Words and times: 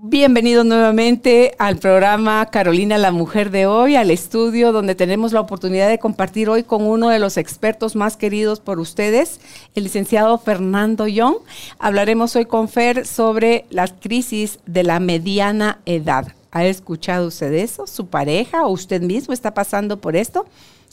Bienvenidos 0.00 0.64
nuevamente 0.64 1.56
al 1.58 1.76
programa 1.78 2.46
Carolina 2.46 2.98
la 2.98 3.10
Mujer 3.10 3.50
de 3.50 3.66
hoy, 3.66 3.96
al 3.96 4.12
estudio 4.12 4.70
donde 4.70 4.94
tenemos 4.94 5.32
la 5.32 5.40
oportunidad 5.40 5.88
de 5.88 5.98
compartir 5.98 6.48
hoy 6.48 6.62
con 6.62 6.86
uno 6.86 7.08
de 7.08 7.18
los 7.18 7.36
expertos 7.36 7.96
más 7.96 8.16
queridos 8.16 8.60
por 8.60 8.78
ustedes, 8.78 9.40
el 9.74 9.82
licenciado 9.82 10.38
Fernando 10.38 11.08
Young. 11.08 11.38
Hablaremos 11.80 12.36
hoy 12.36 12.44
con 12.44 12.68
Fer 12.68 13.06
sobre 13.06 13.64
las 13.70 13.92
crisis 13.92 14.60
de 14.66 14.84
la 14.84 15.00
mediana 15.00 15.80
edad. 15.84 16.28
¿Ha 16.52 16.64
escuchado 16.64 17.26
usted 17.26 17.52
eso? 17.52 17.88
¿Su 17.88 18.06
pareja 18.06 18.66
o 18.66 18.70
usted 18.70 19.02
mismo 19.02 19.34
está 19.34 19.52
pasando 19.52 20.00
por 20.00 20.14
esto? 20.14 20.46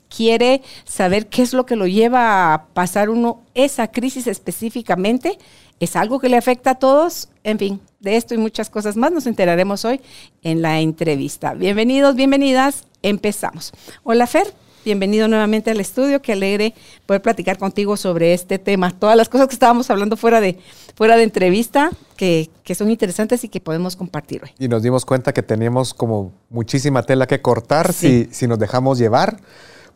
¿Quiere 0.09 0.63
saber 0.83 1.27
qué 1.27 1.43
es 1.43 1.53
lo 1.53 1.67
que 1.67 1.75
lo 1.75 1.85
lleva 1.85 2.53
a 2.53 2.65
pasar 2.67 3.11
uno 3.11 3.43
esa 3.53 3.91
crisis 3.91 4.25
específicamente? 4.25 5.37
¿Es 5.79 5.97
algo 5.97 6.19
que 6.19 6.29
le 6.29 6.37
afecta 6.37 6.71
a 6.71 6.75
todos? 6.75 7.27
En 7.43 7.59
fin, 7.59 7.81
de 7.99 8.15
esto 8.15 8.33
y 8.33 8.37
muchas 8.37 8.69
cosas 8.69 8.95
más 8.95 9.11
nos 9.11 9.27
enteraremos 9.27 9.83
hoy 9.83 9.99
en 10.41 10.61
la 10.61 10.79
entrevista. 10.79 11.53
Bienvenidos, 11.53 12.15
bienvenidas, 12.15 12.85
empezamos. 13.01 13.73
Hola 14.03 14.25
Fer, 14.25 14.53
bienvenido 14.85 15.27
nuevamente 15.27 15.71
al 15.71 15.81
estudio, 15.81 16.21
qué 16.21 16.31
alegre 16.31 16.73
poder 17.05 17.21
platicar 17.21 17.57
contigo 17.57 17.97
sobre 17.97 18.33
este 18.33 18.57
tema, 18.57 18.97
todas 18.97 19.17
las 19.17 19.27
cosas 19.27 19.49
que 19.49 19.53
estábamos 19.53 19.89
hablando 19.89 20.15
fuera 20.15 20.39
de, 20.39 20.57
fuera 20.95 21.17
de 21.17 21.23
entrevista, 21.23 21.91
que, 22.15 22.49
son 22.73 22.89
interesantes 22.89 23.43
y 23.43 23.49
que 23.49 23.59
podemos 23.59 23.97
compartir 23.97 24.43
hoy. 24.43 24.51
Y 24.57 24.69
nos 24.69 24.81
dimos 24.81 25.03
cuenta 25.03 25.33
que 25.33 25.43
teníamos 25.43 25.93
como 25.93 26.31
muchísima 26.49 27.03
tela 27.03 27.27
que 27.27 27.41
cortar 27.41 27.91
si, 27.91 28.29
si 28.31 28.47
nos 28.47 28.59
dejamos 28.59 28.97
llevar, 28.97 29.41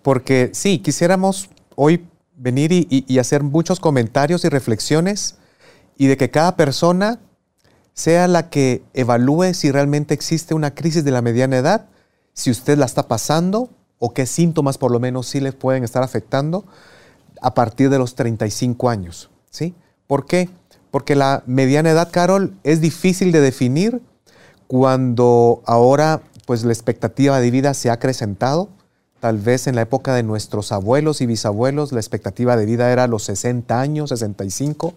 porque 0.02 0.50
sí, 0.52 0.80
quisiéramos 0.80 1.50
hoy 1.76 2.06
venir 2.36 2.70
y 2.90 3.20
hacer 3.20 3.44
muchos 3.44 3.80
comentarios 3.80 4.44
y 4.44 4.50
reflexiones 4.50 5.39
y 6.00 6.08
de 6.08 6.16
que 6.18 6.32
cada 6.32 6.56
persona 6.56 7.20
sea 7.94 8.30
la 8.30 8.50
que 8.50 8.82
evalúe 8.94 9.54
si 9.54 9.70
realmente 9.70 10.14
existe 10.14 10.54
una 10.54 10.74
crisis 10.74 11.04
de 11.04 11.12
la 11.12 11.22
mediana 11.22 11.58
edad, 11.58 11.88
si 12.34 12.50
usted 12.50 12.78
la 12.78 12.86
está 12.86 13.10
pasando 13.10 13.70
o 14.00 14.14
qué 14.14 14.26
síntomas 14.26 14.78
por 14.78 14.92
lo 14.92 15.02
menos 15.02 15.28
sí 15.28 15.42
le 15.42 15.52
pueden 15.52 15.84
estar 15.84 16.02
afectando 16.02 16.64
a 17.42 17.54
partir 17.54 17.90
de 17.90 18.00
los 18.00 18.16
35 18.16 18.90
años. 18.90 19.30
¿sí? 19.50 19.76
¿Por 20.08 20.26
qué? 20.26 20.50
Porque 20.90 21.16
la 21.16 21.44
mediana 21.46 21.92
edad, 21.92 22.10
Carol, 22.12 22.56
es 22.64 22.80
difícil 22.80 23.34
de 23.34 23.42
definir 23.42 24.02
cuando 24.68 25.62
ahora 25.66 26.22
pues 26.46 26.64
la 26.64 26.72
expectativa 26.72 27.42
de 27.42 27.52
vida 27.52 27.74
se 27.74 27.90
ha 27.90 27.94
acrecentado. 27.94 28.70
Tal 29.20 29.38
vez 29.38 29.68
en 29.68 29.76
la 29.76 29.82
época 29.82 30.16
de 30.16 30.24
nuestros 30.24 30.72
abuelos 30.72 31.20
y 31.20 31.26
bisabuelos 31.26 31.92
la 31.92 32.00
expectativa 32.00 32.56
de 32.56 32.66
vida 32.66 32.90
era 32.90 33.08
los 33.08 33.24
60 33.24 33.82
años, 33.82 34.12
65 34.12 34.94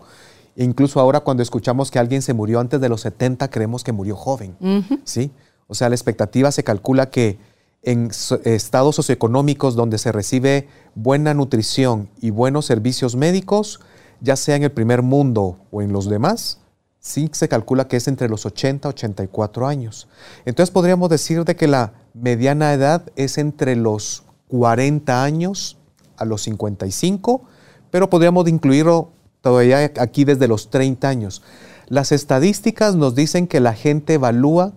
incluso 0.57 1.01
ahora 1.01 1.21
cuando 1.21 1.43
escuchamos 1.43 1.91
que 1.91 1.99
alguien 1.99 2.23
se 2.23 2.35
murió 2.35 2.61
antes 2.61 2.81
de 2.81 2.89
los 2.89 3.01
70, 3.03 3.49
creemos 3.51 3.85
que 3.85 3.93
murió 3.93 4.17
joven. 4.17 4.57
¿sí? 5.05 5.31
O 5.67 5.75
sea, 5.75 5.89
la 5.89 5.95
expectativa 5.95 6.53
se 6.53 6.65
calcula 6.65 7.11
que 7.11 7.39
en 7.83 8.11
estados 8.45 8.97
socioeconómicos 8.97 9.75
donde 9.75 9.99
se 9.99 10.13
recibe 10.13 10.69
buena 10.95 11.35
nutrición 11.35 12.09
y 12.21 12.31
buenos 12.31 12.67
servicios 12.67 13.17
médicos, 13.17 13.81
ya 14.21 14.37
sea 14.37 14.57
en 14.57 14.63
el 14.63 14.71
primer 14.71 15.03
mundo 15.03 15.59
o 15.71 15.83
en 15.83 15.93
los 15.93 16.09
demás, 16.09 16.59
sí 17.01 17.29
se 17.33 17.49
calcula 17.49 17.89
que 17.89 17.97
es 17.97 18.07
entre 18.07 18.29
los 18.29 18.47
80 18.47 18.89
y 18.89 18.91
84 18.91 19.67
años. 19.67 20.09
Entonces 20.45 20.71
podríamos 20.71 21.11
decir 21.11 21.45
de 21.45 21.57
que 21.57 21.67
la 21.67 21.93
mediana 22.15 22.73
edad 22.73 23.11
es 23.17 23.39
entre 23.39 23.75
los 23.75 24.23
40 24.49 25.25
años 25.25 25.79
a 26.17 26.25
los 26.25 26.43
55, 26.43 27.43
pero 27.91 28.09
podríamos 28.09 28.49
incluirlo 28.49 29.11
todavía 29.43 29.93
aquí 29.99 30.25
desde 30.25 30.49
los 30.49 30.71
30 30.71 31.09
años. 31.09 31.43
Las 31.89 32.13
estadísticas 32.13 32.95
nos 32.95 33.15
dicen 33.15 33.47
que 33.47 33.61
la 33.61 33.75
gente 33.75 34.15
evalúa, 34.15 34.73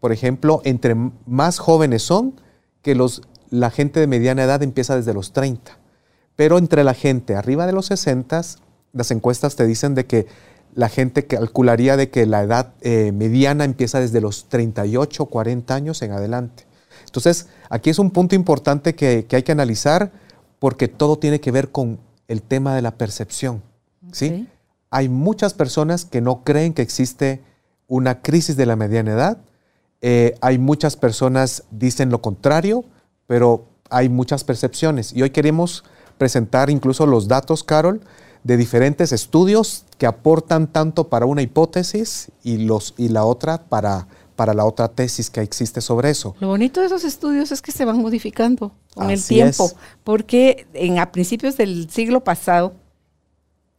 por 0.00 0.12
ejemplo, 0.12 0.60
entre 0.64 0.94
más 1.26 1.58
jóvenes 1.58 2.02
son, 2.02 2.38
que 2.82 2.94
los, 2.94 3.22
la 3.48 3.70
gente 3.70 4.00
de 4.00 4.06
mediana 4.06 4.44
edad 4.44 4.62
empieza 4.62 4.96
desde 4.96 5.14
los 5.14 5.32
30. 5.32 5.78
Pero 6.36 6.58
entre 6.58 6.84
la 6.84 6.94
gente 6.94 7.36
arriba 7.36 7.66
de 7.66 7.72
los 7.72 7.86
60, 7.86 8.42
las 8.92 9.10
encuestas 9.10 9.56
te 9.56 9.66
dicen 9.66 9.94
de 9.94 10.06
que 10.06 10.26
la 10.74 10.88
gente 10.88 11.26
calcularía 11.26 11.96
de 11.96 12.10
que 12.10 12.26
la 12.26 12.42
edad 12.42 12.74
eh, 12.80 13.12
mediana 13.12 13.64
empieza 13.64 14.00
desde 14.00 14.20
los 14.20 14.48
38, 14.48 15.26
40 15.26 15.74
años 15.74 16.02
en 16.02 16.12
adelante. 16.12 16.66
Entonces, 17.06 17.48
aquí 17.70 17.90
es 17.90 17.98
un 17.98 18.10
punto 18.10 18.34
importante 18.34 18.94
que, 18.94 19.26
que 19.26 19.36
hay 19.36 19.42
que 19.42 19.52
analizar 19.52 20.12
porque 20.58 20.88
todo 20.88 21.18
tiene 21.18 21.40
que 21.40 21.50
ver 21.50 21.70
con 21.70 21.98
el 22.28 22.42
tema 22.42 22.74
de 22.74 22.82
la 22.82 22.92
percepción. 22.92 23.62
¿Sí? 24.12 24.48
Hay 24.90 25.08
muchas 25.08 25.54
personas 25.54 26.04
que 26.04 26.20
no 26.20 26.42
creen 26.42 26.74
que 26.74 26.82
existe 26.82 27.42
una 27.86 28.22
crisis 28.22 28.56
de 28.56 28.66
la 28.66 28.76
mediana 28.76 29.12
edad. 29.12 29.38
Eh, 30.00 30.34
hay 30.40 30.58
muchas 30.58 30.96
personas 30.96 31.64
dicen 31.70 32.10
lo 32.10 32.20
contrario, 32.22 32.84
pero 33.26 33.66
hay 33.90 34.08
muchas 34.08 34.44
percepciones. 34.44 35.12
Y 35.12 35.22
hoy 35.22 35.30
queremos 35.30 35.84
presentar 36.18 36.70
incluso 36.70 37.06
los 37.06 37.28
datos, 37.28 37.64
Carol, 37.64 38.00
de 38.44 38.56
diferentes 38.56 39.12
estudios 39.12 39.84
que 39.98 40.06
aportan 40.06 40.66
tanto 40.66 41.08
para 41.08 41.26
una 41.26 41.42
hipótesis 41.42 42.30
y, 42.42 42.58
los, 42.58 42.94
y 42.96 43.08
la 43.08 43.24
otra 43.24 43.64
para, 43.64 44.06
para 44.36 44.54
la 44.54 44.64
otra 44.64 44.88
tesis 44.88 45.28
que 45.28 45.42
existe 45.42 45.80
sobre 45.80 46.10
eso. 46.10 46.34
Lo 46.40 46.48
bonito 46.48 46.80
de 46.80 46.86
esos 46.86 47.04
estudios 47.04 47.52
es 47.52 47.60
que 47.60 47.72
se 47.72 47.84
van 47.84 47.98
modificando 47.98 48.72
con 48.94 49.10
el 49.10 49.22
tiempo, 49.22 49.70
porque 50.04 50.66
en, 50.72 50.98
a 50.98 51.12
principios 51.12 51.56
del 51.56 51.90
siglo 51.90 52.24
pasado 52.24 52.72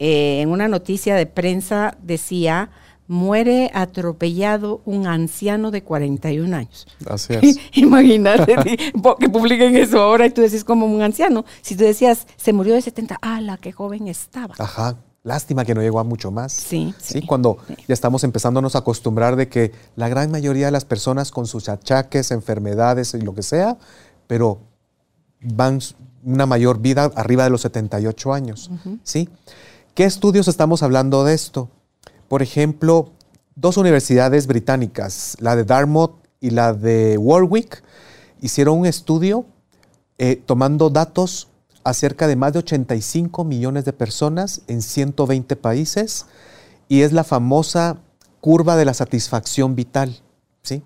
eh, 0.04 0.42
en 0.42 0.50
una 0.50 0.68
noticia 0.68 1.14
de 1.14 1.28
prensa 1.28 1.96
decía, 2.02 2.72
muere 3.08 3.70
atropellado 3.76 4.82
un 4.84 5.06
anciano 5.06 5.70
de 5.70 5.84
41 5.84 6.58
años. 6.58 6.88
Así 7.08 7.34
es. 7.40 7.60
Imagínate 7.74 8.56
que 9.20 9.30
publiquen 9.30 9.76
eso 9.76 10.02
ahora 10.02 10.26
y 10.26 10.32
tú 10.32 10.42
decís 10.42 10.64
como 10.64 10.88
un 10.88 11.04
anciano. 11.04 11.46
Si 11.62 11.76
tú 11.76 11.84
decías, 11.84 12.26
se 12.36 12.52
murió 12.52 12.74
de 12.74 12.82
70, 12.82 13.20
¡ala, 13.22 13.58
qué 13.58 13.72
joven 13.72 14.08
estaba! 14.08 14.56
Ajá. 14.58 14.98
Lástima 15.22 15.66
que 15.66 15.76
no 15.76 15.82
llegó 15.82 16.00
a 16.00 16.04
mucho 16.04 16.32
más. 16.32 16.52
Sí, 16.52 16.96
sí. 16.98 17.22
Cuando 17.22 17.60
ya 17.68 17.94
estamos 17.94 18.24
empezándonos 18.24 18.76
a 18.76 18.80
acostumbrar 18.80 19.36
de 19.36 19.50
que 19.50 19.72
la 19.96 20.10
gran 20.10 20.32
mayoría 20.32 20.66
de 20.66 20.72
las 20.72 20.84
personas 20.84 21.30
con 21.30 21.46
sus 21.46 21.70
achaques, 21.70 22.32
enfermedades 22.32 23.14
y 23.14 23.22
lo 23.22 23.36
que 23.36 23.44
sea, 23.44 23.78
pero 24.26 24.62
van 25.42 25.78
una 26.24 26.48
mayor 26.48 26.80
vida 26.80 27.12
arriba 27.14 27.44
de 27.44 27.52
los 27.52 27.62
78 27.62 28.34
años. 28.34 28.72
¿sí? 29.04 29.30
¿Qué 29.94 30.06
estudios 30.06 30.48
estamos 30.48 30.84
hablando 30.84 31.26
de 31.26 31.34
esto? 31.34 31.70
Por 32.30 32.42
ejemplo, 32.42 33.10
dos 33.56 33.76
universidades 33.76 34.48
británicas, 34.48 35.36
la 35.42 35.58
de 35.58 35.66
Dartmouth 35.66 36.14
y 36.40 36.52
la 36.52 36.74
de 36.74 37.18
Warwick, 37.18 37.84
hicieron 38.40 38.80
un 38.80 38.86
estudio 38.86 39.46
eh, 40.18 40.38
tomando 40.38 40.90
datos 40.90 41.50
acerca 41.84 42.28
de 42.28 42.38
más 42.38 42.54
de 42.54 42.60
85 42.60 43.44
millones 43.44 43.84
de 43.84 43.92
personas 43.92 44.62
en 44.68 44.82
120 44.82 45.58
países 45.58 46.26
y 46.88 47.02
es 47.02 47.12
la 47.12 47.26
famosa 47.26 47.98
curva 48.40 48.78
de 48.78 48.86
la 48.86 48.94
satisfacción 48.94 49.76
vital. 49.76 50.22
¿sí? 50.64 50.84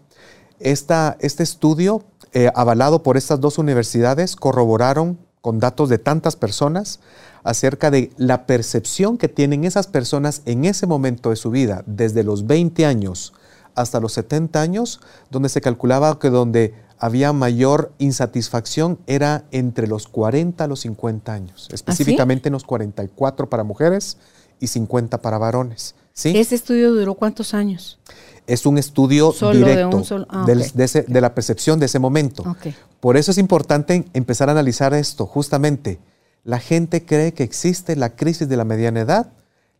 este 0.60 1.44
estudio, 1.44 2.04
eh, 2.34 2.50
avalado 2.56 3.04
por 3.04 3.18
estas 3.18 3.40
dos 3.40 3.60
universidades, 3.60 4.36
corroboraron 4.36 5.20
con 5.42 5.60
datos 5.60 5.90
de 5.90 6.00
tantas 6.00 6.36
personas 6.36 7.02
acerca 7.46 7.92
de 7.92 8.12
la 8.18 8.48
percepción 8.48 9.18
que 9.18 9.30
tienen 9.30 9.64
esas 9.64 9.88
personas 9.88 10.42
en 10.46 10.66
ese 10.66 10.88
momento 10.88 11.30
de 11.30 11.36
su 11.36 11.52
vida, 11.52 11.84
desde 11.86 12.24
los 12.24 12.48
20 12.48 12.86
años 12.86 13.34
hasta 13.76 14.00
los 14.00 14.14
70 14.14 14.60
años, 14.60 15.00
donde 15.30 15.50
se 15.50 15.62
calculaba 15.62 16.18
que 16.18 16.30
donde 16.30 16.74
había 16.98 17.34
mayor 17.34 17.92
insatisfacción 18.00 19.00
era 19.06 19.44
entre 19.52 19.86
los 19.88 20.08
40 20.08 20.64
a 20.64 20.68
los 20.68 20.80
50 20.82 21.34
años, 21.34 21.68
¿Ah, 21.70 21.76
específicamente 21.76 22.50
en 22.50 22.54
los 22.54 22.64
44 22.64 23.50
para 23.50 23.64
mujeres 23.64 24.18
y 24.60 24.68
50 24.68 25.22
para 25.22 25.38
varones. 25.38 25.94
¿sí? 26.14 26.36
¿Ese 26.36 26.56
estudio 26.56 26.94
duró 26.94 27.14
cuántos 27.14 27.54
años? 27.54 28.00
Es 28.48 28.66
un 28.66 28.78
estudio 28.78 29.34
directo 29.52 30.26
ah, 30.30 30.46
de, 30.48 31.22
la 31.22 31.36
percepción 31.36 31.80
de 31.80 31.88
ese 31.88 32.00
momento. 32.00 32.56
Por 33.02 33.18
eso 33.18 33.32
es 33.32 33.38
importante 33.38 34.06
empezar 34.14 34.50
a 34.50 34.54
analizar 34.54 34.94
esto, 34.94 35.26
justamente 35.28 36.00
la 36.46 36.60
gente 36.60 37.04
cree 37.04 37.34
que 37.34 37.44
existe 37.44 37.96
la 37.96 38.16
crisis 38.16 38.48
de 38.48 38.56
la 38.56 38.64
mediana 38.66 39.02
edad, 39.02 39.32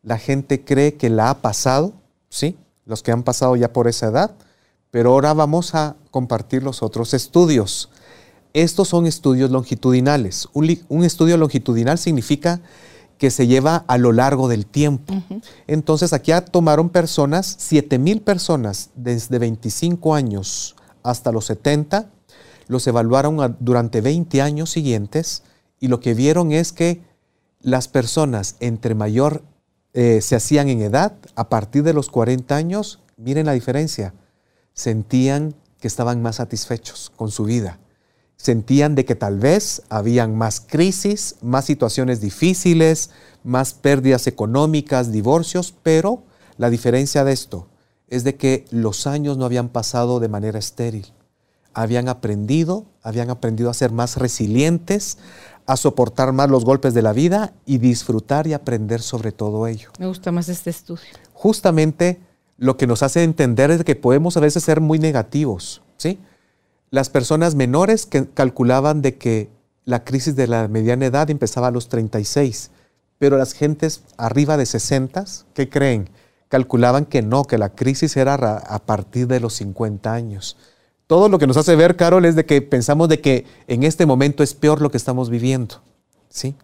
la 0.02 0.18
gente 0.18 0.66
cree 0.66 0.96
que 0.96 1.12
la 1.12 1.30
ha 1.30 1.42
pasado, 1.42 1.94
¿sí? 2.28 2.58
Los 2.86 3.04
que 3.04 3.12
han 3.12 3.22
pasado 3.22 3.56
ya 3.56 3.72
por 3.72 3.88
esa 3.88 4.08
edad, 4.08 4.32
pero 4.90 5.12
ahora 5.12 5.34
vamos 5.34 5.76
a 5.76 5.96
compartir 6.10 6.64
los 6.64 6.82
otros 6.82 7.14
estudios. 7.14 7.90
estos 8.54 8.88
son 8.88 9.06
estudios 9.06 9.52
longitudinales. 9.52 10.48
Un, 10.54 11.04
estudio 11.04 11.38
longitudinal 11.38 11.98
significa 11.98 12.62
que 13.18 13.30
se 13.30 13.48
lleva 13.48 13.84
a 13.88 13.98
lo 13.98 14.12
largo 14.12 14.48
del 14.48 14.66
tiempo. 14.66 15.14
Entonces 15.68 16.14
aquí 16.14 16.32
tomaron 16.52 16.90
personas, 16.90 17.58
7 17.60 18.00
mil 18.00 18.22
personas 18.22 18.90
desde 18.96 19.38
25 19.38 20.16
años 20.16 20.76
hasta 21.04 21.32
los 21.32 21.46
70, 21.46 22.10
los 22.68 22.88
evaluaron 22.88 23.58
durante 23.60 24.02
20 24.02 24.42
años 24.42 24.72
siguientes 24.72 25.44
y 25.80 25.88
lo 25.88 26.00
que 26.00 26.14
vieron 26.14 26.52
es 26.52 26.72
que 26.72 27.02
las 27.62 27.88
personas 27.88 28.56
entre 28.60 28.96
mayor 28.96 29.44
eh, 29.94 30.22
se 30.22 30.36
hacían 30.36 30.70
en 30.70 30.82
edad, 30.82 31.14
a 31.36 31.50
partir 31.50 31.84
de 31.84 31.94
los 31.94 32.10
40 32.10 32.56
años, 32.56 33.02
miren 33.18 33.46
la 33.46 33.54
diferencia, 33.54 34.14
sentían 34.74 35.56
que 35.80 35.88
estaban 35.88 36.22
más 36.22 36.38
satisfechos 36.38 37.12
con 37.16 37.32
su 37.32 37.46
vida 37.46 37.80
sentían 38.38 38.96
de 38.96 39.06
que 39.06 39.16
tal 39.16 39.40
vez 39.40 39.82
habían 39.90 40.36
más 40.36 40.62
crisis, 40.62 41.36
más 41.42 41.66
situaciones 41.66 42.22
difíciles, 42.22 43.12
más 43.44 43.74
pérdidas 43.74 44.28
económicas, 44.28 45.12
divorcios, 45.12 45.74
pero 45.84 46.24
la 46.58 46.70
diferencia 46.70 47.24
de 47.24 47.34
esto 47.34 47.68
es 48.08 48.24
de 48.24 48.36
que 48.36 48.66
los 48.70 49.08
años 49.08 49.38
no 49.38 49.46
habían 49.46 49.70
pasado 49.70 50.20
de 50.20 50.28
manera 50.28 50.60
estéril. 50.60 51.12
Habían 51.74 52.08
aprendido, 52.08 52.86
habían 53.02 53.30
aprendido 53.30 53.70
a 53.70 53.74
ser 53.74 53.92
más 53.92 54.18
resilientes, 54.18 55.18
a 55.66 55.78
soportar 55.78 56.32
más 56.32 56.50
los 56.50 56.66
golpes 56.66 56.94
de 56.94 57.02
la 57.02 57.14
vida 57.14 57.54
y 57.66 57.80
disfrutar 57.80 58.48
y 58.48 58.54
aprender 58.54 59.02
sobre 59.02 59.32
todo 59.32 59.68
ello. 59.68 59.90
Me 60.00 60.08
gusta 60.08 60.32
más 60.32 60.50
este 60.50 60.70
estudio. 60.70 61.04
Justamente 61.34 62.20
lo 62.58 62.78
que 62.78 62.88
nos 62.88 63.04
hace 63.04 63.24
entender 63.24 63.72
es 63.72 63.84
que 63.84 63.96
podemos 63.96 64.38
a 64.38 64.40
veces 64.40 64.64
ser 64.64 64.80
muy 64.80 65.00
negativos, 65.00 65.82
¿sí? 65.98 66.20
Las 66.92 67.10
personas 67.10 67.56
menores 67.56 68.06
que 68.06 68.28
calculaban 68.28 69.02
de 69.02 69.18
que 69.18 69.50
la 69.84 70.04
crisis 70.04 70.36
de 70.36 70.48
la 70.48 70.68
mediana 70.68 71.06
edad 71.06 71.30
empezaba 71.30 71.68
a 71.68 71.72
los 71.72 71.90
36, 71.90 72.72
pero 73.18 73.38
las 73.38 73.54
gentes 73.54 74.04
arriba 74.18 74.58
de 74.58 74.66
60, 74.66 75.26
¿qué 75.54 75.70
creen? 75.70 76.10
Calculaban 76.48 77.06
que 77.06 77.22
no, 77.22 77.44
que 77.44 77.58
la 77.58 77.70
crisis 77.70 78.16
era 78.18 78.36
a 78.36 78.80
partir 78.80 79.28
de 79.28 79.40
los 79.40 79.54
50 79.56 80.14
años. 80.14 80.58
Todo 81.08 81.30
lo 81.30 81.38
que 81.38 81.48
nos 81.48 81.58
hace 81.58 81.76
ver, 81.76 81.96
Carol, 81.96 82.26
es 82.26 82.36
de 82.36 82.46
que 82.46 82.62
pensamos 82.62 83.10
de 83.10 83.22
que 83.22 83.46
en 83.68 83.84
este 83.84 84.06
momento 84.06 84.42
es 84.42 84.54
peor 84.54 84.82
lo 84.82 84.90
que 84.90 84.98
estamos 84.98 85.30
viviendo, 85.30 85.82
¿sí? 86.30 86.56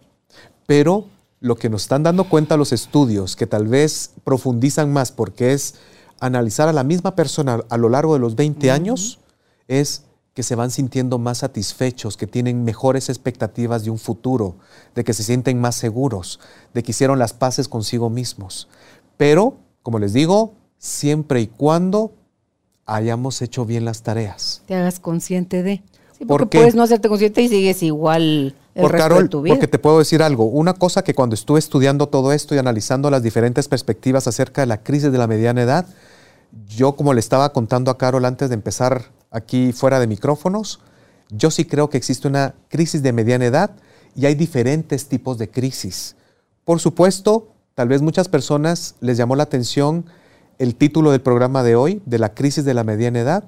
Pero 0.66 1.06
lo 1.38 1.56
que 1.56 1.68
nos 1.68 1.82
están 1.82 2.02
dando 2.02 2.24
cuenta 2.24 2.56
los 2.56 2.72
estudios, 2.72 3.36
que 3.36 3.46
tal 3.46 3.68
vez 3.68 4.12
profundizan 4.24 4.92
más 4.92 5.12
porque 5.12 5.52
es 5.52 5.74
analizar 6.18 6.68
a 6.68 6.72
la 6.72 6.82
misma 6.84 7.14
persona 7.14 7.60
a 7.68 7.76
lo 7.76 7.88
largo 7.88 8.14
de 8.14 8.20
los 8.20 8.34
20 8.34 8.70
años, 8.70 9.20
es 9.68 10.04
que 10.34 10.42
se 10.42 10.54
van 10.54 10.70
sintiendo 10.70 11.18
más 11.18 11.38
satisfechos, 11.38 12.16
que 12.16 12.26
tienen 12.26 12.64
mejores 12.64 13.08
expectativas 13.08 13.84
de 13.84 13.90
un 13.90 13.98
futuro, 13.98 14.56
de 14.94 15.04
que 15.04 15.12
se 15.12 15.22
sienten 15.22 15.60
más 15.60 15.76
seguros, 15.76 16.40
de 16.74 16.82
que 16.82 16.92
hicieron 16.92 17.18
las 17.18 17.32
paces 17.32 17.68
consigo 17.68 18.08
mismos. 18.08 18.68
Pero, 19.16 19.58
como 19.82 19.98
les 19.98 20.12
digo, 20.12 20.54
siempre 20.78 21.40
y 21.42 21.48
cuando 21.48 22.12
hayamos 22.94 23.42
hecho 23.42 23.64
bien 23.64 23.84
las 23.84 24.02
tareas. 24.02 24.62
Te 24.66 24.74
hagas 24.74 25.00
consciente 25.00 25.62
de. 25.62 25.82
Sí, 26.16 26.24
porque 26.26 26.58
puedes 26.58 26.74
no 26.74 26.82
hacerte 26.82 27.08
consciente 27.08 27.42
y 27.42 27.48
sigues 27.48 27.82
igual 27.82 28.54
el 28.74 28.88
resto 28.88 29.22
de 29.22 29.28
tu 29.28 29.42
vida. 29.42 29.54
Porque 29.54 29.68
te 29.68 29.78
puedo 29.78 29.98
decir 29.98 30.22
algo. 30.22 30.44
Una 30.44 30.74
cosa 30.74 31.02
que 31.02 31.14
cuando 31.14 31.34
estuve 31.34 31.58
estudiando 31.58 32.08
todo 32.08 32.32
esto 32.32 32.54
y 32.54 32.58
analizando 32.58 33.10
las 33.10 33.22
diferentes 33.22 33.68
perspectivas 33.68 34.26
acerca 34.26 34.62
de 34.62 34.66
la 34.66 34.82
crisis 34.82 35.10
de 35.10 35.18
la 35.18 35.26
mediana 35.26 35.62
edad, 35.62 35.86
yo 36.68 36.92
como 36.94 37.14
le 37.14 37.20
estaba 37.20 37.52
contando 37.52 37.90
a 37.90 37.98
Carol 37.98 38.24
antes 38.24 38.50
de 38.50 38.54
empezar 38.54 39.10
aquí 39.30 39.72
fuera 39.72 39.98
de 39.98 40.06
micrófonos, 40.06 40.80
yo 41.30 41.50
sí 41.50 41.64
creo 41.64 41.88
que 41.88 41.96
existe 41.96 42.28
una 42.28 42.54
crisis 42.68 43.02
de 43.02 43.12
mediana 43.12 43.46
edad 43.46 43.70
y 44.14 44.26
hay 44.26 44.34
diferentes 44.34 45.08
tipos 45.08 45.38
de 45.38 45.50
crisis. 45.50 46.16
Por 46.64 46.78
supuesto, 46.78 47.48
tal 47.74 47.88
vez 47.88 48.02
muchas 48.02 48.28
personas 48.28 48.94
les 49.00 49.16
llamó 49.16 49.34
la 49.34 49.44
atención 49.44 50.04
el 50.58 50.74
título 50.74 51.10
del 51.10 51.20
programa 51.20 51.62
de 51.62 51.76
hoy, 51.76 52.02
de 52.06 52.18
la 52.18 52.34
crisis 52.34 52.64
de 52.64 52.74
la 52.74 52.84
mediana 52.84 53.20
edad, 53.20 53.44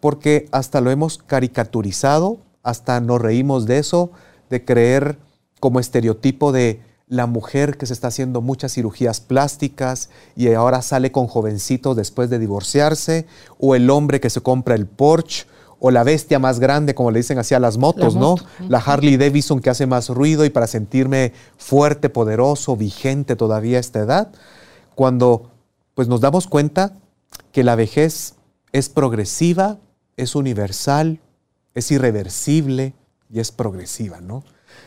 porque 0.00 0.48
hasta 0.52 0.80
lo 0.80 0.90
hemos 0.90 1.18
caricaturizado, 1.18 2.38
hasta 2.62 3.00
nos 3.00 3.20
reímos 3.20 3.66
de 3.66 3.78
eso, 3.78 4.10
de 4.50 4.64
creer 4.64 5.18
como 5.60 5.80
estereotipo 5.80 6.52
de 6.52 6.82
la 7.08 7.26
mujer 7.26 7.78
que 7.78 7.86
se 7.86 7.94
está 7.94 8.08
haciendo 8.08 8.42
muchas 8.42 8.74
cirugías 8.74 9.20
plásticas 9.20 10.10
y 10.36 10.52
ahora 10.52 10.82
sale 10.82 11.10
con 11.10 11.26
jovencitos 11.26 11.96
después 11.96 12.28
de 12.30 12.38
divorciarse, 12.38 13.26
o 13.58 13.74
el 13.74 13.88
hombre 13.90 14.20
que 14.20 14.30
se 14.30 14.40
compra 14.40 14.74
el 14.74 14.86
Porsche, 14.86 15.46
o 15.80 15.90
la 15.90 16.02
bestia 16.02 16.38
más 16.38 16.58
grande, 16.58 16.94
como 16.94 17.10
le 17.10 17.20
dicen 17.20 17.38
así 17.38 17.54
a 17.54 17.60
las 17.60 17.78
motos, 17.78 18.16
¿no? 18.16 18.34
La 18.68 18.78
Harley 18.78 19.16
Davidson 19.16 19.60
que 19.60 19.70
hace 19.70 19.86
más 19.86 20.08
ruido 20.08 20.44
y 20.44 20.50
para 20.50 20.66
sentirme 20.66 21.32
fuerte, 21.56 22.08
poderoso, 22.08 22.76
vigente 22.76 23.36
todavía 23.36 23.76
a 23.76 23.80
esta 23.80 24.00
edad, 24.00 24.32
cuando 24.96 25.52
pues 25.98 26.06
nos 26.06 26.20
damos 26.20 26.46
cuenta 26.46 26.92
que 27.50 27.64
la 27.64 27.74
vejez 27.74 28.36
es 28.70 28.88
progresiva, 28.88 29.78
es 30.16 30.36
universal, 30.36 31.18
es 31.74 31.90
irreversible 31.90 32.94
y 33.28 33.40
es 33.40 33.50
progresiva, 33.50 34.20
¿no? 34.20 34.44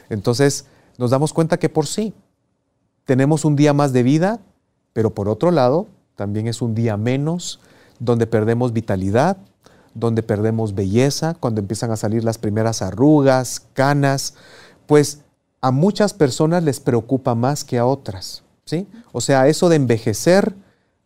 Entonces, 0.07 0.67
nos 0.97 1.11
damos 1.11 1.33
cuenta 1.33 1.59
que 1.59 1.67
por 1.67 1.85
sí 1.85 2.13
tenemos 3.03 3.43
un 3.43 3.57
día 3.57 3.73
más 3.73 3.91
de 3.91 4.03
vida, 4.03 4.39
pero 4.93 5.13
por 5.13 5.27
otro 5.27 5.51
lado 5.51 5.87
también 6.15 6.47
es 6.47 6.61
un 6.61 6.75
día 6.75 6.95
menos 6.95 7.59
donde 7.99 8.25
perdemos 8.25 8.71
vitalidad, 8.71 9.35
donde 9.93 10.23
perdemos 10.23 10.75
belleza, 10.75 11.33
cuando 11.33 11.59
empiezan 11.59 11.91
a 11.91 11.97
salir 11.97 12.23
las 12.23 12.37
primeras 12.37 12.81
arrugas, 12.81 13.67
canas, 13.73 14.35
pues 14.87 15.19
a 15.59 15.71
muchas 15.71 16.13
personas 16.13 16.63
les 16.63 16.79
preocupa 16.79 17.35
más 17.35 17.65
que 17.65 17.77
a 17.79 17.85
otras, 17.85 18.43
¿sí? 18.63 18.87
O 19.11 19.19
sea, 19.19 19.49
eso 19.49 19.67
de 19.67 19.75
envejecer, 19.75 20.55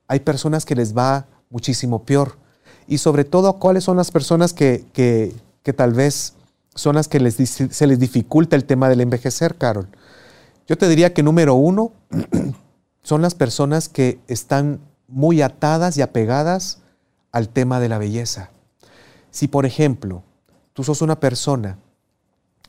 hay 0.07 0.19
personas 0.19 0.65
que 0.65 0.75
les 0.75 0.95
va 0.95 1.25
muchísimo 1.49 2.03
peor. 2.03 2.37
Y 2.87 2.99
sobre 2.99 3.23
todo, 3.23 3.53
¿cuáles 3.53 3.83
son 3.83 3.97
las 3.97 4.11
personas 4.11 4.53
que, 4.53 4.85
que, 4.93 5.33
que 5.63 5.73
tal 5.73 5.93
vez 5.93 6.35
son 6.75 6.95
las 6.95 7.07
que 7.07 7.19
les, 7.19 7.35
se 7.35 7.87
les 7.87 7.99
dificulta 7.99 8.55
el 8.55 8.65
tema 8.65 8.89
del 8.89 9.01
envejecer, 9.01 9.55
Carol. 9.55 9.87
Yo 10.67 10.77
te 10.77 10.89
diría 10.89 11.13
que 11.13 11.23
número 11.23 11.55
uno 11.55 11.93
son 13.01 13.21
las 13.21 13.33
personas 13.33 13.87
que 13.87 14.19
están 14.27 14.79
muy 15.07 15.41
atadas 15.41 15.97
y 15.97 16.01
apegadas 16.01 16.79
al 17.31 17.49
tema 17.49 17.79
de 17.79 17.89
la 17.89 17.97
belleza. 17.97 18.49
Si, 19.31 19.47
por 19.47 19.65
ejemplo, 19.65 20.23
tú 20.73 20.83
sos 20.83 21.01
una 21.01 21.19
persona 21.19 21.77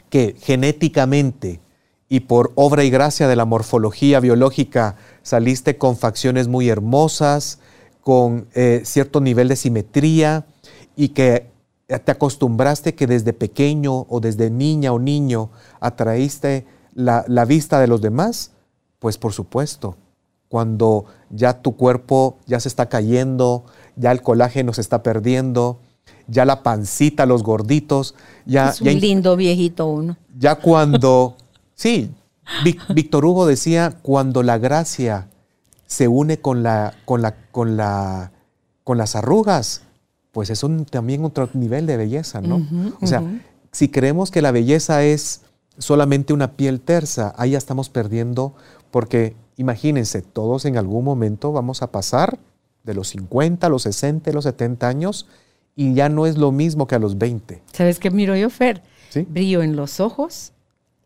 que 0.08 0.36
genéticamente 0.40 1.60
y 2.08 2.20
por 2.20 2.52
obra 2.54 2.84
y 2.84 2.90
gracia 2.90 3.28
de 3.28 3.36
la 3.36 3.44
morfología 3.44 4.20
biológica 4.20 4.96
saliste 5.22 5.76
con 5.76 5.96
facciones 5.96 6.48
muy 6.48 6.68
hermosas, 6.68 7.58
con 8.00 8.46
eh, 8.54 8.82
cierto 8.84 9.20
nivel 9.20 9.48
de 9.48 9.56
simetría 9.56 10.46
y 10.94 11.08
que 11.08 11.50
te 11.86 12.12
acostumbraste 12.12 12.94
que 12.94 13.06
desde 13.06 13.32
pequeño 13.32 14.06
o 14.08 14.20
desde 14.20 14.50
niña 14.50 14.92
o 14.92 14.98
niño 14.98 15.50
atraíste 15.80 16.66
la, 16.94 17.44
vista 17.44 17.80
de 17.80 17.86
los 17.86 18.00
demás, 18.00 18.52
pues 18.98 19.18
por 19.18 19.32
supuesto, 19.32 19.96
cuando 20.48 21.04
ya 21.30 21.60
tu 21.60 21.76
cuerpo 21.76 22.38
ya 22.46 22.58
se 22.60 22.68
está 22.68 22.88
cayendo, 22.88 23.64
ya 23.96 24.12
el 24.12 24.22
colágeno 24.22 24.72
se 24.72 24.80
está 24.80 25.02
perdiendo, 25.02 25.80
ya 26.28 26.44
la 26.44 26.62
pancita, 26.62 27.26
los 27.26 27.42
gorditos, 27.42 28.14
ya... 28.46 28.70
Es 28.70 28.80
un 28.80 29.00
lindo 29.00 29.36
viejito 29.36 29.86
uno. 29.86 30.16
Ya 30.38 30.56
cuando... 30.56 31.36
sí, 31.76 32.11
Víctor 32.92 33.25
Hugo 33.25 33.47
decía, 33.47 33.99
cuando 34.02 34.42
la 34.42 34.59
gracia 34.59 35.28
se 35.87 36.09
une 36.09 36.40
con, 36.40 36.64
la, 36.64 36.95
con, 37.04 37.23
la, 37.23 37.37
con, 37.52 37.76
la, 37.76 38.33
con 38.83 38.99
las 38.99 39.14
arrugas, 39.14 39.83
pues 40.33 40.50
es 40.50 40.64
un, 40.64 40.85
también 40.85 41.25
otro 41.25 41.49
nivel 41.54 41.87
de 41.87 41.97
belleza, 41.97 42.40
¿no? 42.40 42.66
o 43.00 43.06
sea, 43.06 43.23
si 43.71 43.88
creemos 43.88 44.30
que 44.30 44.42
la 44.42 44.50
belleza 44.50 45.04
es 45.04 45.42
solamente 45.78 46.33
una 46.33 46.52
piel 46.52 46.80
tersa, 46.80 47.35
ahí 47.37 47.52
ya 47.52 47.59
estamos 47.59 47.88
perdiendo, 47.88 48.54
porque 48.90 49.37
imagínense, 49.56 50.23
todos 50.23 50.64
en 50.64 50.76
algún 50.76 51.04
momento 51.04 51.52
vamos 51.52 51.83
a 51.83 51.92
pasar 51.92 52.38
de 52.85 52.95
los 52.95 53.09
50 53.09 53.66
a 53.66 53.71
los 53.71 53.83
60, 53.83 54.30
a 54.30 54.33
los 54.33 54.45
70 54.45 54.88
años, 54.88 55.26
y 55.75 55.92
ya 55.95 56.09
no 56.09 56.26
es 56.26 56.38
lo 56.38 56.52
mismo 56.52 56.87
que 56.87 56.95
a 56.95 56.99
los 56.99 57.18
20. 57.18 57.62
¿Sabes 57.73 57.99
qué 57.99 58.11
miro 58.11 58.35
yo, 58.37 58.49
Fer? 58.49 58.83
Brillo 59.28 59.62
en 59.62 59.76
los 59.76 60.00
ojos, 60.00 60.52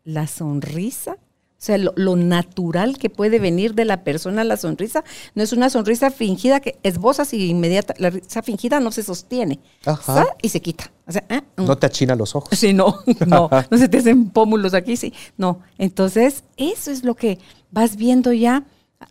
la 0.03 0.27
sonrisa 0.27 1.17
o 1.61 1.63
sea, 1.63 1.77
lo, 1.77 2.15
natural 2.15 2.97
que 2.97 3.11
puede 3.11 3.37
venir 3.37 3.75
de 3.75 3.85
la 3.85 4.03
persona 4.03 4.43
la 4.43 4.57
sonrisa 4.57 5.03
no 5.35 5.43
es 5.43 5.53
una 5.53 5.69
sonrisa 5.69 6.09
fingida 6.09 6.59
que 6.59 6.79
esbozas 6.81 7.35
y 7.35 7.51
inmediata. 7.51 7.93
La 7.99 8.09
risa 8.09 8.41
fingida 8.41 8.79
no 8.79 8.91
se 8.91 9.03
sostiene. 9.03 9.59
Ajá. 9.85 10.25
Y 10.41 10.49
se 10.49 10.59
quita. 10.59 10.91
¿eh? 11.29 11.41
Mm. 11.57 11.65
No 11.65 11.77
te 11.77 11.85
achina 11.85 12.15
los 12.15 12.35
ojos. 12.35 12.57
Sí, 12.57 12.73
no, 12.73 12.95
no. 13.27 13.47
no 13.69 13.77
se 13.77 13.87
te 13.87 13.99
hacen 13.99 14.31
pómulos 14.31 14.73
aquí, 14.73 14.97
sí. 14.97 15.13
No. 15.37 15.59
Entonces, 15.77 16.45
eso 16.57 16.89
es 16.89 17.03
lo 17.03 17.13
que 17.13 17.37
vas 17.69 17.95
viendo 17.95 18.33
ya. 18.33 18.65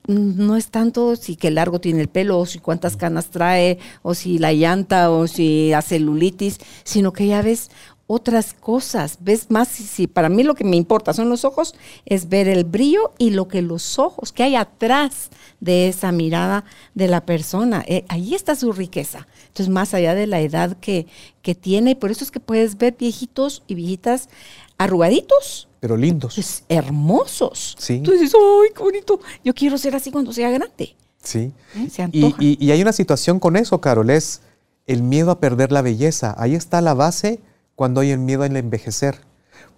No 0.08 0.56
es 0.56 0.72
tanto 0.72 1.14
si 1.14 1.36
qué 1.36 1.52
largo 1.52 1.80
tiene 1.80 2.00
el 2.00 2.08
pelo, 2.08 2.40
o 2.40 2.46
si 2.46 2.58
cuántas 2.58 2.96
canas 2.96 3.30
trae, 3.30 3.78
o 4.02 4.14
si 4.14 4.38
la 4.38 4.52
llanta, 4.52 5.12
o 5.12 5.28
si 5.28 5.70
la 5.70 5.82
celulitis, 5.82 6.58
sino 6.82 7.12
que 7.12 7.28
ya 7.28 7.42
ves 7.42 7.70
otras 8.12 8.54
cosas, 8.54 9.18
ves 9.20 9.46
más, 9.50 9.68
si, 9.68 10.08
para 10.08 10.28
mí 10.28 10.42
lo 10.42 10.56
que 10.56 10.64
me 10.64 10.74
importa 10.76 11.12
son 11.12 11.28
los 11.28 11.44
ojos, 11.44 11.76
es 12.06 12.28
ver 12.28 12.48
el 12.48 12.64
brillo 12.64 13.12
y 13.18 13.30
lo 13.30 13.46
que 13.46 13.62
los 13.62 14.00
ojos, 14.00 14.32
que 14.32 14.42
hay 14.42 14.56
atrás 14.56 15.30
de 15.60 15.86
esa 15.86 16.10
mirada 16.10 16.64
de 16.94 17.06
la 17.06 17.24
persona. 17.24 17.84
Eh, 17.86 18.04
ahí 18.08 18.34
está 18.34 18.56
su 18.56 18.72
riqueza. 18.72 19.28
Entonces, 19.46 19.68
más 19.72 19.94
allá 19.94 20.16
de 20.16 20.26
la 20.26 20.40
edad 20.40 20.76
que, 20.78 21.06
que 21.42 21.54
tiene, 21.54 21.94
por 21.94 22.10
eso 22.10 22.24
es 22.24 22.32
que 22.32 22.40
puedes 22.40 22.76
ver 22.78 22.96
viejitos 22.98 23.62
y 23.68 23.76
viejitas 23.76 24.28
arrugaditos. 24.76 25.68
Pero 25.78 25.96
lindos. 25.96 26.34
Pues, 26.34 26.64
hermosos. 26.68 27.76
Sí. 27.78 28.00
Tú 28.00 28.10
dices, 28.12 28.32
¡ay, 28.34 28.70
qué 28.74 28.82
bonito! 28.82 29.20
Yo 29.44 29.54
quiero 29.54 29.78
ser 29.78 29.94
así 29.94 30.10
cuando 30.10 30.32
sea 30.32 30.50
grande. 30.50 30.96
Sí. 31.22 31.52
¿Eh? 31.76 31.88
Se 31.90 32.08
Y, 32.12 32.34
y- 32.40 32.58
y 32.64 32.70
hay 32.72 32.82
una 32.82 32.92
situación 32.92 33.38
con 33.38 33.56
eso, 33.56 33.80
Carol, 33.80 34.10
es 34.10 34.40
el 34.86 35.02
miedo 35.02 35.30
a 35.30 35.38
perder 35.38 35.70
la 35.70 35.82
belleza. 35.82 36.34
Ahí 36.38 36.54
está 36.54 36.80
la 36.80 36.94
base 36.94 37.38
cuando 37.80 38.02
hay 38.02 38.10
el 38.10 38.18
miedo 38.18 38.42
al 38.42 38.54
envejecer. 38.58 39.22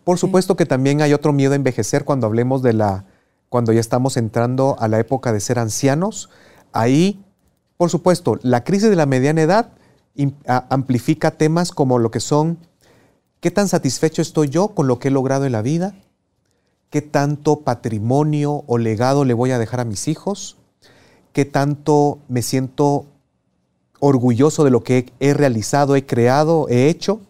Por 0.02 0.18
supuesto 0.18 0.56
que 0.56 0.66
también 0.66 1.02
hay 1.02 1.12
otro 1.12 1.32
miedo 1.32 1.52
a 1.52 1.54
envejecer 1.54 2.04
cuando 2.04 2.26
hablemos 2.26 2.60
de 2.60 2.72
la, 2.72 3.04
cuando 3.48 3.72
ya 3.72 3.78
estamos 3.78 4.16
entrando 4.16 4.74
a 4.80 4.88
la 4.88 4.98
época 4.98 5.32
de 5.32 5.38
ser 5.38 5.60
ancianos. 5.60 6.28
Ahí, 6.72 7.24
por 7.76 7.90
supuesto, 7.90 8.40
la 8.42 8.64
crisis 8.64 8.90
de 8.90 8.96
la 8.96 9.06
mediana 9.06 9.42
edad 9.42 9.68
amplifica 10.68 11.30
temas 11.30 11.70
como 11.70 12.00
lo 12.00 12.10
que 12.10 12.18
son, 12.18 12.58
¿qué 13.38 13.52
tan 13.52 13.68
satisfecho 13.68 14.20
estoy 14.20 14.48
yo 14.48 14.74
con 14.74 14.88
lo 14.88 14.98
que 14.98 15.06
he 15.06 15.12
logrado 15.12 15.46
en 15.46 15.52
la 15.52 15.62
vida? 15.62 15.94
¿Qué 16.90 17.02
tanto 17.02 17.60
patrimonio 17.60 18.64
o 18.66 18.78
legado 18.78 19.24
le 19.24 19.34
voy 19.34 19.52
a 19.52 19.60
dejar 19.60 19.78
a 19.78 19.84
mis 19.84 20.08
hijos? 20.08 20.56
qué 21.32 21.44
tanto 21.44 22.18
me 22.26 22.42
siento 22.42 23.06
orgulloso 24.00 24.64
de 24.64 24.70
lo 24.70 24.82
que 24.82 24.98
he, 25.20 25.30
he 25.30 25.34
realizado, 25.34 25.94
he 25.94 26.04
creado, 26.04 26.68
he 26.68 26.88
hecho. 26.88 27.20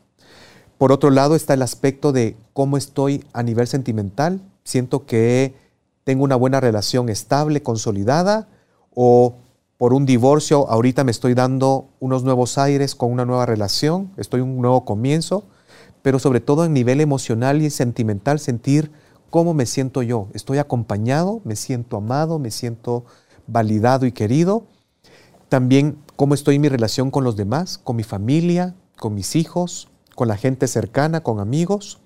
Por 0.82 0.90
otro 0.90 1.10
lado 1.10 1.36
está 1.36 1.54
el 1.54 1.62
aspecto 1.62 2.10
de 2.10 2.36
cómo 2.54 2.76
estoy 2.76 3.24
a 3.32 3.44
nivel 3.44 3.68
sentimental. 3.68 4.40
Siento 4.64 5.06
que 5.06 5.54
tengo 6.02 6.24
una 6.24 6.34
buena 6.34 6.58
relación 6.58 7.08
estable, 7.08 7.62
consolidada, 7.62 8.48
o 8.92 9.36
por 9.78 9.94
un 9.94 10.06
divorcio 10.06 10.68
ahorita 10.68 11.04
me 11.04 11.12
estoy 11.12 11.34
dando 11.34 11.86
unos 12.00 12.24
nuevos 12.24 12.58
aires 12.58 12.96
con 12.96 13.12
una 13.12 13.24
nueva 13.24 13.46
relación, 13.46 14.10
estoy 14.16 14.40
en 14.40 14.48
un 14.48 14.60
nuevo 14.60 14.84
comienzo, 14.84 15.44
pero 16.02 16.18
sobre 16.18 16.40
todo 16.40 16.62
a 16.62 16.68
nivel 16.68 17.00
emocional 17.00 17.62
y 17.62 17.70
sentimental 17.70 18.40
sentir 18.40 18.90
cómo 19.30 19.54
me 19.54 19.66
siento 19.66 20.02
yo. 20.02 20.26
Estoy 20.34 20.58
acompañado, 20.58 21.42
me 21.44 21.54
siento 21.54 21.98
amado, 21.98 22.40
me 22.40 22.50
siento 22.50 23.04
validado 23.46 24.04
y 24.04 24.10
querido. 24.10 24.64
También 25.48 25.98
cómo 26.16 26.34
estoy 26.34 26.56
en 26.56 26.62
mi 26.62 26.68
relación 26.68 27.12
con 27.12 27.22
los 27.22 27.36
demás, 27.36 27.78
con 27.78 27.94
mi 27.94 28.02
familia, 28.02 28.74
con 28.98 29.14
mis 29.14 29.36
hijos, 29.36 29.91
con 30.14 30.28
la 30.28 30.37
gente 30.37 30.66
cercana, 30.66 31.23
con 31.23 31.40
amigos. 31.40 32.00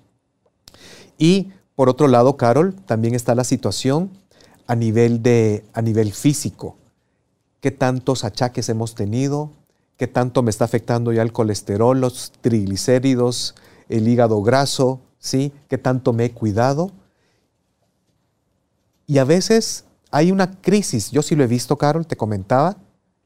Y 1.17 1.51
por 1.75 1.89
otro 1.89 2.07
lado, 2.07 2.37
Carol, 2.37 2.75
también 2.85 3.15
está 3.15 3.35
la 3.35 3.43
situación 3.43 4.11
a 4.65 4.75
nivel, 4.75 5.21
de, 5.21 5.63
a 5.73 5.81
nivel 5.81 6.11
físico. 6.11 6.77
¿Qué 7.61 7.71
tantos 7.71 8.23
achaques 8.23 8.69
hemos 8.69 8.95
tenido? 8.95 9.51
¿Qué 9.97 10.07
tanto 10.07 10.43
me 10.43 10.51
está 10.51 10.65
afectando 10.65 11.11
ya 11.11 11.21
el 11.21 11.33
colesterol, 11.33 11.99
los 11.99 12.31
triglicéridos, 12.41 13.55
el 13.89 14.07
hígado 14.07 14.41
graso? 14.41 15.01
¿Sí? 15.19 15.51
¿Qué 15.67 15.77
tanto 15.77 16.13
me 16.13 16.25
he 16.25 16.31
cuidado? 16.31 16.91
Y 19.07 19.17
a 19.17 19.23
veces 19.23 19.85
hay 20.11 20.31
una 20.31 20.59
crisis, 20.61 21.11
yo 21.11 21.21
sí 21.21 21.35
lo 21.35 21.43
he 21.43 21.47
visto, 21.47 21.77
Carol, 21.77 22.05
te 22.05 22.15
comentaba, 22.17 22.77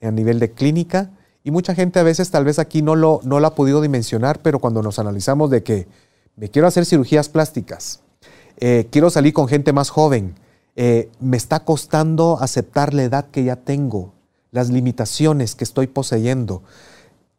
a 0.01 0.11
nivel 0.11 0.39
de 0.39 0.51
clínica, 0.51 1.11
y 1.43 1.51
mucha 1.51 1.73
gente 1.75 1.99
a 1.99 2.03
veces 2.03 2.29
tal 2.31 2.45
vez 2.45 2.59
aquí 2.59 2.81
no 2.81 2.95
lo, 2.95 3.19
no 3.23 3.37
ha 3.37 3.55
podido 3.55 3.81
dimensionar, 3.81 4.41
pero 4.41 4.59
cuando 4.59 4.81
nos 4.81 4.99
analizamos 4.99 5.49
de 5.49 5.63
que 5.63 5.87
me 6.35 6.49
quiero 6.49 6.67
hacer 6.67 6.85
cirugías 6.85 7.29
plásticas, 7.29 8.01
eh, 8.57 8.87
quiero 8.91 9.09
salir 9.09 9.33
con 9.33 9.47
gente 9.47 9.73
más 9.73 9.89
joven, 9.89 10.35
eh, 10.75 11.09
me 11.19 11.37
está 11.37 11.65
costando 11.65 12.37
aceptar 12.41 12.93
la 12.93 13.03
edad 13.03 13.25
que 13.31 13.43
ya 13.43 13.55
tengo, 13.55 14.13
las 14.51 14.69
limitaciones 14.69 15.55
que 15.55 15.63
estoy 15.63 15.87
poseyendo. 15.87 16.61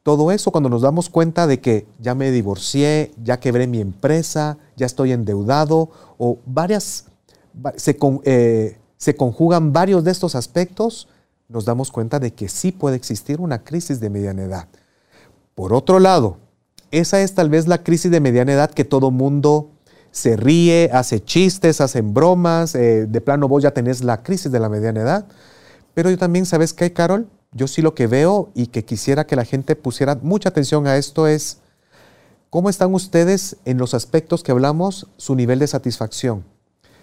Todo 0.03 0.33
eso 0.33 0.51
cuando 0.51 0.69
nos 0.69 0.83
damos 0.83 1.09
cuenta 1.09 1.47
de 1.47 1.61
que 1.61 1.87
ya 2.01 2.15
me 2.17 2.31
divorcié, 2.33 3.13
ya 3.23 3.39
quebré 3.39 3.67
mi 3.69 3.81
empresa, 3.81 4.59
ya 4.77 4.87
estoy 4.87 5.13
endeudado 5.13 5.91
o 6.19 6.39
varias, 6.45 7.05
va- 7.65 7.75
se, 7.77 7.97
eh, 8.25 8.79
se 8.97 9.15
conjugan 9.17 9.73
varios 9.73 10.03
de 10.03 10.11
estos 10.11 10.35
aspectos, 10.35 11.07
nos 11.49 11.65
damos 11.65 11.91
cuenta 11.91 12.19
de 12.19 12.33
que 12.33 12.49
sí 12.49 12.73
puede 12.73 12.97
existir 12.97 13.41
una 13.41 13.63
crisis 13.63 14.01
de 14.01 14.11
mediana 14.11 14.43
edad. 14.43 14.69
Por 15.55 15.73
otro 15.73 16.01
lado, 16.01 16.39
esa 16.91 17.21
es 17.21 17.35
tal 17.35 17.51
vez 17.51 17.67
la 17.69 17.83
crisis 17.83 18.11
de 18.11 18.21
mediana 18.21 18.53
edad 18.53 18.71
que 18.71 18.85
todo 18.85 19.11
mundo 19.11 19.71
se 20.13 20.37
ríe, 20.37 20.91
hace 20.93 21.25
chistes, 21.25 21.81
hacen 21.81 22.15
bromas, 22.15 22.75
eh, 22.75 23.07
de 23.07 23.21
plano 23.21 23.49
vos 23.49 23.63
ya 23.63 23.73
tenés 23.73 24.05
la 24.05 24.23
crisis 24.23 24.53
de 24.53 24.61
la 24.61 24.69
mediana 24.69 25.01
edad. 25.01 25.27
Pero 25.95 26.11
yo 26.11 26.19
también, 26.19 26.47
¿sabes 26.47 26.75
qué, 26.75 26.93
Carol? 26.93 27.29
Yo 27.53 27.67
sí 27.67 27.83
lo 27.83 27.95
que 27.95 28.07
veo 28.07 28.51
y 28.55 28.69
que 28.69 28.85
quisiera 28.85 29.27
que 29.27 29.37
la 29.37 29.45
gente 29.45 29.75
pusiera 29.75 30.19
mucha 30.23 30.51
atención 30.51 30.87
a 30.87 30.97
esto 30.97 31.27
es, 31.27 31.59
¿cómo 32.51 32.71
están 32.71 32.95
ustedes 32.95 33.57
en 33.65 33.79
los 33.79 33.95
aspectos 33.95 34.43
que 34.43 34.53
hablamos, 34.53 35.09
su 35.17 35.35
nivel 35.35 35.59
de 35.59 35.67
satisfacción? 35.67 36.45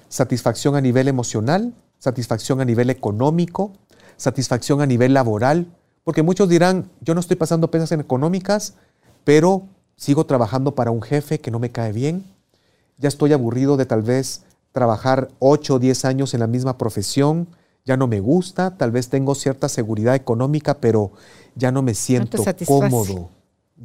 Satisfacción 0.07 0.75
a 0.75 0.81
nivel 0.81 1.07
emocional, 1.07 1.73
satisfacción 1.99 2.61
a 2.61 2.65
nivel 2.65 2.89
económico, 2.89 3.73
satisfacción 4.19 4.81
a 4.81 4.85
nivel 4.85 5.13
laboral, 5.13 5.65
porque 6.03 6.23
muchos 6.23 6.49
dirán, 6.49 6.91
yo 7.01 7.13
no 7.13 7.21
estoy 7.21 7.37
pasando 7.37 7.71
pesas 7.71 7.91
en 7.91 8.01
económicas, 8.01 8.75
pero 9.23 9.63
sigo 9.95 10.25
trabajando 10.25 10.75
para 10.75 10.91
un 10.91 11.01
jefe 11.01 11.39
que 11.39 11.51
no 11.51 11.59
me 11.59 11.71
cae 11.71 11.93
bien, 11.93 12.25
ya 12.97 13.07
estoy 13.07 13.33
aburrido 13.33 13.77
de 13.77 13.85
tal 13.85 14.01
vez 14.01 14.43
trabajar 14.71 15.29
8 15.39 15.75
o 15.75 15.79
10 15.79 16.05
años 16.05 16.33
en 16.33 16.41
la 16.41 16.47
misma 16.47 16.77
profesión, 16.77 17.47
ya 17.85 17.97
no 17.97 18.07
me 18.07 18.19
gusta, 18.19 18.77
tal 18.77 18.91
vez 18.91 19.09
tengo 19.09 19.35
cierta 19.35 19.69
seguridad 19.69 20.15
económica, 20.15 20.75
pero 20.75 21.11
ya 21.55 21.71
no 21.71 21.81
me 21.81 21.93
siento 21.93 22.43
cómodo, 22.65 23.29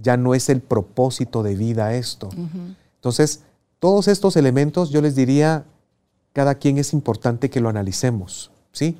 ya 0.02 0.16
no 0.16 0.34
es 0.34 0.48
el 0.48 0.60
propósito 0.60 1.42
de 1.42 1.54
vida 1.54 1.94
esto. 1.94 2.28
Entonces, 2.96 3.40
todos 3.78 4.08
estos 4.08 4.36
elementos 4.36 4.90
yo 4.90 5.00
les 5.00 5.14
diría, 5.14 5.64
cada 6.32 6.56
quien 6.56 6.78
es 6.78 6.92
importante 6.92 7.50
que 7.50 7.60
lo 7.60 7.68
analicemos, 7.68 8.50
¿sí? 8.72 8.98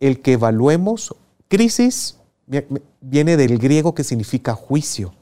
El 0.00 0.20
que 0.20 0.32
evaluemos, 0.34 1.14
crisis 1.48 2.18
vi- 2.46 2.64
viene 3.00 3.36
del 3.36 3.58
griego 3.58 3.94
que 3.94 4.04
significa 4.04 4.54
juicio, 4.54 5.14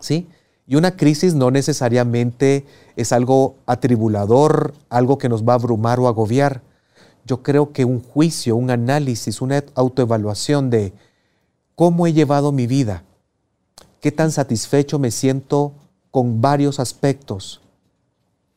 ¿sí? 0.00 0.28
Y 0.66 0.76
una 0.76 0.96
crisis 0.96 1.34
no 1.34 1.50
necesariamente 1.50 2.64
es 2.96 3.12
algo 3.12 3.56
atribulador, 3.66 4.72
algo 4.88 5.18
que 5.18 5.28
nos 5.28 5.42
va 5.42 5.54
a 5.54 5.56
abrumar 5.56 5.98
o 5.98 6.06
agobiar. 6.06 6.62
Yo 7.26 7.42
creo 7.42 7.72
que 7.72 7.84
un 7.84 8.00
juicio, 8.02 8.54
un 8.56 8.70
análisis, 8.70 9.40
una 9.42 9.64
autoevaluación 9.74 10.70
de 10.70 10.92
cómo 11.74 12.06
he 12.06 12.12
llevado 12.12 12.52
mi 12.52 12.66
vida, 12.66 13.02
qué 14.00 14.12
tan 14.12 14.30
satisfecho 14.30 14.98
me 14.98 15.10
siento 15.10 15.72
con 16.10 16.40
varios 16.40 16.78
aspectos, 16.78 17.60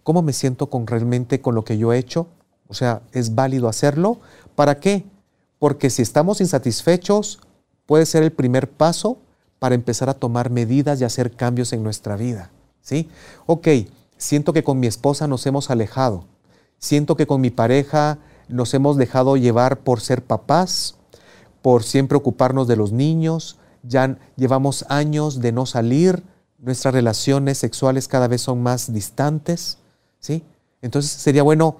cómo 0.03 0.21
me 0.21 0.33
siento 0.33 0.67
con 0.67 0.85
realmente 0.85 1.41
con 1.41 1.55
lo 1.55 1.63
que 1.63 1.77
yo 1.77 1.93
he 1.93 1.97
hecho, 1.97 2.27
o 2.67 2.73
sea, 2.73 3.01
es 3.11 3.35
válido 3.35 3.67
hacerlo. 3.67 4.19
¿Para 4.55 4.79
qué? 4.79 5.03
Porque 5.63 5.89
si 5.89 6.01
estamos 6.01 6.41
insatisfechos, 6.41 7.39
puede 7.85 8.05
ser 8.05 8.21
el 8.21 8.33
primer 8.33 8.69
paso 8.69 9.19
para 9.59 9.75
empezar 9.75 10.09
a 10.09 10.13
tomar 10.13 10.49
medidas 10.49 10.99
y 10.99 11.05
hacer 11.05 11.31
cambios 11.31 11.71
en 11.71 11.83
nuestra 11.83 12.17
vida. 12.17 12.51
¿Sí? 12.81 13.09
Ok, 13.45 13.69
siento 14.17 14.51
que 14.51 14.65
con 14.65 14.81
mi 14.81 14.87
esposa 14.87 15.25
nos 15.25 15.45
hemos 15.45 15.69
alejado. 15.69 16.25
Siento 16.79 17.15
que 17.15 17.27
con 17.27 17.39
mi 17.39 17.49
pareja 17.49 18.17
nos 18.49 18.73
hemos 18.73 18.97
dejado 18.97 19.37
llevar 19.37 19.79
por 19.79 20.01
ser 20.01 20.21
papás, 20.21 20.97
por 21.61 21.83
siempre 21.83 22.17
ocuparnos 22.17 22.67
de 22.67 22.75
los 22.75 22.91
niños. 22.91 23.57
Ya 23.83 24.17
llevamos 24.35 24.83
años 24.89 25.39
de 25.39 25.53
no 25.53 25.65
salir. 25.65 26.23
Nuestras 26.57 26.93
relaciones 26.93 27.57
sexuales 27.57 28.09
cada 28.09 28.27
vez 28.27 28.41
son 28.41 28.61
más 28.61 28.91
distantes. 28.91 29.77
¿Sí? 30.19 30.43
Entonces 30.81 31.09
sería 31.09 31.43
bueno, 31.43 31.77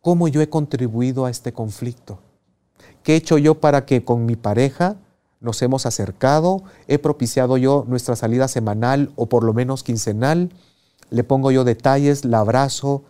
¿cómo 0.00 0.26
yo 0.26 0.40
he 0.40 0.48
contribuido 0.48 1.26
a 1.26 1.30
este 1.30 1.52
conflicto? 1.52 2.18
¿Qué 3.06 3.12
he 3.12 3.16
hecho 3.18 3.38
yo 3.38 3.60
para 3.60 3.86
que 3.86 4.04
con 4.04 4.26
mi 4.26 4.34
pareja 4.34 4.96
nos 5.40 5.62
hemos 5.62 5.86
acercado? 5.86 6.64
¿He 6.88 6.98
propiciado 6.98 7.56
yo 7.56 7.84
nuestra 7.86 8.16
salida 8.16 8.48
semanal 8.48 9.12
o 9.14 9.26
por 9.26 9.44
lo 9.44 9.54
menos 9.54 9.84
quincenal? 9.84 10.50
¿Le 11.10 11.22
pongo 11.22 11.52
yo 11.52 11.62
detalles? 11.62 12.24
¿La 12.24 12.40
abrazo? 12.40 13.04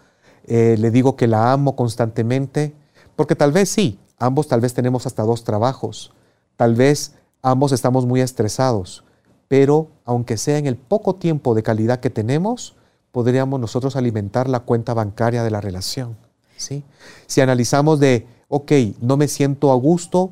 Eh, 0.44 0.76
¿Le 0.78 0.90
digo 0.90 1.16
que 1.16 1.26
la 1.26 1.50
amo 1.50 1.76
constantemente? 1.76 2.74
Porque 3.16 3.36
tal 3.36 3.52
vez 3.52 3.70
sí, 3.70 3.98
ambos 4.18 4.48
tal 4.48 4.60
vez 4.60 4.74
tenemos 4.74 5.06
hasta 5.06 5.22
dos 5.22 5.44
trabajos. 5.44 6.12
Tal 6.58 6.74
vez 6.74 7.14
ambos 7.40 7.72
estamos 7.72 8.04
muy 8.04 8.20
estresados. 8.20 9.02
Pero 9.48 9.88
aunque 10.04 10.36
sea 10.36 10.58
en 10.58 10.66
el 10.66 10.76
poco 10.76 11.14
tiempo 11.14 11.54
de 11.54 11.62
calidad 11.62 12.00
que 12.00 12.10
tenemos, 12.10 12.76
podríamos 13.12 13.58
nosotros 13.60 13.96
alimentar 13.96 14.46
la 14.46 14.60
cuenta 14.60 14.92
bancaria 14.92 15.42
de 15.42 15.50
la 15.50 15.62
relación. 15.62 16.18
¿sí? 16.58 16.84
Si 17.26 17.40
analizamos 17.40 17.98
de, 17.98 18.26
ok, 18.48 18.72
no 19.00 19.16
me 19.16 19.28
siento 19.28 19.72
a 19.72 19.74
gusto 19.76 20.30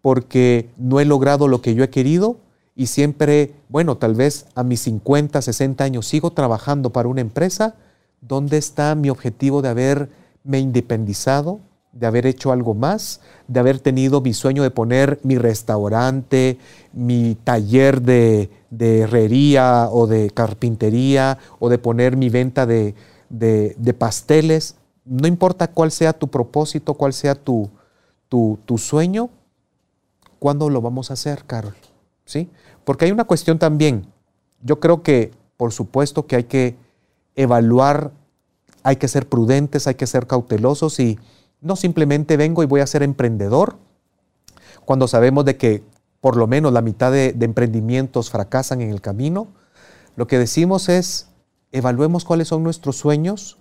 porque 0.00 0.68
no 0.76 1.00
he 1.00 1.04
logrado 1.04 1.48
lo 1.48 1.62
que 1.62 1.74
yo 1.74 1.84
he 1.84 1.90
querido, 1.90 2.36
y 2.74 2.86
siempre, 2.86 3.52
bueno, 3.68 3.96
tal 3.96 4.14
vez 4.14 4.46
a 4.54 4.62
mis 4.62 4.80
50, 4.80 5.42
60 5.42 5.84
años 5.84 6.06
sigo 6.06 6.30
trabajando 6.30 6.90
para 6.90 7.08
una 7.08 7.20
empresa, 7.20 7.74
¿dónde 8.20 8.56
está 8.56 8.94
mi 8.94 9.10
objetivo 9.10 9.62
de 9.62 9.68
haberme 9.68 10.58
independizado, 10.58 11.60
de 11.92 12.06
haber 12.06 12.26
hecho 12.26 12.52
algo 12.52 12.74
más, 12.74 13.20
de 13.48 13.60
haber 13.60 13.78
tenido 13.78 14.22
mi 14.22 14.32
sueño 14.32 14.62
de 14.62 14.70
poner 14.70 15.20
mi 15.22 15.36
restaurante, 15.36 16.58
mi 16.94 17.36
taller 17.44 18.00
de, 18.00 18.48
herrería 18.80 19.88
o 19.92 20.06
de 20.06 20.30
carpintería 20.30 21.38
o 21.58 21.68
de 21.68 21.78
poner 21.78 22.16
mi 22.16 22.30
venta 22.30 22.64
de, 22.64 22.94
pasteles. 23.98 24.76
No 25.04 25.26
importa 25.26 25.68
cuál 25.68 25.90
sea 25.90 26.12
tu 26.12 26.28
propósito, 26.28 26.94
cuál 26.94 27.12
sea 27.12 27.34
tu, 27.34 27.70
tu, 28.28 28.78
sueño, 28.78 29.30
¿cuándo 30.38 30.70
lo 30.70 30.80
vamos 30.80 31.10
a 31.10 31.14
hacer, 31.14 31.44
Carol? 31.44 31.74
¿Sí? 32.24 32.48
Porque 32.84 33.04
hay 33.04 33.12
una 33.12 33.24
cuestión 33.24 33.58
también. 33.58 34.06
Yo 34.62 34.80
creo 34.80 35.02
que, 35.02 35.32
por 35.56 35.72
supuesto, 35.72 36.26
que 36.26 36.36
hay 36.36 36.44
que 36.44 36.76
evaluar, 37.34 38.12
hay 38.82 38.96
que 38.96 39.08
ser 39.08 39.28
prudentes, 39.28 39.86
hay 39.86 39.96
que 39.96 40.06
ser 40.06 40.26
cautelosos 40.26 40.98
y 41.00 41.18
no 41.60 41.76
simplemente 41.76 42.36
vengo 42.36 42.62
y 42.62 42.66
voy 42.66 42.80
a 42.80 42.86
ser 42.86 43.02
emprendedor, 43.02 43.76
cuando 44.84 45.06
sabemos 45.08 45.44
de 45.44 45.56
que 45.56 45.82
por 46.22 46.36
lo 46.36 46.46
menos 46.46 46.72
la 46.72 46.82
mitad 46.82 47.10
de, 47.10 47.34
emprendimientos 47.40 48.30
fracasan 48.30 48.80
en 48.80 48.90
el 48.90 49.00
camino. 49.00 49.48
Lo 50.14 50.28
que 50.28 50.38
decimos 50.38 50.88
es, 50.88 51.26
evaluemos 51.72 52.24
cuáles 52.24 52.46
son 52.46 52.62
nuestros 52.62 52.96
sueños 52.96 53.58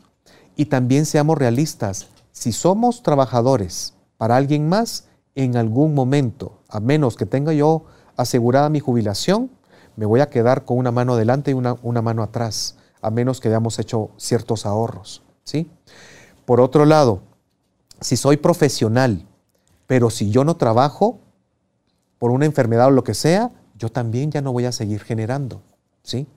y 0.56 0.66
también 0.66 1.06
seamos 1.06 1.38
realistas. 1.38 2.08
Si 2.32 2.52
somos 2.52 3.04
trabajadores 3.04 3.94
para 4.18 4.36
alguien 4.36 4.70
más, 4.70 5.08
en 5.36 5.58
algún 5.58 5.94
momento, 5.94 6.60
a 6.68 6.80
menos 6.80 7.16
que 7.16 7.26
tenga 7.26 7.54
yo 7.54 7.86
asegurada 8.18 8.70
mi 8.70 8.80
jubilación, 8.80 9.50
me 9.96 10.06
voy 10.06 10.20
a 10.20 10.30
quedar 10.30 10.66
con 10.66 10.78
una 10.78 10.92
mano 10.92 11.14
adelante 11.14 11.52
y 11.52 11.54
una, 11.54 11.78
una 11.82 12.02
mano 12.02 12.24
atrás, 12.24 12.78
a 13.02 13.10
menos 13.12 13.40
que 13.40 13.48
hayamos 13.48 13.80
hecho 13.80 14.12
ciertos 14.18 14.66
ahorros. 14.66 15.24
¿sí? 15.44 15.70
Por 16.46 16.62
otro 16.62 16.86
lado, 16.86 17.22
si 18.00 18.18
soy 18.18 18.38
profesional, 18.38 19.26
pero 19.88 20.10
si 20.10 20.30
yo 20.30 20.44
no 20.44 20.56
trabajo 20.56 21.20
por 22.20 22.32
una 22.32 22.46
enfermedad 22.46 22.88
o 22.88 22.92
lo 22.92 23.04
que 23.04 23.14
sea, 23.14 23.52
yo 23.76 23.90
también 23.90 24.32
ya 24.32 24.42
no 24.42 24.54
voy 24.54 24.66
a 24.66 24.72
seguir 24.72 25.02
generando. 25.02 25.62
¿sí? 26.04 26.28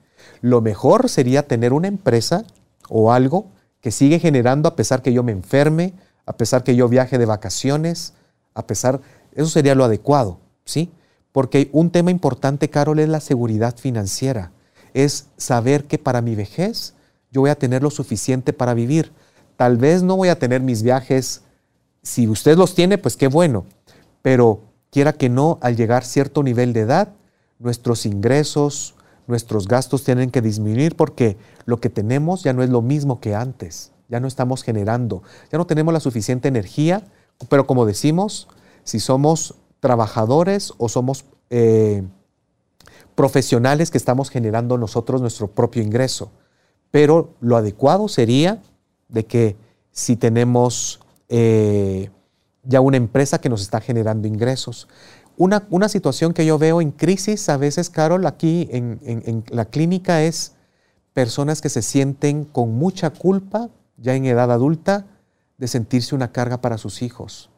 Lo 0.41 0.61
mejor 0.61 1.09
sería 1.09 1.47
tener 1.47 1.73
una 1.73 1.87
empresa 1.87 2.43
o 2.89 3.11
algo 3.11 3.51
que 3.85 3.91
sigue 3.91 4.17
generando 4.17 4.67
a 4.67 4.75
pesar 4.75 5.03
que 5.03 5.13
yo 5.13 5.21
me 5.21 5.31
enferme, 5.31 5.93
a 6.25 6.33
pesar 6.33 6.63
que 6.63 6.75
yo 6.75 6.89
viaje 6.89 7.19
de 7.19 7.27
vacaciones, 7.27 8.15
a 8.55 8.65
pesar, 8.65 8.99
eso 9.35 9.47
sería 9.47 9.75
lo 9.75 9.83
adecuado, 9.83 10.39
¿sí? 10.65 10.89
Porque 11.31 11.69
un 11.71 11.91
tema 11.91 12.09
importante, 12.09 12.71
Carol, 12.71 12.97
es 12.97 13.07
la 13.07 13.19
seguridad 13.19 13.77
financiera. 13.77 14.51
Es 14.95 15.27
saber 15.37 15.83
que 15.85 15.99
para 15.99 16.23
mi 16.23 16.33
vejez 16.33 16.95
yo 17.29 17.41
voy 17.41 17.51
a 17.51 17.59
tener 17.59 17.83
lo 17.83 17.91
suficiente 17.91 18.53
para 18.53 18.73
vivir. 18.73 19.11
Tal 19.55 19.77
vez 19.77 20.01
no 20.01 20.15
voy 20.15 20.29
a 20.29 20.39
tener 20.39 20.61
mis 20.61 20.81
viajes 20.81 21.43
si 22.01 22.27
usted 22.27 22.57
los 22.57 22.73
tiene, 22.73 22.97
pues 22.97 23.15
qué 23.15 23.27
bueno, 23.27 23.67
pero 24.23 24.61
quiera 24.89 25.13
que 25.13 25.29
no, 25.29 25.59
al 25.61 25.75
llegar 25.75 26.05
cierto 26.05 26.41
nivel 26.41 26.73
de 26.73 26.79
edad, 26.79 27.09
nuestros 27.59 28.07
ingresos, 28.07 28.95
nuestros 29.27 29.67
gastos 29.67 30.03
tienen 30.03 30.31
que 30.31 30.41
disminuir 30.41 30.95
porque 30.95 31.37
lo 31.65 31.79
que 31.79 31.89
tenemos 31.89 32.43
ya 32.43 32.53
no 32.53 32.63
es 32.63 32.69
lo 32.69 32.81
mismo 32.81 33.19
que 33.19 33.35
antes, 33.35 33.91
ya 34.09 34.19
no 34.19 34.27
estamos 34.27 34.63
generando, 34.63 35.23
ya 35.51 35.57
no 35.57 35.65
tenemos 35.65 35.93
la 35.93 35.99
suficiente 35.99 36.47
energía, 36.47 37.03
pero 37.49 37.67
como 37.67 37.85
decimos, 37.85 38.47
si 38.83 38.99
somos 38.99 39.55
trabajadores 39.79 40.73
o 40.77 40.89
somos 40.89 41.25
eh, 41.49 42.03
profesionales 43.15 43.91
que 43.91 43.97
estamos 43.97 44.29
generando 44.29 44.77
nosotros 44.77 45.21
nuestro 45.21 45.47
propio 45.47 45.81
ingreso. 45.81 46.31
Pero 46.91 47.33
lo 47.39 47.57
adecuado 47.57 48.07
sería 48.07 48.61
de 49.09 49.25
que 49.25 49.55
si 49.91 50.15
tenemos 50.15 50.99
eh, 51.29 52.09
ya 52.63 52.81
una 52.81 52.97
empresa 52.97 53.39
que 53.39 53.49
nos 53.49 53.61
está 53.61 53.79
generando 53.79 54.27
ingresos. 54.27 54.87
Una, 55.37 55.67
una, 55.69 55.89
situación 55.89 56.33
que 56.33 56.45
yo 56.45 56.57
veo 56.57 56.81
en 56.81 56.91
crisis 56.91 57.49
a 57.49 57.57
veces, 57.57 57.89
Carol, 57.89 58.25
aquí 58.25 58.69
en, 58.71 58.99
en, 59.03 59.43
la 59.49 59.65
clínica 59.65 60.23
es 60.23 60.53
personas 61.13 61.61
que 61.61 61.69
se 61.69 61.81
sienten 61.81 62.45
con 62.45 62.75
mucha 62.75 63.09
culpa, 63.09 63.69
ya 63.97 64.15
en 64.15 64.25
edad 64.25 64.51
adulta, 64.51 65.05
de 65.57 65.67
sentirse 65.67 66.15
una 66.15 66.31
carga 66.31 66.61
para 66.61 66.77
sus 66.77 67.01
hijos, 67.01 67.49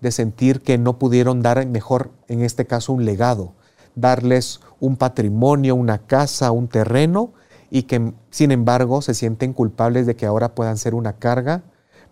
de 0.00 0.10
sentir 0.10 0.62
que 0.62 0.78
no 0.78 0.98
pudieron 0.98 1.42
dar 1.42 1.64
mejor, 1.66 2.10
en 2.28 2.42
este 2.42 2.66
caso, 2.66 2.92
un 2.92 3.04
legado, 3.04 3.54
darles 3.94 4.60
un 4.80 4.96
patrimonio, 4.96 5.74
una 5.74 5.98
casa, 5.98 6.50
un 6.50 6.68
terreno, 6.68 7.32
y 7.70 7.84
que 7.84 8.12
sin 8.30 8.50
embargo 8.50 9.00
se 9.00 9.14
sienten 9.14 9.54
culpables 9.54 10.06
de 10.06 10.14
que 10.14 10.26
ahora 10.26 10.54
puedan 10.54 10.76
ser 10.76 10.94
una 10.94 11.14
carga 11.14 11.62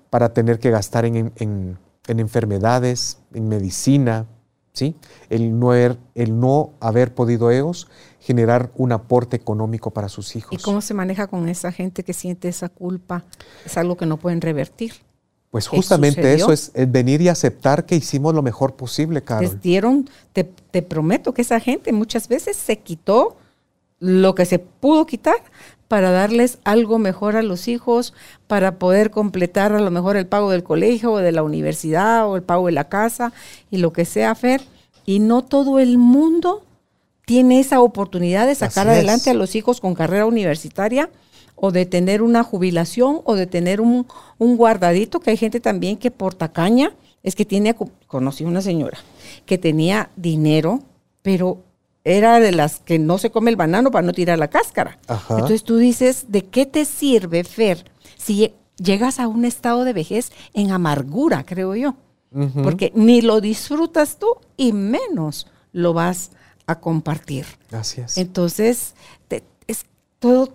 para 0.09 0.33
tener 0.33 0.59
que 0.59 0.71
gastar 0.71 1.05
en, 1.05 1.79
enfermedades, 2.07 3.19
en 3.35 3.49
medicina, 3.49 4.27
¿sí? 4.73 4.95
El 5.29 5.59
no, 5.59 5.71
haber, 5.71 5.99
el 6.15 6.39
no 6.39 6.71
haber 6.81 7.15
podido 7.15 7.51
ellos 7.51 7.89
generar 8.21 8.71
un 8.77 8.93
aporte 8.93 9.37
económico 9.37 9.91
para 9.91 10.09
sus 10.09 10.37
hijos. 10.37 10.53
¿Y 10.53 10.63
cómo 10.63 10.81
se 10.81 10.95
maneja 10.95 11.27
con 11.27 11.49
esa 11.49 11.73
gente 11.73 12.05
que 12.05 12.13
siente 12.13 12.49
esa 12.49 12.69
culpa? 12.69 13.25
Es 13.65 13.77
algo 13.77 13.97
que 13.97 14.07
no 14.07 14.19
pueden 14.19 14.41
revertir. 14.41 14.93
Pues 15.51 15.67
justamente 15.67 16.33
eso 16.33 16.53
es, 16.53 16.71
venir 16.89 17.21
y 17.23 17.29
aceptar 17.29 17.85
que 17.85 17.97
hicimos 17.97 18.35
lo 18.35 18.43
mejor 18.43 18.77
posible, 18.77 19.23
Carol. 19.23 19.45
Les 19.45 19.61
dieron, 19.61 20.09
te, 20.33 20.45
te 20.45 20.81
prometo 20.81 21.35
que 21.35 21.43
esa 21.43 21.59
gente 21.59 21.93
muchas 21.93 22.29
veces 22.29 22.57
se 22.57 22.79
quitó 22.79 23.37
lo 23.99 24.35
que 24.35 24.47
se 24.47 24.61
pudo 24.61 25.07
quitar 25.07 25.43
para 25.91 26.13
darles 26.13 26.59
algo 26.63 27.01
mejor 27.01 27.35
a 27.35 27.43
los 27.43 27.67
hijos, 27.67 28.15
para 28.47 28.79
poder 28.79 29.11
completar 29.11 29.73
a 29.73 29.81
lo 29.81 29.91
mejor 29.91 30.17
el 30.17 30.25
pago 30.25 30.53
del 30.53 30.63
colegio 30.63 31.11
o 31.11 31.19
de 31.19 31.33
la 31.33 31.43
universidad 31.43 32.29
o 32.29 32.37
el 32.37 32.45
pago 32.45 32.67
de 32.67 32.73
la 32.73 32.89
casa 32.89 33.33
y 33.73 33.79
lo 33.79 33.93
que 33.93 34.05
sea, 34.05 34.37
Fer. 34.37 34.63
Y 35.05 35.19
no 35.19 35.43
todo 35.43 35.81
el 35.81 35.99
mundo 35.99 36.63
tiene 37.27 37.59
esa 37.59 37.81
oportunidad 37.81 38.47
de 38.47 38.55
sacar 38.55 38.89
adelante 38.89 39.31
a 39.31 39.35
los 39.35 39.57
hijos 39.57 39.81
con 39.81 39.97
carrera 39.97 40.27
universitaria 40.27 41.11
o 41.57 41.73
de 41.73 41.87
tener 41.87 42.23
una 42.23 42.45
jubilación 42.45 43.23
o 43.25 43.35
de 43.35 43.49
tener 43.49 43.81
un, 43.81 44.07
un 44.39 44.57
guardadito, 44.57 45.19
que 45.19 45.31
hay 45.31 45.37
gente 45.37 45.59
también 45.59 45.97
que 45.97 46.13
por 46.13 46.35
tacaña, 46.35 46.93
es 47.25 47.35
que 47.35 47.45
tiene, 47.45 47.75
conocí 48.07 48.45
una 48.45 48.63
señora 48.63 48.99
que 49.45 49.59
tenía 49.59 50.11
dinero, 50.15 50.85
pero 51.23 51.65
era 52.05 52.41
de 52.41 52.53
las 52.53 52.81
que 52.81 52.99
no 52.99 53.19
se 53.19 53.31
come 53.31 53.51
el 53.51 53.57
banano 53.57 53.91
para 53.91 54.07
no 54.07 54.13
tirar 54.13 54.39
la 54.39 54.49
cáscara. 54.49 54.99
Entonces 55.29 55.65
tú 55.65 55.77
dices, 55.77 56.27
¿de 56.29 56.47
qué 56.47 56.67
te 56.67 56.85
sirve, 56.85 57.45
Fer, 57.45 57.91
si 58.17 58.55
llegas 58.77 59.21
a 59.21 59.29
un 59.29 59.45
estado 59.45 59.85
de 59.85 59.93
vejez 59.93 60.33
en 60.55 60.71
amargura, 60.71 61.45
creo 61.45 61.75
yo? 61.75 61.97
Porque 62.63 62.93
ni 62.95 63.23
lo 63.23 63.41
disfrutas 63.41 64.19
tú 64.19 64.29
y 64.57 64.73
menos 64.73 65.49
lo 65.73 65.93
vas 65.93 66.31
a 66.67 66.79
compartir. 66.79 67.45
Gracias. 67.71 68.17
Entonces, 68.17 68.95
es 69.67 69.85
todo, 70.21 70.55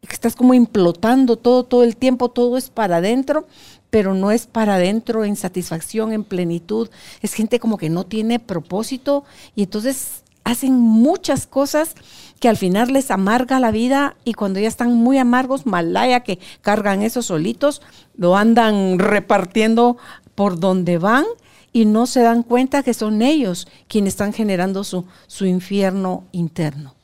estás 0.00 0.34
como 0.34 0.54
implotando 0.54 1.36
todo, 1.36 1.64
todo 1.64 1.84
el 1.84 1.96
tiempo, 1.96 2.30
todo 2.30 2.56
es 2.56 2.70
para 2.70 2.96
adentro, 2.96 3.46
pero 3.90 4.14
no 4.14 4.30
es 4.30 4.46
para 4.46 4.76
adentro 4.76 5.24
en 5.24 5.36
satisfacción, 5.36 6.12
en 6.12 6.24
plenitud. 6.24 6.88
Es 7.20 7.34
gente 7.34 7.60
como 7.60 7.76
que 7.76 7.90
no 7.90 8.06
tiene 8.06 8.38
propósito 8.38 9.24
y 9.54 9.64
entonces 9.64 10.24
hacen 10.50 10.78
muchas 10.78 11.46
cosas 11.46 11.94
que 12.40 12.48
al 12.48 12.56
final 12.56 12.92
les 12.92 13.10
amarga 13.10 13.60
la 13.60 13.70
vida 13.70 14.16
y 14.24 14.32
cuando 14.34 14.60
ya 14.60 14.68
están 14.68 14.94
muy 14.94 15.18
amargos, 15.18 15.66
malaya 15.66 16.20
que 16.20 16.38
cargan 16.62 17.02
esos 17.02 17.26
solitos, 17.26 17.82
lo 18.16 18.36
andan 18.36 18.98
repartiendo 18.98 19.98
por 20.34 20.58
donde 20.58 20.98
van 20.98 21.24
y 21.72 21.84
no 21.84 22.06
se 22.06 22.22
dan 22.22 22.42
cuenta 22.42 22.82
que 22.82 22.94
son 22.94 23.22
ellos 23.22 23.68
quienes 23.88 24.14
están 24.14 24.32
generando 24.32 24.84
su, 24.84 25.04
su 25.26 25.46
infierno 25.46 26.24
interno. 26.32 26.94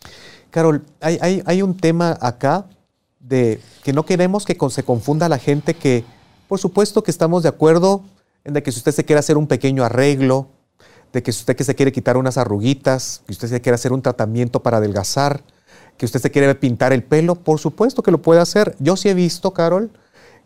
Carol, 0.51 0.85
hay, 1.01 1.43
hay, 1.45 1.63
un 1.63 1.77
tema 1.77 2.17
acá 2.21 2.67
de 3.21 3.61
que 3.85 3.93
no 3.93 4.07
queremos 4.07 4.47
que 4.47 4.57
se 4.71 4.83
confunda 4.85 5.29
la 5.29 5.39
gente 5.39 5.75
que, 5.75 6.05
por 6.49 6.59
supuesto 6.59 7.03
que 7.03 7.11
estamos 7.11 7.43
de 7.43 7.51
acuerdo 7.51 8.03
en 8.43 8.55
que 8.55 8.73
si 8.73 8.79
usted 8.79 8.93
se 8.93 9.05
quiere 9.05 9.21
hacer 9.21 9.37
un 9.37 9.47
pequeño 9.47 9.85
arreglo, 9.85 10.49
de 11.12 11.23
que 11.23 11.31
usted 11.31 11.57
que 11.57 11.64
se 11.64 11.75
quiere 11.75 11.92
quitar 11.92 12.16
unas 12.16 12.38
arruguitas, 12.38 13.23
que 13.27 13.33
usted 13.33 13.49
se 13.49 13.61
quiere 13.61 13.75
hacer 13.75 13.92
un 13.92 14.03
tratamiento 14.03 14.62
para 14.62 14.79
adelgazar, 14.79 15.42
que 15.97 16.07
usted 16.07 16.21
se 16.21 16.31
quiere 16.31 16.55
pintar 16.55 16.92
el 16.92 17.03
pelo, 17.03 17.37
por 17.37 17.59
supuesto 17.59 18.03
que 18.03 18.11
lo 18.11 18.21
puede 18.23 18.40
hacer. 18.40 18.77
Yo 18.79 18.97
sí 18.97 19.09
he 19.09 19.14
visto, 19.14 19.53
Carol, 19.53 19.90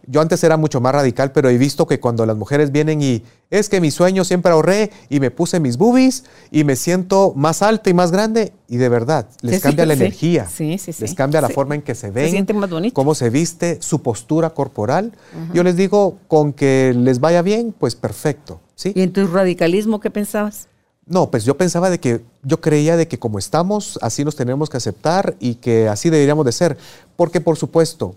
yo 0.07 0.20
antes 0.20 0.42
era 0.44 0.57
mucho 0.57 0.81
más 0.81 0.92
radical, 0.94 1.33
pero 1.33 1.49
he 1.49 1.59
visto 1.59 1.87
que 1.87 2.01
cuando 2.01 2.25
las 2.25 2.37
mujeres 2.37 2.73
vienen 2.73 3.03
y 3.03 3.23
es 3.51 3.68
que 3.68 3.81
mi 3.81 3.90
sueño 3.90 4.25
siempre 4.25 4.53
ahorré 4.53 4.90
y 5.09 5.20
me 5.20 5.31
puse 5.31 5.61
mis 5.61 5.77
boobies 5.77 6.25
y 6.51 6.64
me 6.64 6.77
siento 6.77 7.33
más 7.37 7.62
alta 7.62 7.90
y 7.90 7.94
más 7.94 8.11
grande 8.11 8.53
y 8.68 8.79
de 8.79 8.88
verdad 8.88 9.27
les 9.42 9.61
cambia 9.61 9.87
la 9.87 9.94
energía, 9.94 10.49
les 10.59 11.14
cambia 11.14 11.40
la 11.40 11.49
forma 11.49 11.75
en 11.75 11.83
que 11.83 11.94
se 11.94 12.11
ven, 12.11 12.46
cómo 12.92 13.14
se 13.14 13.31
viste, 13.31 13.79
su 13.81 14.03
postura 14.03 14.51
corporal. 14.51 15.12
Yo 15.53 15.62
les 15.62 15.77
digo, 15.77 16.18
con 16.29 16.53
que 16.53 16.94
les 16.96 17.20
vaya 17.20 17.42
bien, 17.42 17.75
pues 17.77 17.94
perfecto. 17.94 18.61
¿Sí? 18.81 18.93
¿Y 18.95 19.03
en 19.03 19.12
tu 19.12 19.27
radicalismo 19.27 20.01
qué 20.01 20.11
pensabas? 20.11 20.69
No, 21.05 21.31
pues 21.31 21.45
yo 21.45 21.57
pensaba 21.57 21.90
de 21.90 22.01
que, 22.01 22.25
yo 22.43 22.61
creía 22.61 22.97
de 22.97 23.09
que 23.09 23.19
como 23.19 23.38
estamos, 23.38 23.99
así 24.01 24.25
nos 24.25 24.37
tenemos 24.37 24.71
que 24.71 24.79
aceptar 24.79 25.37
y 25.38 25.57
que 25.57 25.88
así 25.88 26.09
deberíamos 26.09 26.47
de 26.47 26.53
ser. 26.53 26.79
Porque 27.16 27.40
por 27.40 27.57
supuesto, 27.57 28.14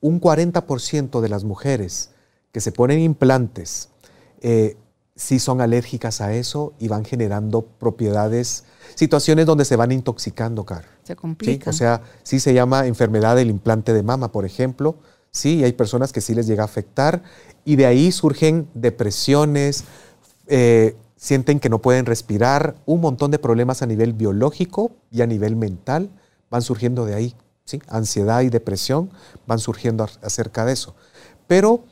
un 0.00 0.20
40% 0.20 1.20
de 1.20 1.28
las 1.28 1.44
mujeres 1.44 2.10
que 2.52 2.60
se 2.60 2.72
ponen 2.72 3.00
implantes 3.00 3.88
eh, 4.40 4.76
sí 5.16 5.38
son 5.38 5.60
alérgicas 5.60 6.20
a 6.20 6.32
eso 6.34 6.74
y 6.78 6.88
van 6.88 7.04
generando 7.04 7.62
propiedades, 7.62 8.64
situaciones 8.94 9.46
donde 9.46 9.64
se 9.64 9.76
van 9.76 9.92
intoxicando, 9.92 10.64
Car. 10.64 10.84
Se 11.04 11.16
complica. 11.16 11.70
O 11.70 11.72
sea, 11.72 12.02
sí 12.22 12.40
se 12.40 12.52
llama 12.52 12.86
enfermedad 12.86 13.36
del 13.36 13.48
implante 13.48 13.92
de 13.92 14.02
mama, 14.02 14.30
por 14.32 14.44
ejemplo. 14.44 14.96
Sí, 15.30 15.62
hay 15.64 15.72
personas 15.72 16.12
que 16.12 16.20
sí 16.20 16.34
les 16.34 16.46
llega 16.46 16.62
a 16.62 16.66
afectar 16.66 17.22
y 17.64 17.76
de 17.76 17.86
ahí 17.86 18.12
surgen 18.12 18.68
depresiones, 18.74 19.84
eh, 20.46 20.96
sienten 21.16 21.60
que 21.60 21.68
no 21.68 21.80
pueden 21.80 22.06
respirar, 22.06 22.76
un 22.86 23.00
montón 23.00 23.30
de 23.30 23.38
problemas 23.38 23.82
a 23.82 23.86
nivel 23.86 24.12
biológico 24.12 24.92
y 25.10 25.20
a 25.22 25.26
nivel 25.26 25.56
mental 25.56 26.10
van 26.50 26.62
surgiendo 26.62 27.04
de 27.04 27.14
ahí. 27.14 27.34
¿sí? 27.64 27.80
Ansiedad 27.88 28.40
y 28.42 28.48
depresión 28.48 29.10
van 29.46 29.58
surgiendo 29.58 30.08
acerca 30.22 30.64
de 30.64 30.72
eso. 30.72 30.94
Pero 31.46 31.84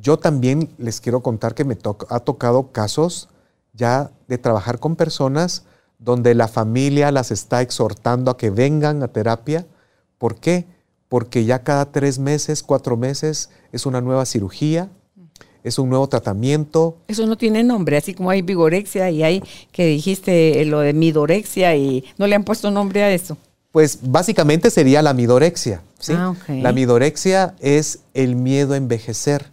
yo 0.00 0.18
también 0.18 0.74
les 0.78 1.00
quiero 1.00 1.22
contar 1.22 1.54
que 1.54 1.64
me 1.64 1.78
ha 2.08 2.20
tocado 2.20 2.72
casos 2.72 3.28
ya 3.72 4.10
de 4.28 4.38
trabajar 4.38 4.78
con 4.78 4.96
personas 4.96 5.64
donde 5.98 6.34
la 6.34 6.48
familia 6.48 7.12
las 7.12 7.30
está 7.30 7.62
exhortando 7.62 8.30
a 8.30 8.36
que 8.36 8.50
vengan 8.50 9.02
a 9.02 9.08
terapia. 9.08 9.66
¿Por 10.18 10.36
qué? 10.36 10.66
Porque 11.14 11.44
ya 11.44 11.60
cada 11.60 11.92
tres 11.92 12.18
meses, 12.18 12.64
cuatro 12.64 12.96
meses 12.96 13.48
es 13.70 13.86
una 13.86 14.00
nueva 14.00 14.26
cirugía, 14.26 14.88
es 15.62 15.78
un 15.78 15.88
nuevo 15.88 16.08
tratamiento. 16.08 16.96
Eso 17.06 17.24
no 17.26 17.36
tiene 17.36 17.62
nombre, 17.62 17.96
así 17.96 18.14
como 18.14 18.30
hay 18.30 18.42
vigorexia 18.42 19.12
y 19.12 19.22
hay 19.22 19.40
que 19.70 19.86
dijiste 19.86 20.64
lo 20.64 20.80
de 20.80 20.92
midorexia 20.92 21.76
y 21.76 22.04
no 22.18 22.26
le 22.26 22.34
han 22.34 22.42
puesto 22.42 22.72
nombre 22.72 23.04
a 23.04 23.12
eso. 23.12 23.38
Pues 23.70 24.00
básicamente 24.02 24.70
sería 24.70 25.02
la 25.02 25.14
midorexia. 25.14 25.82
¿sí? 26.00 26.14
Ah, 26.16 26.34
la 26.48 26.72
midorexia 26.72 27.54
es 27.60 28.00
el 28.12 28.34
miedo 28.34 28.74
a 28.74 28.76
envejecer, 28.76 29.52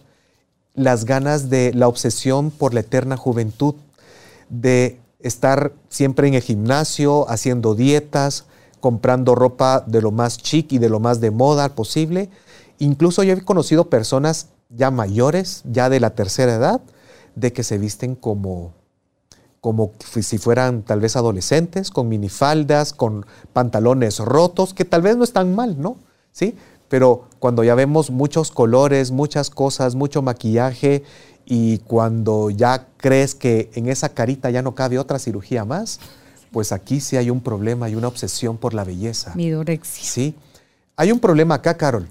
las 0.74 1.04
ganas 1.04 1.48
de 1.48 1.72
la 1.74 1.86
obsesión 1.86 2.50
por 2.50 2.74
la 2.74 2.80
eterna 2.80 3.16
juventud, 3.16 3.76
de 4.48 4.98
estar 5.20 5.70
siempre 5.88 6.26
en 6.26 6.34
el 6.34 6.42
gimnasio, 6.42 7.30
haciendo 7.30 7.76
dietas, 7.76 8.46
comprando 8.82 9.36
ropa 9.36 9.84
de 9.86 10.02
lo 10.02 10.10
más 10.10 10.38
chic 10.38 10.72
y 10.72 10.78
de 10.78 10.88
lo 10.88 10.98
más 10.98 11.20
de 11.20 11.30
moda 11.30 11.68
posible. 11.70 12.30
Incluso 12.80 13.22
yo 13.22 13.32
he 13.32 13.40
conocido 13.42 13.88
personas 13.88 14.48
ya 14.70 14.90
mayores, 14.90 15.62
ya 15.64 15.88
de 15.88 16.00
la 16.00 16.10
tercera 16.10 16.56
edad, 16.56 16.80
de 17.36 17.52
que 17.52 17.62
se 17.62 17.78
visten 17.78 18.16
como, 18.16 18.72
como 19.60 19.92
si 20.00 20.36
fueran 20.38 20.82
tal 20.82 20.98
vez 20.98 21.14
adolescentes, 21.14 21.92
con 21.92 22.08
minifaldas, 22.08 22.92
con 22.92 23.24
pantalones 23.52 24.18
rotos, 24.18 24.74
que 24.74 24.84
tal 24.84 25.00
vez 25.00 25.16
no 25.16 25.22
están 25.22 25.54
mal, 25.54 25.80
¿no? 25.80 25.96
¿Sí? 26.32 26.56
Pero 26.88 27.26
cuando 27.38 27.62
ya 27.62 27.76
vemos 27.76 28.10
muchos 28.10 28.50
colores, 28.50 29.12
muchas 29.12 29.48
cosas, 29.48 29.94
mucho 29.94 30.22
maquillaje, 30.22 31.04
y 31.46 31.78
cuando 31.78 32.50
ya 32.50 32.88
crees 32.96 33.36
que 33.36 33.70
en 33.74 33.88
esa 33.88 34.08
carita 34.08 34.50
ya 34.50 34.60
no 34.60 34.74
cabe 34.74 34.98
otra 34.98 35.20
cirugía 35.20 35.64
más, 35.64 36.00
pues 36.52 36.72
aquí 36.72 37.00
sí 37.00 37.16
hay 37.16 37.30
un 37.30 37.40
problema 37.40 37.88
y 37.88 37.94
una 37.94 38.08
obsesión 38.08 38.58
por 38.58 38.74
la 38.74 38.84
belleza. 38.84 39.34
Midorexia. 39.34 40.04
Sí. 40.04 40.34
Hay 40.96 41.10
un 41.10 41.18
problema 41.18 41.56
acá, 41.56 41.76
Carol. 41.76 42.08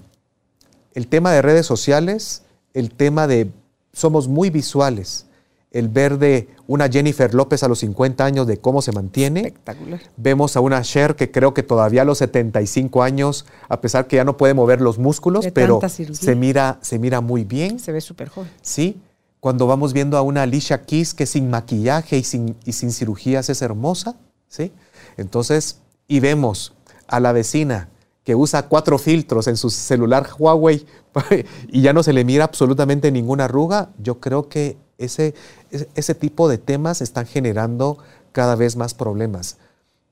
El 0.94 1.06
tema 1.06 1.32
de 1.32 1.40
redes 1.40 1.64
sociales 1.64 2.42
el 2.74 2.90
tema 2.90 3.26
de 3.26 3.50
somos 3.92 4.28
muy 4.28 4.50
visuales. 4.50 5.26
El 5.70 5.88
ver 5.88 6.18
de 6.18 6.48
una 6.66 6.88
Jennifer 6.88 7.32
López 7.32 7.62
a 7.62 7.68
los 7.68 7.78
50 7.78 8.22
años 8.24 8.46
de 8.46 8.58
cómo 8.58 8.82
se 8.82 8.92
mantiene. 8.92 9.40
Espectacular. 9.40 10.00
Vemos 10.18 10.54
a 10.56 10.60
una 10.60 10.82
Cher 10.82 11.16
que 11.16 11.30
creo 11.30 11.54
que 11.54 11.62
todavía 11.62 12.02
a 12.02 12.04
los 12.04 12.18
75 12.18 13.02
años, 13.02 13.46
a 13.70 13.80
pesar 13.80 14.06
que 14.06 14.16
ya 14.16 14.24
no 14.24 14.36
puede 14.36 14.52
mover 14.52 14.82
los 14.82 14.98
músculos, 14.98 15.46
pero 15.54 15.80
se 16.12 16.34
mira, 16.34 16.78
se 16.82 16.98
mira 16.98 17.22
muy 17.22 17.44
bien. 17.44 17.78
Se 17.78 17.90
ve 17.90 18.02
súper 18.02 18.28
joven. 18.28 18.50
Sí. 18.60 19.00
Cuando 19.40 19.66
vamos 19.66 19.94
viendo 19.94 20.18
a 20.18 20.22
una 20.22 20.42
Alicia 20.42 20.82
Keys 20.82 21.14
que 21.14 21.24
sin 21.24 21.48
maquillaje 21.48 22.18
y 22.18 22.22
sin, 22.22 22.54
y 22.66 22.72
sin 22.72 22.92
cirugías 22.92 23.48
es 23.48 23.62
hermosa. 23.62 24.16
¿Sí? 24.52 24.70
Entonces, 25.16 25.78
y 26.06 26.20
vemos 26.20 26.74
a 27.06 27.20
la 27.20 27.32
vecina 27.32 27.88
que 28.22 28.34
usa 28.34 28.68
cuatro 28.68 28.98
filtros 28.98 29.46
en 29.48 29.56
su 29.56 29.70
celular 29.70 30.28
Huawei 30.38 30.86
y 31.68 31.80
ya 31.80 31.92
no 31.92 32.02
se 32.02 32.12
le 32.12 32.24
mira 32.24 32.44
absolutamente 32.44 33.10
ninguna 33.10 33.46
arruga, 33.46 33.90
yo 33.98 34.20
creo 34.20 34.48
que 34.48 34.76
ese, 34.98 35.34
ese 35.70 36.14
tipo 36.14 36.48
de 36.48 36.58
temas 36.58 37.00
están 37.00 37.26
generando 37.26 37.98
cada 38.30 38.54
vez 38.54 38.76
más 38.76 38.94
problemas. 38.94 39.56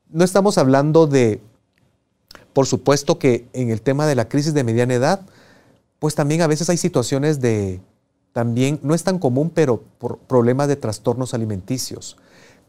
No 0.09 0.25
estamos 0.25 0.59
hablando 0.59 1.07
de, 1.07 1.41
por 2.53 2.67
supuesto 2.67 3.19
que 3.19 3.47
en 3.53 3.71
el 3.71 3.83
tema 3.83 4.07
de 4.07 4.15
la 4.15 4.29
crisis 4.29 4.55
de 4.55 4.65
mediana 4.65 4.95
edad, 4.95 5.21
pues 5.99 6.15
también 6.15 6.41
a 6.41 6.47
veces 6.47 6.71
hay 6.71 6.79
situaciones 6.79 7.41
de, 7.41 7.81
también, 8.33 8.81
no 8.83 8.95
es 8.95 9.05
tan 9.05 9.19
común, 9.19 9.51
pero 9.55 9.83
por 9.99 10.19
problemas 10.19 10.67
de 10.67 10.77
trastornos 10.77 11.35
alimenticios. 11.35 12.17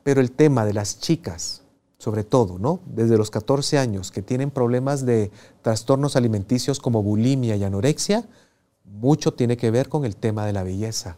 Pero 0.04 0.22
el 0.22 0.32
tema 0.32 0.66
de 0.66 0.74
las 0.74 1.00
chicas 1.00 1.61
sobre 2.02 2.24
todo, 2.24 2.58
¿no? 2.58 2.80
Desde 2.88 3.16
los 3.16 3.30
14 3.30 3.78
años, 3.78 4.10
que 4.10 4.24
tienen 4.24 4.50
problemas 4.50 5.06
de 5.06 5.30
trastornos 5.62 6.16
alimenticios 6.16 6.80
como 6.80 7.04
bulimia 7.04 7.56
y 7.56 7.64
anorexia, 7.64 8.28
mucho 8.84 9.36
tiene 9.36 9.56
que 9.56 9.70
ver 9.70 9.88
con 9.88 10.04
el 10.04 10.16
tema 10.16 10.48
de 10.48 10.52
la 10.52 10.64
belleza, 10.64 11.18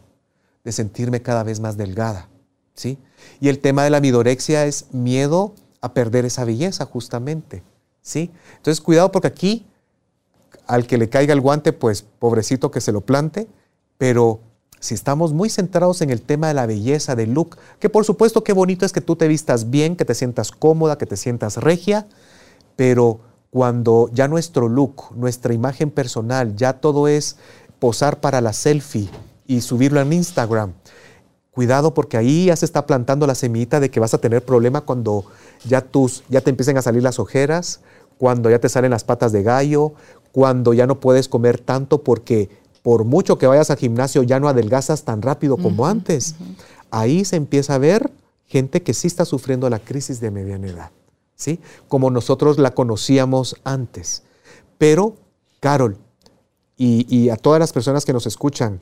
de 0.62 0.72
sentirme 0.72 1.22
cada 1.22 1.42
vez 1.42 1.58
más 1.58 1.78
delgada, 1.78 2.28
¿sí? 2.74 2.98
Y 3.40 3.48
el 3.48 3.60
tema 3.60 3.82
de 3.82 3.88
la 3.88 4.02
midorexia 4.02 4.66
es 4.66 4.92
miedo 4.92 5.54
a 5.80 5.94
perder 5.94 6.26
esa 6.26 6.44
belleza, 6.44 6.84
justamente, 6.84 7.62
¿sí? 8.02 8.30
Entonces, 8.58 8.82
cuidado 8.82 9.10
porque 9.10 9.28
aquí, 9.28 9.64
al 10.66 10.86
que 10.86 10.98
le 10.98 11.08
caiga 11.08 11.32
el 11.32 11.40
guante, 11.40 11.72
pues 11.72 12.02
pobrecito 12.02 12.70
que 12.70 12.82
se 12.82 12.92
lo 12.92 13.00
plante, 13.00 13.48
pero 13.96 14.40
si 14.84 14.92
estamos 14.92 15.32
muy 15.32 15.48
centrados 15.48 16.02
en 16.02 16.10
el 16.10 16.20
tema 16.20 16.48
de 16.48 16.52
la 16.52 16.66
belleza, 16.66 17.16
del 17.16 17.32
look, 17.32 17.56
que 17.80 17.88
por 17.88 18.04
supuesto 18.04 18.44
qué 18.44 18.52
bonito 18.52 18.84
es 18.84 18.92
que 18.92 19.00
tú 19.00 19.16
te 19.16 19.28
vistas 19.28 19.70
bien, 19.70 19.96
que 19.96 20.04
te 20.04 20.14
sientas 20.14 20.50
cómoda, 20.50 20.98
que 20.98 21.06
te 21.06 21.16
sientas 21.16 21.56
regia, 21.56 22.06
pero 22.76 23.20
cuando 23.48 24.10
ya 24.12 24.28
nuestro 24.28 24.68
look, 24.68 25.16
nuestra 25.16 25.54
imagen 25.54 25.90
personal, 25.90 26.54
ya 26.54 26.74
todo 26.74 27.08
es 27.08 27.38
posar 27.78 28.20
para 28.20 28.42
la 28.42 28.52
selfie 28.52 29.08
y 29.46 29.62
subirlo 29.62 30.02
en 30.02 30.12
Instagram, 30.12 30.74
cuidado 31.50 31.94
porque 31.94 32.18
ahí 32.18 32.46
ya 32.46 32.56
se 32.56 32.66
está 32.66 32.84
plantando 32.84 33.26
la 33.26 33.34
semillita 33.34 33.80
de 33.80 33.90
que 33.90 34.00
vas 34.00 34.12
a 34.12 34.18
tener 34.18 34.44
problema 34.44 34.82
cuando 34.82 35.24
ya, 35.66 35.80
tus, 35.80 36.24
ya 36.28 36.42
te 36.42 36.50
empiecen 36.50 36.76
a 36.76 36.82
salir 36.82 37.02
las 37.02 37.18
ojeras, 37.18 37.80
cuando 38.18 38.50
ya 38.50 38.58
te 38.58 38.68
salen 38.68 38.90
las 38.90 39.04
patas 39.04 39.32
de 39.32 39.42
gallo, 39.42 39.94
cuando 40.30 40.74
ya 40.74 40.86
no 40.86 41.00
puedes 41.00 41.26
comer 41.30 41.58
tanto 41.58 42.02
porque 42.02 42.50
por 42.84 43.04
mucho 43.04 43.38
que 43.38 43.46
vayas 43.46 43.70
al 43.70 43.78
gimnasio, 43.78 44.22
ya 44.24 44.38
no 44.38 44.46
adelgazas 44.46 45.04
tan 45.04 45.22
rápido 45.22 45.56
como 45.56 45.86
antes. 45.86 46.34
Ahí 46.90 47.24
se 47.24 47.36
empieza 47.36 47.74
a 47.74 47.78
ver 47.78 48.12
gente 48.44 48.82
que 48.82 48.92
sí 48.92 49.06
está 49.06 49.24
sufriendo 49.24 49.70
la 49.70 49.78
crisis 49.78 50.20
de 50.20 50.30
mediana 50.30 50.68
edad, 50.68 50.90
¿sí? 51.34 51.60
Como 51.88 52.10
nosotros 52.10 52.58
la 52.58 52.74
conocíamos 52.74 53.56
antes. 53.64 54.22
Pero, 54.76 55.16
Carol, 55.60 55.96
y, 56.76 57.06
y 57.08 57.30
a 57.30 57.36
todas 57.36 57.58
las 57.58 57.72
personas 57.72 58.04
que 58.04 58.12
nos 58.12 58.26
escuchan, 58.26 58.80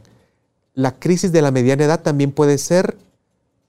la 0.74 0.98
crisis 0.98 1.30
de 1.30 1.40
la 1.40 1.52
mediana 1.52 1.84
edad 1.84 2.02
también 2.02 2.32
puede 2.32 2.58
ser 2.58 2.98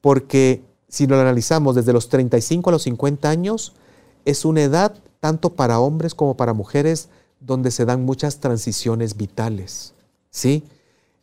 porque 0.02 0.63
si 0.88 1.06
lo 1.06 1.19
analizamos 1.19 1.76
desde 1.76 1.93
los 1.93 2.10
35 2.10 2.72
a 2.72 2.74
los 2.74 2.82
50 2.82 3.30
años, 3.30 3.74
es 4.26 4.46
una 4.46 4.63
edad 4.63 4.96
tanto 5.19 5.54
para 5.54 5.80
hombres 5.80 6.15
como 6.15 6.36
para 6.36 6.54
mujeres 6.54 7.10
donde 7.39 7.69
se 7.69 7.86
dan 7.86 8.04
muchas 8.04 8.39
transiciones 8.39 9.15
vitales. 9.15 9.93
¿Sí? 10.34 10.63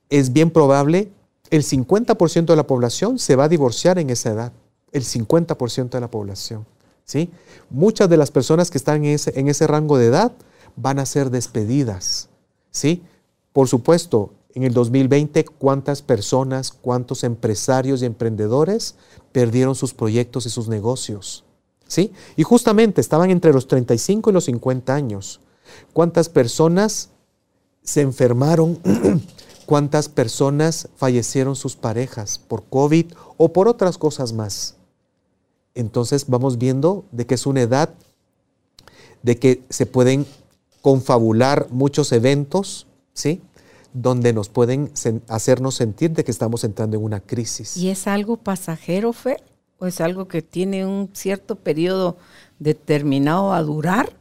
Es 0.09 0.33
bien 0.33 0.51
probable, 0.51 1.11
el 1.51 1.65
50% 1.65 2.47
de 2.47 2.57
la 2.57 2.67
población 2.67 3.19
se 3.19 3.37
va 3.37 3.45
a 3.45 3.49
divorciar 3.49 3.99
en 3.99 4.09
esa 4.09 4.31
edad, 4.31 4.53
el 4.93 5.05
50% 5.05 5.91
de 5.91 6.01
la 6.01 6.11
población, 6.11 6.65
¿sí? 7.05 7.31
Muchas 7.69 8.09
de 8.09 8.17
las 8.17 8.31
personas 8.31 8.71
que 8.71 8.79
están 8.79 9.05
en 9.05 9.13
ese, 9.13 9.39
en 9.39 9.49
ese 9.49 9.67
rango 9.67 9.99
de 9.99 10.07
edad 10.07 10.33
van 10.77 10.99
a 10.99 11.07
ser 11.07 11.31
despedidas, 11.31 12.29
¿sí? 12.71 13.03
Por 13.53 13.69
supuesto, 13.69 14.33
en 14.55 14.63
el 14.63 14.73
2020, 14.73 15.45
¿cuántas 15.45 16.03
personas, 16.03 16.73
cuántos 16.73 17.25
empresarios 17.25 18.03
y 18.03 18.07
emprendedores 18.07 18.95
perdieron 19.33 19.75
sus 19.75 19.93
proyectos 19.93 20.47
y 20.47 20.51
sus 20.51 20.69
negocios? 20.69 21.45
¿Sí? 21.87 22.13
Y 22.37 22.45
justamente 22.45 23.01
estaban 23.01 23.31
entre 23.31 23.53
los 23.53 23.67
35 23.67 24.31
y 24.31 24.33
los 24.33 24.45
50 24.45 24.95
años. 24.95 25.41
¿Cuántas 25.93 26.29
personas 26.29 27.11
se 27.83 28.01
enfermaron, 28.01 28.79
cuántas 29.67 30.09
personas 30.09 30.89
fallecieron 30.97 31.57
sus 31.57 31.77
parejas 31.77 32.39
por 32.39 32.65
COVID 32.65 33.13
o 33.37 33.53
por 33.53 33.69
otras 33.69 33.99
cosas 33.99 34.33
más. 34.33 34.77
Entonces 35.75 36.27
vamos 36.29 36.59
viendo 36.59 37.05
de 37.13 37.27
que 37.27 37.35
es 37.35 37.47
una 37.47 37.63
edad 37.63 37.91
de 39.23 39.39
que 39.39 39.63
se 39.69 39.87
pueden 39.87 40.27
confabular 40.83 41.69
muchos 41.71 42.11
eventos, 42.13 42.87
¿sí? 43.13 43.41
Donde 43.93 44.33
nos 44.33 44.49
pueden 44.49 44.93
hacernos 45.29 45.75
sentir 45.75 46.13
de 46.13 46.25
que 46.25 46.31
estamos 46.31 46.65
entrando 46.65 46.97
en 46.97 47.05
una 47.05 47.21
crisis. 47.21 47.77
¿Y 47.77 47.91
es 47.91 48.07
algo 48.07 48.37
pasajero, 48.37 49.13
Fer? 49.13 49.43
o 49.81 49.87
es 49.87 50.01
algo 50.01 50.29
que 50.29 50.43
tiene 50.43 50.87
un 50.87 51.11
cierto 51.13 51.57
periodo 51.57 52.17
determinado 52.59 53.53
a 53.53 53.63
durar? 53.63 54.13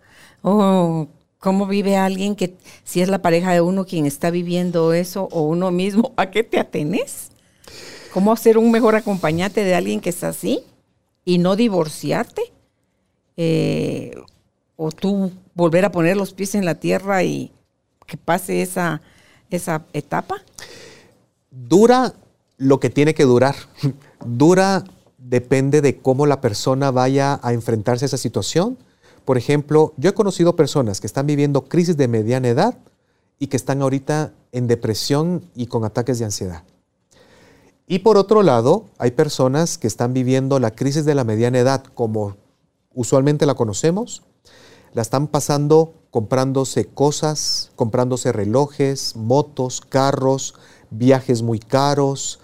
¿O 0.42 1.08
cómo 1.40 1.66
vive 1.66 1.98
alguien 1.98 2.36
que 2.36 2.56
si 2.84 3.02
es 3.02 3.10
la 3.10 3.22
pareja 3.22 3.54
de 3.54 3.62
uno 3.62 3.86
quien 3.86 4.06
está 4.06 4.30
viviendo 4.30 4.94
eso 4.94 5.28
o 5.32 5.42
uno 5.42 5.72
mismo, 5.72 6.14
¿a 6.18 6.30
qué 6.30 6.44
te 6.44 6.60
atenes? 6.60 7.30
¿Cómo 8.14 8.36
ser 8.36 8.58
un 8.58 8.72
mejor 8.72 8.96
acompañante 8.96 9.64
de 9.64 9.76
alguien 9.76 10.02
que 10.02 10.10
está 10.10 10.30
así 10.30 10.64
y 11.26 11.38
no 11.38 11.56
divorciarte? 11.56 12.42
Eh, 13.38 14.16
o 14.76 14.92
tú 14.92 15.32
volver 15.54 15.86
a 15.86 15.92
poner 15.92 16.18
los 16.18 16.34
pies 16.34 16.56
en 16.56 16.66
la 16.66 16.76
tierra 16.76 17.24
y 17.24 17.52
que 18.06 18.18
pase 18.18 18.62
esa, 18.62 19.02
esa 19.50 19.86
etapa? 19.94 20.38
Dura 21.52 22.14
lo 22.58 22.80
que 22.80 22.90
tiene 22.90 23.14
que 23.14 23.24
durar. 23.24 23.56
Dura 24.26 24.84
depende 25.18 25.82
de 25.82 25.98
cómo 25.98 26.26
la 26.26 26.42
persona 26.42 26.92
vaya 26.92 27.40
a 27.44 27.54
enfrentarse 27.54 28.06
a 28.06 28.08
esa 28.08 28.18
situación. 28.18 28.78
Por 29.30 29.38
ejemplo, 29.38 29.94
yo 29.98 30.10
he 30.10 30.14
conocido 30.16 30.56
personas 30.56 31.00
que 31.00 31.06
están 31.06 31.28
viviendo 31.28 31.66
crisis 31.66 31.96
de 31.98 32.08
mediana 32.08 32.48
edad 32.48 32.80
y 33.38 33.46
que 33.46 33.58
están 33.58 33.84
ahorita 33.84 34.34
en 34.52 34.66
depresión 34.66 35.44
y 35.54 35.68
con 35.68 35.86
ataques 35.86 36.18
de 36.18 36.26
ansiedad. 36.26 36.64
Y 37.86 38.00
por 38.00 38.18
otro 38.18 38.42
lado, 38.42 38.86
hay 38.98 39.12
personas 39.12 39.78
que 39.78 39.86
están 39.86 40.16
viviendo 40.16 40.58
la 40.58 40.72
crisis 40.72 41.06
de 41.06 41.14
la 41.14 41.26
mediana 41.26 41.60
edad 41.60 41.84
como 41.94 42.38
usualmente 42.96 43.46
la 43.46 43.54
conocemos, 43.54 44.24
la 44.96 45.04
están 45.04 45.28
pasando 45.28 45.94
comprándose 46.10 46.86
cosas, 46.86 47.70
comprándose 47.76 48.32
relojes, 48.32 49.16
motos, 49.16 49.80
carros, 49.80 50.56
viajes 50.90 51.44
muy 51.44 51.60
caros, 51.60 52.40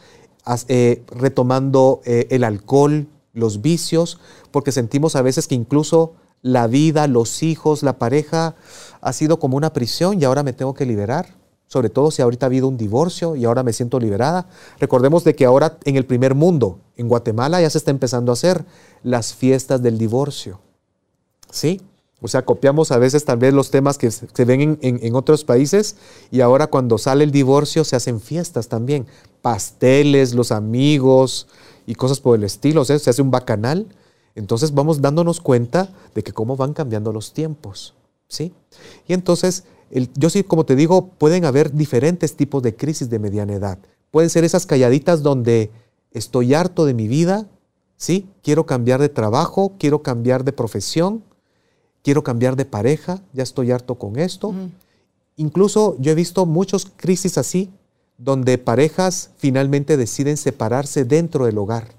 eh, 0.67 1.03
retomando 1.07 2.01
eh, 2.05 2.27
el 2.29 2.43
alcohol, 2.43 3.07
los 3.33 3.63
vicios, 3.63 4.19
porque 4.51 4.71
sentimos 4.71 5.15
a 5.15 5.23
veces 5.23 5.47
que 5.47 5.55
incluso 5.55 6.13
la 6.45 6.67
vida, 6.67 7.07
los 7.07 7.41
hijos, 7.41 7.81
la 7.81 7.97
pareja 7.97 8.53
ha 9.01 9.13
sido 9.13 9.39
como 9.39 9.57
una 9.57 9.73
prisión 9.73 10.21
y 10.21 10.25
ahora 10.25 10.43
me 10.43 10.53
tengo 10.53 10.75
que 10.75 10.85
liberar. 10.85 11.33
Sobre 11.65 11.89
todo 11.89 12.11
si 12.11 12.21
ahorita 12.21 12.45
ha 12.45 12.49
habido 12.49 12.67
un 12.67 12.77
divorcio 12.77 13.35
y 13.35 13.45
ahora 13.45 13.63
me 13.63 13.73
siento 13.73 13.99
liberada. 13.99 14.47
Recordemos 14.79 15.23
de 15.23 15.33
que 15.33 15.45
ahora 15.45 15.79
en 15.85 15.95
el 15.95 16.05
primer 16.05 16.35
mundo, 16.35 16.77
en 16.97 17.07
Guatemala, 17.07 17.61
ya 17.61 17.69
se 17.71 17.79
está 17.79 17.89
empezando 17.89 18.31
a 18.31 18.33
hacer 18.33 18.63
las 19.01 19.33
fiestas 19.33 19.81
del 19.81 19.97
divorcio. 19.97 20.59
¿Sí? 21.49 21.81
O 22.21 22.27
sea, 22.27 22.45
copiamos 22.45 22.91
a 22.91 22.99
veces 22.99 23.25
tal 23.25 23.39
los 23.39 23.71
temas 23.71 23.97
que 23.97 24.11
se 24.11 24.45
ven 24.45 24.77
en, 24.83 25.15
otros 25.15 25.45
países 25.45 25.95
y 26.29 26.41
ahora 26.41 26.67
cuando 26.67 26.99
sale 26.99 27.23
el 27.23 27.31
divorcio 27.31 27.83
se 27.83 27.95
hacen 27.95 28.21
fiestas 28.21 28.67
también. 28.67 29.07
Pasteles, 29.41 30.35
los 30.35 30.51
amigos 30.51 31.47
y 31.87 31.95
cosas 31.95 32.19
por 32.19 32.37
el 32.37 32.43
estilo. 32.43 32.81
O 32.81 32.85
sea, 32.85 32.99
se 32.99 33.09
hace 33.09 33.23
un 33.23 33.31
bacanal. 33.31 33.87
Entonces 34.35 34.73
vamos 34.73 35.01
dándonos 35.01 35.39
cuenta 35.39 35.89
de 36.13 36.23
que 36.23 36.33
cómo 36.33 36.55
van 36.55 36.73
cambiando 36.73 37.11
los 37.11 37.33
tiempos. 37.33 37.93
¿sí? 38.27 38.53
Y 39.07 39.13
entonces, 39.13 39.63
yo 40.15 40.29
sí, 40.29 40.43
como 40.43 40.65
te 40.65 40.75
digo, 40.75 41.07
pueden 41.17 41.45
haber 41.45 41.73
diferentes 41.73 42.35
tipos 42.35 42.61
de 42.61 42.75
crisis 42.75 43.09
de 43.09 43.19
mediana 43.19 43.53
edad. 43.53 43.79
Pueden 44.11 44.29
ser 44.29 44.43
esas 44.43 44.65
calladitas 44.65 45.23
donde 45.23 45.71
estoy 46.11 46.53
harto 46.53 46.85
de 46.85 46.93
mi 46.93 47.07
vida, 47.07 47.47
¿sí? 47.97 48.27
Quiero 48.43 48.65
cambiar 48.65 49.01
de 49.01 49.09
trabajo, 49.09 49.73
quiero 49.77 50.01
cambiar 50.03 50.43
de 50.43 50.53
profesión 50.53 51.23
quiero 52.05 52.23
cambiar 52.23 52.55
de 52.55 52.65
pareja, 52.65 53.23
ya 53.33 53.41
estoy 53.41 53.71
harto 53.71 53.95
con 53.95 54.19
esto. 54.19 54.53
Incluso 55.37 55.97
yo 55.99 56.11
he 56.11 56.15
visto 56.15 56.45
muchas 56.45 56.85
crisis 56.85 57.39
así, 57.39 57.71
donde 58.19 58.59
parejas 58.59 59.31
finalmente 59.37 59.97
deciden 59.97 60.37
separarse 60.37 61.03
dentro 61.03 61.47
del 61.47 61.57
hogar, 61.57 61.95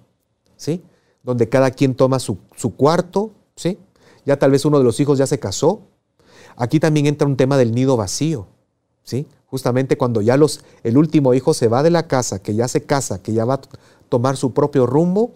¿sí? 0.56 0.80
Donde 1.26 1.50
cada 1.50 1.70
quien 1.70 1.94
toma 1.94 2.18
su, 2.18 2.38
cuarto, 2.76 3.32
¿sí? 3.54 3.78
Ya 4.24 4.38
tal 4.38 4.50
vez 4.50 4.64
uno 4.64 4.78
de 4.78 4.84
los 4.84 4.98
hijos 5.00 5.18
ya 5.18 5.26
se 5.26 5.38
casó. 5.38 5.82
Aquí 6.56 6.80
también 6.80 7.04
entra 7.04 7.28
un 7.28 7.36
tema 7.36 7.58
del 7.58 7.72
nido 7.72 7.98
vacío, 7.98 8.46
¿sí? 9.02 9.26
Justamente 9.44 9.98
cuando 9.98 10.22
ya 10.22 10.38
los, 10.38 10.64
el 10.84 10.96
último 10.96 11.34
hijo 11.34 11.52
se 11.52 11.68
va 11.68 11.82
de 11.82 11.90
la 11.90 12.08
casa, 12.08 12.40
que 12.40 12.54
ya 12.54 12.66
se 12.66 12.84
casa, 12.84 13.22
que 13.22 13.34
ya 13.34 13.44
va 13.44 13.54
a 13.54 13.60
tomar 14.08 14.38
su 14.38 14.54
propio 14.54 14.86
rumbo, 14.86 15.34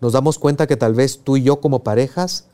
nos 0.00 0.14
damos 0.14 0.38
cuenta 0.38 0.66
que 0.66 0.76
tal 0.76 0.94
vez 0.94 1.20
tú 1.22 1.36
y 1.36 1.42
yo 1.42 1.60
como 1.60 1.82
parejas 1.82 2.46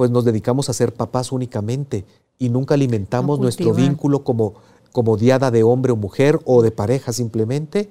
pues 0.00 0.10
nos 0.10 0.24
dedicamos 0.24 0.70
a 0.70 0.72
ser 0.72 0.94
papás 0.94 1.30
únicamente 1.30 2.06
y 2.38 2.48
nunca 2.48 2.72
alimentamos 2.72 3.38
nuestro 3.38 3.74
vínculo 3.74 4.24
como, 4.24 4.54
como 4.92 5.18
diada 5.18 5.50
de 5.50 5.62
hombre 5.62 5.92
o 5.92 5.96
mujer 5.96 6.40
o 6.46 6.62
de 6.62 6.70
pareja 6.70 7.12
simplemente. 7.12 7.90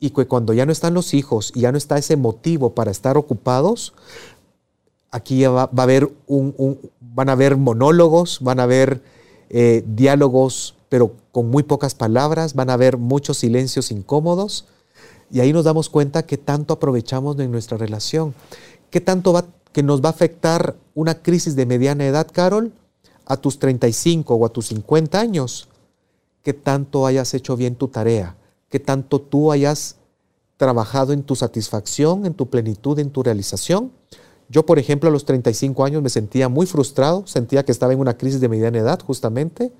Y 0.00 0.10
que 0.10 0.26
cuando 0.26 0.52
ya 0.52 0.64
no 0.66 0.72
están 0.72 0.94
los 0.94 1.14
hijos 1.14 1.52
y 1.54 1.60
ya 1.60 1.72
no 1.72 1.78
está 1.78 1.98
ese 1.98 2.16
motivo 2.16 2.74
para 2.74 2.90
estar 2.90 3.16
ocupados, 3.16 3.94
aquí 5.10 5.44
va, 5.44 5.62
a 5.62 5.82
haber 5.82 6.10
un, 6.26 6.78
van 7.00 7.28
a 7.28 7.32
haber 7.32 7.56
monólogos, 7.56 8.38
van 8.40 8.60
a 8.60 8.64
haber 8.64 9.02
eh, 9.50 9.82
diálogos, 9.86 10.76
pero 10.88 11.12
con 11.32 11.50
muy 11.50 11.62
pocas 11.62 11.94
palabras, 11.94 12.54
van 12.54 12.70
a 12.70 12.74
haber 12.74 12.96
muchos 12.96 13.38
silencios 13.38 13.90
incómodos. 13.90 14.66
Y 15.30 15.40
ahí 15.40 15.52
nos 15.52 15.64
damos 15.64 15.88
cuenta 15.88 16.24
que 16.24 16.38
tanto 16.38 16.74
aprovechamos 16.74 17.36
de 17.36 17.48
nuestra 17.48 17.76
relación, 17.76 18.34
qué 18.90 19.00
tanto 19.00 19.32
va 19.32 19.44
que 19.72 19.82
nos 19.82 20.02
va 20.02 20.08
a 20.08 20.10
afectar 20.10 20.76
una 20.94 21.22
crisis 21.22 21.54
de 21.54 21.66
mediana 21.66 22.06
edad, 22.06 22.26
Carol, 22.32 22.72
a 23.26 23.36
tus 23.36 23.58
35 23.58 24.34
o 24.34 24.46
a 24.46 24.48
tus 24.48 24.66
50 24.68 25.20
años, 25.20 25.68
que 26.42 26.54
tanto 26.54 27.06
hayas 27.06 27.34
hecho 27.34 27.56
bien 27.56 27.76
tu 27.76 27.88
tarea, 27.88 28.34
que 28.68 28.80
tanto 28.80 29.20
tú 29.20 29.52
hayas 29.52 29.96
trabajado 30.56 31.12
en 31.12 31.22
tu 31.22 31.36
satisfacción, 31.36 32.26
en 32.26 32.34
tu 32.34 32.50
plenitud, 32.50 32.98
en 32.98 33.10
tu 33.10 33.22
realización. 33.22 33.92
Yo, 34.48 34.66
por 34.66 34.78
ejemplo, 34.78 35.08
a 35.08 35.12
los 35.12 35.24
35 35.24 35.84
años 35.84 36.02
me 36.02 36.08
sentía 36.08 36.48
muy 36.48 36.66
frustrado, 36.66 37.26
sentía 37.26 37.64
que 37.64 37.72
estaba 37.72 37.92
en 37.92 38.00
una 38.00 38.16
crisis 38.16 38.40
de 38.40 38.48
mediana 38.48 38.78
edad 38.78 39.00
justamente. 39.00 39.72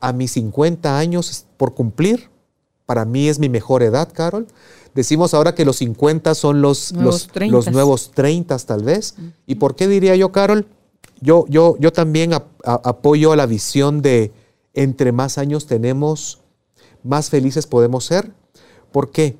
A 0.00 0.12
mis 0.12 0.32
50 0.32 0.98
años 0.98 1.46
por 1.56 1.74
cumplir, 1.74 2.30
para 2.86 3.04
mí 3.04 3.28
es 3.28 3.38
mi 3.38 3.48
mejor 3.48 3.82
edad, 3.82 4.08
Carol. 4.12 4.46
Decimos 4.94 5.34
ahora 5.34 5.54
que 5.54 5.64
los 5.64 5.76
50 5.76 6.34
son 6.34 6.62
los 6.62 6.92
nuevos, 6.92 7.28
los, 7.34 7.70
nuevos 7.70 8.10
30 8.12 8.56
tal 8.58 8.84
vez. 8.84 9.16
¿Y 9.46 9.56
por 9.56 9.74
qué 9.74 9.88
diría 9.88 10.14
yo, 10.14 10.30
Carol? 10.30 10.66
Yo, 11.20 11.46
yo, 11.48 11.76
yo 11.80 11.92
también 11.92 12.32
apoyo 12.64 13.32
a 13.32 13.36
la 13.36 13.46
visión 13.46 14.02
de 14.02 14.32
entre 14.74 15.12
más 15.12 15.38
años 15.38 15.66
tenemos, 15.66 16.40
más 17.04 17.30
felices 17.30 17.68
podemos 17.68 18.04
ser. 18.04 18.32
¿Por 18.90 19.12
qué? 19.12 19.36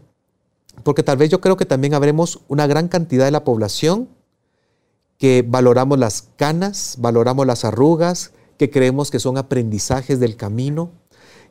Porque 0.85 1.03
tal 1.03 1.16
vez 1.16 1.31
yo 1.31 1.40
creo 1.40 1.57
que 1.57 1.66
también 1.66 1.94
habremos 1.94 2.40
una 2.46 2.66
gran 2.66 2.88
cantidad 2.88 3.24
de 3.24 3.31
la 3.31 3.44
población 3.44 4.09
que 5.18 5.44
valoramos 5.46 5.98
las 5.98 6.29
canas, 6.37 6.96
valoramos 6.98 7.46
las 7.46 7.64
arrugas, 7.64 8.33
que 8.59 8.70
creemos 8.70 9.11
que 9.11 9.18
son 9.18 9.38
aprendizajes 9.38 10.20
del 10.20 10.37
camino, 10.37 10.90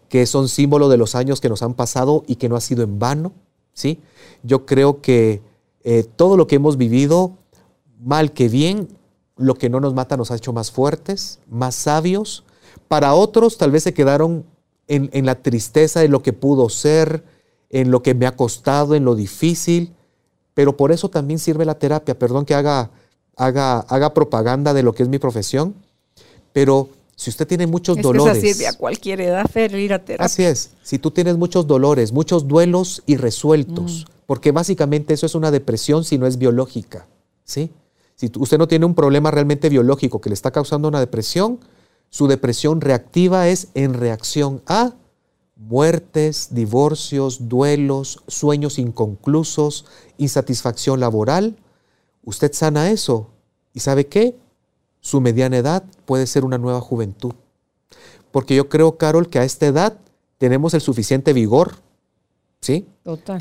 que 0.09 0.25
son 0.25 0.47
símbolo 0.47 0.89
de 0.89 0.97
los 0.97 1.15
años 1.15 1.41
que 1.41 1.49
nos 1.49 1.63
han 1.63 1.73
pasado 1.73 2.23
y 2.27 2.35
que 2.35 2.49
no 2.49 2.55
ha 2.55 2.61
sido 2.61 2.83
en 2.83 2.99
vano. 2.99 3.33
¿sí? 3.73 3.99
Yo 4.43 4.65
creo 4.65 5.01
que 5.01 5.41
eh, 5.83 6.03
todo 6.15 6.37
lo 6.37 6.47
que 6.47 6.55
hemos 6.55 6.77
vivido, 6.77 7.37
mal 7.99 8.33
que 8.33 8.47
bien, 8.47 8.89
lo 9.37 9.55
que 9.55 9.69
no 9.69 9.79
nos 9.79 9.93
mata 9.93 10.17
nos 10.17 10.31
ha 10.31 10.35
hecho 10.35 10.53
más 10.53 10.71
fuertes, 10.71 11.39
más 11.49 11.75
sabios. 11.75 12.43
Para 12.87 13.13
otros 13.13 13.57
tal 13.57 13.71
vez 13.71 13.83
se 13.83 13.93
quedaron 13.93 14.45
en, 14.87 15.25
la 15.25 15.35
tristeza 15.35 15.99
de 16.01 16.07
lo 16.07 16.21
que 16.21 16.33
pudo 16.33 16.69
ser, 16.69 17.23
en 17.69 17.91
lo 17.91 18.03
que 18.03 18.13
me 18.13 18.25
ha 18.25 18.35
costado, 18.35 18.95
en 18.95 19.05
lo 19.05 19.15
difícil, 19.15 19.93
pero 20.53 20.77
por 20.77 20.91
eso 20.91 21.09
también 21.09 21.39
sirve 21.39 21.65
la 21.65 21.79
terapia. 21.79 22.17
Perdón 22.17 22.45
que 22.45 22.53
haga, 22.53 22.91
haga, 23.35 23.79
haga 23.79 24.13
propaganda 24.13 24.73
de 24.73 24.83
lo 24.83 24.93
que 24.93 25.03
es 25.03 25.09
mi 25.09 25.19
profesión, 25.19 25.73
pero 26.51 26.89
si 27.15 27.29
usted 27.29 27.47
tiene 27.47 27.67
muchos 27.67 27.97
dolores. 28.01 28.39
Que 28.39 28.53
sirve 28.53 28.67
a 28.67 28.73
cualquier 28.73 29.21
edad, 29.21 29.49
ir 29.55 29.93
a 29.93 30.03
terapia. 30.03 30.25
Así 30.25 30.43
es. 30.43 30.71
Si 30.83 30.99
tú 30.99 31.11
tienes 31.11 31.37
muchos 31.37 31.67
dolores, 31.67 32.11
muchos 32.11 32.47
duelos 32.47 33.03
irresueltos, 33.05 34.05
mm. 34.07 34.11
porque 34.25 34.51
básicamente 34.51 35.13
eso 35.13 35.25
es 35.25 35.35
una 35.35 35.51
depresión 35.51 36.03
si 36.03 36.17
no 36.17 36.27
es 36.27 36.37
biológica. 36.37 37.07
¿sí? 37.43 37.71
Si 38.15 38.31
usted 38.37 38.57
no 38.57 38.67
tiene 38.67 38.85
un 38.85 38.95
problema 38.95 39.31
realmente 39.31 39.69
biológico 39.69 40.21
que 40.21 40.29
le 40.29 40.33
está 40.33 40.51
causando 40.51 40.87
una 40.87 40.99
depresión, 40.99 41.59
su 42.13 42.27
depresión 42.27 42.79
reactiva 42.79 43.47
es 43.47 43.69
en 43.73 43.95
reacción 43.95 44.61
a 44.67 44.93
muertes, 45.55 46.49
divorcios, 46.51 47.49
duelos, 47.49 48.21
sueños 48.27 48.77
inconclusos, 48.77 49.85
insatisfacción 50.19 50.99
laboral. 50.99 51.57
Usted 52.23 52.53
sana 52.53 52.91
eso. 52.91 53.31
¿Y 53.73 53.79
sabe 53.79 54.05
qué? 54.05 54.35
su 55.03 55.19
mediana 55.19 55.57
edad 55.57 55.83
puede 56.05 56.25
ser 56.25 56.45
una 56.45 56.57
nueva 56.57 56.79
juventud. 56.79 57.33
Porque 58.31 58.55
yo 58.55 58.69
creo, 58.69 58.97
Carol, 58.97 59.29
que 59.29 59.37
a 59.37 59.43
esta 59.43 59.65
edad 59.65 59.97
tenemos 60.37 60.73
el 60.73 60.81
suficiente 60.81 61.33
vigor, 61.33 61.75
¿sí? 62.61 62.87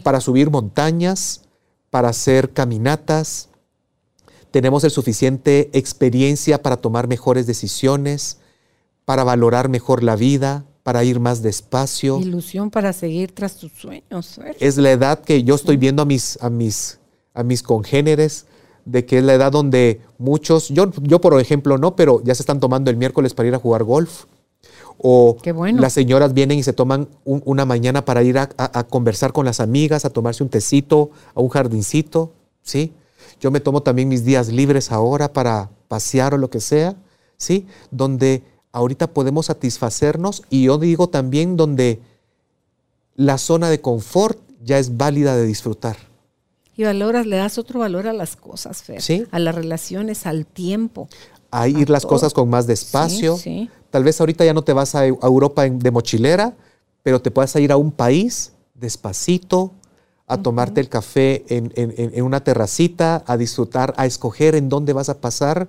Para 0.03 0.21
subir 0.21 0.51
montañas, 0.51 1.43
para 1.91 2.09
hacer 2.09 2.53
caminatas, 2.53 3.49
tenemos 4.51 4.83
el 4.83 4.91
suficiente 4.91 5.71
experiencia 5.73 6.61
para 6.61 6.79
tomar 6.79 7.07
mejores 7.07 7.47
decisiones, 7.47 8.39
para 9.13 9.25
valorar 9.25 9.69
mejor 9.69 10.03
la 10.03 10.17
vida, 10.17 10.65
para 10.83 11.05
ir 11.05 11.21
más 11.21 11.43
despacio. 11.43 12.19
Ilusión 12.19 12.71
para 12.71 12.95
seguir 12.95 13.35
tras 13.35 13.57
tus 13.57 13.71
sueños. 13.73 14.41
Es 14.59 14.79
la 14.79 14.91
edad 14.91 15.21
que 15.21 15.43
yo 15.43 15.55
estoy 15.55 15.77
viendo 15.77 16.01
a 16.01 16.07
mis, 16.07 16.43
a 16.43 16.49
mis, 16.49 16.99
a 17.35 17.43
mis 17.43 17.63
congéneres, 17.63 18.47
de 18.87 19.05
que 19.05 19.19
es 19.19 19.25
la 19.25 19.35
edad 19.35 19.53
donde 19.53 20.01
muchos, 20.17 20.71
yo, 20.71 20.91
yo 21.03 21.21
por 21.21 21.39
ejemplo 21.39 21.77
no, 21.77 21.95
pero 21.95 22.23
ya 22.25 22.35
se 22.35 22.41
están 22.41 22.59
tomando 22.59 22.91
el 22.91 22.97
miércoles 22.97 23.35
para 23.35 23.49
ir 23.49 23.55
a 23.55 23.59
jugar 23.59 23.85
golf. 23.85 24.25
O 24.97 25.37
las 25.75 25.93
señoras 25.93 26.33
vienen 26.33 26.59
y 26.59 26.63
se 26.63 26.73
toman 26.73 27.07
una 27.27 27.67
mañana 27.67 28.07
para 28.07 28.23
ir 28.23 28.39
a, 28.39 28.47
conversar 28.89 29.35
con 29.35 29.45
las 29.45 29.61
amigas, 29.61 30.07
a 30.07 30.11
tomarse 30.11 30.43
un 30.43 30.49
tecito, 30.49 31.11
a 31.35 31.43
un 31.43 31.51
jardincito, 31.51 32.33
¿sí? 32.63 32.95
Yo 33.43 33.51
me 33.51 33.61
tomo 33.61 33.83
también 33.83 34.09
mis 34.09 34.25
días 34.25 34.49
libres 34.49 34.91
ahora 34.91 35.35
para 35.35 35.69
pasear 35.89 36.33
o 36.33 36.39
lo 36.39 36.49
que 36.49 36.61
sea, 36.61 36.97
¿sí? 37.37 37.67
Donde 37.91 38.43
ahorita 38.73 39.09
podemos 39.09 39.47
satisfacernos 39.47 40.43
y 40.51 40.65
yo 40.65 40.79
digo 40.79 41.09
también 41.09 41.57
donde 41.57 42.01
la 43.15 43.39
zona 43.39 43.71
de 43.71 43.81
confort 43.81 44.39
ya 44.65 44.79
es 44.79 44.97
válida 44.97 45.37
de 45.37 45.45
disfrutar. 45.45 45.97
Y 46.77 46.85
valoras, 46.85 47.27
le 47.27 47.37
das 47.37 47.59
otro 47.59 47.81
valor 47.81 48.09
a 48.09 48.13
las 48.13 48.37
cosas, 48.37 48.83
Fer. 48.83 49.03
¿Sí? 49.03 49.27
A 49.31 49.39
las 49.39 49.55
relaciones, 49.55 50.27
al 50.27 50.47
tiempo. 50.47 51.09
A 51.51 51.69
ir 51.69 51.91
las 51.91 52.07
cosas 52.07 52.33
con 52.33 52.49
más 52.49 52.67
despacio. 52.67 53.39
Tal 53.91 54.05
vez 54.05 54.19
ahorita 54.21 54.45
ya 54.45 54.55
no 54.55 54.63
te 54.63 54.73
vas 54.73 54.95
a 54.95 55.07
Europa 55.07 55.69
de 55.69 55.91
mochilera, 55.91 56.55
pero 57.03 57.21
te 57.21 57.31
puedes 57.31 57.55
ir 57.57 57.73
a 57.73 57.77
un 57.77 57.93
país 57.93 58.53
despacito, 58.75 59.73
a 60.27 60.39
tomarte 60.39 60.81
el 60.81 60.89
café 60.89 61.45
en, 61.49 62.23
una 62.23 62.43
terracita, 62.43 63.23
a 63.27 63.37
disfrutar, 63.37 63.93
a 63.99 64.07
escoger 64.07 64.55
en 64.55 64.71
dónde 64.71 64.95
vas 64.95 65.11
a 65.11 65.21
pasar 65.21 65.69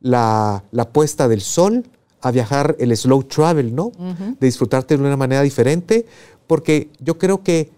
la, 0.00 0.62
puesta 0.92 1.26
del 1.26 1.40
sol, 1.40 1.84
a 2.24 2.30
viajar 2.30 2.74
el 2.78 2.96
slow 2.96 3.22
travel, 3.24 3.74
¿no? 3.74 3.92
De 4.40 4.46
disfrutarte 4.46 4.96
de 4.96 5.02
una 5.04 5.16
manera 5.16 5.42
diferente, 5.42 6.06
porque 6.46 6.88
yo 6.98 7.18
creo 7.18 7.42
que 7.42 7.70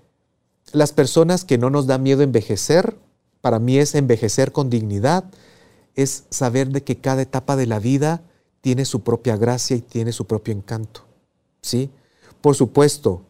las 0.72 0.92
personas 0.92 1.44
que 1.44 1.58
no 1.58 1.68
nos 1.68 1.88
da 1.88 1.98
miedo 1.98 2.22
envejecer, 2.22 2.96
para 3.40 3.58
mí 3.58 3.78
es 3.78 3.96
envejecer 3.96 4.52
con 4.52 4.70
dignidad, 4.70 5.24
es 5.96 6.24
saber 6.30 6.68
de 6.68 6.84
que 6.84 6.96
cada 6.96 7.22
etapa 7.22 7.56
de 7.56 7.66
la 7.66 7.80
vida 7.80 8.22
tiene 8.60 8.84
su 8.84 9.00
propia 9.00 9.36
gracia 9.36 9.76
y 9.76 9.80
tiene 9.80 10.12
su 10.12 10.26
propio 10.26 10.54
encanto. 10.54 11.00
¿Sí? 11.60 11.90
Por 12.40 12.54
supuesto, 12.54 13.22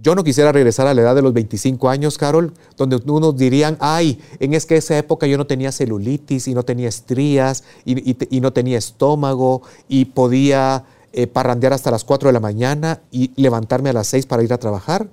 yo 0.00 0.14
no 0.14 0.22
quisiera 0.22 0.52
regresar 0.52 0.86
a 0.86 0.94
la 0.94 1.02
edad 1.02 1.14
de 1.16 1.22
los 1.22 1.32
25 1.32 1.88
años, 1.88 2.18
Carol, 2.18 2.52
donde 2.76 2.96
unos 3.06 3.36
dirían, 3.36 3.76
ay, 3.80 4.20
en 4.38 4.54
es 4.54 4.64
que 4.64 4.76
esa 4.76 4.96
época 4.96 5.26
yo 5.26 5.36
no 5.36 5.46
tenía 5.46 5.72
celulitis 5.72 6.46
y 6.46 6.54
no 6.54 6.64
tenía 6.64 6.88
estrías 6.88 7.64
y, 7.84 8.40
no 8.40 8.52
tenía 8.52 8.78
estómago 8.78 9.62
y 9.88 10.06
podía 10.06 10.84
eh, 11.12 11.26
parrandear 11.26 11.72
hasta 11.72 11.90
las 11.90 12.04
4 12.04 12.28
de 12.28 12.32
la 12.32 12.40
mañana 12.40 13.00
y 13.10 13.32
levantarme 13.40 13.90
a 13.90 13.92
las 13.92 14.06
6 14.06 14.26
para 14.26 14.44
ir 14.44 14.52
a 14.52 14.58
trabajar. 14.58 15.08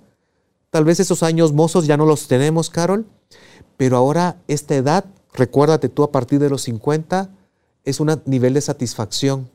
Tal 0.69 0.85
vez 0.85 0.99
esos 0.99 1.23
años 1.23 1.51
mozos 1.51 1.87
ya 1.87 1.97
no 1.97 2.05
los 2.05 2.27
tenemos, 2.27 2.69
Carol, 2.69 3.07
pero 3.77 3.97
ahora 3.97 4.37
esta 4.47 4.75
edad, 4.75 5.05
recuérdate 5.33 5.89
tú 5.89 6.03
a 6.03 6.11
partir 6.11 6.39
de 6.39 6.49
los 6.49 6.61
50, 6.61 7.29
es 7.85 7.99
un 7.99 8.21
nivel 8.25 8.53
de 8.53 8.61
satisfacción. 8.61 9.49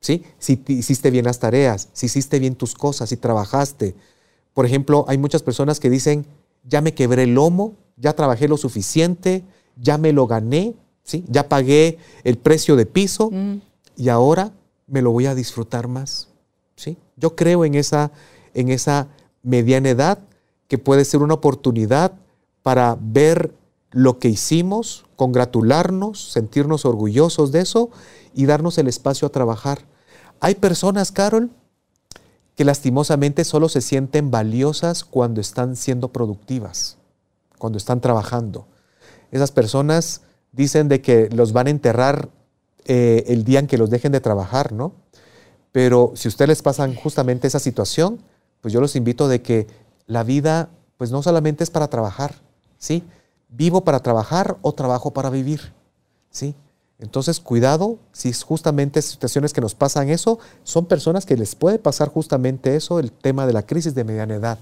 ¿Sí? 0.00 0.24
Si 0.38 0.62
hiciste 0.68 1.10
bien 1.10 1.24
las 1.24 1.38
tareas, 1.38 1.88
si 1.92 2.06
hiciste 2.06 2.38
bien 2.38 2.54
tus 2.54 2.74
cosas, 2.74 3.08
si 3.08 3.16
trabajaste. 3.16 3.94
Por 4.56 4.64
ejemplo, 4.64 5.04
hay 5.06 5.18
muchas 5.18 5.42
personas 5.42 5.80
que 5.80 5.90
dicen, 5.90 6.24
ya 6.64 6.80
me 6.80 6.94
quebré 6.94 7.24
el 7.24 7.34
lomo, 7.34 7.74
ya 7.98 8.14
trabajé 8.14 8.48
lo 8.48 8.56
suficiente, 8.56 9.44
ya 9.76 9.98
me 9.98 10.14
lo 10.14 10.26
gané, 10.26 10.72
¿sí? 11.04 11.26
ya 11.28 11.50
pagué 11.50 11.98
el 12.24 12.38
precio 12.38 12.74
de 12.74 12.86
piso 12.86 13.28
mm. 13.30 13.56
y 13.98 14.08
ahora 14.08 14.52
me 14.86 15.02
lo 15.02 15.10
voy 15.10 15.26
a 15.26 15.34
disfrutar 15.34 15.88
más. 15.88 16.28
¿sí? 16.74 16.96
Yo 17.18 17.36
creo 17.36 17.66
en 17.66 17.74
esa, 17.74 18.12
en 18.54 18.70
esa 18.70 19.08
mediana 19.42 19.90
edad 19.90 20.20
que 20.68 20.78
puede 20.78 21.04
ser 21.04 21.20
una 21.20 21.34
oportunidad 21.34 22.12
para 22.62 22.96
ver 22.98 23.52
lo 23.90 24.18
que 24.18 24.28
hicimos, 24.28 25.04
congratularnos, 25.16 26.32
sentirnos 26.32 26.86
orgullosos 26.86 27.52
de 27.52 27.60
eso 27.60 27.90
y 28.32 28.46
darnos 28.46 28.78
el 28.78 28.88
espacio 28.88 29.28
a 29.28 29.32
trabajar. 29.32 29.84
Hay 30.40 30.54
personas, 30.54 31.12
Carol, 31.12 31.50
que 32.56 32.64
lastimosamente 32.64 33.44
solo 33.44 33.68
se 33.68 33.82
sienten 33.82 34.30
valiosas 34.30 35.04
cuando 35.04 35.40
están 35.40 35.76
siendo 35.76 36.08
productivas, 36.08 36.96
cuando 37.58 37.76
están 37.76 38.00
trabajando. 38.00 38.66
Esas 39.30 39.52
personas 39.52 40.22
dicen 40.52 40.88
de 40.88 41.02
que 41.02 41.28
los 41.30 41.52
van 41.52 41.66
a 41.66 41.70
enterrar 41.70 42.30
eh, 42.86 43.24
el 43.28 43.44
día 43.44 43.60
en 43.60 43.66
que 43.66 43.78
los 43.78 43.90
dejen 43.90 44.10
de 44.12 44.20
trabajar, 44.20 44.72
¿no? 44.72 44.92
Pero 45.70 46.12
si 46.14 46.28
ustedes 46.28 46.48
les 46.48 46.62
pasan 46.62 46.94
justamente 46.94 47.46
esa 47.46 47.58
situación, 47.58 48.22
pues 48.62 48.72
yo 48.72 48.80
los 48.80 48.96
invito 48.96 49.28
de 49.28 49.42
que 49.42 49.66
la 50.06 50.22
vida 50.22 50.70
pues 50.96 51.10
no 51.10 51.22
solamente 51.22 51.62
es 51.62 51.70
para 51.70 51.88
trabajar, 51.88 52.36
¿sí? 52.78 53.02
Vivo 53.50 53.84
para 53.84 54.00
trabajar 54.00 54.56
o 54.62 54.72
trabajo 54.72 55.12
para 55.12 55.28
vivir, 55.28 55.74
¿sí? 56.30 56.54
Entonces, 56.98 57.40
cuidado, 57.40 57.98
si 58.12 58.32
justamente 58.32 59.02
situaciones 59.02 59.52
que 59.52 59.60
nos 59.60 59.74
pasan 59.74 60.08
eso, 60.08 60.38
son 60.64 60.86
personas 60.86 61.26
que 61.26 61.36
les 61.36 61.54
puede 61.54 61.78
pasar 61.78 62.08
justamente 62.08 62.74
eso, 62.74 62.98
el 62.98 63.12
tema 63.12 63.46
de 63.46 63.52
la 63.52 63.64
crisis 63.64 63.94
de 63.94 64.04
mediana 64.04 64.34
edad. 64.34 64.58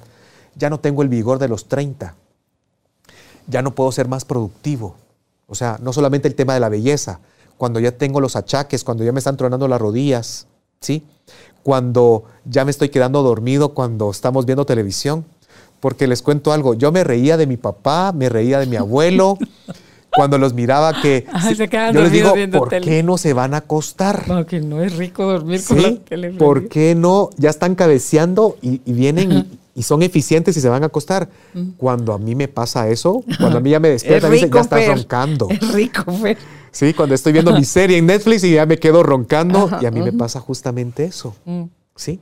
Ya 0.57 0.69
no 0.69 0.81
tengo 0.81 1.03
el 1.03 1.09
vigor 1.09 1.39
de 1.39 1.49
los 1.49 1.67
30, 1.67 2.15
ya 3.47 3.63
no 3.63 3.75
puedo 3.75 3.93
ser 3.93 4.09
más 4.09 4.25
productivo. 4.25 4.97
O 5.47 5.55
sea, 5.55 5.79
no 5.81 5.93
solamente 5.93 6.27
el 6.27 6.35
tema 6.35 6.55
de 6.55 6.61
la 6.61 6.69
belleza, 6.69 7.21
cuando 7.57 7.79
ya 7.79 7.93
tengo 7.93 8.21
los 8.21 8.35
achaques, 8.35 8.83
cuando 8.83 9.05
ya 9.05 9.13
me 9.13 9.19
están 9.19 9.37
tronando 9.37 9.69
las 9.69 9.81
rodillas, 9.81 10.47
¿sí? 10.81 11.05
Cuando 11.63 12.25
ya 12.45 12.65
me 12.65 12.71
estoy 12.71 12.89
quedando 12.89 13.23
dormido 13.23 13.71
cuando 13.71 14.11
estamos 14.11 14.45
viendo 14.45 14.67
televisión, 14.67 15.25
porque 15.81 16.07
les 16.07 16.23
cuento 16.23 16.53
algo, 16.53 16.75
yo 16.75 16.91
me 16.93 17.05
reía 17.05 17.37
de 17.37 17.47
mi 17.47 17.57
papá, 17.57 18.13
me 18.13 18.29
reía 18.29 18.59
de 18.59 18.67
mi 18.67 18.77
abuelo, 18.77 19.39
cuando 20.17 20.39
los 20.39 20.55
miraba 20.55 21.01
que 21.01 21.27
yo 21.93 22.03
les 22.03 22.13
digo, 22.13 22.35
¿por 22.53 22.69
qué 22.81 23.03
no 23.03 23.19
se 23.19 23.33
van 23.33 23.55
a 23.55 23.59
acostar? 23.59 24.25
Porque 24.27 24.61
no 24.61 24.83
es 24.83 24.97
rico 24.97 25.25
dormir 25.25 25.63
con 25.65 25.83
la 25.83 25.95
tele. 25.97 26.31
¿Por 26.33 26.69
qué 26.69 26.95
no? 26.95 27.31
Ya 27.37 27.51
están 27.51 27.75
cabeceando 27.75 28.57
y, 28.63 28.81
vienen 28.91 29.59
y, 29.75 29.83
son 29.83 30.03
eficientes 30.03 30.57
y 30.57 30.61
se 30.61 30.69
van 30.69 30.83
a 30.83 30.87
acostar. 30.87 31.29
Mm. 31.53 31.71
Cuando 31.77 32.13
a 32.13 32.19
mí 32.19 32.35
me 32.35 32.49
pasa 32.49 32.89
eso, 32.89 33.25
cuando 33.39 33.59
a 33.59 33.61
mí 33.61 33.71
ya 33.71 33.81
me 33.81 33.89
despiertan, 33.89 34.33
dicen, 34.33 34.51
ya 34.51 34.61
estás 34.61 34.87
roncando. 34.87 35.49
Es 35.51 35.73
rico, 35.73 36.05
Fer. 36.13 36.39
Sí, 36.71 36.93
cuando 36.93 37.15
estoy 37.15 37.33
viendo 37.33 37.53
mi 37.53 37.65
serie 37.65 37.99
en 37.99 38.07
Netflix 38.07 38.45
y 38.45 38.53
ya 38.53 38.67
me 38.67 38.79
quedo 38.79 39.03
roncando 39.03 39.71
y 39.81 39.87
a 39.87 39.91
mí 39.91 40.01
me 40.01 40.13
pasa 40.13 40.41
justamente 40.41 41.05
eso. 41.05 41.35
Mm. 41.45 41.65
¿Sí? 41.97 42.21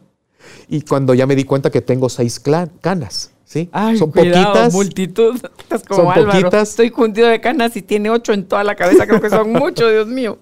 Y 0.68 0.83
cuando 0.83 1.14
ya 1.14 1.26
me 1.26 1.37
di 1.37 1.44
cuenta 1.44 1.70
que 1.70 1.81
tengo 1.81 2.09
seis 2.09 2.40
canas. 2.81 3.32
¿Sí? 3.53 3.69
son 3.99 4.11
poquitas. 4.11 4.73
multitud. 4.73 5.35
Estás 5.59 5.83
como 5.83 6.15
son 6.15 6.25
poquitas. 6.25 6.71
Estoy 6.71 6.91
cundido 6.91 7.29
de 7.29 7.41
canas 7.41 7.77
y 7.77 7.83
tiene 7.83 8.09
ocho 8.09 8.33
en 8.33 8.47
toda 8.47 8.65
la 8.65 8.75
cabeza. 8.75 9.07
Creo 9.07 9.21
que 9.21 9.29
son 9.29 9.53
muchos, 9.53 9.91
Dios 9.91 10.07
mío. 10.07 10.38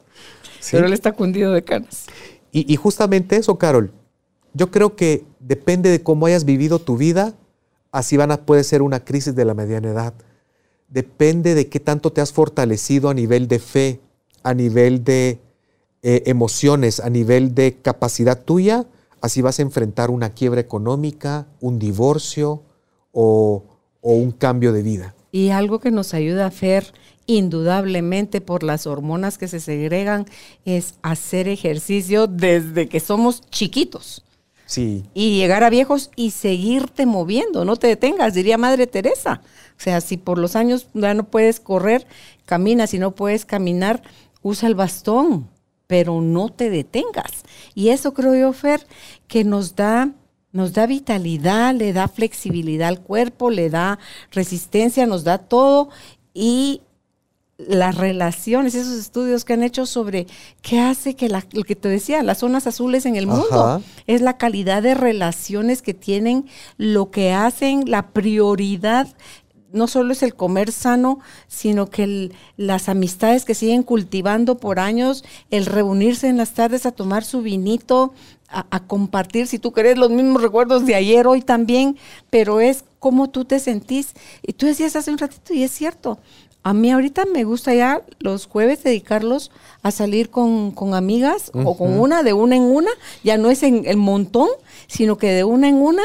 Pero 0.70 0.86
él 0.86 0.92
está 0.92 1.12
cundido 1.12 1.52
de 1.52 1.64
canas. 1.64 2.06
Y, 2.52 2.74
justamente 2.76 3.36
eso, 3.36 3.56
Carol. 3.58 3.92
Yo 4.54 4.70
creo 4.70 4.96
que 4.96 5.24
depende 5.38 5.90
de 5.90 6.02
cómo 6.02 6.26
hayas 6.26 6.44
vivido 6.44 6.80
tu 6.80 6.96
vida, 6.96 7.34
así 7.92 8.16
van 8.16 8.32
a, 8.32 8.38
puede 8.38 8.64
ser 8.64 8.82
una 8.82 9.04
crisis 9.04 9.34
de 9.34 9.44
la 9.44 9.54
mediana 9.54 9.90
edad. 9.90 10.14
Depende 10.88 11.54
de 11.54 11.68
qué 11.68 11.78
tanto 11.78 12.12
te 12.12 12.20
has 12.20 12.32
fortalecido 12.32 13.08
a 13.08 13.14
nivel 13.14 13.46
de 13.46 13.60
fe, 13.60 14.00
a 14.42 14.54
nivel 14.54 15.04
de 15.04 15.38
eh, 16.02 16.24
emociones, 16.26 16.98
a 16.98 17.10
nivel 17.10 17.54
de 17.54 17.76
capacidad 17.80 18.42
tuya, 18.42 18.86
así 19.20 19.40
vas 19.40 19.60
a 19.60 19.62
enfrentar 19.62 20.10
una 20.10 20.30
quiebra 20.30 20.60
económica, 20.60 21.46
un 21.60 21.78
divorcio, 21.78 22.64
o, 23.12 23.64
un 24.02 24.32
cambio 24.32 24.72
de 24.72 24.82
vida. 24.82 25.14
Y 25.32 25.50
algo 25.50 25.78
que 25.78 25.90
nos 25.90 26.14
ayuda 26.14 26.44
a 26.44 26.48
hacer 26.48 26.92
indudablemente 27.26 28.40
por 28.40 28.62
las 28.62 28.86
hormonas 28.86 29.38
que 29.38 29.46
se 29.46 29.60
segregan 29.60 30.26
es 30.64 30.94
hacer 31.02 31.48
ejercicio 31.48 32.26
desde 32.26 32.88
que 32.88 32.98
somos 32.98 33.42
chiquitos. 33.50 34.24
Sí. 34.66 35.04
Y 35.14 35.36
llegar 35.36 35.64
a 35.64 35.70
viejos 35.70 36.10
y 36.16 36.30
seguirte 36.30 37.04
moviendo, 37.04 37.64
no 37.64 37.76
te 37.76 37.88
detengas, 37.88 38.34
diría 38.34 38.56
Madre 38.56 38.86
Teresa. 38.86 39.42
O 39.76 39.82
sea, 39.82 40.00
si 40.00 40.16
por 40.16 40.38
los 40.38 40.56
años 40.56 40.88
ya 40.94 41.14
no 41.14 41.24
puedes 41.24 41.60
correr, 41.60 42.06
camina, 42.46 42.86
si 42.86 42.98
no 42.98 43.14
puedes 43.14 43.44
caminar, 43.44 44.02
usa 44.42 44.68
el 44.68 44.74
bastón, 44.74 45.48
pero 45.86 46.20
no 46.20 46.50
te 46.50 46.70
detengas. 46.70 47.42
Y 47.74 47.88
eso 47.88 48.14
creo 48.14 48.34
yo, 48.34 48.52
Fer, 48.52 48.86
que 49.26 49.42
nos 49.42 49.74
da 49.74 50.12
nos 50.52 50.72
da 50.72 50.86
vitalidad, 50.86 51.74
le 51.74 51.92
da 51.92 52.08
flexibilidad 52.08 52.88
al 52.88 53.00
cuerpo, 53.00 53.50
le 53.50 53.70
da 53.70 53.98
resistencia, 54.32 55.06
nos 55.06 55.24
da 55.24 55.38
todo. 55.38 55.90
Y 56.34 56.82
las 57.68 57.96
relaciones, 57.96 58.74
esos 58.74 58.98
estudios 58.98 59.44
que 59.44 59.52
han 59.52 59.62
hecho 59.62 59.86
sobre 59.86 60.26
qué 60.62 60.80
hace 60.80 61.14
que 61.14 61.28
la, 61.28 61.44
lo 61.52 61.64
que 61.64 61.76
te 61.76 61.88
decía, 61.88 62.22
las 62.22 62.38
zonas 62.38 62.66
azules 62.66 63.06
en 63.06 63.16
el 63.16 63.26
mundo, 63.26 63.82
es 64.06 64.20
la 64.22 64.38
calidad 64.38 64.82
de 64.82 64.94
relaciones 64.94 65.82
que 65.82 65.94
tienen, 65.94 66.46
lo 66.78 67.10
que 67.10 67.32
hacen, 67.32 67.90
la 67.90 68.08
prioridad 68.08 69.08
no 69.72 69.86
solo 69.86 70.12
es 70.12 70.22
el 70.22 70.34
comer 70.34 70.72
sano, 70.72 71.20
sino 71.48 71.90
que 71.90 72.32
las 72.56 72.88
amistades 72.88 73.44
que 73.44 73.54
siguen 73.54 73.82
cultivando 73.82 74.56
por 74.56 74.80
años, 74.80 75.24
el 75.50 75.66
reunirse 75.66 76.28
en 76.28 76.36
las 76.36 76.52
tardes 76.52 76.86
a 76.86 76.92
tomar 76.92 77.24
su 77.24 77.42
vinito, 77.42 78.12
a, 78.52 78.80
compartir, 78.80 79.46
si 79.46 79.60
tú 79.60 79.72
querés, 79.72 79.96
los 79.96 80.10
mismos 80.10 80.42
recuerdos 80.42 80.84
de 80.84 80.96
ayer, 80.96 81.28
hoy 81.28 81.40
también, 81.40 81.96
pero 82.30 82.60
es 82.60 82.82
cómo 82.98 83.30
tú 83.30 83.44
te 83.44 83.60
sentís. 83.60 84.12
Y 84.42 84.54
tú 84.54 84.66
decías 84.66 84.96
hace 84.96 85.12
un 85.12 85.18
ratito, 85.18 85.54
y 85.54 85.62
es 85.62 85.70
cierto, 85.70 86.18
A 86.62 86.74
mí 86.74 86.90
ahorita 86.90 87.24
me 87.32 87.44
gusta 87.44 87.72
ya 87.74 88.02
los 88.18 88.46
jueves 88.46 88.82
dedicarlos 88.82 89.50
a 89.82 89.92
salir 89.92 90.28
con, 90.28 90.74
amigas 90.92 91.52
o 91.54 91.74
con 91.74 91.98
una, 91.98 92.22
de 92.22 92.32
una 92.32 92.56
en 92.56 92.62
una. 92.62 92.90
Ya 93.22 93.38
no 93.38 93.50
es 93.50 93.62
en 93.62 93.86
el 93.86 93.96
montón, 93.96 94.48
sino 94.88 95.16
que 95.16 95.30
de 95.32 95.44
una 95.44 95.68
en 95.68 95.76
una. 95.76 96.02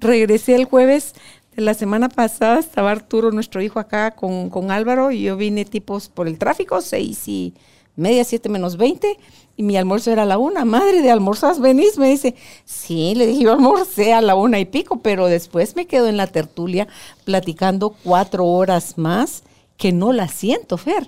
Regresé 0.00 0.56
el 0.56 0.64
jueves 0.64 1.14
la 1.56 1.74
semana 1.74 2.08
pasada, 2.08 2.58
estaba 2.58 2.90
Arturo, 2.90 3.30
nuestro 3.30 3.62
hijo, 3.62 3.78
acá 3.78 4.12
con, 4.12 4.50
con 4.50 4.70
Álvaro, 4.70 5.10
y 5.10 5.22
yo 5.22 5.36
vine 5.36 5.64
tipos 5.64 6.08
por 6.08 6.28
el 6.28 6.38
tráfico, 6.38 6.80
seis 6.80 7.26
y 7.28 7.54
media, 7.96 8.24
siete 8.24 8.48
menos 8.48 8.76
veinte, 8.76 9.18
y 9.56 9.62
mi 9.62 9.76
almuerzo 9.76 10.10
era 10.10 10.22
a 10.22 10.26
la 10.26 10.38
una. 10.38 10.64
Madre 10.64 11.02
de 11.02 11.10
almorzas, 11.10 11.60
venís, 11.60 11.98
me 11.98 12.08
dice. 12.08 12.34
Sí, 12.64 13.14
le 13.14 13.26
dije, 13.26 13.44
yo 13.44 13.52
almorcé 13.52 14.14
a 14.14 14.22
la 14.22 14.34
una 14.34 14.58
y 14.58 14.64
pico, 14.64 15.00
pero 15.00 15.26
después 15.26 15.76
me 15.76 15.86
quedo 15.86 16.08
en 16.08 16.16
la 16.16 16.26
tertulia 16.26 16.88
platicando 17.24 17.94
cuatro 18.02 18.46
horas 18.46 18.96
más 18.96 19.42
que 19.76 19.92
no 19.92 20.12
la 20.12 20.28
siento, 20.28 20.78
Fer. 20.78 21.06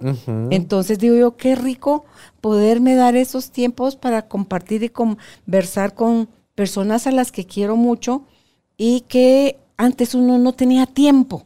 Entonces 0.51 0.99
digo 0.99 1.15
yo, 1.15 1.37
qué 1.37 1.55
rico 1.55 2.05
poderme 2.41 2.97
dar 2.97 3.15
esos 3.15 3.51
tiempos 3.51 3.95
para 3.95 4.27
compartir 4.27 4.83
y 4.83 4.89
conversar 4.89 5.95
con 5.95 6.29
personas 6.55 7.07
a 7.07 7.13
las 7.13 7.31
que 7.31 7.47
quiero 7.47 7.77
mucho 7.77 8.25
y 8.77 9.03
que 9.03 9.59
antes 9.77 10.15
uno 10.15 10.39
no 10.39 10.53
tenía 10.53 10.87
tiempo. 10.87 11.45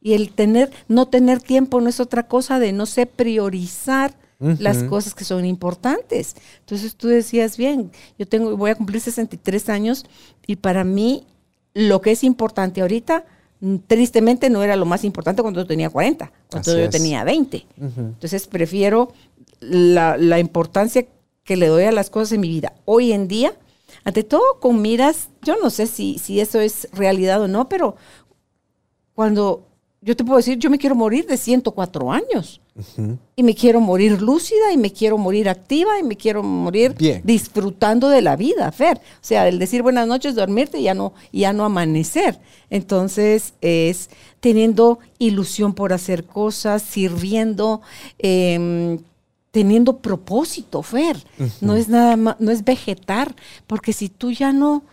Y 0.00 0.14
el 0.14 0.30
tener, 0.30 0.70
no 0.88 1.06
tener 1.06 1.40
tiempo 1.40 1.80
no 1.80 1.88
es 1.88 2.00
otra 2.00 2.28
cosa 2.28 2.58
de 2.58 2.72
no 2.72 2.86
sé 2.86 3.06
priorizar 3.06 4.14
las 4.38 4.84
cosas 4.84 5.14
que 5.14 5.24
son 5.24 5.44
importantes. 5.46 6.36
Entonces 6.60 6.94
tú 6.94 7.08
decías, 7.08 7.56
bien, 7.56 7.90
yo 8.18 8.26
tengo, 8.26 8.56
voy 8.56 8.70
a 8.70 8.74
cumplir 8.74 9.00
63 9.00 9.68
años 9.70 10.04
y 10.46 10.56
para 10.56 10.84
mí 10.84 11.24
lo 11.72 12.00
que 12.00 12.12
es 12.12 12.22
importante 12.22 12.82
ahorita, 12.82 13.24
mm, 13.60 13.76
tristemente 13.86 14.50
no 14.50 14.62
era 14.62 14.76
lo 14.76 14.84
más 14.84 15.04
importante 15.04 15.42
cuando 15.42 15.62
yo 15.62 15.66
tenía 15.66 15.88
40, 15.88 16.30
cuando 16.50 16.78
yo 16.78 16.90
tenía 16.90 17.24
20. 17.24 17.66
Entonces 17.78 18.46
prefiero 18.46 19.12
la, 19.60 20.16
la 20.18 20.38
importancia 20.38 21.06
que 21.44 21.56
le 21.56 21.68
doy 21.68 21.84
a 21.84 21.92
las 21.92 22.10
cosas 22.10 22.32
en 22.32 22.40
mi 22.40 22.48
vida. 22.48 22.74
Hoy 22.84 23.12
en 23.12 23.28
día, 23.28 23.54
ante 24.06 24.22
todo 24.22 24.60
con 24.60 24.80
miras, 24.80 25.30
yo 25.42 25.56
no 25.60 25.68
sé 25.68 25.88
si, 25.88 26.18
si 26.18 26.38
eso 26.38 26.60
es 26.60 26.88
realidad 26.92 27.42
o 27.42 27.48
no, 27.48 27.68
pero 27.68 27.96
cuando 29.14 29.66
yo 30.00 30.14
te 30.14 30.22
puedo 30.22 30.36
decir, 30.36 30.58
yo 30.58 30.70
me 30.70 30.78
quiero 30.78 30.94
morir 30.94 31.26
de 31.26 31.36
104 31.36 32.12
años. 32.12 32.60
Y 33.34 33.42
me 33.42 33.54
quiero 33.56 33.80
morir 33.80 34.22
lúcida 34.22 34.72
y 34.72 34.76
me 34.76 34.92
quiero 34.92 35.18
morir 35.18 35.48
activa 35.48 35.98
y 35.98 36.04
me 36.04 36.16
quiero 36.16 36.44
morir 36.44 36.94
disfrutando 37.24 38.08
de 38.08 38.22
la 38.22 38.36
vida, 38.36 38.70
Fer. 38.70 38.98
O 38.98 39.24
sea, 39.24 39.48
el 39.48 39.58
decir 39.58 39.82
buenas 39.82 40.06
noches, 40.06 40.36
dormirte 40.36 40.78
y 40.78 40.84
ya 40.84 40.94
no, 40.94 41.12
ya 41.32 41.52
no 41.52 41.64
amanecer. 41.64 42.38
Entonces 42.70 43.54
es 43.60 44.10
teniendo 44.38 45.00
ilusión 45.18 45.74
por 45.74 45.92
hacer 45.92 46.22
cosas, 46.24 46.82
sirviendo, 46.82 47.80
em, 48.18 48.98
teniendo 49.56 50.00
propósito, 50.00 50.82
Fer. 50.82 51.16
No 51.62 51.76
es 51.76 51.88
nada 51.88 52.18
más, 52.18 52.36
no 52.40 52.50
es 52.50 52.62
vegetar, 52.62 53.34
porque 53.66 53.94
si 53.94 54.10
tú 54.10 54.30
ya 54.30 54.52
no, 54.52 54.84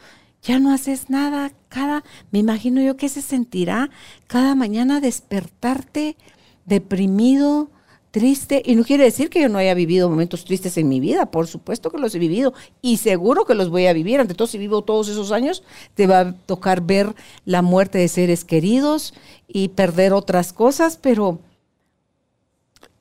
ya 0.41 0.57
no 0.57 0.72
haces 0.72 1.09
nada, 1.09 1.51
cada, 1.68 2.05
me 2.32 2.39
imagino 2.39 2.82
yo 2.82 2.95
que 2.95 3.09
se 3.09 3.22
sentirá 3.22 3.89
cada 4.26 4.55
mañana 4.55 5.01
despertarte 5.01 6.16
deprimido, 6.64 7.72
triste, 8.11 8.64
y 8.66 8.76
no 8.76 8.86
quiere 8.86 9.03
decir 9.03 9.30
que 9.30 9.41
yo 9.41 9.49
no 9.49 9.57
haya 9.57 9.74
vivido 9.74 10.09
momentos 10.09 10.45
tristes 10.45 10.78
en 10.78 10.88
mi 10.88 11.01
vida, 11.01 11.30
por 11.30 11.47
supuesto 11.47 11.91
que 11.91 11.97
los 11.97 12.16
he 12.16 12.20
vivido 12.20 12.53
y 12.82 12.95
seguro 12.95 13.43
que 13.43 13.55
los 13.55 13.70
voy 13.70 13.88
a 13.88 13.91
vivir, 13.91 14.22
ante 14.22 14.34
todo 14.34 14.47
si 14.47 14.57
vivo 14.57 14.84
todos 14.84 15.09
esos 15.09 15.34
años, 15.34 15.64
te 15.93 16.07
va 16.07 16.22
a 16.22 16.34
tocar 16.34 16.80
ver 16.80 17.14
la 17.43 17.61
muerte 17.61 17.97
de 17.97 18.07
seres 18.07 18.45
queridos 18.45 19.14
y 19.45 19.70
perder 19.70 20.14
otras 20.14 20.53
cosas, 20.53 20.95
pero 20.95 21.41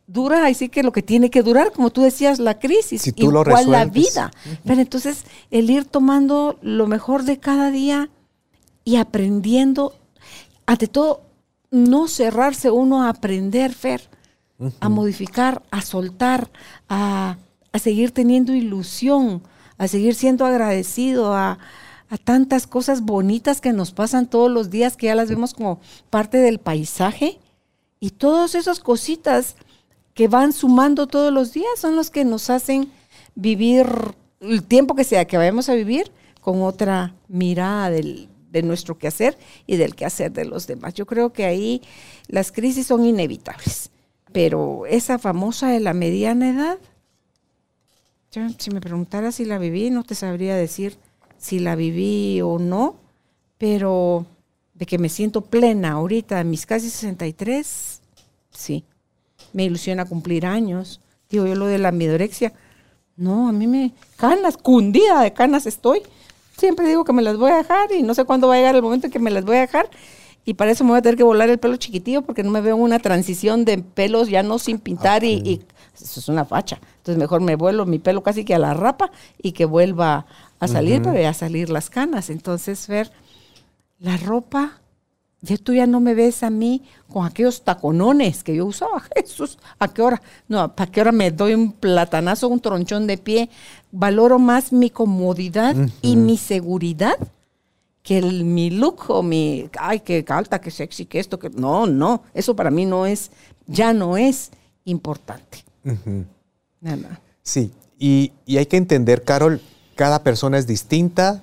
dura 0.06 0.46
así 0.46 0.68
que 0.68 0.82
lo 0.82 0.92
que 0.92 1.02
tiene 1.02 1.30
que 1.30 1.42
durar, 1.42 1.72
como 1.72 1.90
tú 1.90 2.02
decías, 2.02 2.38
la 2.38 2.58
crisis, 2.58 3.02
si 3.02 3.14
igual 3.16 3.70
la 3.70 3.84
vida. 3.84 4.30
Pero 4.64 4.80
entonces 4.80 5.24
el 5.50 5.70
ir 5.70 5.84
tomando 5.84 6.58
lo 6.62 6.86
mejor 6.86 7.24
de 7.24 7.38
cada 7.38 7.70
día 7.70 8.10
y 8.84 8.96
aprendiendo, 8.96 9.94
ante 10.66 10.88
todo, 10.88 11.22
no 11.70 12.08
cerrarse 12.08 12.70
uno 12.70 13.02
a 13.02 13.08
aprender, 13.08 13.72
Fer 13.72 14.08
a 14.80 14.88
modificar, 14.88 15.62
a 15.70 15.82
soltar, 15.82 16.50
a, 16.88 17.36
seguir 17.74 18.12
teniendo 18.12 18.54
ilusión, 18.54 19.42
a 19.78 19.88
seguir 19.88 20.14
siendo 20.14 20.44
agradecido, 20.46 21.34
a, 21.34 21.58
tantas 22.24 22.66
cosas 22.66 23.00
bonitas 23.00 23.62
que 23.62 23.72
nos 23.72 23.92
pasan 23.92 24.26
todos 24.26 24.50
los 24.50 24.68
días, 24.68 24.98
que 24.98 25.06
ya 25.06 25.14
las 25.14 25.30
vemos 25.30 25.54
como 25.54 25.80
parte 26.10 26.36
del 26.36 26.58
paisaje. 26.58 27.38
Y 28.00 28.10
todas 28.10 28.54
esas 28.54 28.80
cositas 28.80 29.56
que 30.14 30.28
van 30.28 30.52
sumando 30.52 31.06
todos 31.06 31.32
los 31.32 31.52
días 31.52 31.78
son 31.78 31.96
los 31.96 32.10
que 32.10 32.24
nos 32.24 32.50
hacen 32.50 32.90
vivir 33.34 33.86
el 34.40 34.62
tiempo 34.64 34.94
que 34.94 35.04
sea 35.04 35.26
que 35.26 35.36
vayamos 35.36 35.68
a 35.68 35.74
vivir 35.74 36.10
con 36.40 36.62
otra 36.62 37.14
mirada 37.28 37.90
de 37.90 38.62
nuestro 38.62 38.98
quehacer 38.98 39.38
y 39.66 39.76
del 39.76 39.94
quehacer 39.94 40.32
de 40.32 40.44
los 40.44 40.66
demás. 40.66 40.94
Yo 40.94 41.06
creo 41.06 41.32
que 41.32 41.44
ahí 41.44 41.82
las 42.26 42.52
crisis 42.52 42.86
son 42.86 43.04
inevitables. 43.04 43.90
Pero 44.32 44.86
esa 44.86 45.18
famosa 45.18 45.68
de 45.68 45.80
la 45.80 45.94
mediana 45.94 46.48
edad, 46.48 46.78
si 48.58 48.70
me 48.70 48.80
preguntara 48.80 49.30
si 49.30 49.44
la 49.44 49.58
viví, 49.58 49.90
no 49.90 50.04
te 50.04 50.14
sabría 50.14 50.56
decir 50.56 50.96
si 51.38 51.58
la 51.58 51.76
viví 51.76 52.40
o 52.40 52.58
no, 52.58 52.96
pero 53.58 54.24
de 54.74 54.86
que 54.86 54.98
me 54.98 55.08
siento 55.08 55.42
plena 55.42 55.92
ahorita, 55.92 56.42
mis 56.44 56.64
casi 56.66 56.88
63, 56.88 58.00
sí. 58.50 58.84
Me 59.52 59.64
ilusiona 59.64 60.04
cumplir 60.04 60.46
años. 60.46 61.00
Digo 61.30 61.46
yo 61.46 61.54
lo 61.54 61.66
de 61.66 61.78
la 61.78 61.92
midorexia, 61.92 62.52
no, 63.16 63.48
a 63.48 63.52
mí 63.52 63.66
me 63.66 63.92
canas, 64.16 64.56
cundida 64.56 65.22
de 65.22 65.32
canas 65.32 65.66
estoy. 65.66 66.02
Siempre 66.56 66.86
digo 66.86 67.04
que 67.04 67.12
me 67.12 67.22
las 67.22 67.36
voy 67.36 67.50
a 67.50 67.56
dejar 67.56 67.92
y 67.92 68.02
no 68.02 68.14
sé 68.14 68.24
cuándo 68.24 68.48
va 68.48 68.54
a 68.54 68.56
llegar 68.58 68.74
el 68.74 68.82
momento 68.82 69.06
en 69.06 69.12
que 69.12 69.18
me 69.18 69.30
las 69.30 69.44
voy 69.44 69.56
a 69.56 69.60
dejar 69.60 69.88
y 70.44 70.54
para 70.54 70.72
eso 70.72 70.84
me 70.84 70.90
voy 70.90 70.98
a 70.98 71.02
tener 71.02 71.16
que 71.16 71.22
volar 71.22 71.48
el 71.50 71.58
pelo 71.58 71.76
chiquitillo 71.76 72.22
porque 72.22 72.42
no 72.42 72.50
me 72.50 72.60
veo 72.60 72.76
una 72.76 72.98
transición 72.98 73.64
de 73.64 73.78
pelos 73.78 74.28
ya 74.28 74.42
no 74.42 74.58
sin 74.58 74.78
pintar 74.78 75.24
y, 75.24 75.62
eso 75.94 76.20
es 76.20 76.28
una 76.28 76.44
facha. 76.44 76.80
Entonces 76.98 77.18
mejor 77.18 77.42
me 77.42 77.54
vuelo 77.54 77.86
mi 77.86 77.98
pelo 77.98 78.22
casi 78.22 78.44
que 78.44 78.54
a 78.54 78.58
la 78.58 78.74
rapa 78.74 79.12
y 79.40 79.52
que 79.52 79.66
vuelva 79.66 80.26
a 80.58 80.66
salir, 80.66 81.02
pero 81.02 81.20
ya 81.20 81.34
salir 81.34 81.70
las 81.70 81.90
canas. 81.90 82.30
Entonces 82.30 82.88
ver 82.88 83.12
la 84.00 84.16
ropa, 84.16 84.80
ya 85.42 85.56
tú 85.58 85.74
ya 85.74 85.86
no 85.86 86.00
me 86.00 86.14
ves 86.14 86.42
a 86.42 86.50
mí 86.50 86.82
con 87.12 87.26
aquellos 87.26 87.62
taconones 87.62 88.42
que 88.42 88.54
yo 88.54 88.66
usaba. 88.66 89.02
Jesús, 89.16 89.58
¿a 89.78 89.88
qué 89.88 90.02
hora? 90.02 90.22
No, 90.48 90.74
¿para 90.74 90.90
qué 90.90 91.00
hora 91.00 91.12
me 91.12 91.30
doy 91.30 91.54
un 91.54 91.72
platanazo, 91.72 92.48
un 92.48 92.60
tronchón 92.60 93.06
de 93.06 93.18
pie? 93.18 93.50
Valoro 93.90 94.38
más 94.38 94.72
mi 94.72 94.88
comodidad 94.88 95.76
y 96.00 96.16
mi 96.16 96.38
seguridad 96.38 97.16
que 98.02 98.18
el, 98.18 98.44
mi 98.44 98.70
look 98.70 99.04
o 99.08 99.22
mi, 99.22 99.68
ay, 99.78 100.00
qué 100.00 100.24
alta, 100.28 100.60
qué 100.60 100.70
sexy, 100.70 101.06
que 101.06 101.20
esto, 101.20 101.38
que 101.38 101.50
no, 101.50 101.86
no, 101.86 102.22
eso 102.34 102.56
para 102.56 102.70
mí 102.70 102.84
no 102.84 103.06
es, 103.06 103.30
ya 103.66 103.92
no 103.92 104.16
es 104.16 104.50
importante. 104.84 105.64
Nada. 106.80 107.20
Sí, 107.42 107.70
y, 107.98 108.32
hay 108.48 108.66
que 108.66 108.76
entender, 108.76 109.22
Carol, 109.22 109.60
cada 109.94 110.22
persona 110.22 110.58
es 110.58 110.66
distinta. 110.66 111.42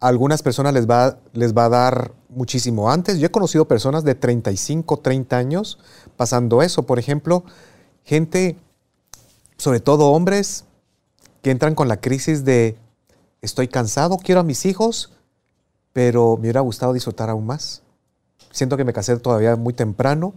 A 0.00 0.08
algunas 0.08 0.42
personas 0.42 0.72
les 0.72 0.88
va, 0.88 1.18
les 1.32 1.56
va 1.56 1.64
a 1.64 1.68
dar 1.68 2.12
muchísimo 2.28 2.90
antes. 2.90 3.18
Yo 3.18 3.26
he 3.26 3.30
conocido 3.30 3.66
personas 3.66 4.04
de 4.04 4.14
35, 4.14 4.98
30 4.98 5.36
años 5.36 5.78
pasando 6.16 6.62
eso. 6.62 6.84
Por 6.84 6.98
ejemplo, 6.98 7.44
gente, 8.04 8.56
sobre 9.56 9.80
todo 9.80 10.12
hombres, 10.12 10.64
que 11.42 11.50
entran 11.50 11.74
con 11.74 11.88
la 11.88 12.00
crisis 12.00 12.44
de 12.44 12.76
estoy 13.42 13.68
cansado, 13.68 14.18
quiero 14.18 14.40
a 14.40 14.44
mis 14.44 14.66
hijos, 14.66 15.12
pero 15.92 16.36
me 16.36 16.42
hubiera 16.42 16.60
gustado 16.60 16.92
disfrutar 16.92 17.30
aún 17.30 17.46
más. 17.46 17.82
Siento 18.50 18.76
que 18.76 18.84
me 18.84 18.92
casé 18.92 19.16
todavía 19.18 19.56
muy 19.56 19.72
temprano, 19.72 20.34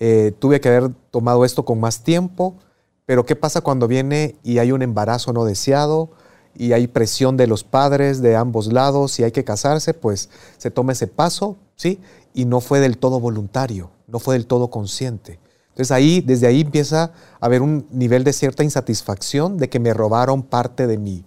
eh, 0.00 0.32
tuve 0.38 0.60
que 0.60 0.68
haber 0.68 0.90
tomado 1.10 1.44
esto 1.44 1.64
con 1.64 1.78
más 1.80 2.02
tiempo, 2.02 2.56
pero 3.04 3.26
¿qué 3.26 3.36
pasa 3.36 3.60
cuando 3.60 3.88
viene 3.88 4.36
y 4.42 4.58
hay 4.58 4.72
un 4.72 4.82
embarazo 4.82 5.32
no 5.32 5.44
deseado 5.44 6.10
y 6.54 6.72
hay 6.72 6.86
presión 6.86 7.36
de 7.36 7.46
los 7.46 7.64
padres 7.64 8.20
de 8.22 8.36
ambos 8.36 8.72
lados 8.72 9.18
y 9.18 9.24
hay 9.24 9.32
que 9.32 9.44
casarse? 9.44 9.94
Pues 9.94 10.28
se 10.58 10.70
toma 10.70 10.92
ese 10.92 11.06
paso, 11.06 11.56
¿sí? 11.76 12.00
Y 12.34 12.44
no 12.44 12.60
fue 12.60 12.80
del 12.80 12.98
todo 12.98 13.20
voluntario, 13.20 13.90
no 14.06 14.18
fue 14.18 14.34
del 14.34 14.46
todo 14.46 14.70
consciente. 14.70 15.38
Entonces 15.68 15.90
ahí, 15.90 16.20
desde 16.20 16.46
ahí 16.46 16.60
empieza 16.60 17.04
a 17.04 17.12
haber 17.46 17.62
un 17.62 17.86
nivel 17.90 18.24
de 18.24 18.32
cierta 18.32 18.62
insatisfacción 18.62 19.56
de 19.56 19.70
que 19.70 19.80
me 19.80 19.94
robaron 19.94 20.42
parte 20.42 20.86
de 20.86 20.98
mi, 20.98 21.24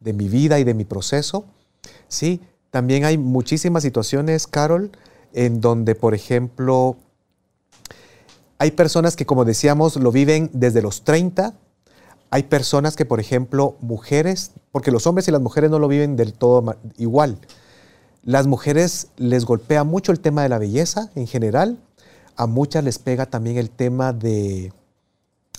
de 0.00 0.12
mi 0.12 0.28
vida 0.28 0.58
y 0.58 0.64
de 0.64 0.74
mi 0.74 0.84
proceso, 0.84 1.46
¿sí? 2.08 2.40
También 2.70 3.04
hay 3.06 3.16
muchísimas 3.16 3.82
situaciones, 3.82 4.46
Carol, 4.46 4.90
en 5.32 5.62
donde, 5.62 5.94
por 5.94 6.14
ejemplo, 6.14 6.98
hay 8.58 8.70
personas 8.72 9.16
que, 9.16 9.26
como 9.26 9.44
decíamos, 9.44 9.96
lo 9.96 10.12
viven 10.12 10.50
desde 10.52 10.82
los 10.82 11.02
30. 11.04 11.54
Hay 12.30 12.44
personas 12.44 12.96
que, 12.96 13.04
por 13.04 13.20
ejemplo, 13.20 13.76
mujeres, 13.80 14.52
porque 14.72 14.90
los 14.90 15.06
hombres 15.06 15.28
y 15.28 15.30
las 15.30 15.40
mujeres 15.40 15.70
no 15.70 15.78
lo 15.78 15.88
viven 15.88 16.16
del 16.16 16.32
todo 16.32 16.76
igual. 16.96 17.38
Las 18.24 18.46
mujeres 18.46 19.08
les 19.16 19.44
golpea 19.44 19.84
mucho 19.84 20.10
el 20.10 20.20
tema 20.20 20.42
de 20.42 20.48
la 20.48 20.58
belleza 20.58 21.10
en 21.14 21.26
general. 21.26 21.78
A 22.34 22.46
muchas 22.46 22.82
les 22.82 22.98
pega 22.98 23.26
también 23.26 23.56
el 23.56 23.70
tema 23.70 24.12
de, 24.12 24.72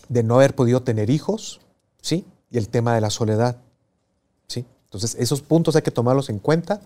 de 0.09 0.23
no 0.23 0.35
haber 0.35 0.55
podido 0.55 0.83
tener 0.83 1.09
hijos, 1.09 1.61
¿sí? 2.01 2.25
Y 2.51 2.57
el 2.57 2.69
tema 2.69 2.93
de 2.93 3.01
la 3.01 3.09
soledad, 3.09 3.57
¿sí? 4.47 4.65
Entonces, 4.85 5.15
esos 5.19 5.41
puntos 5.41 5.75
hay 5.75 5.81
que 5.81 5.91
tomarlos 5.91 6.29
en 6.29 6.39
cuenta. 6.39 6.81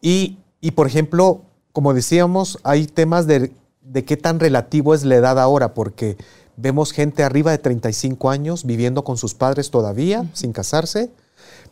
Y, 0.00 0.38
y 0.60 0.70
por 0.72 0.86
ejemplo, 0.86 1.42
como 1.72 1.92
decíamos, 1.94 2.58
hay 2.62 2.86
temas 2.86 3.26
de, 3.26 3.52
de 3.82 4.04
qué 4.04 4.16
tan 4.16 4.40
relativo 4.40 4.94
es 4.94 5.04
la 5.04 5.16
edad 5.16 5.38
ahora, 5.38 5.74
porque 5.74 6.16
vemos 6.60 6.92
gente 6.92 7.22
arriba 7.22 7.50
de 7.50 7.58
35 7.58 8.30
años 8.30 8.64
viviendo 8.64 9.04
con 9.04 9.16
sus 9.16 9.34
padres 9.34 9.70
todavía, 9.70 10.28
sin 10.34 10.52
casarse. 10.52 11.10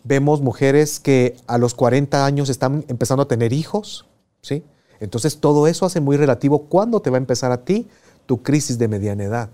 Vemos 0.05 0.41
mujeres 0.41 1.01
que 1.01 1.37
a 1.47 1.59
los 1.59 1.75
40 1.75 2.25
años 2.25 2.49
están 2.49 2.85
empezando 2.89 3.25
a 3.25 3.29
tener 3.29 3.53
hijos, 3.53 4.07
¿sí? 4.41 4.65
Entonces 5.01 5.39
todo 5.39 5.67
eso 5.67 5.87
hace 5.87 6.01
muy 6.01 6.17
relativo 6.17 6.65
cuándo 6.65 7.01
te 7.01 7.11
va 7.11 7.17
a 7.17 7.21
empezar 7.21 7.53
a 7.53 7.65
ti 7.65 7.87
tu 8.27 8.43
crisis 8.43 8.79
de 8.79 8.89
mediana 8.89 9.25
edad. 9.25 9.51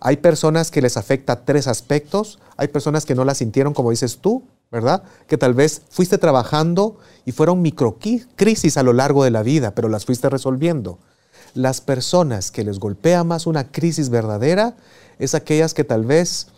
Hay 0.00 0.18
personas 0.18 0.70
que 0.70 0.82
les 0.82 0.96
afecta 0.96 1.44
tres 1.44 1.66
aspectos, 1.66 2.38
hay 2.56 2.68
personas 2.68 3.04
que 3.06 3.14
no 3.14 3.24
la 3.24 3.34
sintieron 3.34 3.74
como 3.74 3.90
dices 3.90 4.18
tú, 4.18 4.42
¿verdad? 4.70 5.02
Que 5.26 5.38
tal 5.38 5.54
vez 5.54 5.82
fuiste 5.88 6.18
trabajando 6.18 6.98
y 7.24 7.32
fueron 7.32 7.62
microcrisis 7.62 8.76
a 8.76 8.82
lo 8.82 8.92
largo 8.92 9.24
de 9.24 9.30
la 9.30 9.42
vida, 9.42 9.74
pero 9.74 9.88
las 9.88 10.04
fuiste 10.04 10.28
resolviendo. 10.28 10.98
Las 11.54 11.80
personas 11.80 12.50
que 12.50 12.64
les 12.64 12.78
golpea 12.78 13.24
más 13.24 13.46
una 13.46 13.70
crisis 13.70 14.10
verdadera 14.10 14.76
es 15.18 15.34
aquellas 15.34 15.72
que 15.72 15.84
tal 15.84 16.04
vez 16.04 16.48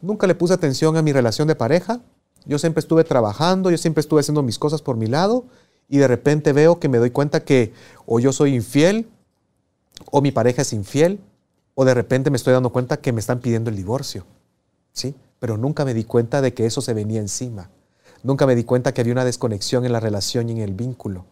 nunca 0.00 0.26
le 0.26 0.34
puse 0.34 0.54
atención 0.54 0.96
a 0.96 1.02
mi 1.02 1.12
relación 1.12 1.48
de 1.48 1.56
pareja, 1.56 2.00
yo 2.46 2.58
siempre 2.58 2.80
estuve 2.80 3.04
trabajando, 3.04 3.70
yo 3.70 3.78
siempre 3.78 4.00
estuve 4.00 4.20
haciendo 4.20 4.42
mis 4.42 4.58
cosas 4.58 4.80
por 4.80 4.96
mi 4.96 5.06
lado 5.06 5.44
y 5.88 5.98
de 5.98 6.08
repente 6.08 6.52
veo 6.52 6.78
que 6.78 6.88
me 6.88 6.98
doy 6.98 7.10
cuenta 7.10 7.40
que 7.44 7.72
o 8.06 8.20
yo 8.20 8.32
soy 8.32 8.54
infiel 8.54 9.08
o 10.10 10.22
mi 10.22 10.30
pareja 10.30 10.62
es 10.62 10.72
infiel 10.72 11.20
o 11.74 11.84
de 11.84 11.94
repente 11.94 12.30
me 12.30 12.36
estoy 12.36 12.52
dando 12.52 12.70
cuenta 12.70 12.96
que 12.98 13.12
me 13.12 13.20
están 13.20 13.40
pidiendo 13.40 13.70
el 13.70 13.76
divorcio. 13.76 14.24
¿Sí? 14.92 15.14
Pero 15.38 15.56
nunca 15.56 15.84
me 15.84 15.94
di 15.94 16.04
cuenta 16.04 16.40
de 16.40 16.54
que 16.54 16.66
eso 16.66 16.80
se 16.80 16.94
venía 16.94 17.20
encima. 17.20 17.70
Nunca 18.22 18.46
me 18.46 18.56
di 18.56 18.64
cuenta 18.64 18.92
que 18.92 19.00
había 19.00 19.12
una 19.12 19.24
desconexión 19.24 19.84
en 19.84 19.92
la 19.92 20.00
relación 20.00 20.48
y 20.48 20.52
en 20.52 20.58
el 20.58 20.74
vínculo. 20.74 21.26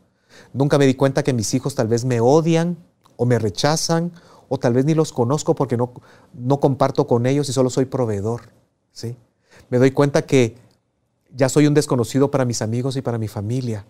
Nunca 0.52 0.78
me 0.78 0.86
di 0.86 0.94
cuenta 0.94 1.24
que 1.24 1.32
mis 1.32 1.52
hijos 1.54 1.74
tal 1.74 1.88
vez 1.88 2.04
me 2.04 2.20
odian 2.20 2.76
o 3.16 3.26
me 3.26 3.38
rechazan 3.38 4.12
o 4.48 4.58
tal 4.58 4.74
vez 4.74 4.84
ni 4.84 4.94
los 4.94 5.12
conozco 5.12 5.54
porque 5.54 5.76
no, 5.76 5.92
no 6.32 6.60
comparto 6.60 7.06
con 7.06 7.26
ellos 7.26 7.48
y 7.48 7.52
solo 7.52 7.70
soy 7.70 7.84
proveedor. 7.86 8.42
¿sí? 8.92 9.16
Me 9.70 9.78
doy 9.78 9.90
cuenta 9.90 10.22
que 10.22 10.56
ya 11.34 11.48
soy 11.48 11.66
un 11.66 11.74
desconocido 11.74 12.30
para 12.30 12.44
mis 12.44 12.62
amigos 12.62 12.96
y 12.96 13.02
para 13.02 13.18
mi 13.18 13.28
familia. 13.28 13.84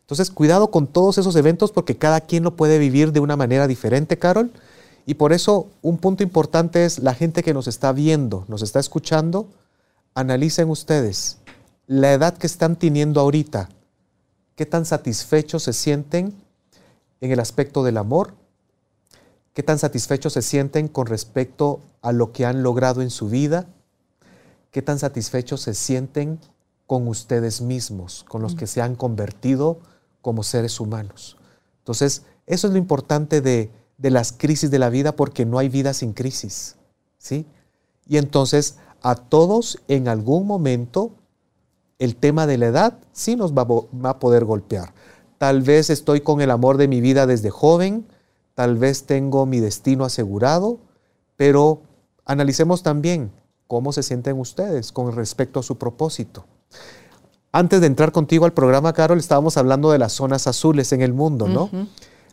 Entonces, 0.00 0.30
cuidado 0.30 0.70
con 0.70 0.86
todos 0.86 1.18
esos 1.18 1.34
eventos 1.34 1.72
porque 1.72 1.96
cada 1.96 2.20
quien 2.20 2.44
lo 2.44 2.54
puede 2.54 2.78
vivir 2.78 3.12
de 3.12 3.20
una 3.20 3.36
manera 3.36 3.66
diferente, 3.66 4.18
Carol. 4.18 4.52
Y 5.04 5.14
por 5.14 5.32
eso 5.32 5.68
un 5.82 5.98
punto 5.98 6.22
importante 6.22 6.84
es 6.84 7.00
la 7.00 7.14
gente 7.14 7.42
que 7.42 7.54
nos 7.54 7.66
está 7.66 7.92
viendo, 7.92 8.44
nos 8.48 8.62
está 8.62 8.78
escuchando, 8.78 9.48
analicen 10.14 10.70
ustedes 10.70 11.38
la 11.86 12.12
edad 12.12 12.36
que 12.36 12.46
están 12.46 12.76
teniendo 12.76 13.20
ahorita, 13.20 13.68
qué 14.56 14.66
tan 14.66 14.84
satisfechos 14.84 15.62
se 15.62 15.72
sienten 15.72 16.34
en 17.20 17.30
el 17.30 17.40
aspecto 17.40 17.84
del 17.84 17.96
amor, 17.96 18.34
qué 19.56 19.62
tan 19.62 19.78
satisfechos 19.78 20.34
se 20.34 20.42
sienten 20.42 20.86
con 20.86 21.06
respecto 21.06 21.80
a 22.02 22.12
lo 22.12 22.30
que 22.30 22.44
han 22.44 22.62
logrado 22.62 23.00
en 23.00 23.08
su 23.08 23.30
vida, 23.30 23.66
qué 24.70 24.82
tan 24.82 24.98
satisfechos 24.98 25.62
se 25.62 25.72
sienten 25.72 26.38
con 26.86 27.08
ustedes 27.08 27.62
mismos, 27.62 28.22
con 28.28 28.42
los 28.42 28.54
que 28.54 28.66
se 28.66 28.82
han 28.82 28.96
convertido 28.96 29.78
como 30.20 30.42
seres 30.42 30.78
humanos. 30.78 31.38
Entonces, 31.78 32.24
eso 32.44 32.66
es 32.66 32.74
lo 32.74 32.78
importante 32.78 33.40
de, 33.40 33.70
las 33.96 34.30
crisis 34.32 34.70
de 34.70 34.78
la 34.78 34.90
vida 34.90 35.16
porque 35.16 35.46
no 35.46 35.58
hay 35.58 35.70
vida 35.70 35.94
sin 35.94 36.12
crisis. 36.12 36.76
¿sí? 37.16 37.46
Y 38.06 38.18
entonces 38.18 38.76
a 39.00 39.14
todos 39.14 39.78
en 39.88 40.08
algún 40.08 40.46
momento 40.46 41.12
el 41.98 42.14
tema 42.14 42.46
de 42.46 42.58
la 42.58 42.66
edad 42.66 42.98
sí 43.14 43.36
nos 43.36 43.54
va, 43.54 43.64
va, 43.64 44.10
a 44.10 44.18
poder 44.18 44.44
golpear. 44.44 44.92
Tal 45.38 45.62
vez 45.62 45.88
estoy 45.88 46.20
con 46.20 46.42
el 46.42 46.50
amor 46.50 46.76
de 46.76 46.88
mi 46.88 47.00
vida 47.00 47.26
desde 47.26 47.48
joven, 47.48 48.06
tal 48.56 48.76
vez 48.76 49.04
tengo 49.04 49.44
mi 49.44 49.60
destino 49.60 50.06
asegurado, 50.06 50.78
pero 51.36 51.82
analicemos 52.24 52.82
también 52.82 53.30
cómo 53.66 53.92
se 53.92 54.02
sienten 54.02 54.40
ustedes 54.40 54.92
con 54.92 55.14
respecto 55.14 55.60
a 55.60 55.62
su 55.62 55.76
propósito. 55.76 56.46
Antes 57.52 57.82
de 57.82 57.86
entrar 57.86 58.12
contigo 58.12 58.46
al 58.46 58.54
programa, 58.54 58.94
Carol, 58.94 59.18
estábamos 59.18 59.58
hablando 59.58 59.90
de 59.90 59.98
las 59.98 60.14
zonas 60.14 60.46
azules 60.46 60.92
en 60.92 61.02
el 61.02 61.12
mundo, 61.12 61.48
¿no? 61.48 61.68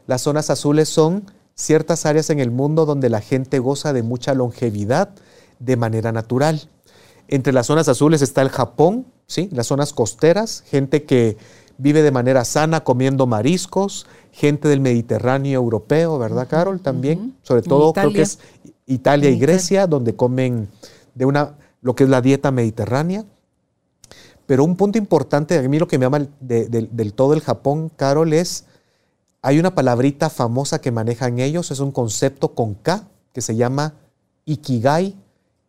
Las 0.08 0.22
zonas 0.22 0.50
azules 0.50 0.88
son 0.88 1.30
ciertas 1.56 2.06
áreas 2.06 2.30
en 2.30 2.40
el 2.40 2.52
mundo 2.52 2.86
donde 2.86 3.10
la 3.10 3.20
gente 3.20 3.60
goza 3.60 3.92
de 3.92 4.02
mucha 4.02 4.34
longevidad 4.34 5.10
de 5.60 5.76
manera 5.76 6.14
natural. 6.14 6.70
Entre 7.28 7.52
las 7.52 7.68
zonas 7.68 7.90
azules 7.90 8.22
está 8.22 8.42
el 8.42 8.50
Japón, 8.50 9.08
¿sí? 9.28 9.50
Las 9.52 9.68
zonas 9.68 9.92
costeras, 9.92 10.64
gente 10.68 11.04
que 11.04 11.36
vive 11.78 12.02
de 12.02 12.12
manera 12.12 12.46
sana 12.46 12.84
comiendo 12.84 13.28
mariscos, 13.28 14.06
gente 14.32 14.68
del 14.68 14.80
Mediterráneo 14.80 15.60
europeo, 15.60 16.18
¿verdad, 16.18 16.48
Carol? 16.50 16.82
También, 16.82 17.36
sobre 17.42 17.62
todo 17.62 17.94
creo 17.94 18.12
que 18.12 18.22
es 18.22 18.40
Italia 18.86 19.30
y 19.30 19.40
Grecia, 19.40 19.88
donde 19.88 20.16
comen 20.16 20.70
de 21.16 21.26
una 21.26 21.56
lo 21.82 21.96
que 21.96 22.06
es 22.06 22.10
la 22.10 22.22
dieta 22.22 22.52
mediterránea. 22.52 23.26
Pero 24.46 24.64
un 24.64 24.76
punto 24.76 24.98
importante, 24.98 25.58
a 25.58 25.62
mí 25.62 25.80
lo 25.80 25.88
que 25.88 25.98
me 25.98 26.06
llama 26.06 26.28
del 26.40 27.14
todo 27.14 27.34
el 27.34 27.42
Japón, 27.42 27.92
Carol, 27.96 28.34
es, 28.34 28.66
hay 29.42 29.60
una 29.60 29.76
palabrita 29.76 30.30
famosa 30.30 30.82
que 30.82 30.92
manejan 30.92 31.40
ellos, 31.40 31.72
es 31.72 31.80
un 31.80 31.92
concepto 31.92 32.56
con 32.56 32.74
K, 32.74 33.08
que 33.34 33.42
se 33.42 33.56
llama 33.56 33.94
Ikigai 34.46 35.16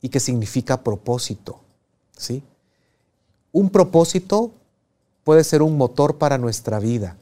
y 0.01 0.09
que 0.09 0.21
significa 0.21 0.83
propósito. 0.83 1.61
¿sí? 2.17 2.43
Un 3.53 3.71
propósito 3.71 4.53
puede 5.25 5.43
ser 5.43 5.63
un 5.63 5.77
motor 5.77 6.19
para 6.19 6.39
nuestra 6.39 6.79
vida, 6.79 7.17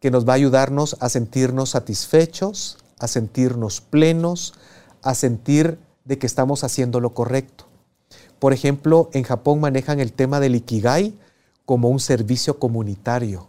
que 0.00 0.10
nos 0.10 0.28
va 0.28 0.32
a 0.32 0.36
ayudarnos 0.36 0.96
a 1.00 1.08
sentirnos 1.08 1.70
satisfechos, 1.70 2.78
a 2.98 3.08
sentirnos 3.08 3.80
plenos, 3.80 4.54
a 5.02 5.14
sentir 5.14 5.78
de 6.04 6.18
que 6.18 6.26
estamos 6.26 6.64
haciendo 6.64 7.00
lo 7.00 7.14
correcto. 7.14 7.66
Por 8.38 8.52
ejemplo, 8.52 9.08
en 9.12 9.22
Japón 9.22 9.60
manejan 9.60 10.00
el 10.00 10.12
tema 10.12 10.40
del 10.40 10.56
ikigai 10.56 11.14
como 11.64 11.88
un 11.88 12.00
servicio 12.00 12.58
comunitario. 12.58 13.46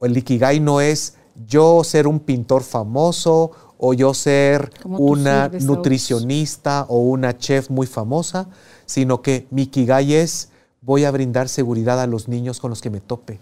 El 0.00 0.16
ikigai 0.16 0.60
no 0.60 0.80
es 0.80 1.14
yo 1.48 1.82
ser 1.82 2.06
un 2.06 2.20
pintor 2.20 2.62
famoso 2.62 3.50
o 3.76 3.92
yo 3.92 4.14
ser 4.14 4.70
una 4.84 5.48
nutricionista 5.48 6.86
o 6.88 7.00
una 7.00 7.36
chef 7.36 7.70
muy 7.70 7.86
famosa, 7.86 8.46
sino 8.86 9.20
que 9.22 9.48
mi 9.50 9.62
ikigai 9.62 10.14
es 10.14 10.49
voy 10.82 11.04
a 11.04 11.10
brindar 11.10 11.48
seguridad 11.48 12.00
a 12.00 12.06
los 12.06 12.28
niños 12.28 12.60
con 12.60 12.70
los 12.70 12.80
que 12.80 12.90
me 12.90 13.00
tope. 13.00 13.38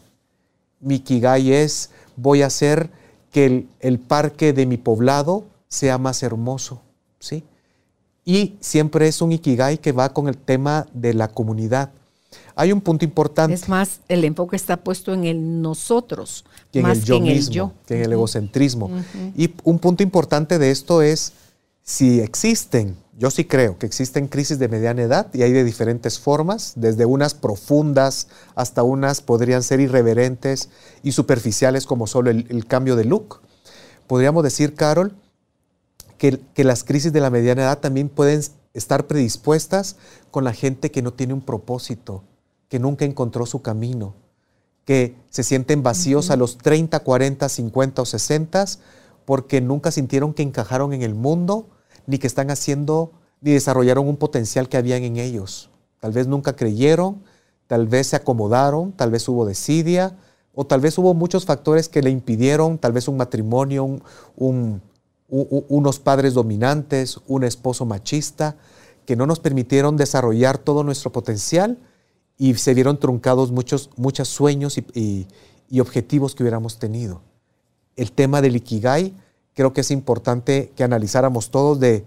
Mi 0.80 0.97
ikigai 0.97 1.53
es 1.53 1.91
voy 2.16 2.43
a 2.43 2.47
hacer 2.47 2.91
que 3.32 3.47
el, 3.47 3.68
el 3.80 3.99
parque 3.99 4.53
de 4.53 4.66
mi 4.66 4.76
poblado 4.76 5.45
sea 5.68 5.99
más 5.99 6.22
hermoso, 6.22 6.80
¿sí? 7.20 7.45
y 8.28 8.59
siempre 8.61 9.09
es 9.09 9.22
un 9.22 9.32
ikigai 9.32 9.78
que 9.78 9.93
va 9.93 10.12
con 10.12 10.28
el 10.28 10.36
tema 10.36 10.86
de 10.93 11.14
la 11.14 11.28
comunidad. 11.28 11.89
Hay 12.55 12.72
un 12.72 12.82
punto 12.82 13.07
importante. 13.07 13.55
Es 13.55 13.70
más, 13.70 14.01
el 14.07 14.22
enfoque 14.22 14.55
está 14.55 14.76
puesto 14.76 15.14
en 15.14 15.24
el 15.24 15.62
nosotros, 15.62 16.45
que 16.70 16.82
más 16.82 16.99
en 16.99 17.01
el 17.01 17.07
yo 17.07 17.14
que 17.14 17.16
en 17.16 17.22
mismo, 17.22 17.49
el 17.49 17.55
yo. 17.55 17.72
que 17.86 17.97
en 17.97 18.03
el 18.03 18.12
egocentrismo. 18.12 18.91
Y 19.34 19.55
un 19.64 19.78
punto 19.78 20.03
importante 20.03 20.59
de 20.59 20.70
esto 20.70 21.01
es 21.01 21.32
si 21.82 22.20
existen, 22.20 22.99
yo 23.18 23.30
sí 23.30 23.44
creo 23.44 23.78
que 23.78 23.86
existen 23.86 24.28
crisis 24.28 24.58
de 24.58 24.68
mediana 24.68 25.02
edad 25.02 25.26
y 25.34 25.42
hay 25.42 25.52
de 25.52 25.64
diferentes 25.64 26.18
formas, 26.18 26.72
desde 26.76 27.04
unas 27.04 27.34
profundas 27.34 28.28
hasta 28.54 28.82
unas 28.82 29.20
podrían 29.20 29.62
ser 29.62 29.80
irreverentes 29.80 30.70
y 31.02 31.12
superficiales 31.12 31.84
como 31.84 32.06
solo 32.06 32.30
el, 32.30 32.46
el 32.48 32.64
cambio 32.66 32.96
de 32.96 33.04
look. 33.04 33.40
Podríamos 34.06 34.44
decir, 34.44 34.74
Carol, 34.74 35.14
que, 36.18 36.64
las 36.64 36.84
crisis 36.84 37.12
de 37.12 37.20
la 37.20 37.30
mediana 37.30 37.62
edad 37.62 37.78
también 37.78 38.08
pueden 38.08 38.42
estar 38.74 39.06
predispuestas 39.06 39.96
con 40.30 40.44
la 40.44 40.52
gente 40.52 40.90
que 40.90 41.00
no 41.00 41.12
tiene 41.12 41.32
un 41.32 41.40
propósito, 41.40 42.24
que 42.68 42.78
nunca 42.78 43.04
encontró 43.04 43.46
su 43.46 43.62
camino, 43.62 44.14
que 44.84 45.14
se 45.30 45.44
sienten 45.44 45.82
vacíos 45.82 46.30
a 46.30 46.36
los 46.36 46.58
30, 46.58 46.98
40, 47.00 47.48
50 47.48 48.02
o 48.02 48.04
60 48.04 48.66
porque 49.24 49.60
nunca 49.60 49.90
sintieron 49.90 50.34
que 50.34 50.42
encajaron 50.42 50.92
en 50.92 51.02
el 51.02 51.14
mundo, 51.14 51.68
ni 52.09 52.18
que 52.18 52.26
están 52.26 52.50
haciendo, 52.50 53.12
ni 53.40 53.52
desarrollaron 53.52 54.09
un 54.09 54.16
potencial 54.16 54.68
que 54.68 54.78
habían 54.78 55.04
en 55.04 55.18
ellos. 55.18 55.70
Tal 56.00 56.11
vez 56.11 56.26
nunca 56.26 56.56
creyeron, 56.56 57.22
tal 57.68 57.86
vez 57.86 58.09
se 58.09 58.16
acomodaron, 58.16 58.92
tal 58.92 59.11
vez 59.11 59.28
hubo 59.28 59.46
desidia, 59.46 60.16
o 60.54 60.66
tal 60.66 60.80
vez 60.80 60.98
hubo 60.98 61.14
muchos 61.14 61.44
factores 61.44 61.88
que 61.88 62.02
le 62.02 62.11
impidieron, 62.11 62.78
tal 62.78 62.92
vez 62.92 63.06
un 63.06 63.18
matrimonio, 63.18 64.00
un, 64.34 64.82
unos 65.28 66.00
padres 66.00 66.34
dominantes, 66.34 67.20
un 67.28 67.44
esposo 67.44 67.84
machista, 67.84 68.56
que 69.04 69.14
no 69.14 69.26
nos 69.26 69.38
permitieron 69.38 69.96
desarrollar 69.96 70.59
todo 70.59 70.82
nuestro 70.82 71.12
potencial 71.12 71.78
y 72.38 72.54
se 72.54 72.72
vieron 72.72 72.98
truncados 72.98 73.52
muchos, 73.52 73.90
muchos 73.96 74.28
sueños 74.28 74.78
y, 74.78 75.26
objetivos 75.78 76.34
que 76.34 76.42
hubiéramos 76.42 76.78
tenido. 76.78 77.20
El 77.96 78.12
tema 78.12 78.40
del 78.40 78.56
Ikigai, 78.56 79.14
creo 79.59 79.72
que 79.72 79.80
es 79.80 79.90
importante 79.90 80.70
que 80.76 80.84
analizáramos 80.84 81.50
todos 81.50 81.80
de, 81.80 82.04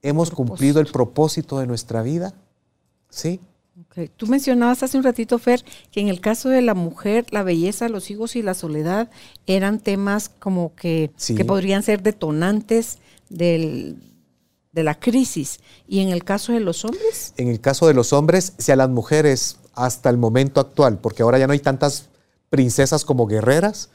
¿hemos 0.00 0.30
cumplido 0.30 0.80
el 0.80 0.86
propósito 0.86 1.58
de 1.58 1.66
nuestra 1.66 2.00
vida? 2.00 2.32
¿Sí? 3.10 3.38
Tú 4.16 4.26
mencionabas 4.28 4.82
hace 4.82 4.96
un 4.96 5.04
ratito, 5.04 5.38
Fer, 5.38 5.62
que 5.92 6.00
en 6.00 6.08
el 6.08 6.22
caso 6.22 6.48
de 6.48 6.62
la 6.62 6.72
mujer, 6.72 7.26
la 7.32 7.42
belleza, 7.42 7.90
los 7.90 8.10
hijos 8.10 8.34
y 8.34 8.40
la 8.40 8.54
soledad 8.54 9.10
eran 9.46 9.78
temas 9.78 10.30
como 10.30 10.74
que, 10.74 11.10
que 11.36 11.44
podrían 11.44 11.82
ser 11.82 12.02
detonantes 12.02 12.96
del, 13.28 13.98
de 14.72 14.84
la 14.84 14.98
crisis. 14.98 15.60
¿Y 15.86 16.00
en 16.00 16.08
el 16.08 16.24
caso 16.24 16.54
de 16.54 16.60
los 16.60 16.86
hombres? 16.86 17.34
En 17.36 17.48
el 17.48 17.60
caso 17.60 17.88
de 17.88 17.92
los 17.92 18.14
hombres, 18.14 18.54
si 18.56 18.72
a 18.72 18.76
las 18.76 18.88
mujeres 18.88 19.58
hasta 19.74 20.08
el 20.08 20.16
momento 20.16 20.62
actual, 20.62 20.96
porque 20.96 21.22
ahora 21.22 21.38
ya 21.38 21.46
no 21.46 21.52
hay 21.52 21.60
tantas 21.60 22.08
princesas 22.48 23.04
como 23.04 23.26
guerreras, 23.26 23.90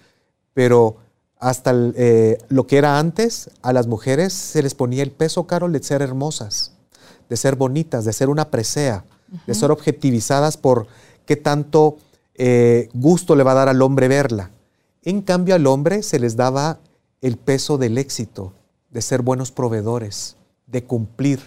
pero 0.54 0.98
hasta 1.40 1.74
eh, 1.74 2.38
lo 2.50 2.68
que 2.68 2.78
era 2.78 3.00
antes, 3.00 3.50
a 3.62 3.72
las 3.72 3.88
mujeres 3.88 4.34
se 4.34 4.62
les 4.62 4.76
ponía 4.76 5.04
el 5.04 5.12
peso, 5.12 5.48
Carol, 5.48 5.72
de 5.72 5.82
ser 5.82 6.02
hermosas, 6.02 6.74
de 7.30 7.38
ser 7.38 7.56
bonitas, 7.56 8.04
de 8.04 8.14
ser 8.14 8.30
una 8.30 8.52
presea, 8.52 9.06
de 9.48 9.54
ser 9.54 9.72
objetivizadas 9.72 10.58
por 10.58 10.88
qué 11.26 11.36
tanto 11.36 11.98
eh, 12.34 12.90
gusto 12.94 13.36
le 13.36 13.44
va 13.44 13.52
a 13.52 13.56
dar 13.56 13.70
al 13.70 13.82
hombre 13.82 14.08
verla. 14.08 14.52
En 15.04 15.22
cambio, 15.22 15.56
al 15.56 15.66
hombre 15.68 16.04
se 16.04 16.20
les 16.20 16.36
daba 16.36 16.80
el 17.22 17.38
peso 17.38 17.78
del 17.78 17.98
éxito, 17.98 18.54
de 18.90 19.02
ser 19.02 19.22
buenos 19.22 19.52
proveedores, 19.52 20.36
de 20.68 20.84
cumplir 20.84 21.40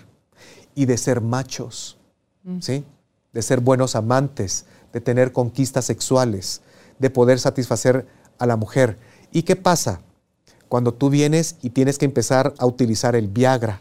y 0.75 0.87
de 0.87 0.97
ser 0.97 1.21
machos, 1.21 1.99
mm. 2.45 2.61
¿sí? 2.61 2.85
de 3.33 3.43
ser 3.43 3.61
buenos 3.61 3.95
amantes, 3.95 4.67
de 4.93 5.01
tener 5.01 5.33
conquistas 5.33 5.85
sexuales, 5.85 6.63
de 6.99 7.11
poder 7.11 7.39
satisfacer 7.39 8.07
a 8.39 8.47
la 8.47 8.57
mujer. 8.57 8.99
¿Y 9.33 9.43
qué 9.43 9.57
pasa? 9.57 10.01
Cuando 10.69 10.93
tú 10.93 11.11
vienes 11.11 11.57
y 11.63 11.71
tienes 11.71 11.99
que 11.99 12.05
empezar 12.05 12.55
a 12.59 12.67
utilizar 12.67 13.17
el 13.17 13.29
Viagra, 13.29 13.81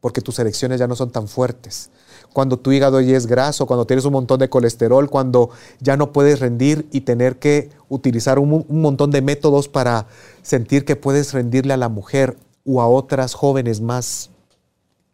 porque 0.00 0.20
tus 0.20 0.38
erecciones 0.38 0.78
ya 0.78 0.86
no 0.86 0.96
son 0.96 1.10
tan 1.10 1.28
fuertes. 1.28 1.90
Cuando 2.32 2.58
tu 2.58 2.72
hígado 2.72 3.00
ya 3.00 3.16
es 3.16 3.26
graso, 3.26 3.66
cuando 3.66 3.86
tienes 3.86 4.04
un 4.04 4.12
montón 4.12 4.38
de 4.38 4.50
colesterol, 4.50 5.08
cuando 5.08 5.50
ya 5.80 5.96
no 5.96 6.12
puedes 6.12 6.40
rendir 6.40 6.86
y 6.92 7.02
tener 7.02 7.38
que 7.38 7.70
utilizar 7.88 8.38
un, 8.38 8.66
montón 8.68 9.10
de 9.10 9.22
métodos 9.22 9.68
para 9.68 10.06
sentir 10.42 10.84
que 10.84 10.96
puedes 10.96 11.32
rendirle 11.32 11.72
a 11.72 11.76
la 11.76 11.88
mujer 11.88 12.36
o 12.66 12.82
a 12.82 12.88
otras 12.88 13.34
jóvenes 13.34 13.80
más 13.80 14.30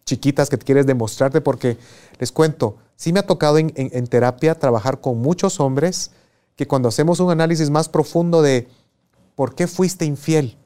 chiquitas 0.07 0.49
que 0.49 0.59
quieres 0.59 0.87
demostrarte, 0.87 1.41
porque 1.41 1.77
les 2.19 2.33
cuento, 2.33 2.77
sí 2.97 3.13
me 3.13 3.21
ha 3.21 3.27
tocado 3.27 3.59
en, 3.59 4.07
terapia 4.09 4.57
trabajar 4.57 5.01
con 5.01 5.19
muchos 5.19 5.61
hombres 5.61 6.11
que 6.57 6.67
cuando 6.67 6.89
hacemos 6.89 7.21
un 7.21 7.31
análisis 7.31 7.71
más 7.71 7.89
profundo 7.89 8.43
de 8.43 8.67
por 9.41 9.55
qué 9.55 9.67
fuiste 9.67 10.05
infiel, 10.05 10.59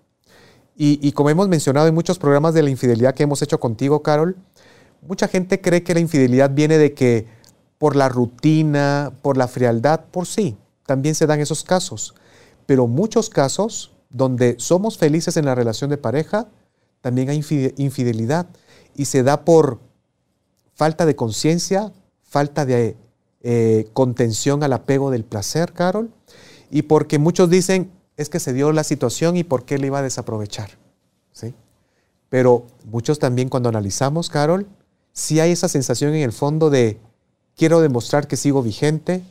y, 0.74 1.12
como 1.12 1.30
hemos 1.30 1.46
mencionado 1.46 1.86
en 1.86 1.94
muchos 1.94 2.18
programas 2.18 2.54
de 2.54 2.62
la 2.64 2.70
infidelidad 2.70 3.14
que 3.14 3.22
hemos 3.22 3.40
hecho 3.40 3.60
contigo, 3.60 4.02
Carol, 4.02 4.36
mucha 5.00 5.28
gente 5.28 5.60
cree 5.60 5.84
que 5.84 5.94
la 5.94 6.00
infidelidad 6.00 6.50
viene 6.50 6.76
de 6.76 6.92
que 6.92 7.28
por 7.78 7.94
la 7.94 8.08
rutina, 8.08 9.12
por 9.22 9.36
la 9.36 9.46
frialdad, 9.46 10.06
por 10.10 10.26
sí, 10.26 10.56
también 10.86 11.14
se 11.14 11.26
dan 11.26 11.38
esos 11.38 11.62
casos. 11.62 12.16
Pero 12.66 12.88
muchos 12.88 13.30
casos 13.30 13.92
donde 14.10 14.56
somos 14.58 14.98
felices 14.98 15.36
en 15.36 15.44
la 15.44 15.54
relación 15.54 15.88
de 15.88 15.96
pareja, 15.96 16.48
también 17.00 17.28
hay 17.28 17.44
infidelidad. 17.76 18.48
Y 18.96 19.04
se 19.04 19.22
da 19.22 19.44
por 19.44 19.78
falta 20.74 21.06
de 21.06 21.14
conciencia, 21.14 21.92
falta 22.24 22.66
de 22.66 22.96
eh, 23.44 23.88
contención 23.92 24.64
al 24.64 24.72
apego 24.72 25.12
del 25.12 25.22
placer, 25.22 25.72
Carol, 25.72 26.10
y 26.72 26.82
porque 26.82 27.20
muchos 27.20 27.48
dicen, 27.48 27.92
es 28.16 28.28
que 28.28 28.40
se 28.40 28.52
dio 28.52 28.72
la 28.72 28.84
situación 28.84 29.36
y 29.36 29.44
por 29.44 29.64
qué 29.64 29.78
le 29.78 29.88
iba 29.88 29.98
a 29.98 30.02
desaprovechar. 30.02 30.70
¿Sí? 31.32 31.54
Pero 32.28 32.66
muchos 32.86 33.18
también 33.18 33.48
cuando 33.48 33.68
analizamos, 33.68 34.28
Carol, 34.28 34.66
sí 35.12 35.40
hay 35.40 35.52
esa 35.52 35.68
sensación 35.68 36.14
en 36.14 36.22
el 36.22 36.32
fondo 36.32 36.70
de 36.70 36.98
quiero 37.56 37.80
demostrar 37.80 38.26
que 38.26 38.36
sigo 38.36 38.62
vigente, 38.62 39.22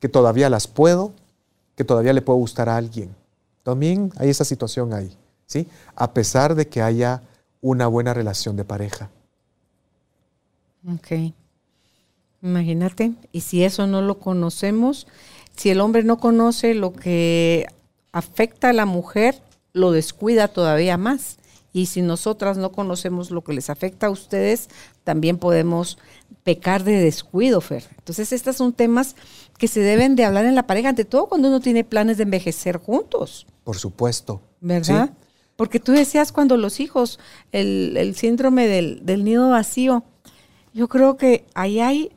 que 0.00 0.08
todavía 0.08 0.50
las 0.50 0.66
puedo, 0.66 1.12
que 1.76 1.84
todavía 1.84 2.12
le 2.12 2.22
puedo 2.22 2.38
gustar 2.38 2.68
a 2.68 2.76
alguien. 2.76 3.14
También 3.62 4.12
hay 4.16 4.30
esa 4.30 4.44
situación 4.44 4.92
ahí, 4.92 5.16
¿sí? 5.46 5.68
A 5.94 6.12
pesar 6.12 6.54
de 6.54 6.68
que 6.68 6.82
haya 6.82 7.22
una 7.60 7.86
buena 7.86 8.12
relación 8.12 8.56
de 8.56 8.64
pareja. 8.64 9.10
Ok. 10.86 11.32
Imagínate, 12.42 13.12
y 13.30 13.42
si 13.42 13.62
eso 13.62 13.86
no 13.86 14.02
lo 14.02 14.18
conocemos, 14.18 15.06
si 15.56 15.70
el 15.70 15.80
hombre 15.80 16.02
no 16.02 16.18
conoce 16.18 16.74
lo 16.74 16.92
que 16.92 17.68
afecta 18.12 18.68
a 18.68 18.72
la 18.72 18.86
mujer, 18.86 19.42
lo 19.72 19.90
descuida 19.90 20.48
todavía 20.48 20.96
más. 20.96 21.38
Y 21.72 21.86
si 21.86 22.02
nosotras 22.02 22.58
no 22.58 22.70
conocemos 22.70 23.30
lo 23.30 23.42
que 23.42 23.54
les 23.54 23.70
afecta 23.70 24.08
a 24.08 24.10
ustedes, 24.10 24.68
también 25.04 25.38
podemos 25.38 25.98
pecar 26.44 26.84
de 26.84 27.00
descuido, 27.00 27.60
Fer. 27.62 27.84
Entonces, 27.96 28.32
estos 28.32 28.56
son 28.56 28.74
temas 28.74 29.16
que 29.56 29.68
se 29.68 29.80
deben 29.80 30.14
de 30.14 30.24
hablar 30.24 30.44
en 30.44 30.54
la 30.54 30.66
pareja, 30.66 30.90
ante 30.90 31.06
todo 31.06 31.28
cuando 31.28 31.48
uno 31.48 31.60
tiene 31.60 31.84
planes 31.84 32.18
de 32.18 32.24
envejecer 32.24 32.76
juntos. 32.76 33.46
Por 33.64 33.78
supuesto. 33.78 34.42
¿Verdad? 34.60 35.14
Porque 35.56 35.80
tú 35.80 35.92
decías 35.92 36.32
cuando 36.32 36.56
los 36.56 36.78
hijos, 36.78 37.18
el, 37.52 37.96
el 37.96 38.14
síndrome 38.16 38.66
del, 38.66 39.04
del 39.06 39.24
nido 39.24 39.50
vacío, 39.50 40.04
yo 40.74 40.88
creo 40.88 41.16
que 41.16 41.46
ahí 41.54 41.80
hay 41.80 42.10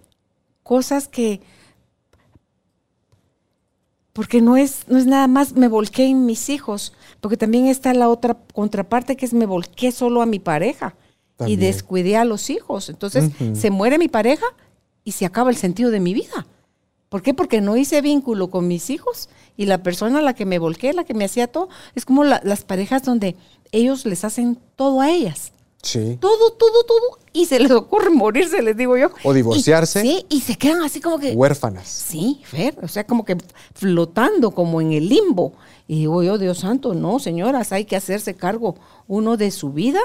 cosas 0.63 1.07
que, 1.07 1.41
porque 4.15 4.41
no 4.41 4.55
es, 4.55 4.85
no 4.87 4.97
es 4.97 5.05
nada 5.05 5.27
más 5.27 5.57
me 5.57 5.67
volqué 5.67 6.05
en 6.05 6.25
mis 6.25 6.47
hijos, 6.47 6.93
porque 7.19 7.35
también 7.35 7.65
está 7.65 7.93
la 7.93 8.07
otra 8.07 8.37
contraparte 8.53 9.17
que 9.17 9.25
es 9.25 9.33
me 9.33 9.45
volqué 9.45 9.91
solo 9.91 10.21
a 10.21 10.25
mi 10.25 10.39
pareja 10.39 10.95
y 11.45 11.57
descuidé 11.57 12.15
a 12.15 12.23
los 12.23 12.49
hijos. 12.49 12.87
Entonces 12.87 13.29
se 13.51 13.71
muere 13.71 13.97
mi 13.97 14.07
pareja 14.07 14.45
y 15.03 15.11
se 15.11 15.25
acaba 15.25 15.49
el 15.49 15.57
sentido 15.57 15.91
de 15.91 15.99
mi 15.99 16.13
vida. 16.13 16.47
¿Por 17.09 17.23
qué? 17.23 17.33
Porque 17.33 17.59
no 17.59 17.75
hice 17.75 17.99
vínculo 17.99 18.49
con 18.49 18.69
mis 18.69 18.89
hijos 18.89 19.27
y 19.57 19.65
la 19.65 19.83
persona 19.83 20.19
a 20.19 20.21
la 20.21 20.33
que 20.33 20.45
me 20.45 20.59
volqué, 20.59 20.93
la 20.93 21.03
que 21.03 21.13
me 21.13 21.25
hacía 21.25 21.47
todo, 21.47 21.67
es 21.93 22.05
como 22.05 22.23
las 22.23 22.63
parejas 22.63 23.03
donde 23.03 23.35
ellos 23.73 24.05
les 24.05 24.23
hacen 24.23 24.57
todo 24.77 25.01
a 25.01 25.11
ellas. 25.11 25.51
Sí. 25.85 26.17
Todo, 26.19 26.51
todo, 26.53 26.83
todo. 26.83 27.19
Y 27.31 27.45
se 27.45 27.59
les 27.59 27.69
ocurre 27.69 28.09
morirse, 28.09 28.61
les 28.61 28.75
digo 28.75 28.97
yo. 28.97 29.11
O 29.23 29.33
divorciarse. 29.33 30.01
sí, 30.01 30.25
y 30.29 30.41
se 30.41 30.57
quedan 30.57 30.81
así 30.81 30.99
como 30.99 31.19
que. 31.19 31.31
Huérfanas. 31.33 31.87
Sí, 31.87 32.41
Fer. 32.43 32.75
O 32.81 32.87
sea, 32.87 33.05
como 33.05 33.23
que 33.23 33.37
flotando, 33.75 34.51
como 34.51 34.81
en 34.81 34.93
el 34.93 35.07
limbo. 35.07 35.53
Y 35.87 35.99
digo 35.99 36.23
yo, 36.23 36.39
Dios 36.39 36.59
santo, 36.59 36.95
no, 36.95 37.19
señoras, 37.19 37.71
hay 37.71 37.85
que 37.85 37.95
hacerse 37.95 38.33
cargo 38.33 38.75
uno 39.07 39.37
de 39.37 39.51
su 39.51 39.71
vida 39.71 39.99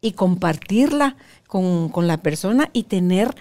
y 0.00 0.12
compartirla 0.12 1.16
con, 1.48 1.90
la 2.06 2.18
persona 2.18 2.70
y 2.72 2.84
tener. 2.84 3.34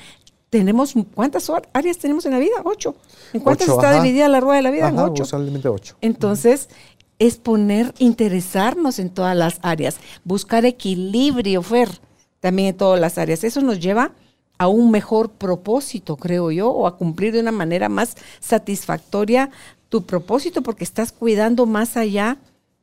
Tenemos, 0.49 0.93
¿cuántas 1.13 1.51
áreas 1.73 1.97
tenemos 1.99 2.25
en 2.25 2.31
la 2.31 2.39
vida? 2.39 2.55
Ocho. 2.63 2.95
¿En 3.33 3.41
cuántas 3.41 3.67
está 3.67 4.01
dividida 4.01 4.27
la 4.29 4.39
rueda 4.39 4.57
de 4.57 4.61
la 4.63 4.71
vida? 4.71 4.89
en 4.89 4.97
ocho. 4.97 5.23
ocho. 5.69 5.97
Entonces, 6.01 6.69
es 7.19 7.37
poner, 7.37 7.93
interesarnos 7.97 8.99
en 8.99 9.09
todas 9.09 9.35
las 9.35 9.59
áreas, 9.61 9.97
buscar 10.23 10.65
equilibrio, 10.65 11.61
Fer, 11.61 11.89
también 12.39 12.69
en 12.69 12.77
todas 12.77 12.99
las 12.99 13.17
áreas. 13.17 13.43
Eso 13.43 13.61
nos 13.61 13.79
lleva 13.79 14.11
a 14.57 14.67
un 14.67 14.91
mejor 14.91 15.31
propósito, 15.31 16.17
creo 16.17 16.51
yo, 16.51 16.69
o 16.69 16.87
a 16.87 16.97
cumplir 16.97 17.33
de 17.33 17.39
una 17.41 17.51
manera 17.51 17.89
más 17.89 18.15
satisfactoria 18.39 19.49
tu 19.89 20.03
propósito, 20.03 20.61
porque 20.61 20.83
estás 20.83 21.11
cuidando 21.11 21.65
más 21.65 21.97
allá 21.97 22.37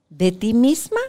de 0.08 0.32
ti 0.32 0.54
misma, 0.54 1.00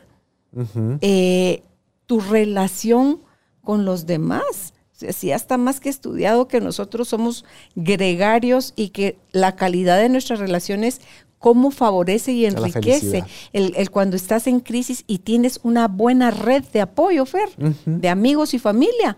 eh, 1.02 1.64
tu 2.06 2.20
relación 2.20 3.22
con 3.64 3.86
los 3.86 4.06
demás. 4.06 4.73
Si 4.94 5.28
ya 5.28 5.36
está 5.36 5.58
más 5.58 5.80
que 5.80 5.90
estudiado 5.90 6.48
que 6.48 6.62
nosotros 6.62 7.08
somos 7.08 7.46
gregarios 7.76 8.74
y 8.76 8.90
que 8.90 9.18
la 9.32 9.56
calidad 9.56 9.98
de 9.98 10.10
nuestras 10.10 10.40
relaciones 10.40 11.02
cómo 11.44 11.72
favorece 11.72 12.32
y 12.32 12.46
enriquece 12.46 13.26
el, 13.52 13.90
cuando 13.92 14.16
estás 14.16 14.48
en 14.48 14.62
crisis 14.62 15.04
y 15.08 15.18
tienes 15.18 15.60
una 15.64 15.90
buena 15.90 16.32
red 16.32 16.64
de 16.72 16.80
apoyo, 16.80 17.26
Fer, 17.26 17.50
de 17.86 18.08
amigos 18.08 18.54
y 18.54 18.60
familia. 18.60 19.18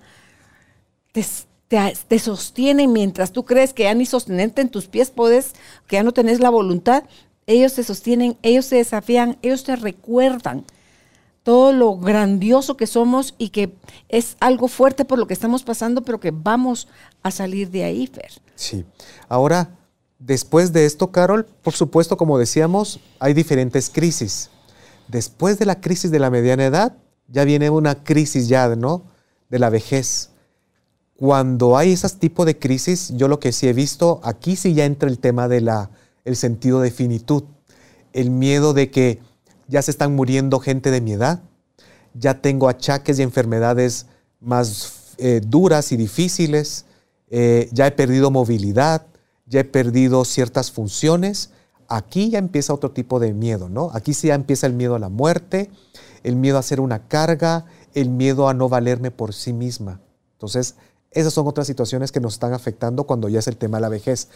Te, 1.12 1.24
te, 2.08 2.20
sostienen 2.20 2.92
mientras 2.92 3.32
tú 3.32 3.46
crees 3.46 3.74
que 3.74 3.84
ya 3.84 3.94
ni 3.94 4.08
sostenerte 4.08 4.62
en 4.62 4.70
tus 4.70 4.88
pies 4.88 5.12
puedes, 5.12 5.54
que 5.86 5.98
ya 5.98 6.04
no 6.04 6.14
tenés 6.14 6.40
la 6.40 6.50
voluntad. 6.50 7.04
Ellos 7.46 7.76
te 7.76 7.84
sostienen, 7.84 8.38
ellos 8.42 8.70
te 8.70 8.78
desafían, 8.78 9.38
ellos 9.44 9.64
te 9.64 9.76
recuerdan 9.76 10.66
todo 11.46 11.72
lo 11.72 11.96
grandioso 11.96 12.76
que 12.76 12.88
somos 12.88 13.36
y 13.38 13.50
que 13.50 13.74
es 14.10 14.36
algo 14.42 14.68
fuerte 14.68 15.06
por 15.06 15.18
lo 15.18 15.28
que 15.28 15.34
estamos 15.34 15.64
pasando, 15.64 16.02
pero 16.02 16.20
que 16.20 16.32
vamos 16.32 16.90
a 17.24 17.32
salir 17.32 17.70
de 17.70 17.86
ahí, 17.86 18.08
Fer. 18.08 18.34
Sí. 18.56 18.84
Ahora, 19.30 19.70
Después 20.20 20.72
de 20.72 20.86
esto, 20.86 21.12
Carol, 21.12 21.46
por 21.62 21.74
supuesto, 21.74 22.18
como 22.18 22.40
decíamos, 22.40 23.00
hay 23.20 23.34
diferentes 23.34 23.90
crisis. 23.90 24.50
Después 25.08 25.60
de 25.60 25.66
la 25.66 25.82
crisis 25.82 26.10
de 26.10 26.20
la 26.20 26.30
mediana 26.30 26.66
edad, 26.66 26.98
ya 27.28 27.44
viene 27.44 27.70
una 27.70 28.04
crisis 28.04 28.48
ya, 28.48 28.76
¿no? 28.76 29.04
De 29.50 29.60
la 29.60 29.70
vejez. 29.70 30.32
Cuando 31.18 31.78
hay 31.78 31.92
ese 31.92 32.10
tipo 32.18 32.46
de 32.46 32.58
crisis, 32.58 33.12
yo 33.16 33.28
lo 33.28 33.40
que 33.40 33.52
sí 33.52 33.68
he 33.68 33.74
visto, 33.74 34.20
aquí 34.24 34.56
sí 34.56 34.74
ya 34.74 34.86
entra 34.86 35.10
el 35.10 35.20
tema 35.20 35.48
de 35.48 35.62
la, 35.62 35.92
el 36.24 36.36
sentido 36.36 36.82
de 36.82 36.92
finitud, 36.92 37.44
el 38.14 38.32
miedo 38.32 38.74
de 38.74 38.90
que 38.90 39.20
ya 39.68 39.82
se 39.82 39.92
están 39.92 40.16
muriendo 40.16 40.60
gente 40.60 40.92
de 40.92 41.02
mi 41.02 41.14
edad, 41.14 41.42
ya 42.14 42.42
tengo 42.42 42.70
achaques 42.70 43.20
y 43.20 43.24
enfermedades 43.24 44.08
más 44.40 45.16
eh, 45.18 45.42
duras 45.46 45.92
y 45.92 45.98
difíciles, 45.98 46.86
eh, 47.30 47.70
ya 47.72 47.88
he 47.88 47.92
perdido 47.92 48.32
movilidad, 48.32 49.08
ya 49.46 49.62
he 49.62 49.64
perdido 49.64 50.26
ciertas 50.26 50.72
funciones, 50.72 51.52
aquí 51.88 52.30
ya 52.30 52.40
empieza 52.40 52.74
otro 52.74 52.92
tipo 52.92 53.20
de 53.20 53.34
miedo, 53.34 53.70
¿no? 53.70 53.92
Aquí 53.94 54.14
sí 54.14 54.28
ya 54.28 54.36
empieza 54.36 54.68
el 54.68 54.74
miedo 54.74 54.96
a 54.96 55.00
la 55.00 55.10
muerte, 55.10 55.70
el 56.24 56.36
miedo 56.36 56.58
a 56.58 56.64
ser 56.64 56.80
una 56.80 57.08
carga, 57.08 57.66
el 57.94 58.10
miedo 58.10 58.50
a 58.50 58.54
no 58.54 58.70
valerme 58.70 59.12
por 59.12 59.34
sí 59.34 59.54
misma. 59.54 60.02
Entonces, 60.34 60.76
esas 61.12 61.34
son 61.34 61.48
otras 61.48 61.68
situaciones 61.68 62.12
que 62.12 62.20
nos 62.20 62.34
están 62.34 62.54
afectando 62.54 63.06
cuando 63.06 63.30
ya 63.30 63.40
es 63.40 63.48
el 63.48 63.58
tema 63.58 63.78
de 63.78 63.82
la 63.82 63.90
vejez. 63.90 64.28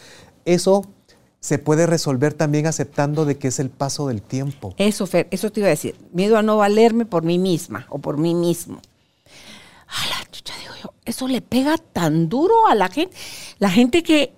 Eso 0.44 0.86
se 1.40 1.58
puede 1.58 1.86
resolver 1.86 2.34
también 2.34 2.66
aceptando 2.66 3.24
de 3.24 3.38
que 3.38 3.48
es 3.48 3.58
el 3.58 3.70
paso 3.70 4.08
del 4.08 4.22
tiempo. 4.22 4.74
Eso, 4.76 5.06
Fer, 5.06 5.26
eso 5.30 5.50
te 5.50 5.60
iba 5.60 5.68
a 5.68 5.70
decir. 5.70 5.96
Miedo 6.12 6.36
a 6.36 6.42
no 6.42 6.58
valerme 6.58 7.06
por 7.06 7.22
mí 7.22 7.38
misma 7.38 7.86
o 7.88 7.98
por 7.98 8.18
mí 8.18 8.34
mismo. 8.34 8.80
A 9.88 10.06
la 10.08 10.30
chucha, 10.30 10.54
digo 10.60 10.74
yo, 10.82 10.92
eso 11.04 11.26
le 11.26 11.40
pega 11.40 11.78
tan 11.78 12.28
duro 12.28 12.66
a 12.68 12.74
la 12.74 12.88
gente. 12.88 13.16
La 13.58 13.70
gente 13.70 14.02
que 14.02 14.32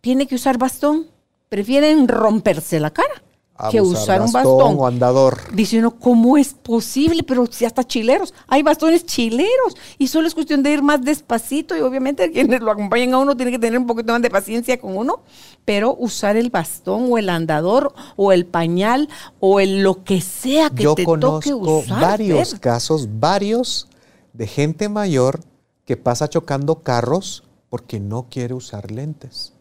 tiene 0.00 0.26
que 0.26 0.34
usar 0.34 0.58
bastón, 0.58 1.06
prefieren 1.48 2.08
romperse 2.08 2.80
la 2.80 2.90
cara 2.90 3.22
que 3.70 3.80
usar, 3.80 4.22
un 4.22 4.30
bastón 4.30 4.76
o 4.78 4.86
andador. 4.86 5.38
Dice 5.52 5.78
uno, 5.78 5.98
¿cómo 5.98 6.36
es 6.36 6.54
posible? 6.54 7.22
Pero 7.24 7.46
si 7.50 7.64
hasta 7.64 7.82
chileros, 7.84 8.32
hay 8.46 8.62
bastones 8.62 9.04
chileros 9.04 9.76
y 9.98 10.06
solo 10.06 10.28
es 10.28 10.34
cuestión 10.34 10.62
de 10.62 10.72
ir 10.72 10.82
más 10.82 11.02
despacito 11.02 11.76
y 11.76 11.80
obviamente 11.80 12.30
quienes 12.32 12.60
lo 12.60 12.70
acompañan 12.70 13.14
a 13.14 13.18
uno 13.18 13.36
tienen 13.36 13.52
que 13.54 13.58
tener 13.58 13.78
un 13.78 13.86
poquito 13.86 14.12
más 14.12 14.22
de 14.22 14.30
paciencia 14.30 14.80
con 14.80 14.96
uno, 14.96 15.22
pero 15.64 15.94
usar 15.94 16.36
el 16.36 16.50
bastón 16.50 17.08
o 17.10 17.18
el 17.18 17.28
andador 17.28 17.92
o 18.16 18.32
el 18.32 18.46
pañal 18.46 19.08
o 19.40 19.60
el 19.60 19.82
lo 19.82 20.04
que 20.04 20.20
sea 20.20 20.70
que 20.70 20.84
Yo 20.84 20.94
te 20.94 21.04
conozco 21.04 21.50
toque 21.50 21.52
usar. 21.52 22.00
varios 22.00 22.50
Fer. 22.50 22.60
casos, 22.60 23.08
varios 23.18 23.88
de 24.32 24.46
gente 24.46 24.88
mayor 24.88 25.40
que 25.84 25.96
pasa 25.96 26.28
chocando 26.28 26.82
carros 26.82 27.42
porque 27.70 27.98
no 27.98 28.26
quiere 28.30 28.54
usar 28.54 28.90
lentes. 28.90 29.52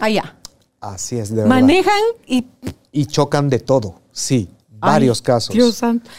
Allá. 0.00 0.36
Así 0.80 1.16
es, 1.16 1.30
de 1.30 1.36
verdad. 1.36 1.48
Manejan 1.48 2.02
y... 2.26 2.46
Y 2.92 3.06
chocan 3.06 3.48
de 3.48 3.58
todo, 3.58 4.00
sí, 4.12 4.48
varios 4.68 5.20
Ay, 5.20 5.24
casos. 5.24 5.54
Dios 5.54 5.76
santo. 5.76 6.10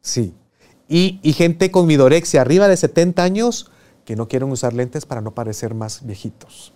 Sí. 0.00 0.34
Y, 0.88 1.18
y 1.22 1.32
gente 1.32 1.70
con 1.70 1.86
midorexia 1.86 2.42
arriba 2.42 2.68
de 2.68 2.76
70 2.76 3.22
años 3.22 3.70
que 4.04 4.14
no 4.14 4.28
quieren 4.28 4.50
usar 4.50 4.74
lentes 4.74 5.06
para 5.06 5.20
no 5.20 5.32
parecer 5.32 5.74
más 5.74 6.04
viejitos. 6.04 6.72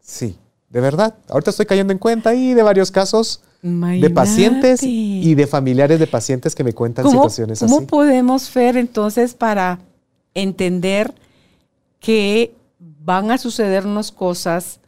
Sí, 0.00 0.36
de 0.70 0.80
verdad. 0.80 1.14
Ahorita 1.28 1.50
estoy 1.50 1.66
cayendo 1.66 1.92
en 1.92 1.98
cuenta 1.98 2.30
ahí 2.30 2.54
de 2.54 2.62
varios 2.62 2.90
casos 2.90 3.42
de 3.62 4.10
pacientes 4.10 4.82
y 4.82 5.34
de 5.34 5.46
familiares 5.46 5.98
de 5.98 6.06
pacientes 6.06 6.54
que 6.54 6.64
me 6.64 6.72
cuentan 6.72 7.04
¿Cómo, 7.04 7.18
situaciones 7.18 7.60
cómo 7.60 7.78
así. 7.78 7.86
podemos, 7.86 8.50
Fer, 8.50 8.76
entonces, 8.76 9.34
para 9.34 9.80
entender 10.34 11.12
que 11.98 12.54
van 12.78 13.30
a 13.30 13.38
sucedernos 13.38 14.12
cosas? 14.12 14.80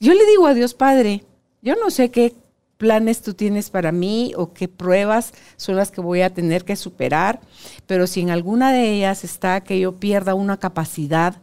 Yo 0.00 0.14
le 0.14 0.24
digo 0.26 0.46
a 0.46 0.54
Dios 0.54 0.74
Padre, 0.74 1.24
yo 1.62 1.74
no 1.76 1.90
sé 1.90 2.10
qué 2.10 2.34
planes 2.76 3.22
tú 3.22 3.34
tienes 3.34 3.70
para 3.70 3.92
mí 3.92 4.32
o 4.36 4.52
qué 4.52 4.68
pruebas 4.68 5.32
son 5.56 5.76
las 5.76 5.90
que 5.90 6.00
voy 6.00 6.22
a 6.22 6.34
tener 6.34 6.64
que 6.64 6.76
superar, 6.76 7.40
pero 7.86 8.06
si 8.06 8.20
en 8.20 8.30
alguna 8.30 8.72
de 8.72 8.92
ellas 8.92 9.24
está 9.24 9.62
que 9.62 9.80
yo 9.80 9.96
pierda 9.96 10.34
una 10.34 10.58
capacidad, 10.58 11.36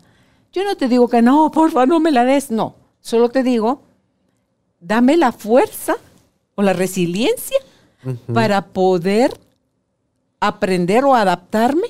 yo 0.51 0.63
no 0.63 0.75
te 0.75 0.87
digo 0.87 1.07
que 1.07 1.21
no, 1.21 1.49
porfa, 1.51 1.85
no 1.85 1.99
me 1.99 2.11
la 2.11 2.23
des, 2.23 2.51
no, 2.51 2.75
solo 3.01 3.29
te 3.29 3.43
digo, 3.43 3.81
dame 4.79 5.17
la 5.17 5.31
fuerza 5.31 5.95
o 6.55 6.61
la 6.61 6.73
resiliencia 6.73 7.57
para 8.33 8.67
poder 8.67 9.39
aprender 10.39 11.05
o 11.05 11.15
adaptarme 11.15 11.87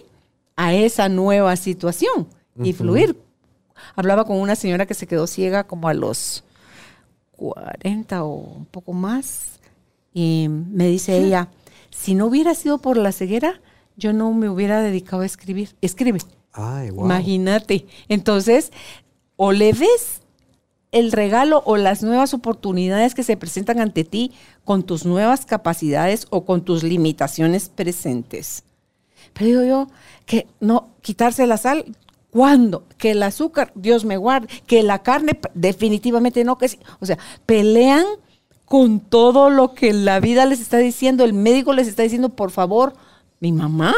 a 0.56 0.74
esa 0.74 1.10
nueva 1.10 1.56
situación 1.56 2.28
y 2.62 2.74
fluir. 2.74 3.20
Hablaba 3.96 4.26
con 4.26 4.38
una 4.38 4.56
señora 4.56 4.86
que 4.86 4.94
se 4.94 5.08
quedó 5.08 5.28
ciega 5.28 5.66
como 5.66 5.88
a 5.88 5.94
los 5.94 6.44
40 7.36 8.24
o 8.24 8.36
un 8.36 8.66
poco 8.66 8.94
más 8.94 9.60
y 10.14 10.48
me 10.50 10.88
dice 10.88 11.18
ella, 11.18 11.50
si 11.90 12.16
no 12.16 12.28
hubiera 12.28 12.54
sido 12.56 12.78
por 12.78 12.98
la 12.98 13.12
ceguera, 13.12 13.60
yo 13.96 14.14
no 14.14 14.32
me 14.34 14.50
hubiera 14.50 14.82
dedicado 14.82 15.22
a 15.22 15.26
escribir. 15.26 15.76
Escribe. 15.82 16.20
Ay, 16.52 16.92
wow. 16.92 17.06
Imagínate. 17.06 17.86
Entonces, 18.08 18.72
o 19.36 19.52
le 19.52 19.74
ves 19.74 20.22
el 20.92 21.12
regalo 21.12 21.64
o 21.66 21.76
las 21.78 22.04
nuevas 22.04 22.34
oportunidades 22.34 23.16
que 23.16 23.24
se 23.24 23.36
presentan 23.36 23.80
ante 23.80 24.04
ti 24.04 24.32
con 24.64 24.84
tus 24.84 25.06
nuevas 25.06 25.46
capacidades 25.46 26.28
o 26.30 26.46
con 26.46 26.64
tus 26.64 26.84
limitaciones 26.84 27.70
presentes. 27.70 28.64
Pero 29.34 29.46
digo 29.48 29.64
yo, 29.64 29.88
que 30.28 30.48
no, 30.60 30.90
quitarse 31.02 31.48
la 31.48 31.58
sal, 31.58 31.86
¿cuándo? 32.34 32.84
Que 32.98 33.12
el 33.12 33.22
azúcar, 33.22 33.72
Dios 33.76 34.06
me 34.06 34.18
guarde, 34.18 34.48
que 34.66 34.82
la 34.82 35.04
carne, 35.04 35.40
definitivamente 35.54 36.44
no, 36.44 36.58
que 36.58 36.68
sí. 36.68 36.80
O 37.00 37.06
sea, 37.06 37.20
pelean 37.46 38.06
con 38.66 39.00
todo 39.00 39.52
lo 39.52 39.76
que 39.76 39.94
la 39.94 40.20
vida 40.20 40.48
les 40.48 40.60
está 40.60 40.80
diciendo, 40.80 41.24
el 41.24 41.34
médico 41.34 41.74
les 41.74 41.88
está 41.88 42.02
diciendo, 42.02 42.30
por 42.30 42.50
favor, 42.50 42.94
mi 43.40 43.52
mamá, 43.52 43.94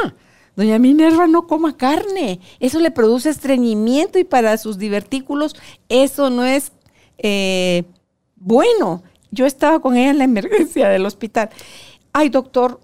doña 0.58 0.80
Minerva 0.80 1.28
no 1.28 1.48
coma 1.48 1.78
carne, 1.78 2.42
eso 2.60 2.82
le 2.82 2.92
produce 2.92 3.30
estreñimiento 3.30 4.20
y 4.20 4.26
para 4.26 4.58
sus 4.58 4.78
divertículos 4.78 5.56
eso 5.88 6.30
no 6.30 6.44
es 6.44 6.74
eh, 7.20 7.86
bueno. 8.36 9.02
Yo 9.32 9.46
estaba 9.46 9.80
con 9.80 9.96
ella 9.96 10.12
en 10.12 10.18
la 10.18 10.24
emergencia 10.26 10.90
del 10.90 11.06
hospital. 11.06 11.50
Ay, 12.12 12.30
doctor, 12.30 12.82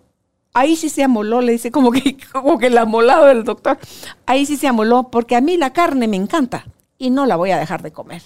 ahí 0.53 0.75
sí 0.75 0.89
se 0.89 1.03
amoló, 1.03 1.41
le 1.41 1.53
dice, 1.53 1.71
como 1.71 1.91
que, 1.91 2.17
como 2.31 2.57
que 2.57 2.67
el 2.67 2.77
amolado 2.77 3.25
del 3.25 3.43
doctor. 3.43 3.77
Ahí 4.25 4.45
sí 4.45 4.57
se 4.57 4.67
amoló, 4.67 5.09
porque 5.09 5.35
a 5.35 5.41
mí 5.41 5.57
la 5.57 5.73
carne 5.73 6.07
me 6.07 6.17
encanta 6.17 6.65
y 6.97 7.09
no 7.09 7.25
la 7.25 7.35
voy 7.35 7.51
a 7.51 7.57
dejar 7.57 7.81
de 7.81 7.91
comer. 7.91 8.21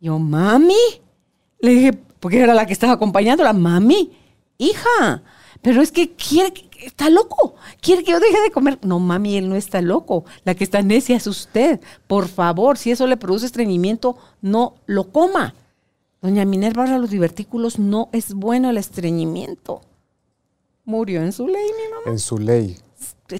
Yo, 0.00 0.18
mami, 0.18 0.74
le 1.60 1.70
dije, 1.70 1.92
porque 2.20 2.40
era 2.40 2.54
la 2.54 2.66
que 2.66 2.72
estaba 2.72 2.94
acompañándola, 2.94 3.52
mami, 3.52 4.12
hija, 4.58 5.22
pero 5.60 5.82
es 5.82 5.90
que 5.90 6.12
quiere, 6.12 6.52
está 6.80 7.10
loco, 7.10 7.56
quiere 7.80 8.04
que 8.04 8.12
yo 8.12 8.20
deje 8.20 8.40
de 8.40 8.50
comer. 8.50 8.78
No, 8.82 9.00
mami, 9.00 9.36
él 9.36 9.48
no 9.48 9.56
está 9.56 9.82
loco, 9.82 10.24
la 10.44 10.54
que 10.54 10.64
está 10.64 10.82
necia 10.82 11.16
es 11.16 11.26
usted. 11.26 11.80
Por 12.06 12.28
favor, 12.28 12.78
si 12.78 12.90
eso 12.90 13.06
le 13.06 13.16
produce 13.16 13.46
estreñimiento, 13.46 14.16
no 14.40 14.74
lo 14.86 15.10
coma. 15.10 15.54
Doña 16.20 16.44
Minerva, 16.44 16.84
para 16.84 16.98
los 16.98 17.10
divertículos 17.10 17.78
no 17.78 18.08
es 18.12 18.34
bueno 18.34 18.70
el 18.70 18.78
estreñimiento. 18.78 19.82
Murió 20.88 21.22
en 21.22 21.32
su 21.32 21.46
ley, 21.46 21.66
mi 21.66 21.94
mamá. 21.94 22.10
En 22.12 22.18
su 22.18 22.38
ley. 22.38 22.78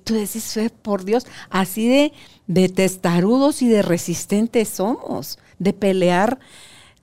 Tú 0.05 0.12
decís, 0.12 0.53
"Fe, 0.53 0.68
por 0.68 1.03
Dios, 1.03 1.26
así 1.49 1.88
de, 1.88 2.12
de 2.46 2.68
testarudos 2.68 3.62
y 3.62 3.68
de 3.68 3.80
resistentes 3.80 4.68
somos, 4.68 5.38
de 5.59 5.72
pelear. 5.72 6.38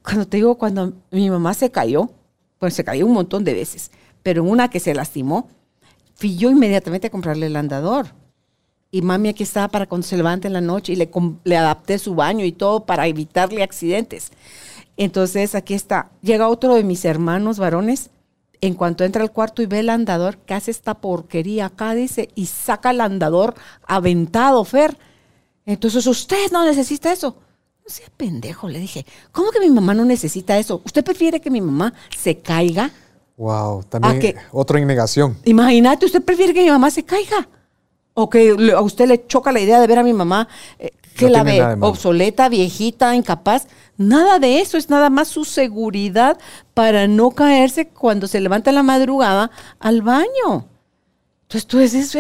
Cuando 0.04 0.28
te 0.28 0.38
digo, 0.38 0.60
cuando 0.60 0.94
mi 1.10 1.32
mamá 1.32 1.56
se 1.56 1.72
cayó, 1.72 2.12
pues 2.60 2.76
se 2.76 2.84
cayó 2.84 3.08
un 3.08 3.14
montón 3.14 3.44
de 3.44 3.56
veces, 3.56 3.90
pero 4.22 4.44
en 4.44 4.52
una 4.52 4.70
que 4.70 4.80
se 4.80 4.94
lastimó, 4.94 5.50
fui 6.14 6.38
yo 6.38 6.52
inmediatamente 6.52 7.08
a 7.08 7.10
comprarle 7.10 7.48
el 7.48 7.56
andador. 7.56 8.10
Y 8.92 9.02
mami 9.02 9.30
aquí 9.30 9.42
estaba 9.42 9.70
para 9.70 9.88
cuando 9.88 10.06
se 10.06 10.16
en 10.16 10.54
la 10.54 10.62
noche 10.62 10.94
y 10.94 10.96
le, 10.96 11.10
le 11.44 11.58
adapté 11.58 11.98
su 11.98 12.14
baño 12.14 12.46
y 12.46 12.52
todo 12.52 12.86
para 12.86 13.08
evitarle 13.08 13.64
accidentes. 13.64 14.32
Entonces 14.96 15.56
aquí 15.56 15.74
está. 15.74 16.12
Llega 16.22 16.50
otro 16.50 16.76
de 16.76 16.84
mis 16.84 17.04
hermanos 17.04 17.58
varones. 17.58 18.12
En 18.62 18.74
cuanto 18.74 19.04
entra 19.04 19.22
al 19.22 19.32
cuarto 19.32 19.62
y 19.62 19.66
ve 19.66 19.80
el 19.80 19.90
andador, 19.90 20.38
¿qué 20.38 20.54
hace 20.54 20.72
esta 20.72 20.96
porquería 20.96 21.68
acá? 21.68 21.94
Dice, 21.94 22.30
y 22.36 22.46
saca 22.46 22.92
el 22.92 23.02
andador 23.02 23.56
aventado, 23.86 24.64
Fer. 24.64 24.98
Entonces, 25.66 26.06
usted 26.08 26.52
no 26.52 26.64
necesita 26.66 27.12
eso. 27.12 27.36
No 27.84 27.90
sea 27.90 28.08
pendejo, 28.18 28.68
le 28.68 28.80
dije. 28.80 29.06
¿Cómo 29.32 29.52
que 29.52 29.60
mi 29.60 29.70
mamá 29.70 29.94
no 29.94 30.06
necesita 30.06 30.58
eso? 30.58 30.82
¿Usted 30.86 31.04
prefiere 31.04 31.40
que 31.40 31.52
mi 31.52 31.62
mamá 31.62 31.94
se 32.18 32.38
caiga? 32.40 32.92
Wow, 33.38 33.84
también 33.84 34.18
¿A 34.18 34.20
qué? 34.20 34.36
otro 34.52 34.78
en 34.78 34.88
negación. 34.88 35.38
Imagínate, 35.44 36.06
¿usted 36.06 36.24
prefiere 36.24 36.54
que 36.54 36.64
mi 36.64 36.70
mamá 36.70 36.90
se 36.90 37.04
caiga? 37.04 37.48
¿O 38.14 38.30
que 38.30 38.56
a 38.76 38.82
usted 38.82 39.08
le 39.08 39.28
choca 39.28 39.52
la 39.52 39.60
idea 39.60 39.80
de 39.80 39.88
ver 39.88 40.00
a 40.00 40.04
mi 40.04 40.14
mamá 40.14 40.48
eh, 40.80 40.92
que 41.16 41.26
No 41.26 41.32
la 41.32 41.44
ve 41.44 41.78
obsoleta, 41.82 42.50
viejita, 42.50 43.16
incapaz? 43.16 43.68
Nada 43.98 44.40
de 44.40 44.60
eso, 44.60 44.78
es 44.78 44.90
nada 44.90 45.10
más 45.10 45.28
su 45.28 45.46
seguridad 45.46 46.38
para 46.74 47.08
no 47.08 47.32
caerse 47.32 47.88
cuando 47.88 48.28
se 48.28 48.42
levanta 48.42 48.72
en 48.72 48.76
la 48.76 48.84
madrugada 48.84 49.52
al 49.80 50.02
baño. 50.02 50.68
Entonces 51.44 51.66
tú 51.68 51.78
dices, 51.80 52.18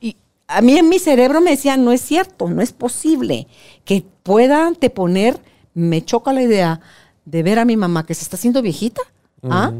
y 0.00 0.16
a 0.48 0.60
mí 0.60 0.76
en 0.76 0.88
mi 0.88 0.98
cerebro 0.98 1.40
me 1.40 1.50
decía, 1.50 1.76
no 1.76 1.92
es 1.92 2.00
cierto, 2.00 2.48
no 2.48 2.62
es 2.62 2.72
posible 2.72 3.46
que 3.84 4.04
pueda 4.22 4.66
anteponer, 4.66 5.38
me 5.74 6.04
choca 6.04 6.32
la 6.32 6.42
idea 6.42 6.80
de 7.24 7.42
ver 7.42 7.58
a 7.58 7.64
mi 7.64 7.76
mamá 7.76 8.04
que 8.04 8.14
se 8.14 8.22
está 8.22 8.36
haciendo 8.36 8.62
viejita, 8.62 9.02
¿ah? 9.44 9.72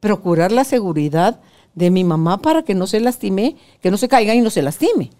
procurar 0.00 0.52
la 0.52 0.64
seguridad 0.64 1.40
de 1.74 1.90
mi 1.90 2.04
mamá 2.04 2.38
para 2.38 2.62
que 2.62 2.74
no 2.74 2.86
se 2.86 3.00
lastime, 3.00 3.56
que 3.82 3.90
no 3.90 3.98
se 3.98 4.08
caiga 4.08 4.34
y 4.34 4.40
no 4.40 4.50
se 4.50 4.62
lastime. 4.62 5.10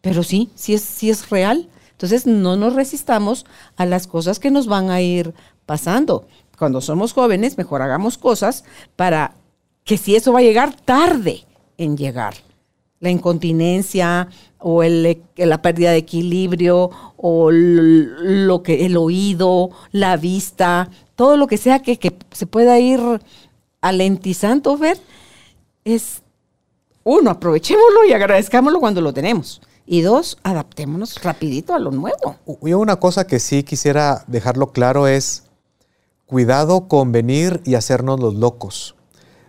Pero 0.00 0.22
sí, 0.22 0.50
sí 0.54 0.74
es, 0.74 0.82
sí 0.82 1.10
es 1.10 1.30
real. 1.30 1.68
Entonces 2.00 2.26
no 2.26 2.56
nos 2.56 2.72
resistamos 2.72 3.44
a 3.76 3.84
las 3.84 4.06
cosas 4.06 4.38
que 4.38 4.50
nos 4.50 4.66
van 4.66 4.88
a 4.88 5.02
ir 5.02 5.34
pasando. 5.66 6.26
Cuando 6.58 6.80
somos 6.80 7.12
jóvenes, 7.12 7.58
mejor 7.58 7.82
hagamos 7.82 8.16
cosas 8.16 8.64
para 8.96 9.34
que 9.84 9.98
si 9.98 10.16
eso 10.16 10.32
va 10.32 10.38
a 10.38 10.42
llegar 10.42 10.74
tarde 10.74 11.44
en 11.76 11.98
llegar. 11.98 12.36
la 13.00 13.10
incontinencia 13.10 14.28
o 14.58 14.82
el, 14.82 15.22
la 15.36 15.60
pérdida 15.60 15.90
de 15.90 15.98
equilibrio 15.98 16.90
o 17.18 17.50
lo 17.50 18.62
que 18.62 18.86
el 18.86 18.96
oído, 18.96 19.68
la 19.92 20.16
vista, 20.16 20.88
todo 21.16 21.36
lo 21.36 21.46
que 21.46 21.58
sea 21.58 21.80
que, 21.80 21.98
que 21.98 22.16
se 22.32 22.46
pueda 22.46 22.80
ir 22.80 23.00
alentizando, 23.82 24.78
ver, 24.78 24.98
es 25.84 26.22
uno, 27.04 27.30
aprovechémoslo 27.30 28.06
y 28.06 28.14
agradezcámoslo 28.14 28.80
cuando 28.80 29.02
lo 29.02 29.12
tenemos. 29.12 29.60
Y 29.92 30.02
dos, 30.02 30.38
adaptémonos 30.44 31.20
rapidito 31.20 31.74
a 31.74 31.80
lo 31.80 31.90
nuevo. 31.90 32.36
Y 32.62 32.74
una 32.74 33.00
cosa 33.00 33.26
que 33.26 33.40
sí 33.40 33.64
quisiera 33.64 34.22
dejarlo 34.28 34.70
claro 34.70 35.08
es 35.08 35.42
cuidado 36.26 36.86
con 36.86 37.10
venir 37.10 37.60
y 37.64 37.74
hacernos 37.74 38.20
los 38.20 38.36
locos, 38.36 38.94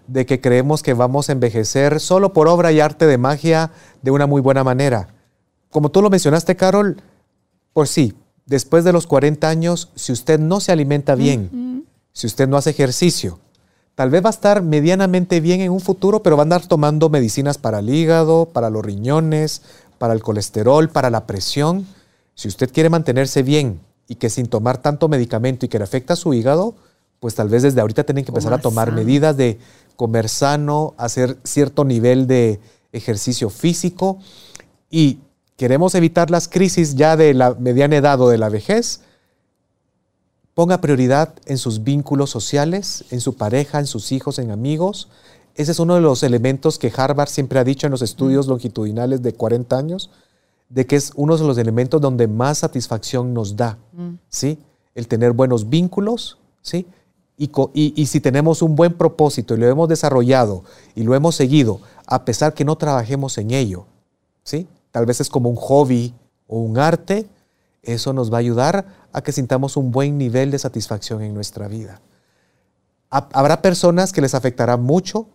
de 0.07 0.25
que 0.25 0.41
creemos 0.41 0.81
que 0.81 0.95
vamos 0.95 1.29
a 1.29 1.33
envejecer 1.33 1.99
solo 1.99 2.33
por 2.33 2.47
obra 2.47 2.71
y 2.71 2.79
arte 2.79 3.05
de 3.05 3.19
magia 3.19 3.69
de 4.01 4.09
una 4.09 4.25
muy 4.25 4.41
buena 4.41 4.63
manera. 4.63 5.09
Como 5.69 5.91
tú 5.91 6.01
lo 6.01 6.09
mencionaste, 6.09 6.55
Carol, 6.55 6.97
pues 7.71 7.91
sí, 7.91 8.15
después 8.47 8.83
de 8.83 8.93
los 8.93 9.05
40 9.05 9.47
años, 9.47 9.91
si 9.93 10.11
usted 10.11 10.39
no 10.39 10.59
se 10.59 10.71
alimenta 10.71 11.13
bien, 11.13 11.85
si 12.13 12.25
usted 12.25 12.47
no 12.47 12.57
hace 12.57 12.71
ejercicio, 12.71 13.37
tal 13.93 14.09
vez 14.09 14.25
va 14.25 14.29
a 14.29 14.31
estar 14.31 14.63
medianamente 14.63 15.39
bien 15.39 15.61
en 15.61 15.71
un 15.71 15.81
futuro, 15.81 16.23
pero 16.23 16.35
va 16.35 16.41
a 16.41 16.45
andar 16.45 16.65
tomando 16.65 17.09
medicinas 17.09 17.59
para 17.59 17.77
el 17.77 17.91
hígado, 17.91 18.47
para 18.47 18.71
los 18.71 18.83
riñones, 18.83 19.61
para 20.01 20.15
el 20.15 20.23
colesterol, 20.23 20.89
para 20.89 21.11
la 21.11 21.27
presión. 21.27 21.85
Si 22.33 22.47
usted 22.47 22.71
quiere 22.73 22.89
mantenerse 22.89 23.43
bien 23.43 23.79
y 24.07 24.15
que 24.15 24.31
sin 24.31 24.47
tomar 24.47 24.79
tanto 24.79 25.07
medicamento 25.07 25.67
y 25.67 25.69
que 25.69 25.77
le 25.77 25.83
afecta 25.83 26.13
a 26.13 26.15
su 26.15 26.33
hígado, 26.33 26.73
pues 27.19 27.35
tal 27.35 27.49
vez 27.49 27.61
desde 27.61 27.81
ahorita 27.81 28.03
tienen 28.03 28.25
que 28.25 28.31
empezar 28.31 28.51
a 28.51 28.57
tomar 28.57 28.91
medidas 28.93 29.37
de 29.37 29.59
comer 29.95 30.27
sano, 30.27 30.95
hacer 30.97 31.37
cierto 31.43 31.85
nivel 31.85 32.25
de 32.25 32.59
ejercicio 32.91 33.51
físico. 33.51 34.17
Y 34.89 35.19
queremos 35.55 35.93
evitar 35.93 36.31
las 36.31 36.47
crisis 36.47 36.95
ya 36.95 37.15
de 37.15 37.35
la 37.35 37.53
mediana 37.53 37.97
edad 37.97 38.19
o 38.21 38.29
de 38.29 38.39
la 38.39 38.49
vejez, 38.49 39.01
ponga 40.55 40.81
prioridad 40.81 41.35
en 41.45 41.59
sus 41.59 41.83
vínculos 41.83 42.31
sociales, 42.31 43.05
en 43.11 43.21
su 43.21 43.35
pareja, 43.35 43.77
en 43.77 43.85
sus 43.85 44.11
hijos, 44.11 44.39
en 44.39 44.49
amigos, 44.49 45.09
ese 45.55 45.71
es 45.71 45.79
uno 45.79 45.95
de 45.95 46.01
los 46.01 46.23
elementos 46.23 46.77
que 46.79 46.91
Harvard 46.95 47.29
siempre 47.29 47.59
ha 47.59 47.63
dicho 47.63 47.87
en 47.87 47.91
los 47.91 48.01
estudios 48.01 48.47
longitudinales 48.47 49.21
de 49.21 49.33
40 49.33 49.77
años, 49.77 50.09
de 50.69 50.85
que 50.85 50.95
es 50.95 51.11
uno 51.15 51.37
de 51.37 51.43
los 51.43 51.57
elementos 51.57 51.99
donde 51.99 52.27
más 52.27 52.59
satisfacción 52.59 53.33
nos 53.33 53.55
da, 53.55 53.77
mm. 53.93 54.13
¿sí? 54.29 54.57
El 54.95 55.07
tener 55.07 55.33
buenos 55.33 55.69
vínculos, 55.69 56.37
¿sí? 56.61 56.87
Y, 57.37 57.49
y, 57.73 58.05
si 58.05 58.21
tenemos 58.21 58.61
un 58.61 58.75
buen 58.75 58.93
propósito 58.93 59.55
y 59.55 59.57
lo 59.57 59.67
hemos 59.67 59.89
desarrollado 59.89 60.63
y 60.93 61.01
lo 61.03 61.15
hemos 61.15 61.33
seguido, 61.33 61.81
a 62.05 62.23
pesar 62.23 62.53
que 62.53 62.63
no 62.63 62.75
trabajemos 62.75 63.37
en 63.39 63.51
ello, 63.51 63.85
¿sí? 64.43 64.67
Tal 64.91 65.07
vez 65.07 65.21
es 65.21 65.29
como 65.29 65.49
un 65.49 65.55
hobby 65.55 66.13
o 66.45 66.59
un 66.59 66.77
arte, 66.77 67.27
eso 67.81 68.13
nos 68.13 68.31
va 68.31 68.37
a 68.37 68.41
ayudar 68.41 68.85
a 69.11 69.23
que 69.23 69.31
sintamos 69.31 69.75
un 69.75 69.91
buen 69.91 70.17
nivel 70.17 70.51
de 70.51 70.59
satisfacción 70.59 71.23
en 71.23 71.33
nuestra 71.33 71.67
vida. 71.67 71.99
Habrá 73.09 73.61
personas 73.61 74.13
que 74.13 74.21
les 74.21 74.35
afectará 74.35 74.77
mucho 74.77 75.27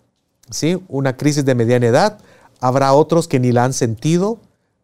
¿sí? 0.50 0.82
Una 0.88 1.16
crisis 1.16 1.44
de 1.44 1.54
mediana 1.54 1.86
edad. 1.86 2.18
Habrá 2.60 2.92
otros 2.92 3.28
que 3.28 3.40
ni 3.40 3.52
la 3.52 3.64
han 3.64 3.72
sentido, 3.72 4.38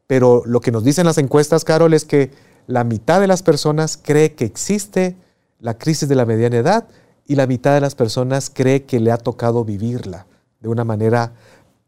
pero 0.07 0.43
lo 0.45 0.61
que 0.61 0.73
nos 0.73 0.85
dicen 0.85 1.07
las 1.07 1.19
encuestas, 1.19 1.65
Carol, 1.65 1.95
es 1.95 2.05
que 2.05 2.31
la 2.67 2.85
mitad 2.85 3.21
de 3.21 3.27
las 3.27 3.43
personas 3.43 3.99
cree 4.01 4.35
que 4.35 4.45
existe 4.45 5.17
la 5.59 5.79
crisis 5.79 6.09
de 6.09 6.15
la 6.15 6.27
mediana 6.27 6.57
edad 6.57 6.89
y 7.27 7.37
la 7.37 7.47
mitad 7.47 7.75
de 7.75 7.81
las 7.81 7.95
personas 7.95 8.51
cree 8.51 8.85
que 8.85 9.01
le 9.01 9.13
ha 9.13 9.17
tocado 9.17 9.65
vivirla 9.65 10.27
de 10.61 10.69
una 10.69 10.85
manera 10.85 11.33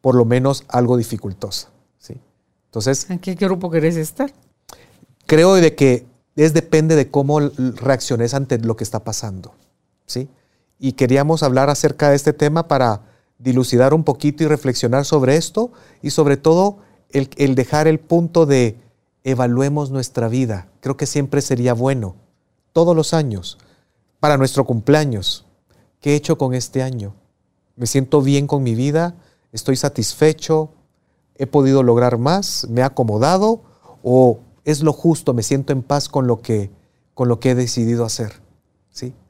por 0.00 0.14
lo 0.14 0.24
menos 0.24 0.64
algo 0.68 0.96
dificultosa. 0.96 1.68
¿sí? 1.98 2.20
Entonces, 2.66 3.08
¿En 3.10 3.18
qué 3.18 3.34
grupo 3.34 3.70
querés 3.70 3.96
estar? 3.96 4.32
Creo 5.26 5.54
de 5.54 5.74
que 5.74 6.06
es 6.36 6.52
depende 6.52 6.96
de 6.96 7.10
cómo 7.10 7.40
reacciones 7.40 8.34
ante 8.34 8.58
lo 8.58 8.76
que 8.76 8.84
está 8.84 9.04
pasando. 9.04 9.54
¿sí? 10.06 10.28
Y 10.78 10.92
queríamos 10.92 11.42
hablar 11.42 11.70
acerca 11.70 12.10
de 12.10 12.16
este 12.16 12.32
tema 12.32 12.68
para 12.68 13.02
dilucidar 13.38 13.94
un 13.94 14.04
poquito 14.04 14.44
y 14.44 14.46
reflexionar 14.46 15.04
sobre 15.04 15.36
esto 15.36 15.72
y 16.02 16.10
sobre 16.10 16.36
todo 16.36 16.78
el, 17.10 17.54
dejar 17.54 17.86
el 17.86 18.00
punto 18.00 18.46
de 18.46 18.78
evaluemos 19.22 19.90
nuestra 19.90 20.28
vida. 20.28 20.68
Creo 20.80 20.96
que 20.96 21.06
siempre 21.06 21.40
sería 21.40 21.74
bueno, 21.74 22.16
todos 22.72 22.94
los 22.94 23.14
años, 23.14 23.58
para 24.20 24.36
nuestro 24.36 24.64
cumpleaños. 24.64 25.46
¿Qué 26.00 26.12
he 26.12 26.16
hecho 26.16 26.36
con 26.38 26.54
este 26.54 26.82
año? 26.82 27.14
¿Me 27.76 27.86
siento 27.86 28.20
bien 28.20 28.46
con 28.46 28.62
mi 28.62 28.74
vida? 28.74 29.14
¿Estoy 29.52 29.76
satisfecho? 29.76 30.70
¿He 31.36 31.46
podido 31.46 31.82
lograr 31.82 32.18
más? 32.18 32.66
¿Me 32.68 32.80
he 32.80 32.84
acomodado? 32.84 33.62
¿O 34.02 34.40
es 34.64 34.82
lo 34.82 34.92
justo? 34.92 35.34
¿Me 35.34 35.42
siento 35.42 35.72
en 35.72 35.82
paz 35.82 36.08
con 36.08 36.26
lo 36.26 36.40
que, 36.40 36.70
con 37.14 37.28
lo 37.28 37.40
que 37.40 37.50
he 37.50 37.54
decidido 37.54 38.04
hacer? 38.04 38.43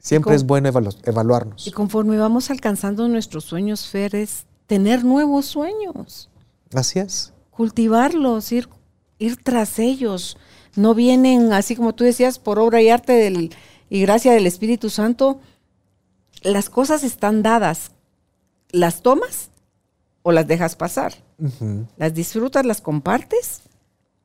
Siempre 0.05 0.35
es 0.35 0.45
bueno 0.45 0.69
evaluarnos. 0.69 1.65
Y 1.65 1.71
conforme 1.71 2.15
vamos 2.19 2.51
alcanzando 2.51 3.07
nuestros 3.07 3.43
sueños, 3.43 3.87
Fer, 3.87 4.15
es 4.15 4.45
tener 4.67 5.03
nuevos 5.03 5.47
sueños. 5.47 6.29
Así 6.75 6.99
es. 6.99 7.33
Cultivarlos, 7.49 8.51
ir, 8.51 8.69
ir 9.17 9.41
tras 9.41 9.79
ellos. 9.79 10.37
No 10.75 10.93
vienen, 10.93 11.51
así 11.53 11.75
como 11.75 11.95
tú 11.95 12.03
decías, 12.03 12.37
por 12.37 12.59
obra 12.59 12.83
y 12.83 12.89
arte 12.89 13.13
del, 13.13 13.55
y 13.89 14.01
gracia 14.01 14.33
del 14.33 14.45
Espíritu 14.45 14.91
Santo. 14.91 15.39
Las 16.43 16.69
cosas 16.69 17.03
están 17.03 17.41
dadas. 17.41 17.89
¿Las 18.69 19.01
tomas 19.01 19.49
o 20.21 20.31
las 20.31 20.45
dejas 20.45 20.75
pasar? 20.75 21.15
¿Las 21.97 22.13
disfrutas, 22.13 22.63
las 22.63 22.79
compartes 22.79 23.61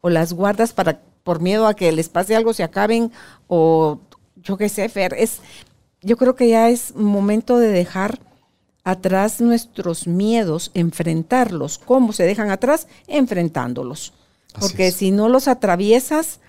o 0.03 0.11
las 0.11 0.35
guardas 0.35 0.75
para 0.75 1.01
por 1.23 1.41
miedo 1.41 1.67
a 1.67 1.73
que 1.73 1.91
les 1.91 2.11
pase 2.11 2.37
algo, 2.37 2.53
se 2.53 2.65
acaben 2.65 3.13
o 3.47 3.99
yo 4.43 4.57
qué 4.57 4.69
sé, 4.69 4.89
Fer, 4.89 5.15
es, 5.15 5.41
yo 6.03 6.17
creo 6.17 6.35
que 6.35 6.49
ya 6.49 6.69
es 6.69 6.95
momento 6.95 7.59
de 7.59 7.69
dejar 7.69 8.21
atrás 8.85 9.41
nuestros 9.41 10.07
miedos, 10.07 10.71
enfrentarlos. 10.75 11.79
¿Cómo 11.79 12.13
se 12.13 12.25
dejan 12.25 12.51
atrás? 12.51 12.89
Enfrentándolos. 13.07 14.13
Porque 14.59 14.91
si 14.91 15.11
no 15.11 15.29
los 15.29 15.49
atraviesas, 15.49 16.41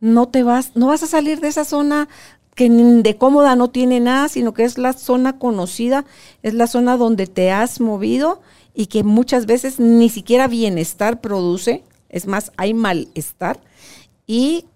no 0.00 0.28
te 0.28 0.42
vas, 0.42 0.72
no 0.74 0.88
vas 0.88 1.02
a 1.02 1.08
salir 1.08 1.40
de 1.40 1.48
esa 1.48 1.64
zona 1.64 2.08
que 2.54 2.70
de 2.70 3.16
cómoda 3.16 3.56
no 3.56 3.68
tiene 3.70 4.00
nada, 4.00 4.28
sino 4.28 4.54
que 4.54 4.64
es 4.64 4.78
la 4.78 4.92
zona 4.92 5.38
conocida, 5.38 6.04
es 6.42 6.54
la 6.54 6.68
zona 6.68 6.96
donde 6.96 7.26
te 7.26 7.50
has 7.50 7.80
movido 7.80 8.40
y 8.74 8.86
que 8.86 9.02
muchas 9.02 9.46
veces 9.46 9.80
ni 9.80 10.08
siquiera 10.08 10.46
bienestar 10.46 11.20
produce, 11.20 11.82
es 12.08 12.26
más, 12.26 12.52
hay 12.56 12.72
malestar 12.74 13.60
y 14.26 14.66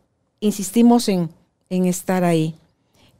insistimos 0.41 1.09
en 1.09 1.31
en 1.71 1.87
estar 1.87 2.25
ahí. 2.25 2.55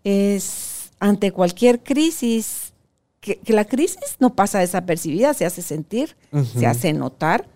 Es 0.05 0.78
ante 1.01 1.33
cualquier 1.33 1.83
crisis, 1.83 2.73
que, 3.21 3.41
la 3.47 3.65
crisis 3.65 4.17
no 4.21 4.35
pasa 4.35 4.61
desapercibida, 4.61 5.35
se 5.35 5.45
hace 5.45 5.63
sentir, 5.63 6.17
se 6.57 6.67
hace 6.67 6.93
notar, 6.93 7.47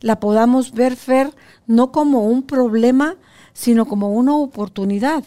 la 0.00 0.20
podamos 0.20 0.72
ver, 0.72 0.96
Fer, 0.96 1.32
no 1.66 1.92
como 1.92 2.24
un 2.24 2.42
problema, 2.42 3.16
sino 3.52 3.86
como 3.86 4.12
una 4.12 4.36
oportunidad, 4.36 5.24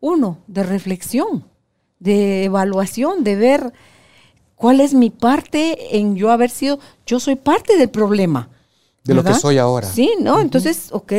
uno, 0.00 0.38
de 0.46 0.62
reflexión, 0.62 1.44
de 2.00 2.44
evaluación, 2.44 3.24
de 3.24 3.36
ver 3.36 3.72
cuál 4.54 4.80
es 4.80 4.94
mi 4.94 5.10
parte 5.10 5.96
en 5.96 6.16
yo 6.16 6.30
haber 6.30 6.50
sido, 6.50 6.78
yo 7.06 7.20
soy 7.20 7.36
parte 7.36 7.76
del 7.76 7.90
problema. 7.90 8.48
De 9.04 9.14
lo 9.14 9.24
que 9.24 9.34
soy 9.34 9.58
ahora. 9.58 9.88
Sí, 9.88 10.10
¿no? 10.20 10.40
Entonces, 10.40 10.88
ok, 10.92 11.12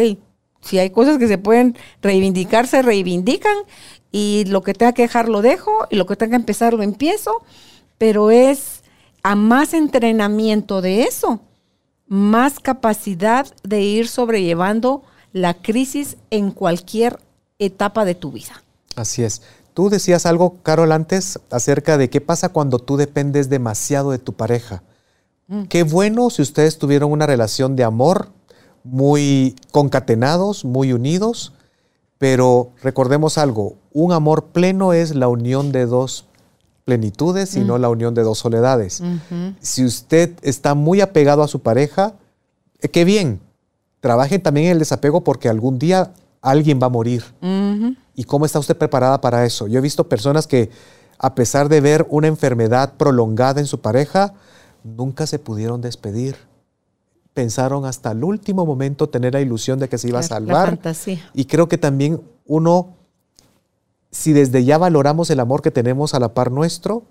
si 0.62 0.78
hay 0.78 0.90
cosas 0.90 1.18
que 1.18 1.28
se 1.28 1.38
pueden 1.38 1.76
reivindicar, 2.02 2.68
se 2.68 2.82
reivindican 2.82 3.56
y 4.12 4.46
lo 4.48 4.62
que 4.62 4.74
tenga 4.74 4.94
que 4.94 5.04
dejar 5.04 5.30
lo 5.30 5.42
dejo 5.42 5.88
y 5.90 5.96
lo 5.96 6.06
que 6.06 6.16
tenga 6.16 6.32
que 6.32 6.42
empezar 6.42 6.74
lo 6.74 6.84
empiezo, 6.84 7.44
pero 7.98 8.32
es 8.32 8.84
a 9.24 9.36
más 9.36 9.74
entrenamiento 9.74 10.82
de 10.82 11.04
eso, 11.04 11.42
más 12.08 12.60
capacidad 12.60 13.48
de 13.64 13.82
ir 13.82 14.08
sobrellevando 14.08 15.04
la 15.32 15.54
crisis 15.54 16.18
en 16.32 16.52
cualquier 16.52 17.20
etapa 17.60 18.06
de 18.06 18.16
tu 18.16 18.32
vida. 18.32 18.64
Así 18.96 19.24
es. 19.24 19.42
Tú 19.74 19.90
decías 19.90 20.26
algo, 20.26 20.58
Carol, 20.64 20.92
antes 20.92 21.40
acerca 21.52 21.98
de 21.98 22.10
qué 22.10 22.20
pasa 22.20 22.50
cuando 22.50 22.80
tú 22.80 22.98
dependes 22.98 23.50
demasiado 23.50 24.12
de 24.12 24.20
tu 24.20 24.34
pareja. 24.34 24.84
Mm. 25.48 25.64
Qué 25.64 25.84
bueno 25.84 26.30
si 26.30 26.42
ustedes 26.42 26.78
tuvieron 26.80 27.12
una 27.12 27.28
relación 27.28 27.76
de 27.76 27.84
amor, 27.84 28.30
muy 28.84 29.56
concatenados, 29.72 30.66
muy 30.66 30.94
unidos, 30.94 31.54
pero 32.20 32.74
recordemos 32.84 33.40
algo, 33.40 33.78
un 33.92 34.12
amor 34.12 34.48
pleno 34.48 34.94
es 34.94 35.16
la 35.16 35.30
unión 35.30 35.72
de 35.72 35.88
dos 35.88 36.26
plenitudes 36.84 37.56
y 37.56 37.62
no 37.62 37.78
mm. 37.78 37.82
la 37.82 37.90
unión 37.90 38.14
de 38.14 38.24
dos 38.24 38.40
soledades. 38.40 39.02
Si 39.62 39.86
usted 39.86 40.34
está 40.42 40.76
muy 40.76 41.02
apegado 41.02 41.44
a 41.44 41.48
su 41.48 41.62
pareja, 41.62 42.14
eh, 42.82 42.90
qué 42.90 43.06
bien, 43.06 43.40
trabaje 44.02 44.38
también 44.38 44.68
en 44.68 44.72
el 44.74 44.80
desapego 44.80 45.24
porque 45.24 45.50
algún 45.50 45.80
día 45.80 46.12
alguien 46.42 46.80
va 46.82 46.88
a 46.88 46.90
morir. 46.90 47.24
¿Y 48.16 48.26
cómo 48.26 48.46
está 48.46 48.60
usted 48.60 48.78
preparada 48.78 49.22
para 49.22 49.46
eso? 49.46 49.68
Yo 49.68 49.80
he 49.80 49.82
visto 49.82 50.10
personas 50.10 50.46
que, 50.46 50.72
a 51.18 51.36
pesar 51.36 51.70
de 51.70 51.80
ver 51.80 52.06
una 52.10 52.28
enfermedad 52.28 52.96
prolongada 52.98 53.62
en 53.62 53.68
su 53.68 53.80
pareja, 53.80 54.34
nunca 54.84 55.26
se 55.26 55.40
pudieron 55.40 55.80
despedir 55.80 56.49
pensaron 57.40 57.86
hasta 57.86 58.12
el 58.12 58.22
último 58.26 58.66
momento 58.66 59.08
tener 59.08 59.34
la 59.34 59.40
ilusión 59.40 59.80
de 59.80 59.88
que 59.88 59.98
se 59.98 60.10
iba 60.10 60.20
a 60.20 60.24
salvar. 60.24 60.78
Y 61.34 61.46
creo 61.46 61.70
que 61.70 61.78
también 61.78 62.20
uno, 62.46 62.98
si 64.12 64.34
desde 64.34 64.66
ya 64.66 64.78
valoramos 64.78 65.30
el 65.30 65.40
amor 65.40 65.62
que 65.62 65.72
tenemos 65.72 66.14
a 66.14 66.20
la 66.20 66.34
par 66.34 66.52
nuestro, 66.52 67.04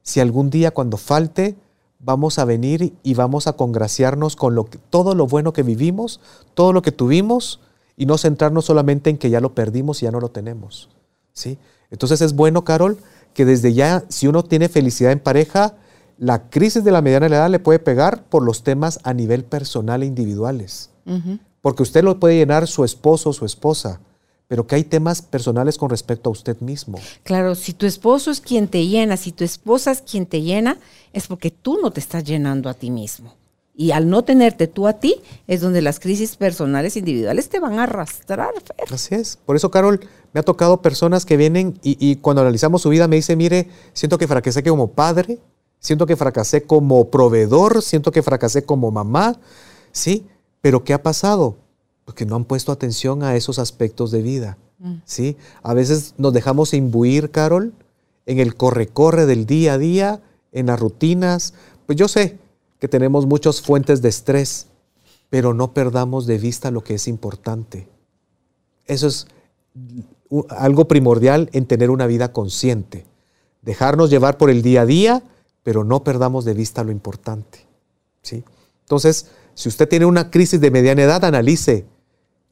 si 0.00 0.20
algún 0.20 0.48
día 0.48 0.70
cuando 0.70 0.96
falte, 0.96 1.56
vamos 1.98 2.38
a 2.38 2.46
venir 2.46 2.94
y 3.02 3.12
vamos 3.12 3.46
a 3.48 3.52
congraciarnos 3.52 4.34
con 4.34 4.54
lo 4.54 4.64
que, 4.64 4.78
todo 4.78 5.14
lo 5.14 5.26
bueno 5.26 5.52
que 5.52 5.62
vivimos, 5.62 6.20
todo 6.54 6.72
lo 6.72 6.80
que 6.80 6.90
tuvimos, 6.90 7.60
y 7.98 8.06
no 8.06 8.16
centrarnos 8.16 8.64
solamente 8.64 9.10
en 9.10 9.18
que 9.18 9.28
ya 9.28 9.42
lo 9.42 9.54
perdimos 9.54 10.00
y 10.00 10.06
ya 10.06 10.10
no 10.10 10.20
lo 10.20 10.30
tenemos. 10.30 10.88
¿sí? 11.34 11.58
Entonces 11.90 12.22
es 12.22 12.32
bueno, 12.32 12.64
Carol, 12.64 12.96
que 13.34 13.44
desde 13.44 13.74
ya, 13.74 14.04
si 14.08 14.26
uno 14.26 14.42
tiene 14.42 14.70
felicidad 14.70 15.12
en 15.12 15.20
pareja, 15.20 15.74
la 16.18 16.48
crisis 16.48 16.84
de 16.84 16.92
la 16.92 17.02
mediana 17.02 17.26
edad 17.26 17.50
le 17.50 17.58
puede 17.58 17.78
pegar 17.78 18.24
por 18.24 18.42
los 18.42 18.62
temas 18.62 19.00
a 19.02 19.12
nivel 19.12 19.44
personal 19.44 20.02
e 20.02 20.06
individuales. 20.06 20.90
Porque 21.60 21.82
usted 21.82 22.02
lo 22.02 22.18
puede 22.18 22.36
llenar 22.36 22.66
su 22.66 22.84
esposo 22.84 23.30
o 23.30 23.32
su 23.32 23.44
esposa, 23.44 24.00
pero 24.48 24.66
que 24.66 24.76
hay 24.76 24.84
temas 24.84 25.22
personales 25.22 25.78
con 25.78 25.90
respecto 25.90 26.30
a 26.30 26.32
usted 26.32 26.58
mismo. 26.60 26.98
Claro, 27.22 27.54
si 27.54 27.72
tu 27.72 27.86
esposo 27.86 28.30
es 28.30 28.40
quien 28.40 28.68
te 28.68 28.86
llena, 28.86 29.16
si 29.16 29.32
tu 29.32 29.44
esposa 29.44 29.90
es 29.90 30.02
quien 30.02 30.26
te 30.26 30.42
llena, 30.42 30.78
es 31.12 31.26
porque 31.26 31.50
tú 31.50 31.78
no 31.80 31.90
te 31.90 32.00
estás 32.00 32.24
llenando 32.24 32.68
a 32.68 32.74
ti 32.74 32.90
mismo. 32.90 33.34
Y 33.78 33.90
al 33.90 34.08
no 34.08 34.24
tenerte 34.24 34.68
tú 34.68 34.86
a 34.88 34.94
ti, 34.94 35.16
es 35.46 35.60
donde 35.60 35.82
las 35.82 36.00
crisis 36.00 36.36
personales 36.36 36.96
individuales 36.96 37.50
te 37.50 37.60
van 37.60 37.78
a 37.78 37.82
arrastrar. 37.82 38.54
Así 38.90 39.14
es. 39.14 39.38
Por 39.44 39.54
eso, 39.54 39.70
Carol, 39.70 40.00
me 40.32 40.40
ha 40.40 40.42
tocado 40.42 40.80
personas 40.80 41.26
que 41.26 41.36
vienen 41.36 41.78
y, 41.82 41.98
y 42.00 42.16
cuando 42.16 42.40
analizamos 42.40 42.82
su 42.82 42.88
vida 42.88 43.06
me 43.06 43.16
dice, 43.16 43.36
mire, 43.36 43.68
siento 43.92 44.16
que 44.16 44.26
fracasé 44.26 44.62
como 44.62 44.92
padre, 44.92 45.40
siento 45.86 46.04
que 46.04 46.16
fracasé 46.16 46.64
como 46.64 47.10
proveedor, 47.10 47.80
siento 47.80 48.10
que 48.10 48.24
fracasé 48.24 48.64
como 48.64 48.90
mamá, 48.90 49.38
¿sí? 49.92 50.26
Pero 50.60 50.82
¿qué 50.82 50.92
ha 50.92 51.02
pasado? 51.02 51.58
Porque 52.04 52.26
no 52.26 52.34
han 52.34 52.44
puesto 52.44 52.72
atención 52.72 53.22
a 53.22 53.36
esos 53.36 53.60
aspectos 53.60 54.10
de 54.10 54.20
vida, 54.20 54.58
mm. 54.80 54.94
¿sí? 55.04 55.36
A 55.62 55.74
veces 55.74 56.14
nos 56.18 56.32
dejamos 56.32 56.74
imbuir, 56.74 57.30
Carol, 57.30 57.72
en 58.26 58.40
el 58.40 58.56
corre-corre 58.56 59.26
del 59.26 59.46
día 59.46 59.74
a 59.74 59.78
día, 59.78 60.20
en 60.50 60.66
las 60.66 60.80
rutinas. 60.80 61.54
Pues 61.86 61.96
yo 61.96 62.08
sé 62.08 62.36
que 62.80 62.88
tenemos 62.88 63.24
muchas 63.26 63.60
fuentes 63.60 64.02
de 64.02 64.08
estrés, 64.08 64.66
pero 65.30 65.54
no 65.54 65.72
perdamos 65.72 66.26
de 66.26 66.38
vista 66.38 66.72
lo 66.72 66.82
que 66.82 66.94
es 66.94 67.06
importante. 67.06 67.88
Eso 68.86 69.06
es 69.06 69.28
algo 70.48 70.88
primordial 70.88 71.48
en 71.52 71.66
tener 71.66 71.90
una 71.90 72.08
vida 72.08 72.32
consciente. 72.32 73.06
Dejarnos 73.62 74.10
llevar 74.10 74.36
por 74.36 74.50
el 74.50 74.62
día 74.62 74.80
a 74.80 74.86
día, 74.86 75.22
pero 75.66 75.82
no 75.82 76.04
perdamos 76.04 76.44
de 76.44 76.54
vista 76.54 76.84
lo 76.84 76.92
importante. 76.92 77.66
¿sí? 78.22 78.44
Entonces, 78.82 79.32
si 79.54 79.68
usted 79.68 79.88
tiene 79.88 80.06
una 80.06 80.30
crisis 80.30 80.60
de 80.60 80.70
mediana 80.70 81.02
edad, 81.02 81.24
analice 81.24 81.86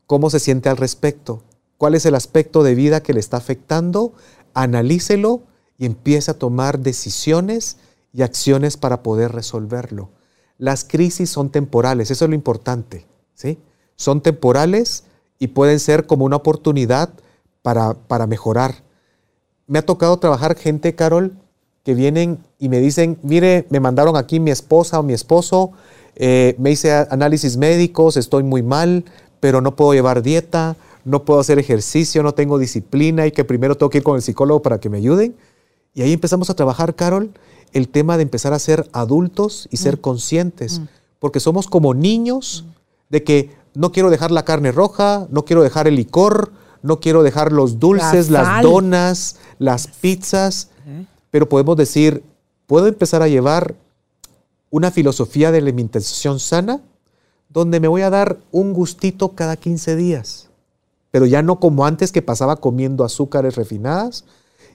cómo 0.08 0.30
se 0.30 0.40
siente 0.40 0.68
al 0.68 0.76
respecto, 0.76 1.44
cuál 1.78 1.94
es 1.94 2.06
el 2.06 2.16
aspecto 2.16 2.64
de 2.64 2.74
vida 2.74 3.04
que 3.04 3.12
le 3.12 3.20
está 3.20 3.36
afectando, 3.36 4.14
analícelo 4.52 5.44
y 5.78 5.86
empiece 5.86 6.32
a 6.32 6.40
tomar 6.40 6.80
decisiones 6.80 7.76
y 8.12 8.22
acciones 8.22 8.76
para 8.76 9.04
poder 9.04 9.30
resolverlo. 9.30 10.10
Las 10.58 10.82
crisis 10.82 11.30
son 11.30 11.50
temporales, 11.50 12.10
eso 12.10 12.24
es 12.24 12.28
lo 12.28 12.34
importante. 12.34 13.06
¿sí? 13.34 13.60
Son 13.94 14.22
temporales 14.22 15.04
y 15.38 15.46
pueden 15.46 15.78
ser 15.78 16.06
como 16.06 16.24
una 16.24 16.34
oportunidad 16.34 17.10
para, 17.62 17.94
para 17.94 18.26
mejorar. 18.26 18.82
Me 19.68 19.78
ha 19.78 19.86
tocado 19.86 20.18
trabajar 20.18 20.56
gente, 20.56 20.96
Carol, 20.96 21.38
que 21.84 21.94
vienen 21.94 22.38
y 22.58 22.68
me 22.68 22.80
dicen, 22.80 23.18
mire, 23.22 23.66
me 23.68 23.78
mandaron 23.78 24.16
aquí 24.16 24.40
mi 24.40 24.50
esposa 24.50 24.98
o 24.98 25.02
mi 25.02 25.12
esposo, 25.12 25.72
eh, 26.16 26.54
me 26.58 26.70
hice 26.70 26.92
análisis 26.92 27.56
médicos, 27.56 28.16
estoy 28.16 28.42
muy 28.42 28.62
mal, 28.62 29.04
pero 29.40 29.60
no 29.60 29.76
puedo 29.76 29.92
llevar 29.92 30.22
dieta, 30.22 30.76
no 31.04 31.24
puedo 31.24 31.40
hacer 31.40 31.58
ejercicio, 31.58 32.22
no 32.22 32.32
tengo 32.32 32.58
disciplina 32.58 33.26
y 33.26 33.32
que 33.32 33.44
primero 33.44 33.76
tengo 33.76 33.90
que 33.90 33.98
ir 33.98 34.04
con 34.04 34.16
el 34.16 34.22
psicólogo 34.22 34.62
para 34.62 34.80
que 34.80 34.88
me 34.88 34.96
ayuden. 34.98 35.36
Y 35.92 36.02
ahí 36.02 36.12
empezamos 36.14 36.48
a 36.48 36.54
trabajar, 36.54 36.94
Carol, 36.94 37.30
el 37.72 37.88
tema 37.88 38.16
de 38.16 38.22
empezar 38.22 38.54
a 38.54 38.58
ser 38.58 38.88
adultos 38.92 39.68
y 39.70 39.76
ser 39.76 39.98
mm. 39.98 40.00
conscientes, 40.00 40.80
mm. 40.80 40.88
porque 41.18 41.40
somos 41.40 41.66
como 41.66 41.92
niños 41.92 42.64
de 43.10 43.22
que 43.22 43.50
no 43.74 43.92
quiero 43.92 44.08
dejar 44.08 44.30
la 44.30 44.44
carne 44.44 44.72
roja, 44.72 45.26
no 45.30 45.44
quiero 45.44 45.62
dejar 45.62 45.86
el 45.86 45.96
licor, 45.96 46.52
no 46.82 47.00
quiero 47.00 47.22
dejar 47.22 47.52
los 47.52 47.78
dulces, 47.78 48.30
las 48.30 48.62
donas, 48.62 49.36
las 49.58 49.88
pizzas 49.88 50.70
pero 51.34 51.48
podemos 51.48 51.76
decir, 51.76 52.22
puedo 52.68 52.86
empezar 52.86 53.20
a 53.20 53.26
llevar 53.26 53.74
una 54.70 54.92
filosofía 54.92 55.50
de 55.50 55.58
alimentación 55.58 56.38
sana 56.38 56.80
donde 57.48 57.80
me 57.80 57.88
voy 57.88 58.02
a 58.02 58.10
dar 58.10 58.38
un 58.52 58.72
gustito 58.72 59.30
cada 59.30 59.56
15 59.56 59.96
días, 59.96 60.48
pero 61.10 61.26
ya 61.26 61.42
no 61.42 61.58
como 61.58 61.86
antes 61.86 62.12
que 62.12 62.22
pasaba 62.22 62.54
comiendo 62.54 63.02
azúcares 63.02 63.56
refinadas 63.56 64.24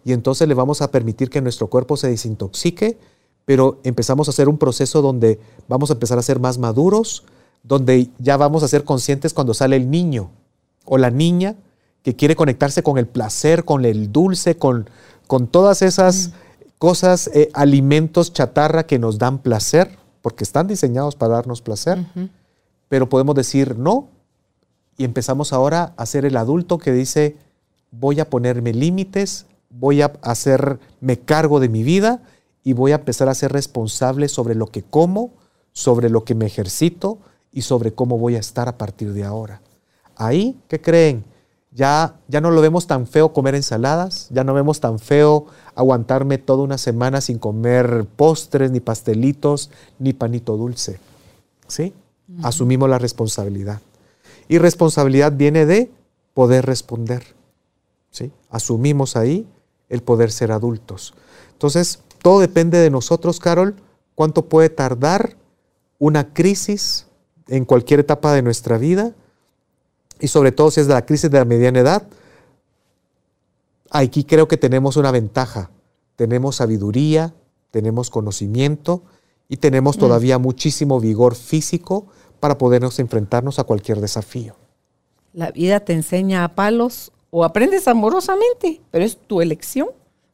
y 0.03 0.12
entonces 0.12 0.49
le 0.49 0.53
vamos 0.53 0.82
a 0.82 0.91
permitir 0.91 1.30
que 1.30 1.39
nuestro 1.39 1.68
cuerpo 1.68 1.95
se 1.95 2.10
desintoxique, 2.10 2.97
pero 3.45 3.80
empezamos 3.86 4.28
a 4.28 4.32
hacer 4.32 4.49
un 4.49 4.57
proceso 4.57 5.01
donde 5.01 5.39
vamos 5.70 5.91
a 5.91 5.93
empezar 5.93 6.20
a 6.20 6.24
ser 6.24 6.41
más 6.41 6.57
maduros, 6.57 7.24
donde 7.64 8.10
ya 8.20 8.36
vamos 8.36 8.64
a 8.64 8.68
ser 8.68 8.84
conscientes 8.84 9.34
cuando 9.34 9.53
sale 9.53 9.78
el 9.78 9.89
niño 9.89 10.30
o 10.84 10.97
la 10.97 11.10
niña 11.10 11.55
que 12.03 12.18
quiere 12.18 12.36
conectarse 12.36 12.84
con 12.84 12.97
el 12.97 13.07
placer, 13.07 13.64
con 13.64 13.86
el 13.86 14.12
dulce, 14.12 14.57
con, 14.57 14.89
con 15.26 15.47
todas 15.47 15.84
esas... 15.84 16.32
Mm 16.32 16.49
cosas, 16.80 17.30
eh, 17.34 17.52
alimentos 17.54 18.34
chatarra 18.34 18.88
que 18.88 18.98
nos 18.98 19.20
dan 19.20 19.40
placer, 19.40 20.00
porque 20.22 20.44
están 20.44 20.68
diseñados 20.68 21.16
para 21.16 21.36
darnos 21.36 21.62
placer, 21.62 22.00
pero 22.88 23.08
podemos 23.08 23.36
decir 23.36 23.78
no 23.78 24.08
y 24.98 25.06
empezamos 25.06 25.54
ahora 25.54 25.94
a 25.96 26.06
ser 26.06 26.26
el 26.26 26.36
adulto 26.36 26.78
que 26.78 26.92
dice, 26.92 27.38
voy 27.92 28.20
a 28.20 28.30
ponerme 28.30 28.74
límites, 28.74 29.46
voy 29.70 30.02
a 30.02 30.14
hacerme 30.22 31.20
cargo 31.24 31.60
de 31.60 31.70
mi 31.70 31.84
vida 31.84 32.22
y 32.64 32.74
voy 32.74 32.92
a 32.92 32.96
empezar 32.96 33.30
a 33.30 33.36
ser 33.36 33.52
responsable 33.52 34.28
sobre 34.28 34.56
lo 34.56 34.68
que 34.68 34.84
como, 34.84 35.32
sobre 35.72 36.10
lo 36.10 36.24
que 36.24 36.36
me 36.36 36.46
ejercito 36.46 37.20
y 37.52 37.62
sobre 37.62 37.94
cómo 37.94 38.18
voy 38.18 38.36
a 38.36 38.40
estar 38.40 38.68
a 38.68 38.78
partir 38.78 39.14
de 39.14 39.24
ahora. 39.24 39.62
Ahí, 40.16 40.60
¿qué 40.68 40.82
creen? 40.82 41.24
Ya, 41.72 42.15
ya 42.28 42.41
no 42.41 42.49
lo 42.49 42.61
vemos 42.61 42.88
tan 42.88 43.05
feo 43.05 43.32
comer 43.32 43.53
ensaladas, 43.55 44.28
ya 44.32 44.43
no 44.43 44.53
vemos 44.53 44.80
tan 44.80 44.97
feo 44.97 45.45
aguantarme 45.76 46.39
toda 46.39 46.63
una 46.63 46.80
semana 46.80 47.22
sin 47.22 47.38
comer 47.38 48.07
postres, 48.15 48.72
ni 48.72 48.80
pastelitos, 48.80 49.70
ni 49.99 50.13
panito 50.13 50.57
dulce. 50.57 50.99
¿Sí? 51.67 51.93
Asumimos 52.41 52.89
la 52.89 52.97
responsabilidad. 52.97 53.82
Y 54.47 54.57
responsabilidad 54.57 55.34
viene 55.34 55.65
de 55.65 55.91
poder 56.34 56.65
responder. 56.65 57.36
¿Sí? 58.09 58.32
Asumimos 58.49 59.15
ahí 59.15 59.47
el 59.89 60.01
poder 60.01 60.32
ser 60.32 60.51
adultos. 60.51 61.13
Entonces, 61.53 61.99
todo 62.22 62.39
depende 62.39 62.80
de 62.80 62.89
nosotros, 62.89 63.39
Carol, 63.39 63.76
cuánto 64.15 64.45
puede 64.45 64.70
tardar 64.70 65.36
una 65.99 66.34
crisis 66.34 67.05
en 67.47 67.65
cualquier 67.65 67.99
etapa 67.99 68.34
de 68.34 68.41
nuestra 68.41 68.78
vida 68.78 69.13
y 70.20 70.28
sobre 70.28 70.51
todo 70.51 70.72
si 70.72 70.82
es 70.82 70.88
de 70.88 70.93
la 70.93 71.05
crisis 71.05 71.30
de 71.30 71.38
la 71.38 71.45
mediana 71.45 71.80
edad, 71.80 72.07
aquí 73.89 74.24
creo 74.24 74.47
que 74.47 74.57
tenemos 74.57 74.97
una 74.97 75.11
ventaja. 75.11 75.72
Tenemos 76.15 76.57
sabiduría, 76.57 77.34
tenemos 77.72 78.09
conocimiento 78.09 79.03
y 79.47 79.57
tenemos 79.57 79.97
mm. 79.97 79.99
todavía 79.99 80.38
muchísimo 80.38 80.99
vigor 80.99 81.36
físico 81.36 82.07
para 82.39 82.57
podernos 82.57 82.99
enfrentarnos 82.99 83.59
a 83.59 83.63
cualquier 83.63 83.99
desafío. 84.01 84.55
La 85.34 85.51
vida 85.51 85.80
te 85.80 85.93
enseña 85.93 86.43
a 86.43 86.55
palos 86.55 87.11
o 87.30 87.43
aprendes 87.43 87.88
amorosamente, 87.88 88.82
pero 88.91 89.05
es 89.05 89.17
tu 89.17 89.41
elección, 89.41 89.89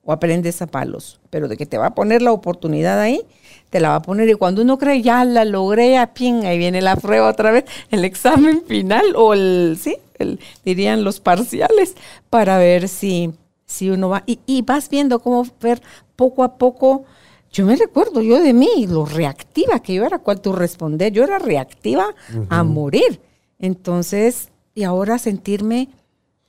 o 0.05 0.13
aprendes 0.13 0.61
a 0.61 0.67
palos, 0.67 1.19
pero 1.29 1.47
de 1.47 1.57
que 1.57 1.65
te 1.65 1.77
va 1.77 1.87
a 1.87 1.95
poner 1.95 2.21
la 2.21 2.31
oportunidad 2.31 2.99
ahí, 2.99 3.25
te 3.69 3.79
la 3.79 3.89
va 3.89 3.95
a 3.95 4.01
poner. 4.01 4.29
Y 4.29 4.33
cuando 4.33 4.61
uno 4.61 4.77
cree, 4.77 5.01
ya 5.01 5.25
la 5.25 5.45
logré, 5.45 5.97
a 5.97 6.13
pin, 6.13 6.45
ahí 6.45 6.57
viene 6.57 6.81
la 6.81 6.95
prueba 6.95 7.29
otra 7.29 7.51
vez, 7.51 7.65
el 7.91 8.05
examen 8.05 8.63
final 8.65 9.15
o 9.15 9.33
el, 9.33 9.77
sí, 9.81 9.97
el, 10.17 10.39
dirían 10.63 11.03
los 11.03 11.19
parciales, 11.19 11.95
para 12.29 12.57
ver 12.57 12.87
si, 12.87 13.33
si 13.65 13.89
uno 13.89 14.09
va. 14.09 14.23
Y, 14.25 14.61
vas 14.61 14.89
viendo 14.89 15.19
cómo 15.19 15.45
ver 15.61 15.81
poco 16.15 16.43
a 16.43 16.57
poco. 16.57 17.05
Yo 17.51 17.65
me 17.65 17.75
recuerdo 17.75 18.21
yo 18.21 18.41
de 18.41 18.53
mí, 18.53 18.85
lo 18.87 19.05
reactiva 19.05 19.79
que 19.79 19.93
yo 19.93 20.05
era, 20.05 20.19
cual 20.19 20.41
tú 20.41 20.51
responder, 20.51 21.13
yo 21.13 21.23
era 21.23 21.39
reactiva 21.39 22.07
a 22.49 22.63
morir. 22.63 23.21
Entonces, 23.59 24.49
y 24.73 24.83
ahora 24.83 25.17
sentirme 25.17 25.87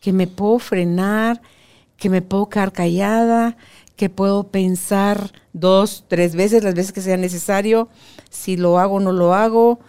que 0.00 0.12
me 0.12 0.26
puedo 0.26 0.58
frenar, 0.58 1.40
que 1.96 2.10
me 2.10 2.22
puedo 2.22 2.48
quedar 2.48 2.72
callada, 2.72 3.56
que 3.96 4.10
puedo 4.10 4.44
pensar 4.44 5.32
dos, 5.52 6.04
tres 6.08 6.36
veces, 6.36 6.62
las 6.62 6.74
veces 6.74 6.92
que 6.92 7.00
sea 7.00 7.16
necesario, 7.16 7.88
si 8.30 8.56
lo 8.56 8.78
hago 8.78 8.96
o 8.96 9.00
no 9.00 9.12
lo 9.12 9.34
hago, 9.34 9.80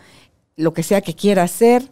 lo 0.56 0.74
que 0.74 0.84
sea 0.84 1.02
que 1.02 1.14
quiera 1.14 1.44
hacer, 1.44 1.90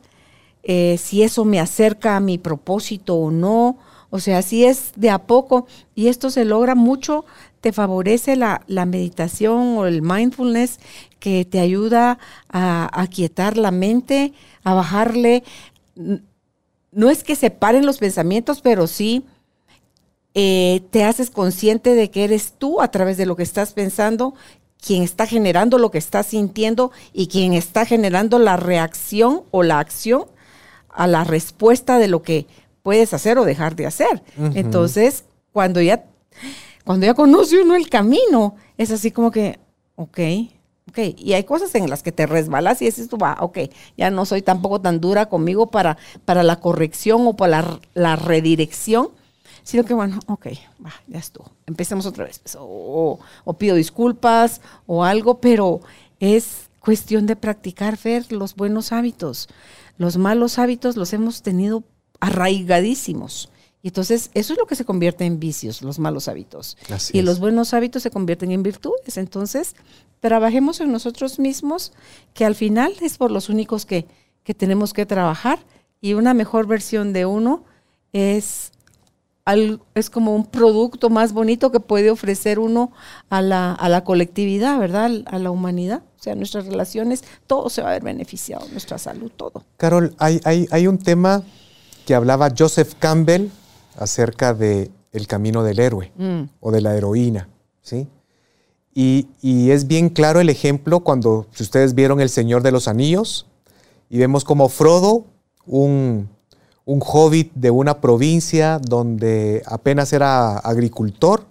eh, 0.64 0.98
si 0.98 1.24
eso 1.24 1.46
me 1.46 1.60
acerca 1.60 2.16
a 2.16 2.20
mi 2.20 2.38
propósito 2.38 3.16
o 3.16 3.32
no. 3.32 3.78
O 4.10 4.20
sea, 4.20 4.42
si 4.42 4.64
es 4.64 4.94
de 4.96 5.10
a 5.10 5.20
poco 5.20 5.68
y 5.94 6.08
esto 6.08 6.30
se 6.30 6.46
logra 6.46 6.74
mucho 6.74 7.26
te 7.66 7.74
favorece 7.74 8.36
la, 8.36 8.62
meditación 8.86 9.80
o 9.80 9.88
el 9.88 10.04
mindfulness 10.04 10.80
que 11.18 11.46
te 11.46 11.60
ayuda 11.60 12.20
a, 12.48 13.02
a 13.02 13.08
quietar 13.08 13.58
la 13.58 13.72
mente, 13.72 14.34
a 14.64 14.76
bajarle. 14.76 15.44
No 15.96 17.10
es 17.10 17.24
que 17.24 17.36
se 17.36 17.50
paren 17.50 17.88
los 17.88 17.98
pensamientos, 17.98 18.62
pero 18.62 18.86
sí 18.86 19.26
eh, 20.36 20.84
te 20.92 21.04
haces 21.04 21.32
consciente 21.32 21.96
de 21.96 22.12
que 22.12 22.24
eres 22.26 22.54
tú 22.58 22.82
a 22.82 22.92
través 22.92 23.18
de 23.18 23.26
lo 23.26 23.36
que 23.36 23.44
estás 23.44 23.74
pensando, 23.74 24.36
quien 24.86 25.02
está 25.02 25.26
generando 25.26 25.80
lo 25.80 25.90
que 25.90 25.98
estás 25.98 26.28
sintiendo 26.28 26.92
y 27.12 27.28
quien 27.28 27.54
está 27.54 27.86
generando 27.86 28.38
la 28.38 28.56
reacción 28.56 29.44
o 29.50 29.64
la 29.64 29.80
acción 29.80 30.26
a 30.90 31.08
la 31.08 31.24
respuesta 31.24 31.98
de 31.98 32.08
lo 32.08 32.22
que 32.22 32.46
puedes 32.84 33.14
hacer 33.14 33.40
o 33.40 33.46
dejar 33.46 33.76
de 33.76 33.88
hacer. 33.88 34.22
Entonces, 34.54 35.26
cuando 35.52 35.82
ya, 35.82 36.06
cuando 36.84 37.08
ya 37.08 37.16
conoce 37.16 37.62
uno 37.62 37.76
el 37.76 37.90
camino, 37.90 38.56
es 38.78 38.92
así 38.92 39.10
como 39.10 39.32
que, 39.32 39.60
ok, 39.96 40.20
ok. 40.90 41.00
Y 41.18 41.34
hay 41.34 41.44
cosas 41.46 41.74
en 41.76 41.90
las 41.90 42.04
que 42.04 42.12
te 42.12 42.28
resbalas 42.28 42.82
y 42.82 42.86
dices 42.86 43.10
tú, 43.10 43.18
va, 43.18 43.38
ok, 43.40 43.60
ya 43.98 44.12
no 44.12 44.26
soy 44.26 44.42
tampoco 44.42 44.82
tan 44.82 45.00
dura 45.00 45.28
conmigo 45.28 45.72
para, 45.72 45.98
para 46.26 46.44
la 46.44 46.60
corrección 46.60 47.26
o 47.26 47.36
para 47.36 47.80
la, 47.94 48.16
redirección, 48.16 49.10
sino 49.66 49.84
que 49.84 49.96
bueno, 49.96 50.20
ok, 50.28 50.48
va, 50.86 50.94
ya 51.08 51.18
estuvo. 51.18 51.52
Empecemos 51.66 52.06
otra 52.06 52.24
vez. 52.24 52.38
Pues, 52.40 52.56
o, 52.58 53.20
o, 53.44 53.54
pido 53.54 53.76
disculpas 53.76 54.62
o 54.86 55.04
algo, 55.04 55.42
pero 55.42 55.82
es 56.20 56.70
cuestión 56.80 57.26
de 57.26 57.36
practicar, 57.36 57.98
ver 58.02 58.32
los 58.32 58.56
buenos 58.56 58.92
hábitos. 58.92 59.50
Los 59.98 60.18
malos 60.18 60.60
hábitos 60.60 60.98
los 60.98 61.14
hemos 61.14 61.42
tenido 61.42 61.84
arraigadísimos. 62.20 63.50
Y 63.82 63.88
entonces 63.88 64.30
eso 64.36 64.54
es 64.54 64.60
lo 64.60 64.68
que 64.68 64.76
se 64.76 64.86
convierte 64.86 65.26
en 65.26 65.40
vicios, 65.40 65.82
los 65.82 65.98
malos 65.98 66.28
hábitos. 66.28 66.78
y 67.12 67.24
los 67.24 67.40
buenos 67.40 67.74
hábitos 67.74 68.04
se 68.04 68.12
convierten 68.12 68.52
en 68.52 68.62
virtudes. 68.62 69.18
Entonces, 69.18 69.76
trabajemos 70.20 70.80
en 70.80 70.92
nosotros 70.92 71.40
mismos, 71.40 71.92
que 72.36 72.46
al 72.46 72.54
final 72.54 72.94
es 73.02 73.18
por 73.18 73.32
los 73.32 73.50
únicos 73.50 73.88
que, 73.88 74.06
que 74.44 74.54
tenemos 74.54 74.94
que 74.94 75.08
trabajar. 75.08 75.58
Y 76.02 76.14
una 76.14 76.36
mejor 76.36 76.68
versión 76.68 77.14
de 77.14 77.26
uno 77.26 77.64
es, 78.14 78.72
es 79.94 80.10
como 80.10 80.36
un 80.36 80.46
producto 80.48 81.10
más 81.10 81.32
bonito 81.32 81.72
que 81.72 81.80
puede 81.80 82.10
ofrecer 82.10 82.58
uno 82.58 82.92
a 83.30 83.42
la, 83.42 83.74
a 83.74 83.90
la 83.90 84.04
colectividad, 84.04 84.80
¿verdad? 84.80 85.12
A 85.26 85.40
la 85.40 85.52
humanidad. 85.52 86.02
O 86.20 86.24
sea, 86.24 86.34
nuestras 86.34 86.66
relaciones, 86.66 87.24
todo 87.46 87.70
se 87.70 87.84
va 87.84 87.90
a 87.90 87.94
ver 87.94 88.04
beneficiado, 88.04 88.68
nuestra 88.72 88.98
salud, 88.98 89.32
todo. 89.36 89.64
Carol, 89.78 90.16
hay, 90.18 90.42
hay, 90.46 90.68
hay 90.72 90.88
un 90.88 90.98
tema 90.98 91.44
que 92.06 92.16
hablaba 92.16 92.50
Joseph 92.58 92.94
Campbell 92.98 93.50
acerca 93.98 94.54
de 94.54 94.92
el 95.12 95.28
camino 95.28 95.64
del 95.64 95.80
héroe 95.80 96.12
mm. 96.18 96.42
o 96.60 96.72
de 96.72 96.82
la 96.82 96.96
heroína, 96.96 97.48
¿sí? 97.82 98.08
Y, 98.98 99.28
es 99.72 99.88
bien 99.88 100.08
claro 100.08 100.40
el 100.40 100.50
ejemplo 100.50 101.02
cuando, 101.02 101.48
si 101.52 101.64
ustedes 101.64 101.96
vieron 101.96 102.22
El 102.22 102.30
Señor 102.30 102.64
de 102.64 102.72
los 102.72 102.88
Anillos, 102.88 103.46
y 104.10 104.20
vemos 104.20 104.46
como 104.46 104.70
Frodo, 104.70 105.26
un, 105.66 106.30
un 106.86 107.02
hobbit 107.04 107.52
de 107.56 107.72
una 107.72 108.00
provincia 108.00 108.80
donde 108.80 109.64
apenas 109.66 110.14
era 110.14 110.58
agricultor, 110.60 111.46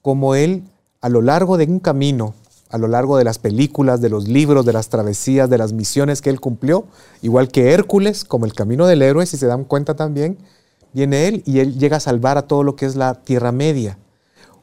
como 0.00 0.34
él 0.34 0.62
a 1.00 1.08
lo 1.08 1.22
largo 1.22 1.56
de 1.56 1.64
un 1.64 1.80
camino, 1.80 2.34
a 2.70 2.78
lo 2.78 2.86
largo 2.86 3.16
de 3.18 3.24
las 3.24 3.38
películas, 3.38 4.00
de 4.00 4.08
los 4.08 4.28
libros, 4.28 4.64
de 4.64 4.72
las 4.72 4.88
travesías, 4.88 5.50
de 5.50 5.58
las 5.58 5.72
misiones 5.72 6.22
que 6.22 6.30
él 6.30 6.40
cumplió, 6.40 6.84
igual 7.20 7.48
que 7.48 7.72
Hércules, 7.72 8.24
como 8.24 8.46
el 8.46 8.54
camino 8.54 8.86
del 8.86 9.02
héroe, 9.02 9.26
si 9.26 9.36
se 9.36 9.46
dan 9.46 9.64
cuenta 9.64 9.96
también, 9.96 10.38
viene 10.92 11.26
él 11.26 11.42
y 11.46 11.58
él 11.58 11.78
llega 11.78 11.96
a 11.96 12.00
salvar 12.00 12.38
a 12.38 12.42
todo 12.42 12.62
lo 12.62 12.76
que 12.76 12.86
es 12.86 12.94
la 12.94 13.14
Tierra 13.14 13.50
Media. 13.50 13.98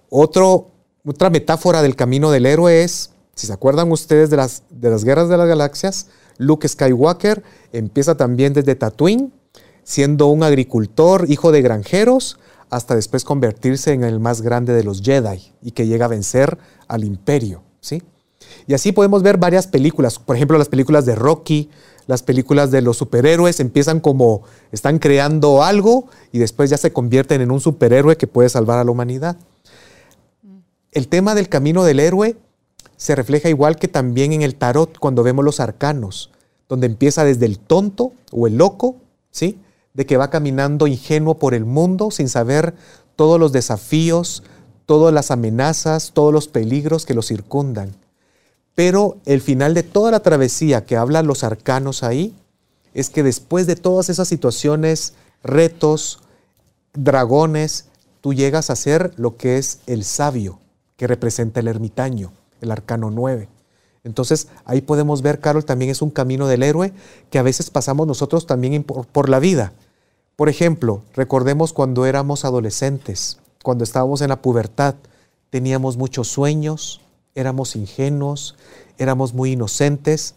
Otra 0.10 1.30
metáfora 1.30 1.82
del 1.82 1.97
camino 1.97 2.32
del 2.32 2.45
héroe 2.45 2.84
es, 2.84 3.12
si 3.36 3.45
se 3.45 3.53
acuerdan 3.53 3.91
ustedes 3.91 4.30
de 4.30 4.38
las, 4.38 4.64
de 4.70 4.89
las 4.89 5.03
guerras 5.03 5.28
de 5.28 5.38
las 5.38 5.47
galaxias, 5.47 6.08
Luke 6.38 6.68
Skywalker 6.68 7.43
empieza 7.74 8.16
también 8.16 8.53
desde 8.53 8.76
Tatooine, 8.76 9.34
siendo 9.88 10.28
un 10.28 10.44
agricultor, 10.44 11.28
hijo 11.30 11.54
de 11.54 11.62
granjeros, 11.62 12.38
hasta 12.70 12.94
después 12.94 13.24
convertirse 13.24 13.94
en 13.94 14.04
el 14.04 14.20
más 14.20 14.42
grande 14.42 14.74
de 14.74 14.84
los 14.84 15.02
Jedi 15.02 15.54
y 15.62 15.72
que 15.72 15.88
llega 15.88 16.06
a 16.06 16.10
vencer 16.10 16.58
al 16.90 17.06
imperio. 17.06 17.64
¿sí? 17.80 18.04
Y 18.68 18.74
así 18.74 18.92
podemos 18.92 19.24
ver 19.24 19.38
varias 19.38 19.66
películas, 19.66 20.20
por 20.20 20.36
ejemplo 20.36 20.58
las 20.58 20.68
películas 20.68 21.06
de 21.06 21.16
Rocky, 21.16 21.70
las 22.06 22.22
películas 22.22 22.70
de 22.70 22.82
los 22.82 22.98
superhéroes 22.98 23.62
empiezan 23.62 24.02
como 24.02 24.42
están 24.74 25.00
creando 25.00 25.64
algo 25.64 26.08
y 26.34 26.40
después 26.40 26.70
ya 26.70 26.78
se 26.78 26.92
convierten 26.92 27.40
en 27.40 27.50
un 27.50 27.62
superhéroe 27.62 28.18
que 28.18 28.28
puede 28.28 28.50
salvar 28.50 28.80
a 28.80 28.84
la 28.84 28.92
humanidad. 28.92 29.38
El 30.92 31.08
tema 31.08 31.34
del 31.34 31.48
camino 31.48 31.86
del 31.86 32.02
héroe 32.02 32.36
se 32.98 33.16
refleja 33.16 33.48
igual 33.48 33.78
que 33.78 33.88
también 33.88 34.34
en 34.34 34.42
el 34.42 34.56
tarot 34.56 34.98
cuando 34.98 35.24
vemos 35.24 35.46
los 35.46 35.62
arcanos, 35.62 36.30
donde 36.68 36.88
empieza 36.88 37.24
desde 37.24 37.46
el 37.46 37.58
tonto 37.58 38.12
o 38.34 38.48
el 38.48 38.58
loco, 38.58 38.98
¿sí? 39.32 39.62
De 39.98 40.06
que 40.06 40.16
va 40.16 40.30
caminando 40.30 40.88
ingenuo 40.88 41.39
por 41.39 41.54
el 41.54 41.66
mundo 41.66 42.10
sin 42.12 42.30
saber 42.30 42.74
todos 43.18 43.38
los 43.38 43.52
desafíos, 43.52 44.43
todas 44.86 45.14
las 45.14 45.32
amenazas, 45.32 46.12
todos 46.14 46.32
los 46.32 46.48
peligros 46.48 47.06
que 47.06 47.14
lo 47.14 47.22
circundan. 47.22 47.93
Pero 48.74 49.18
el 49.26 49.41
final 49.41 49.74
de 49.74 49.84
toda 49.84 50.12
la 50.12 50.22
travesía 50.22 50.86
que 50.86 50.95
hablan 50.95 51.28
los 51.28 51.43
arcanos 51.43 52.04
ahí 52.04 52.34
es 52.93 53.10
que 53.10 53.24
después 53.24 53.68
de 53.68 53.76
todas 53.76 54.10
esas 54.10 54.28
situaciones, 54.28 55.14
retos, 55.43 56.20
dragones, 56.93 57.86
tú 58.22 58.34
llegas 58.34 58.70
a 58.70 58.76
ser 58.76 59.14
lo 59.18 59.36
que 59.36 59.58
es 59.58 59.80
el 59.88 60.04
sabio, 60.04 60.60
que 60.95 61.08
representa 61.08 61.60
el 61.60 61.68
ermitaño, 61.68 62.32
el 62.62 62.72
arcano 62.72 63.10
9. 63.10 63.50
Entonces 64.04 64.48
ahí 64.64 64.82
podemos 64.82 65.22
ver, 65.22 65.39
Carol, 65.39 65.66
también 65.66 65.91
es 65.91 66.02
un 66.02 66.12
camino 66.12 66.48
del 66.48 66.64
héroe 66.64 66.93
que 67.30 67.39
a 67.39 67.43
veces 67.43 67.70
pasamos 67.70 68.08
nosotros 68.08 68.45
también 68.45 68.84
por, 68.84 69.06
por 69.08 69.28
la 69.28 69.39
vida. 69.39 69.74
Por 70.38 70.50
ejemplo, 70.50 71.02
recordemos 71.16 71.74
cuando 71.74 72.06
éramos 72.06 72.46
adolescentes, 72.46 73.40
cuando 73.64 73.84
estábamos 73.84 74.22
en 74.22 74.30
la 74.30 74.40
pubertad, 74.44 74.94
teníamos 75.50 75.98
muchos 75.98 76.28
sueños, 76.28 77.02
éramos 77.34 77.76
ingenuos, 77.76 78.56
éramos 79.00 79.34
muy 79.34 79.54
inocentes, 79.54 80.36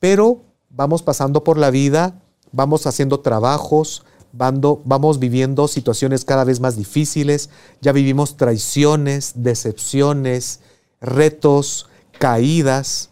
pero 0.00 0.42
vamos 0.68 1.02
pasando 1.02 1.44
por 1.44 1.56
la 1.56 1.70
vida, 1.70 2.20
vamos 2.52 2.86
haciendo 2.86 3.20
trabajos, 3.20 4.04
vamos 4.32 5.18
viviendo 5.18 5.66
situaciones 5.66 6.26
cada 6.26 6.44
vez 6.44 6.60
más 6.60 6.76
difíciles, 6.76 7.48
ya 7.80 7.92
vivimos 7.92 8.36
traiciones, 8.36 9.32
decepciones, 9.36 10.60
retos, 11.00 11.88
caídas, 12.18 13.08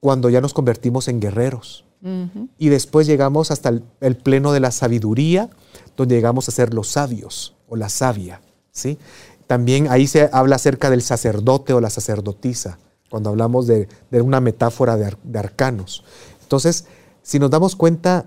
cuando 0.00 0.30
ya 0.30 0.40
nos 0.40 0.54
convertimos 0.54 1.08
en 1.08 1.20
guerreros. 1.20 1.84
Y 2.58 2.68
después 2.68 3.06
llegamos 3.06 3.50
hasta 3.50 3.70
el, 4.00 4.16
pleno 4.16 4.52
de 4.52 4.60
la 4.60 4.70
sabiduría, 4.70 5.50
donde 5.96 6.14
llegamos 6.14 6.48
a 6.48 6.52
ser 6.52 6.72
los 6.74 6.88
sabios 6.88 7.56
o 7.68 7.76
la 7.76 7.88
sabia. 7.88 8.40
¿sí? 8.70 8.98
También 9.46 9.88
ahí 9.88 10.06
se 10.06 10.30
habla 10.32 10.56
acerca 10.56 10.90
del 10.90 11.02
sacerdote 11.02 11.72
o 11.72 11.80
la 11.80 11.90
sacerdotisa, 11.90 12.78
cuando 13.10 13.30
hablamos 13.30 13.66
de, 13.66 13.88
una 14.12 14.40
metáfora 14.40 14.96
de, 14.96 15.16
de, 15.24 15.38
arcanos. 15.38 16.04
Entonces, 16.42 16.86
si 17.22 17.38
nos 17.38 17.50
damos 17.50 17.74
cuenta, 17.74 18.26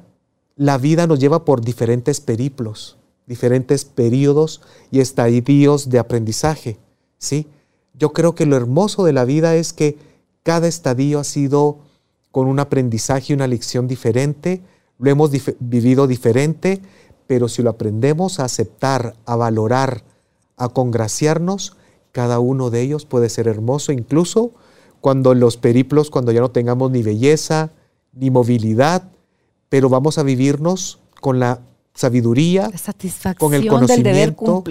la 0.56 0.78
vida 0.78 1.08
nos 1.08 1.20
lleva 1.20 1.46
por 1.46 1.62
diferentes 1.62 2.20
periplos, 2.20 2.98
diferentes 3.26 3.86
periodos 3.86 4.62
y 4.92 5.00
estadios 5.00 5.90
de 5.90 6.00
aprendizaje. 6.00 6.78
¿sí? 7.18 7.48
Yo 7.94 8.12
creo 8.12 8.36
que 8.36 8.46
lo 8.46 8.58
hermoso 8.58 9.06
de 9.06 9.14
la 9.14 9.26
vida 9.26 9.56
es 9.56 9.74
que 9.74 9.98
cada 10.44 10.68
estadio 10.68 11.20
ha 11.20 11.24
sido 11.24 11.80
con 12.32 12.48
un 12.48 12.60
aprendizaje 12.60 13.34
y 13.34 13.36
una 13.36 13.48
lección 13.48 13.88
diferente, 13.88 14.62
lo 14.98 15.10
hemos 15.10 15.32
vivido 15.60 16.08
diferente, 16.08 16.82
pero 17.28 17.50
si 17.50 17.62
lo 17.62 17.70
aprendemos 17.70 18.40
a 18.40 18.46
aceptar, 18.46 19.16
a 19.26 19.36
valorar, 19.36 20.04
a 20.58 20.70
congraciarnos, 20.70 21.76
cada 22.12 22.40
uno 22.40 22.70
de 22.70 22.82
ellos 22.82 23.06
puede 23.06 23.30
ser 23.30 23.48
hermoso, 23.48 23.92
incluso 23.92 24.52
cuando 25.00 25.34
los 25.34 25.58
periplos, 25.58 26.10
cuando 26.10 26.32
ya 26.32 26.42
no 26.42 26.52
tengamos 26.52 26.92
ni 26.92 27.02
belleza, 27.02 27.72
ni 28.14 28.30
movilidad, 28.30 29.10
pero 29.70 29.90
vamos 29.90 30.18
a 30.18 30.24
vivirnos 30.24 31.00
con 31.20 31.40
la 31.40 31.62
sabiduría, 31.94 32.70
con 33.38 33.54
el 33.54 33.68
conocimiento 33.68 34.64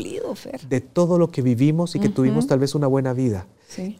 de 0.69 0.81
todo 0.81 1.19
lo 1.19 1.31
que 1.31 1.43
vivimos 1.43 1.97
y 1.97 2.01
que 2.01 2.09
tuvimos 2.09 2.47
tal 2.47 2.59
vez 2.59 2.75
una 2.75 2.87
buena 2.87 3.13
vida. 3.13 3.47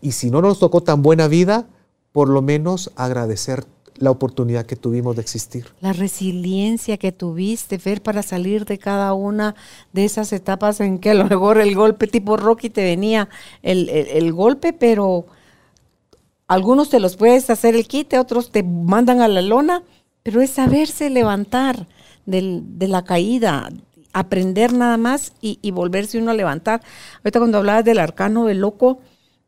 Y 0.01 0.13
si 0.13 0.31
no 0.31 0.41
nos 0.41 0.59
tocó 0.59 0.83
tan 0.83 1.03
buena 1.03 1.29
vida, 1.29 1.67
por 2.13 2.29
lo 2.29 2.43
menos 2.43 2.91
agradecer 2.97 3.67
la 4.01 4.11
oportunidad 4.11 4.67
que 4.67 4.77
tuvimos 4.77 5.15
de 5.17 5.23
existir. 5.23 5.67
La 5.81 5.93
resiliencia 5.93 6.97
que 6.97 7.13
tuviste, 7.13 7.77
ver 7.77 8.03
para 8.03 8.23
salir 8.23 8.65
de 8.65 8.79
cada 8.79 9.13
una 9.13 9.55
de 9.93 10.07
esas 10.07 10.33
etapas 10.33 10.81
en 10.81 10.99
que 10.99 11.11
a 11.11 11.15
lo 11.15 11.27
mejor 11.27 11.61
el 11.61 11.75
golpe 11.75 12.07
tipo 12.07 12.37
Rocky 12.37 12.71
te 12.71 12.83
venía 12.83 13.29
el, 13.63 14.33
golpe, 14.33 14.73
pero 14.73 15.27
algunos 16.49 16.89
te 16.89 16.99
los 16.99 17.17
puedes 17.17 17.51
hacer 17.51 17.75
el 17.75 17.87
quite, 17.87 18.19
otros 18.19 18.51
te 18.51 18.63
mandan 18.63 19.21
a 19.21 19.29
la 19.29 19.43
lona, 19.43 19.83
pero 20.23 20.41
es 20.41 20.51
saberse 20.51 21.11
levantar 21.11 21.87
de 22.25 22.89
la 22.89 23.05
caída 23.05 23.69
aprender 24.13 24.73
nada 24.73 24.97
más 24.97 25.35
y, 25.41 25.61
y 25.63 25.71
volverse 25.71 26.19
uno 26.19 26.33
a 26.33 26.35
levantar. 26.35 26.83
Ahorita 27.19 27.39
cuando 27.39 27.59
hablabas 27.59 27.85
del 27.85 28.01
arcano 28.01 28.47
del 28.47 28.59
loco, 28.59 28.99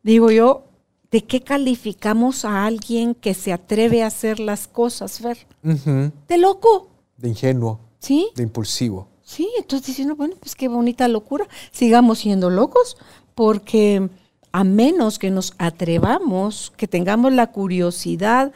digo 0.02 0.30
yo, 0.30 0.72
¿de 1.12 1.22
qué 1.24 1.43
calificamos 1.43 2.44
a 2.44 2.64
alguien 2.64 3.14
que 3.14 3.34
se 3.34 3.52
atreve 3.52 4.02
a 4.02 4.06
hacer 4.09 4.40
las 4.40 4.66
cosas, 4.66 5.18
Fer? 5.20 5.39
De 5.62 6.39
loco, 6.39 6.89
De 7.18 7.28
ingenuo, 7.28 7.78
¿sí? 8.01 8.28
de 8.34 8.43
impulsivo. 8.43 9.09
Sí, 9.22 9.48
entonces 9.59 9.86
diciendo, 9.89 10.16
bueno, 10.16 10.34
pues 10.40 10.55
qué 10.56 10.68
bonita 10.68 11.06
locura, 11.09 11.47
sigamos 11.70 12.18
siendo 12.18 12.51
locos, 12.51 12.97
porque 13.34 14.09
a 14.52 14.64
menos 14.64 15.18
que 15.18 15.30
nos 15.30 15.55
atrevamos, 15.59 16.72
que 16.76 16.89
tengamos 16.89 17.32
la 17.32 17.47
curiosidad 17.52 18.52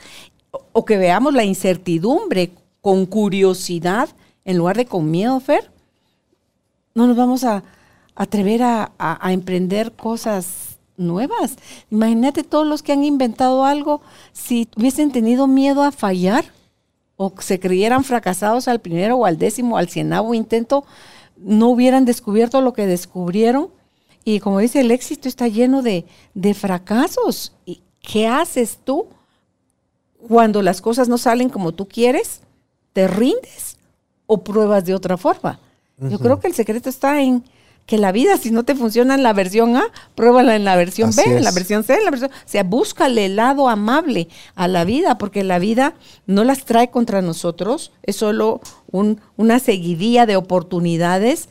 o- 0.51 0.63
o 0.73 0.85
que 0.85 0.97
veamos 0.99 1.33
la 1.35 1.45
incertidumbre 1.45 2.53
con 2.83 3.07
curiosidad 3.07 4.09
en 4.45 4.59
lugar 4.59 4.77
de 4.77 4.87
con 4.87 5.11
miedo, 5.11 5.39
Fer, 5.41 5.71
no 6.95 7.07
nos 7.07 7.17
vamos 7.17 7.45
a 7.45 7.63
atrever 8.15 8.63
a, 8.63 8.93
a- 8.99 9.27
a 9.27 9.33
emprender 9.33 9.93
cosas 9.93 10.66
nuevas. 10.97 11.57
Imagínate 11.91 12.45
todos 12.45 12.67
los 12.67 12.83
que 12.83 12.93
han 12.93 13.05
inventado 13.05 13.65
algo, 13.65 14.01
si 14.33 14.69
hubiesen 14.77 15.13
tenido 15.13 15.47
miedo 15.47 15.83
a 15.83 15.93
fallar 15.93 16.45
o 17.17 17.33
se 17.39 17.59
creyeran 17.59 18.05
fracasados 18.05 18.69
al 18.69 18.81
primero 18.81 19.17
o 19.17 19.27
al 19.27 19.39
décimo 19.39 19.79
al 19.79 19.89
cienavo 19.89 20.35
intento, 20.35 20.85
no 21.37 21.69
hubieran 21.69 22.05
descubierto 22.05 22.61
lo 22.61 22.73
que 22.73 22.87
descubrieron. 22.87 23.69
Y 24.25 24.41
como 24.41 24.59
dice, 24.59 24.81
el 24.81 24.91
éxito 24.91 25.29
está 25.29 25.49
lleno 25.49 25.83
de, 25.83 26.05
de 26.35 26.55
fracasos. 26.55 27.53
¿Y 27.65 27.83
qué 28.01 28.27
haces 28.27 28.79
tú 28.85 29.07
cuando 30.29 30.63
las 30.63 30.81
cosas 30.81 31.09
no 31.09 31.19
salen 31.19 31.49
como 31.49 31.73
tú 31.73 31.87
quieres? 31.87 32.41
¿Te 32.93 33.07
rindes 33.09 33.77
o 34.27 34.43
pruebas 34.43 34.85
de 34.85 34.95
otra 34.95 35.17
forma? 35.17 35.61
Yo 35.99 36.19
creo 36.19 36.41
que 36.41 36.49
el 36.49 36.55
secreto 36.55 36.91
está 36.91 37.23
en 37.23 37.43
que 37.87 37.99
la 37.99 38.11
vida, 38.11 38.37
si 38.37 38.51
no 38.51 38.65
te 38.65 38.75
funciona 38.75 39.15
en 39.15 39.23
la 39.23 39.33
versión 39.33 39.77
A, 39.77 39.85
pruébala 40.17 40.57
en 40.57 40.65
la 40.65 40.75
versión 40.75 41.11
Así 41.11 41.23
B, 41.31 41.37
en 41.37 41.45
la 41.45 41.53
versión 41.53 41.85
C, 41.85 41.95
en 41.95 42.05
la 42.05 42.11
versión... 42.11 42.31
O 42.33 42.49
sea, 42.49 42.65
búscale 42.65 43.27
el 43.27 43.37
lado 43.37 43.69
amable 43.69 44.29
a 44.57 44.67
la 44.67 44.85
vida, 44.85 45.19
porque 45.19 45.45
la 45.45 45.61
vida 45.61 45.95
no 46.27 46.43
las 46.43 46.65
trae 46.65 46.91
contra 46.91 47.23
nosotros, 47.23 47.93
es 48.03 48.17
solo 48.17 48.61
un- 48.91 49.21
una 49.37 49.61
seguidilla 49.61 50.27
de 50.27 50.37
oportunidades 50.37 51.49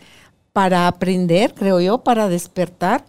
para 0.51 0.87
aprender, 0.87 1.53
creo 1.53 1.79
yo, 1.79 1.99
para 2.03 2.27
despertar. 2.27 3.05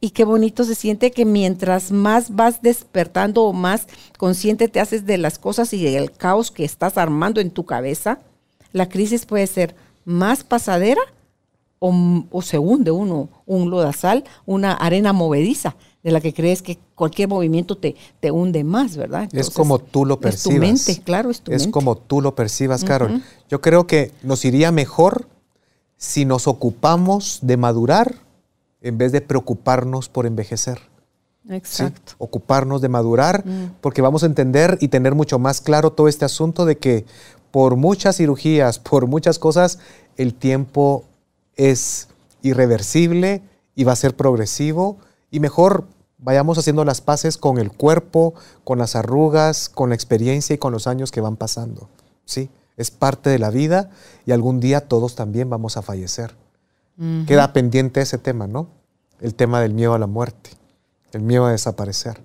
Y 0.00 0.10
qué 0.10 0.24
bonito 0.24 0.64
se 0.64 0.74
siente 0.74 1.10
que 1.10 1.24
mientras 1.24 1.90
más 1.92 2.34
vas 2.34 2.62
despertando 2.62 3.44
o 3.44 3.52
más 3.52 3.86
consciente 4.16 4.68
te 4.68 4.80
haces 4.80 5.06
de 5.06 5.18
las 5.18 5.38
cosas 5.38 5.72
y 5.72 5.82
del 5.84 6.12
caos 6.12 6.50
que 6.50 6.64
estás 6.64 6.98
armando 6.98 7.40
en 7.40 7.50
tu 7.50 7.64
cabeza, 7.66 8.20
la 8.72 8.88
crisis 8.88 9.26
puede 9.26 9.46
ser 9.48 9.74
más 10.04 10.44
pasadera 10.44 11.00
o, 11.78 12.24
o 12.30 12.42
se 12.42 12.58
hunde 12.58 12.90
uno, 12.90 13.28
un 13.46 13.70
lodazal, 13.70 14.24
una 14.46 14.72
arena 14.72 15.12
movediza, 15.12 15.76
de 16.02 16.10
la 16.12 16.20
que 16.20 16.32
crees 16.32 16.62
que 16.62 16.78
cualquier 16.94 17.28
movimiento 17.28 17.76
te, 17.76 17.94
te 18.20 18.30
hunde 18.30 18.64
más, 18.64 18.96
¿verdad? 18.96 19.28
es 19.32 19.50
como 19.50 19.78
tú 19.78 20.04
lo 20.06 20.14
Es 20.14 20.20
percibas. 20.20 20.54
tu 20.56 20.60
mente, 20.60 21.02
claro, 21.02 21.30
es 21.30 21.40
tu 21.40 21.52
Es 21.52 21.62
mente. 21.62 21.72
como 21.72 21.96
tú 21.96 22.20
lo 22.20 22.34
percibas, 22.34 22.84
Carol. 22.84 23.22
Yo 23.50 23.60
creo 23.60 23.86
que 23.86 24.12
nos 24.22 24.44
iría 24.44 24.70
mejor 24.72 25.28
si 25.96 26.24
nos 26.24 26.46
ocupamos 26.46 27.40
de 27.42 27.56
madurar 27.56 28.14
en 28.80 28.96
vez 28.98 29.10
de 29.12 29.20
preocuparnos 29.20 30.08
por 30.08 30.24
envejecer. 30.26 30.78
¿sí? 31.46 31.54
Exacto. 31.54 32.12
Ocuparnos 32.18 32.80
de 32.80 32.88
madurar, 32.88 33.44
Mm. 33.44 33.72
porque 33.80 34.00
vamos 34.02 34.22
a 34.22 34.26
entender 34.26 34.78
y 34.80 34.88
tener 34.88 35.14
mucho 35.14 35.38
más 35.38 35.60
claro 35.60 35.90
todo 35.92 36.06
este 36.08 36.24
asunto 36.24 36.64
de 36.64 36.78
que 36.78 37.04
por 37.50 37.74
muchas 37.76 38.16
cirugías, 38.18 38.78
por 38.78 39.06
muchas 39.08 39.38
cosas, 39.38 39.78
el 40.16 40.34
tiempo 40.34 41.04
es 41.58 42.08
irreversible 42.40 43.42
y 43.74 43.84
va 43.84 43.92
a 43.92 43.96
ser 43.96 44.16
progresivo 44.16 44.96
y 45.30 45.40
mejor 45.40 45.84
vayamos 46.16 46.56
haciendo 46.56 46.84
las 46.86 47.02
paces 47.02 47.36
con 47.36 47.58
el 47.58 47.70
cuerpo, 47.70 48.32
con 48.64 48.78
las 48.78 48.96
arrugas, 48.96 49.68
con 49.68 49.90
la 49.90 49.94
experiencia 49.94 50.54
y 50.54 50.58
con 50.58 50.72
los 50.72 50.86
años 50.86 51.10
que 51.10 51.20
van 51.20 51.36
pasando. 51.36 51.90
Sí, 52.24 52.48
es 52.76 52.90
parte 52.90 53.28
de 53.28 53.38
la 53.38 53.50
vida 53.50 53.90
y 54.24 54.32
algún 54.32 54.60
día 54.60 54.88
todos 54.88 55.14
también 55.14 55.50
vamos 55.50 55.76
a 55.76 55.82
fallecer. 55.82 56.34
Queda 57.28 57.52
pendiente 57.52 58.00
ese 58.00 58.18
tema, 58.18 58.48
¿no? 58.48 58.68
El 59.20 59.36
tema 59.36 59.60
del 59.60 59.72
miedo 59.72 59.94
a 59.94 60.00
la 60.00 60.08
muerte, 60.08 60.50
el 61.12 61.22
miedo 61.22 61.46
a 61.46 61.52
desaparecer, 61.52 62.20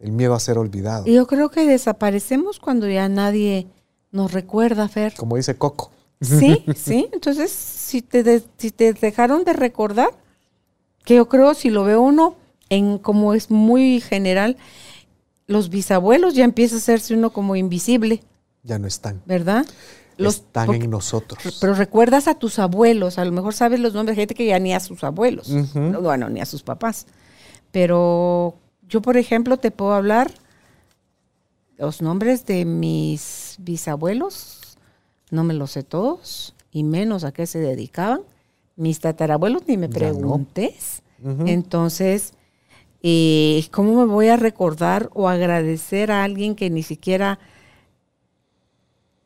el 0.00 0.10
miedo 0.10 0.34
a 0.34 0.40
ser 0.40 0.58
olvidado. 0.58 1.04
Yo 1.06 1.28
creo 1.28 1.50
que 1.50 1.64
desaparecemos 1.64 2.58
cuando 2.58 2.88
ya 2.88 3.08
nadie 3.08 3.68
nos 4.10 4.32
recuerda, 4.32 4.88
Fer. 4.88 5.14
Como 5.16 5.36
dice 5.36 5.56
Coco. 5.56 5.92
Sí, 6.22 6.64
sí. 6.76 7.08
Entonces, 7.12 7.50
si 7.52 8.00
te, 8.02 8.22
de- 8.22 8.42
si 8.58 8.70
te 8.70 8.92
dejaron 8.94 9.44
de 9.44 9.52
recordar, 9.52 10.10
que 11.04 11.16
yo 11.16 11.28
creo, 11.28 11.54
si 11.54 11.68
lo 11.70 11.84
ve 11.84 11.96
uno, 11.96 12.36
en 12.70 12.98
como 12.98 13.34
es 13.34 13.50
muy 13.50 14.00
general, 14.00 14.56
los 15.46 15.68
bisabuelos 15.68 16.34
ya 16.34 16.44
empieza 16.44 16.76
a 16.76 16.78
hacerse 16.78 17.14
uno 17.14 17.30
como 17.32 17.56
invisible, 17.56 18.22
Ya 18.62 18.78
no 18.78 18.86
están. 18.86 19.20
¿verdad? 19.26 19.66
Los, 20.16 20.36
están 20.36 20.66
porque- 20.66 20.84
en 20.84 20.90
nosotros. 20.90 21.58
Pero 21.60 21.74
recuerdas 21.74 22.28
a 22.28 22.34
tus 22.34 22.58
abuelos, 22.58 23.18
a 23.18 23.24
lo 23.24 23.32
mejor 23.32 23.52
sabes 23.54 23.80
los 23.80 23.92
nombres 23.94 24.16
de 24.16 24.22
gente 24.22 24.34
que 24.34 24.46
ya 24.46 24.58
ni 24.58 24.72
a 24.72 24.80
sus 24.80 25.02
abuelos, 25.04 25.50
bueno, 25.74 26.28
ni 26.28 26.40
a 26.40 26.46
sus 26.46 26.62
papás. 26.62 27.06
Pero 27.72 28.54
yo, 28.88 29.02
por 29.02 29.16
ejemplo, 29.16 29.56
te 29.56 29.70
puedo 29.70 29.92
hablar 29.94 30.30
los 31.78 32.00
nombres 32.02 32.46
de 32.46 32.64
mis 32.64 33.56
bisabuelos, 33.58 34.60
no 35.32 35.44
me 35.44 35.54
los 35.54 35.72
sé 35.72 35.82
todos, 35.82 36.54
y 36.70 36.84
menos 36.84 37.24
a 37.24 37.32
qué 37.32 37.46
se 37.46 37.58
dedicaban. 37.58 38.20
Mis 38.76 39.00
tatarabuelos 39.00 39.66
ni 39.66 39.76
me 39.76 39.88
no. 39.88 39.94
preguntes. 39.94 41.02
Entonces, 41.46 42.34
eh, 43.02 43.64
¿cómo 43.70 43.94
me 43.94 44.12
voy 44.12 44.28
a 44.28 44.36
recordar 44.36 45.08
o 45.14 45.28
agradecer 45.28 46.10
a 46.10 46.24
alguien 46.24 46.54
que 46.54 46.68
ni 46.68 46.82
siquiera 46.82 47.38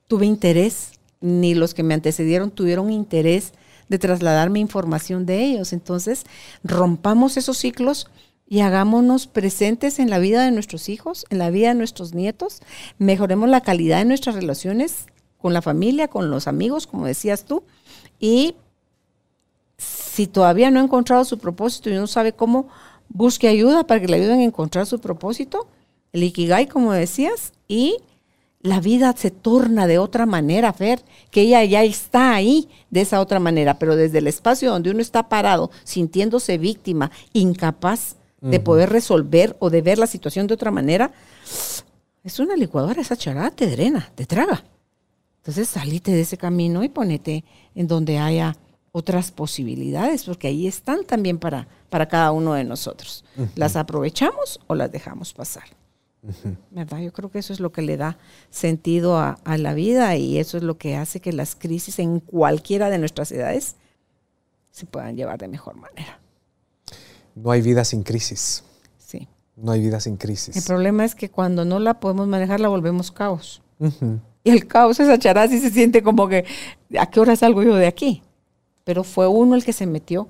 tuve 0.07 0.27
interés, 0.27 0.93
ni 1.21 1.55
los 1.55 1.75
que 1.75 1.83
me 1.83 1.95
antecedieron 1.95 2.51
tuvieron 2.51 2.91
interés 2.93 3.53
de 3.89 3.99
trasladarme 3.99 4.61
información 4.61 5.27
de 5.27 5.43
ellos? 5.43 5.73
Entonces, 5.73 6.25
rompamos 6.63 7.37
esos 7.37 7.57
ciclos 7.57 8.09
y 8.47 8.61
hagámonos 8.61 9.27
presentes 9.27 9.99
en 9.99 10.11
la 10.11 10.19
vida 10.19 10.45
de 10.45 10.53
nuestros 10.53 10.89
hijos, 10.89 11.25
en 11.31 11.39
la 11.39 11.51
vida 11.51 11.69
de 11.69 11.75
nuestros 11.75 12.15
nietos, 12.15 12.61
mejoremos 12.99 13.49
la 13.49 13.63
calidad 13.63 13.99
de 13.99 14.05
nuestras 14.05 14.37
relaciones 14.37 15.07
con 15.39 15.53
la 15.53 15.63
familia, 15.63 16.09
con 16.09 16.31
los 16.31 16.47
amigos, 16.47 16.87
como 16.87 17.07
decías 17.07 17.45
tú, 17.45 17.63
y 18.19 18.57
si 19.79 20.27
todavía 20.27 20.71
no 20.71 20.81
ha 20.81 20.85
encontrado 20.85 21.25
su 21.25 21.39
propósito 21.39 21.91
y 21.91 21.95
no 21.95 22.07
sabe 22.07 22.33
cómo, 22.33 22.69
busque 23.09 23.49
ayuda 23.49 23.87
para 23.87 24.01
que 24.01 24.09
le 24.09 24.17
ayuden 24.17 24.41
a 24.41 24.45
encontrar 24.45 24.87
su 24.87 24.99
propósito, 25.01 25.69
el 26.13 26.23
Ikigai, 26.23 26.67
como 26.67 26.93
decías, 26.93 27.53
y 27.69 27.99
la 28.63 28.81
vida 28.81 29.15
se 29.17 29.31
torna 29.31 29.87
de 29.87 29.99
otra 29.99 30.27
manera, 30.27 30.73
Fer, 30.73 31.03
que 31.31 31.43
ella 31.43 31.63
ya 31.65 31.85
está 31.85 32.35
ahí 32.35 32.69
de 32.91 33.03
esa 33.03 33.21
otra 33.21 33.39
manera, 33.39 33.79
pero 33.79 33.97
desde 33.97 34.19
el 34.19 34.27
espacio 34.27 34.71
donde 34.71 34.91
uno 34.91 35.01
está 35.01 35.29
parado, 35.29 35.71
sintiéndose 35.85 36.59
víctima, 36.59 37.11
incapaz 37.33 38.17
de 38.41 38.61
poder 38.61 38.91
resolver 38.91 39.57
o 39.59 39.71
de 39.71 39.83
ver 39.83 39.99
la 39.99 40.07
situación 40.07 40.47
de 40.47 40.55
otra 40.55 40.71
manera, 40.71 41.11
es 42.23 42.39
una 42.39 42.57
licuadora, 42.57 43.01
esa 43.01 43.17
charada 43.17 43.51
te 43.51 43.69
drena, 43.69 44.11
te 44.15 44.27
traga. 44.27 44.65
Entonces 45.47 45.69
salite 45.69 46.11
de 46.11 46.23
ese 46.23 46.37
camino 46.37 46.83
y 46.83 46.89
ponete 46.89 47.45
en 47.77 47.87
donde 47.87 48.19
haya 48.19 48.57
otras 48.91 49.31
posibilidades, 49.31 50.25
porque 50.25 50.49
ahí 50.49 50.67
están 50.67 51.05
también 51.05 51.39
para, 51.39 51.69
para 51.89 52.09
cada 52.09 52.33
uno 52.33 52.55
de 52.55 52.65
nosotros. 52.65 53.25
¿Las 53.55 53.77
aprovechamos 53.77 54.59
o 54.67 54.75
las 54.75 54.91
dejamos 54.91 55.33
pasar? 55.35 55.63
¿Verdad? 56.73 56.99
Yo 56.99 57.13
creo 57.13 57.31
que 57.31 57.39
eso 57.39 57.53
es 57.53 57.61
lo 57.61 57.71
que 57.71 57.83
le 57.83 57.97
da 57.97 58.19
sentido 58.51 59.19
a, 59.19 59.39
a 59.45 59.57
la 59.59 59.75
vida 59.75 60.17
y 60.17 60.39
eso 60.39 60.57
es 60.57 60.65
lo 60.65 60.79
que 60.79 60.97
hace 60.97 61.21
que 61.21 61.33
las 61.33 61.55
crisis 61.55 62.01
en 62.01 62.19
cualquiera 62.19 62.91
de 62.91 62.99
nuestras 62.99 63.31
edades 63.31 63.77
se 64.73 64.87
puedan 64.87 65.15
llevar 65.17 65.39
de 65.39 65.47
mejor 65.47 65.77
manera. 65.77 66.19
No 67.37 67.53
hay 67.53 67.63
vida 67.63 67.85
sin 67.85 68.03
crisis. 68.03 68.65
Sí. 68.99 69.29
No 69.55 69.71
hay 69.71 69.81
vida 69.81 70.01
sin 70.01 70.15
El 70.15 70.19
crisis. 70.19 70.65
problema 70.67 71.05
es 71.05 71.15
que 71.15 71.31
cuando 71.31 71.65
no 71.65 71.79
la 71.79 72.01
podemos 72.01 72.27
manejar 72.27 72.59
la 72.59 72.67
volvemos 72.69 73.13
caos. 73.13 73.63
Ujú. 73.79 74.19
Y 74.47 74.51
el 74.51 74.69
caos, 74.69 75.01
esa 75.01 75.19
charada 75.19 75.49
sí 75.49 75.59
se 75.59 75.71
siente 75.71 76.03
como 76.05 76.29
que, 76.29 76.45
¿a 76.99 77.07
qué 77.11 77.19
hora 77.19 77.35
salgo 77.35 77.65
yo 77.65 77.75
de 77.75 77.89
aquí? 77.89 78.23
Pero 78.85 79.03
fue 79.03 79.27
uno 79.27 79.57
el 79.57 79.65
que 79.65 79.73
se 79.73 79.87
metió 79.87 80.29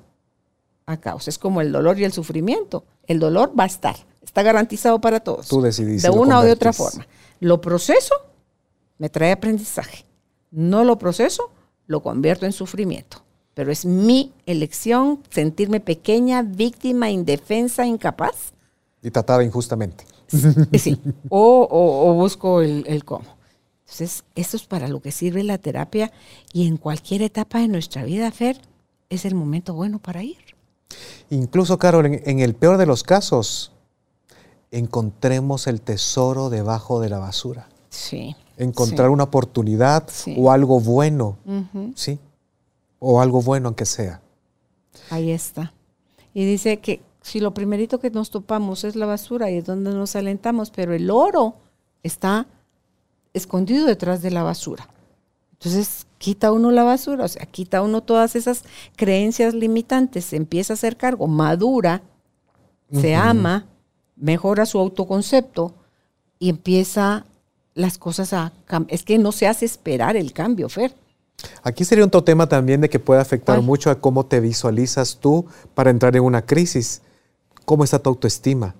a 0.86 0.96
caos. 0.96 1.28
Es 1.28 1.36
como 1.36 1.60
el 1.60 1.70
dolor 1.70 1.98
y 2.00 2.04
el 2.04 2.12
sufrimiento. 2.12 2.84
El 3.06 3.18
dolor 3.18 3.52
va 3.58 3.64
a 3.64 3.66
estar, 3.66 3.94
está 4.24 4.42
garantizado 4.42 5.00
para 5.02 5.20
todos. 5.20 5.48
Tú 5.48 5.60
decidiste. 5.60 6.08
de 6.10 6.14
una 6.16 6.40
o 6.40 6.42
de 6.42 6.52
otra 6.52 6.72
forma. 6.72 7.06
Lo 7.40 7.60
proceso, 7.60 8.14
me 8.96 9.10
trae 9.10 9.32
aprendizaje. 9.32 10.06
No 10.50 10.82
lo 10.82 10.96
proceso, 10.98 11.50
lo 11.86 12.02
convierto 12.02 12.46
en 12.46 12.52
sufrimiento. 12.52 13.22
Pero 13.52 13.70
es 13.70 13.84
mi 13.84 14.32
elección 14.46 15.20
sentirme 15.28 15.80
pequeña, 15.80 16.40
víctima, 16.42 17.10
indefensa, 17.10 17.84
incapaz. 17.84 18.54
Y 19.02 19.10
tratada 19.10 19.44
injustamente. 19.44 20.06
Sí, 20.78 20.98
o, 21.28 21.68
o- 21.70 22.10
o 22.10 22.14
busco 22.14 22.62
el, 22.62 22.82
el 22.88 23.04
cómo. 23.04 23.35
Entonces, 23.86 24.24
eso 24.34 24.56
es 24.56 24.64
para 24.64 24.88
lo 24.88 25.00
que 25.00 25.12
sirve 25.12 25.44
la 25.44 25.58
terapia 25.58 26.10
y 26.52 26.66
en 26.66 26.76
cualquier 26.76 27.22
etapa 27.22 27.60
de 27.60 27.68
nuestra 27.68 28.02
vida, 28.04 28.30
Fer, 28.32 28.60
es 29.10 29.24
el 29.24 29.36
momento 29.36 29.74
bueno 29.74 30.00
para 30.00 30.24
ir. 30.24 30.56
Incluso, 31.30 31.78
Carol, 31.78 32.06
en, 32.06 32.40
el 32.40 32.54
peor 32.54 32.78
de 32.78 32.86
los 32.86 33.04
casos, 33.04 33.70
encontremos 34.72 35.68
el 35.68 35.80
tesoro 35.80 36.50
debajo 36.50 37.00
de 37.00 37.10
la 37.10 37.20
basura. 37.20 37.68
Sí. 37.88 38.34
Encontrar 38.56 39.10
una 39.10 39.24
oportunidad 39.24 40.08
o 40.36 40.50
algo 40.50 40.80
bueno, 40.80 41.36
¿sí? 41.94 42.18
O 42.98 43.20
algo 43.20 43.40
bueno 43.40 43.68
aunque 43.68 43.86
sea. 43.86 44.20
Ahí 45.10 45.30
está. 45.30 45.72
Y 46.34 46.44
dice 46.44 46.78
que 46.78 47.02
si 47.22 47.38
lo 47.38 47.54
primerito 47.54 48.00
que 48.00 48.10
nos 48.10 48.30
topamos 48.30 48.82
es 48.82 48.96
la 48.96 49.06
basura 49.06 49.50
y 49.50 49.58
es 49.58 49.64
donde 49.64 49.92
nos 49.92 50.16
alentamos, 50.16 50.70
pero 50.70 50.92
el 50.92 51.10
oro 51.10 51.54
está 52.02 52.48
escondido 53.36 53.86
detrás 53.86 54.22
de 54.22 54.30
la 54.30 54.42
basura. 54.42 54.88
Entonces, 55.52 56.06
quita 56.18 56.52
uno 56.52 56.70
la 56.70 56.84
basura, 56.84 57.24
o 57.24 57.28
sea, 57.28 57.46
quita 57.46 57.82
uno 57.82 58.02
todas 58.02 58.36
esas 58.36 58.64
creencias 58.96 59.54
limitantes, 59.54 60.26
se 60.26 60.36
empieza 60.36 60.72
a 60.72 60.74
hacer 60.74 60.96
cargo, 60.96 61.26
madura, 61.26 62.02
se 62.92 63.14
ama, 63.14 63.66
mejora 64.16 64.64
su 64.66 64.78
autoconcepto 64.78 65.74
y 66.38 66.50
empieza 66.50 67.26
las 67.74 67.98
cosas 67.98 68.32
a 68.32 68.52
cambiar. 68.64 68.94
Es 68.94 69.02
que 69.02 69.18
no 69.18 69.32
se 69.32 69.46
hace 69.46 69.64
esperar 69.64 70.16
el 70.16 70.32
cambio, 70.32 70.68
Fer. 70.68 70.94
Aquí 71.62 71.84
sería 71.84 72.04
otro 72.04 72.24
tema 72.24 72.48
también 72.48 72.80
de 72.80 72.88
que 72.88 72.98
puede 72.98 73.20
afectar 73.20 73.60
mucho 73.60 73.90
a 73.90 74.00
cómo 74.00 74.24
te 74.24 74.40
visualizas 74.40 75.18
tú 75.20 75.46
para 75.74 75.90
entrar 75.90 76.16
en 76.16 76.22
una 76.22 76.42
crisis. 76.42 77.02
¿Cómo 77.64 77.84
está 77.84 77.98
tu 77.98 78.08
autoestima? 78.08 78.74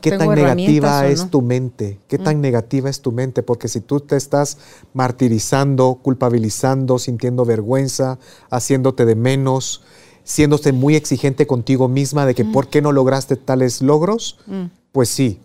¿Qué 0.00 0.12
tan 0.12 0.28
negativa 0.34 1.06
es 1.08 1.30
tu 1.30 1.42
mente? 1.42 1.98
¿Qué 2.06 2.18
tan 2.18 2.38
mm. 2.38 2.40
negativa 2.40 2.90
es 2.90 3.00
tu 3.00 3.10
mente? 3.10 3.42
Porque 3.42 3.66
si 3.68 3.80
tú 3.80 4.00
te 4.00 4.16
estás 4.16 4.58
martirizando, 4.92 5.98
culpabilizando, 6.00 6.98
sintiendo 6.98 7.44
vergüenza, 7.44 8.18
haciéndote 8.50 9.04
de 9.04 9.16
menos, 9.16 9.82
siéndote 10.22 10.72
muy 10.72 10.94
exigente 10.94 11.46
contigo 11.46 11.88
misma 11.88 12.24
de 12.24 12.34
que 12.34 12.44
mm. 12.44 12.52
por 12.52 12.68
qué 12.68 12.82
no 12.82 12.92
lograste 12.92 13.36
tales 13.36 13.82
logros, 13.82 14.38
mm. 14.46 14.64
pues 14.92 15.08
sí, 15.08 15.40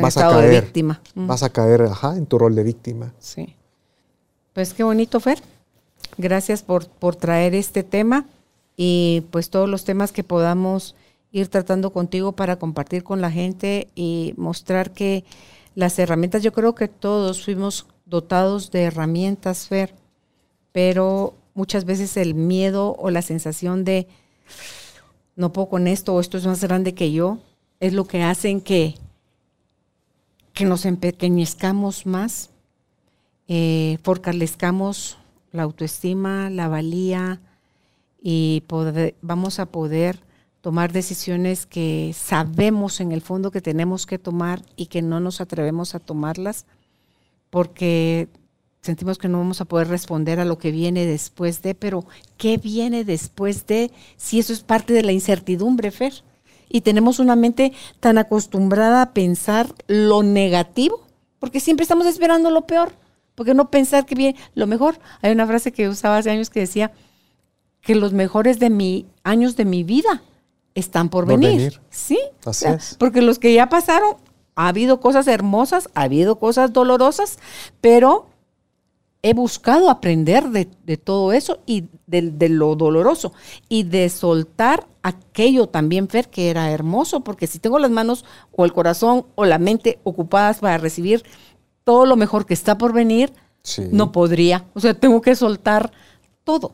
vas 0.00 0.16
a 0.18 0.28
caer, 0.28 0.50
de 0.50 0.60
víctima. 0.60 1.00
Vas 1.16 1.42
a 1.42 1.50
caer, 1.50 1.82
ajá, 1.82 2.16
en 2.16 2.26
tu 2.26 2.38
rol 2.38 2.54
de 2.54 2.62
víctima. 2.62 3.12
Sí. 3.18 3.56
Pues 4.52 4.72
qué 4.72 4.84
bonito, 4.84 5.18
Fer. 5.18 5.42
Gracias 6.16 6.62
por, 6.62 6.86
por 6.86 7.16
traer 7.16 7.56
este 7.56 7.82
tema 7.82 8.24
y 8.76 9.24
pues 9.32 9.50
todos 9.50 9.68
los 9.68 9.84
temas 9.84 10.12
que 10.12 10.22
podamos 10.22 10.94
ir 11.34 11.48
tratando 11.48 11.92
contigo 11.92 12.30
para 12.30 12.60
compartir 12.60 13.02
con 13.02 13.20
la 13.20 13.28
gente 13.28 13.88
y 13.96 14.34
mostrar 14.36 14.92
que 14.92 15.24
las 15.74 15.98
herramientas, 15.98 16.44
yo 16.44 16.52
creo 16.52 16.76
que 16.76 16.86
todos 16.86 17.44
fuimos 17.44 17.88
dotados 18.06 18.70
de 18.70 18.84
herramientas, 18.84 19.66
Fer, 19.66 19.96
pero 20.70 21.34
muchas 21.54 21.86
veces 21.86 22.16
el 22.16 22.36
miedo 22.36 22.94
o 23.00 23.10
la 23.10 23.20
sensación 23.20 23.82
de 23.82 24.06
no 25.34 25.52
puedo 25.52 25.68
con 25.68 25.88
esto 25.88 26.14
o 26.14 26.20
esto 26.20 26.38
es 26.38 26.46
más 26.46 26.62
grande 26.62 26.94
que 26.94 27.10
yo, 27.10 27.38
es 27.80 27.92
lo 27.94 28.04
que 28.04 28.22
hacen 28.22 28.60
que, 28.60 28.94
que 30.52 30.66
nos 30.66 30.84
empequeñezcamos 30.84 32.06
más, 32.06 32.50
eh, 33.48 33.98
fortalezcamos 34.04 35.18
la 35.50 35.64
autoestima, 35.64 36.48
la 36.48 36.68
valía 36.68 37.40
y 38.22 38.62
vamos 39.20 39.58
a 39.58 39.66
poder 39.66 40.23
tomar 40.64 40.92
decisiones 40.92 41.66
que 41.66 42.14
sabemos 42.16 43.00
en 43.00 43.12
el 43.12 43.20
fondo 43.20 43.50
que 43.50 43.60
tenemos 43.60 44.06
que 44.06 44.18
tomar 44.18 44.62
y 44.76 44.86
que 44.86 45.02
no 45.02 45.20
nos 45.20 45.42
atrevemos 45.42 45.94
a 45.94 45.98
tomarlas 45.98 46.64
porque 47.50 48.28
sentimos 48.80 49.18
que 49.18 49.28
no 49.28 49.36
vamos 49.36 49.60
a 49.60 49.66
poder 49.66 49.88
responder 49.88 50.40
a 50.40 50.46
lo 50.46 50.56
que 50.56 50.70
viene 50.70 51.04
después 51.04 51.60
de, 51.60 51.74
pero 51.74 52.06
¿qué 52.38 52.56
viene 52.56 53.04
después 53.04 53.66
de 53.66 53.90
si 54.16 54.38
eso 54.38 54.54
es 54.54 54.60
parte 54.60 54.94
de 54.94 55.02
la 55.02 55.12
incertidumbre, 55.12 55.90
Fer? 55.90 56.24
Y 56.70 56.80
tenemos 56.80 57.18
una 57.18 57.36
mente 57.36 57.74
tan 58.00 58.16
acostumbrada 58.16 59.02
a 59.02 59.12
pensar 59.12 59.74
lo 59.86 60.22
negativo, 60.22 61.06
porque 61.40 61.60
siempre 61.60 61.82
estamos 61.82 62.06
esperando 62.06 62.50
lo 62.50 62.62
peor, 62.62 62.94
porque 63.34 63.52
no 63.52 63.68
pensar 63.70 64.06
que 64.06 64.14
viene 64.14 64.38
lo 64.54 64.66
mejor. 64.66 64.98
Hay 65.20 65.30
una 65.30 65.46
frase 65.46 65.72
que 65.72 65.90
usaba 65.90 66.16
hace 66.16 66.30
años 66.30 66.48
que 66.48 66.60
decía 66.60 66.90
que 67.82 67.94
los 67.94 68.14
mejores 68.14 68.58
de 68.58 68.70
mi 68.70 69.04
años 69.24 69.56
de 69.56 69.66
mi 69.66 69.84
vida 69.84 70.22
están 70.74 71.08
por, 71.08 71.26
venir. 71.26 71.80
Sí. 71.90 72.18
Así 72.44 72.66
es. 72.66 72.96
Porque 72.98 73.22
los 73.22 73.38
que 73.38 73.54
ya 73.54 73.68
pasaron, 73.68 74.16
ha 74.56 74.68
habido 74.68 75.00
cosas 75.00 75.26
hermosas, 75.26 75.88
ha 75.94 76.02
habido 76.02 76.38
cosas 76.38 76.72
dolorosas, 76.72 77.38
pero 77.80 78.26
he 79.24 79.32
buscado 79.32 79.88
aprender 79.88 80.50
de, 80.50 80.66
todo 80.98 81.32
eso 81.32 81.58
y 81.64 81.84
de, 82.06 82.48
lo 82.50 82.76
doloroso 82.76 83.32
y 83.70 83.84
de 83.84 84.10
soltar 84.10 84.86
aquello 85.02 85.66
también, 85.66 86.08
Fer, 86.08 86.28
que 86.28 86.50
era 86.50 86.70
hermoso, 86.70 87.20
porque 87.20 87.46
si 87.46 87.58
tengo 87.58 87.78
las 87.78 87.90
manos 87.90 88.26
o 88.52 88.66
el 88.66 88.74
corazón 88.74 89.24
o 89.34 89.46
la 89.46 89.58
mente 89.58 89.98
ocupadas 90.04 90.58
para 90.58 90.76
recibir 90.76 91.24
todo 91.84 92.04
lo 92.04 92.16
mejor 92.16 92.44
que 92.44 92.52
está 92.52 92.76
por 92.76 92.92
venir, 92.92 93.32
no 93.90 94.12
podría. 94.12 94.66
O 94.74 94.80
sea, 94.80 94.92
tengo 94.92 95.22
que 95.22 95.34
soltar 95.34 95.90
todo. 96.44 96.72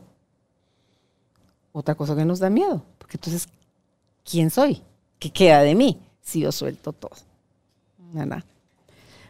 Otra 1.71 1.95
cosa 1.95 2.17
que 2.17 2.25
nos 2.25 2.39
da 2.39 2.49
miedo, 2.49 2.83
porque 2.97 3.15
entonces, 3.15 3.47
quién 4.29 4.49
soy, 4.49 4.81
qué 5.19 5.31
queda 5.31 5.61
de 5.61 5.75
mí 5.75 5.99
si 6.21 6.41
yo 6.41 6.51
suelto 6.51 6.93
todo. 6.93 7.15
Nada. 8.13 8.45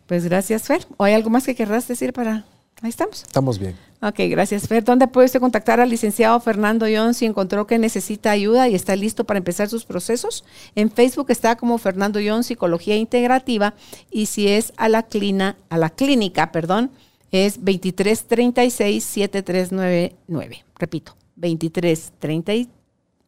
Pues 0.08 0.26
gracias, 0.26 0.64
Fer. 0.64 0.86
¿O 0.98 1.04
hay 1.04 1.14
algo 1.14 1.30
más 1.30 1.46
que 1.46 1.56
querrás 1.56 1.88
decir 1.88 2.14
para... 2.14 2.46
Ahí 2.82 2.90
estamos. 2.90 3.22
Estamos 3.22 3.60
bien. 3.60 3.78
Ok, 4.02 4.16
gracias, 4.30 4.68
Fer. 4.68 4.84
¿Dónde 4.84 5.08
puede 5.08 5.28
usted 5.28 5.40
contactar 5.40 5.80
al 5.80 5.90
licenciado 5.90 6.40
Fernando 6.40 6.88
Young 6.88 7.14
si 7.14 7.28
encontró 7.28 7.68
que 7.68 7.78
necesita 7.78 8.32
ayuda 8.32 8.68
y 8.68 8.74
está 8.74 8.96
listo 8.96 9.24
para 9.24 9.38
empezar 9.38 9.70
sus 9.70 9.86
procesos? 9.86 10.44
En 10.74 10.90
Facebook 10.90 11.28
está 11.30 11.56
como 11.56 11.78
Fernando 11.78 12.20
Young 12.20 12.44
Psicología 12.44 12.96
Integrativa 12.96 13.76
y 14.10 14.26
si 14.26 14.48
es 14.48 14.74
a 14.78 14.90
la, 14.90 15.04
clina, 15.04 15.58
a 15.70 15.78
la 15.78 15.92
clínica, 15.92 16.52
perdón, 16.52 16.90
es 17.32 17.64
2336 17.64 19.04
7399. 19.04 20.66
Repito, 20.78 21.16
2336 21.36 22.68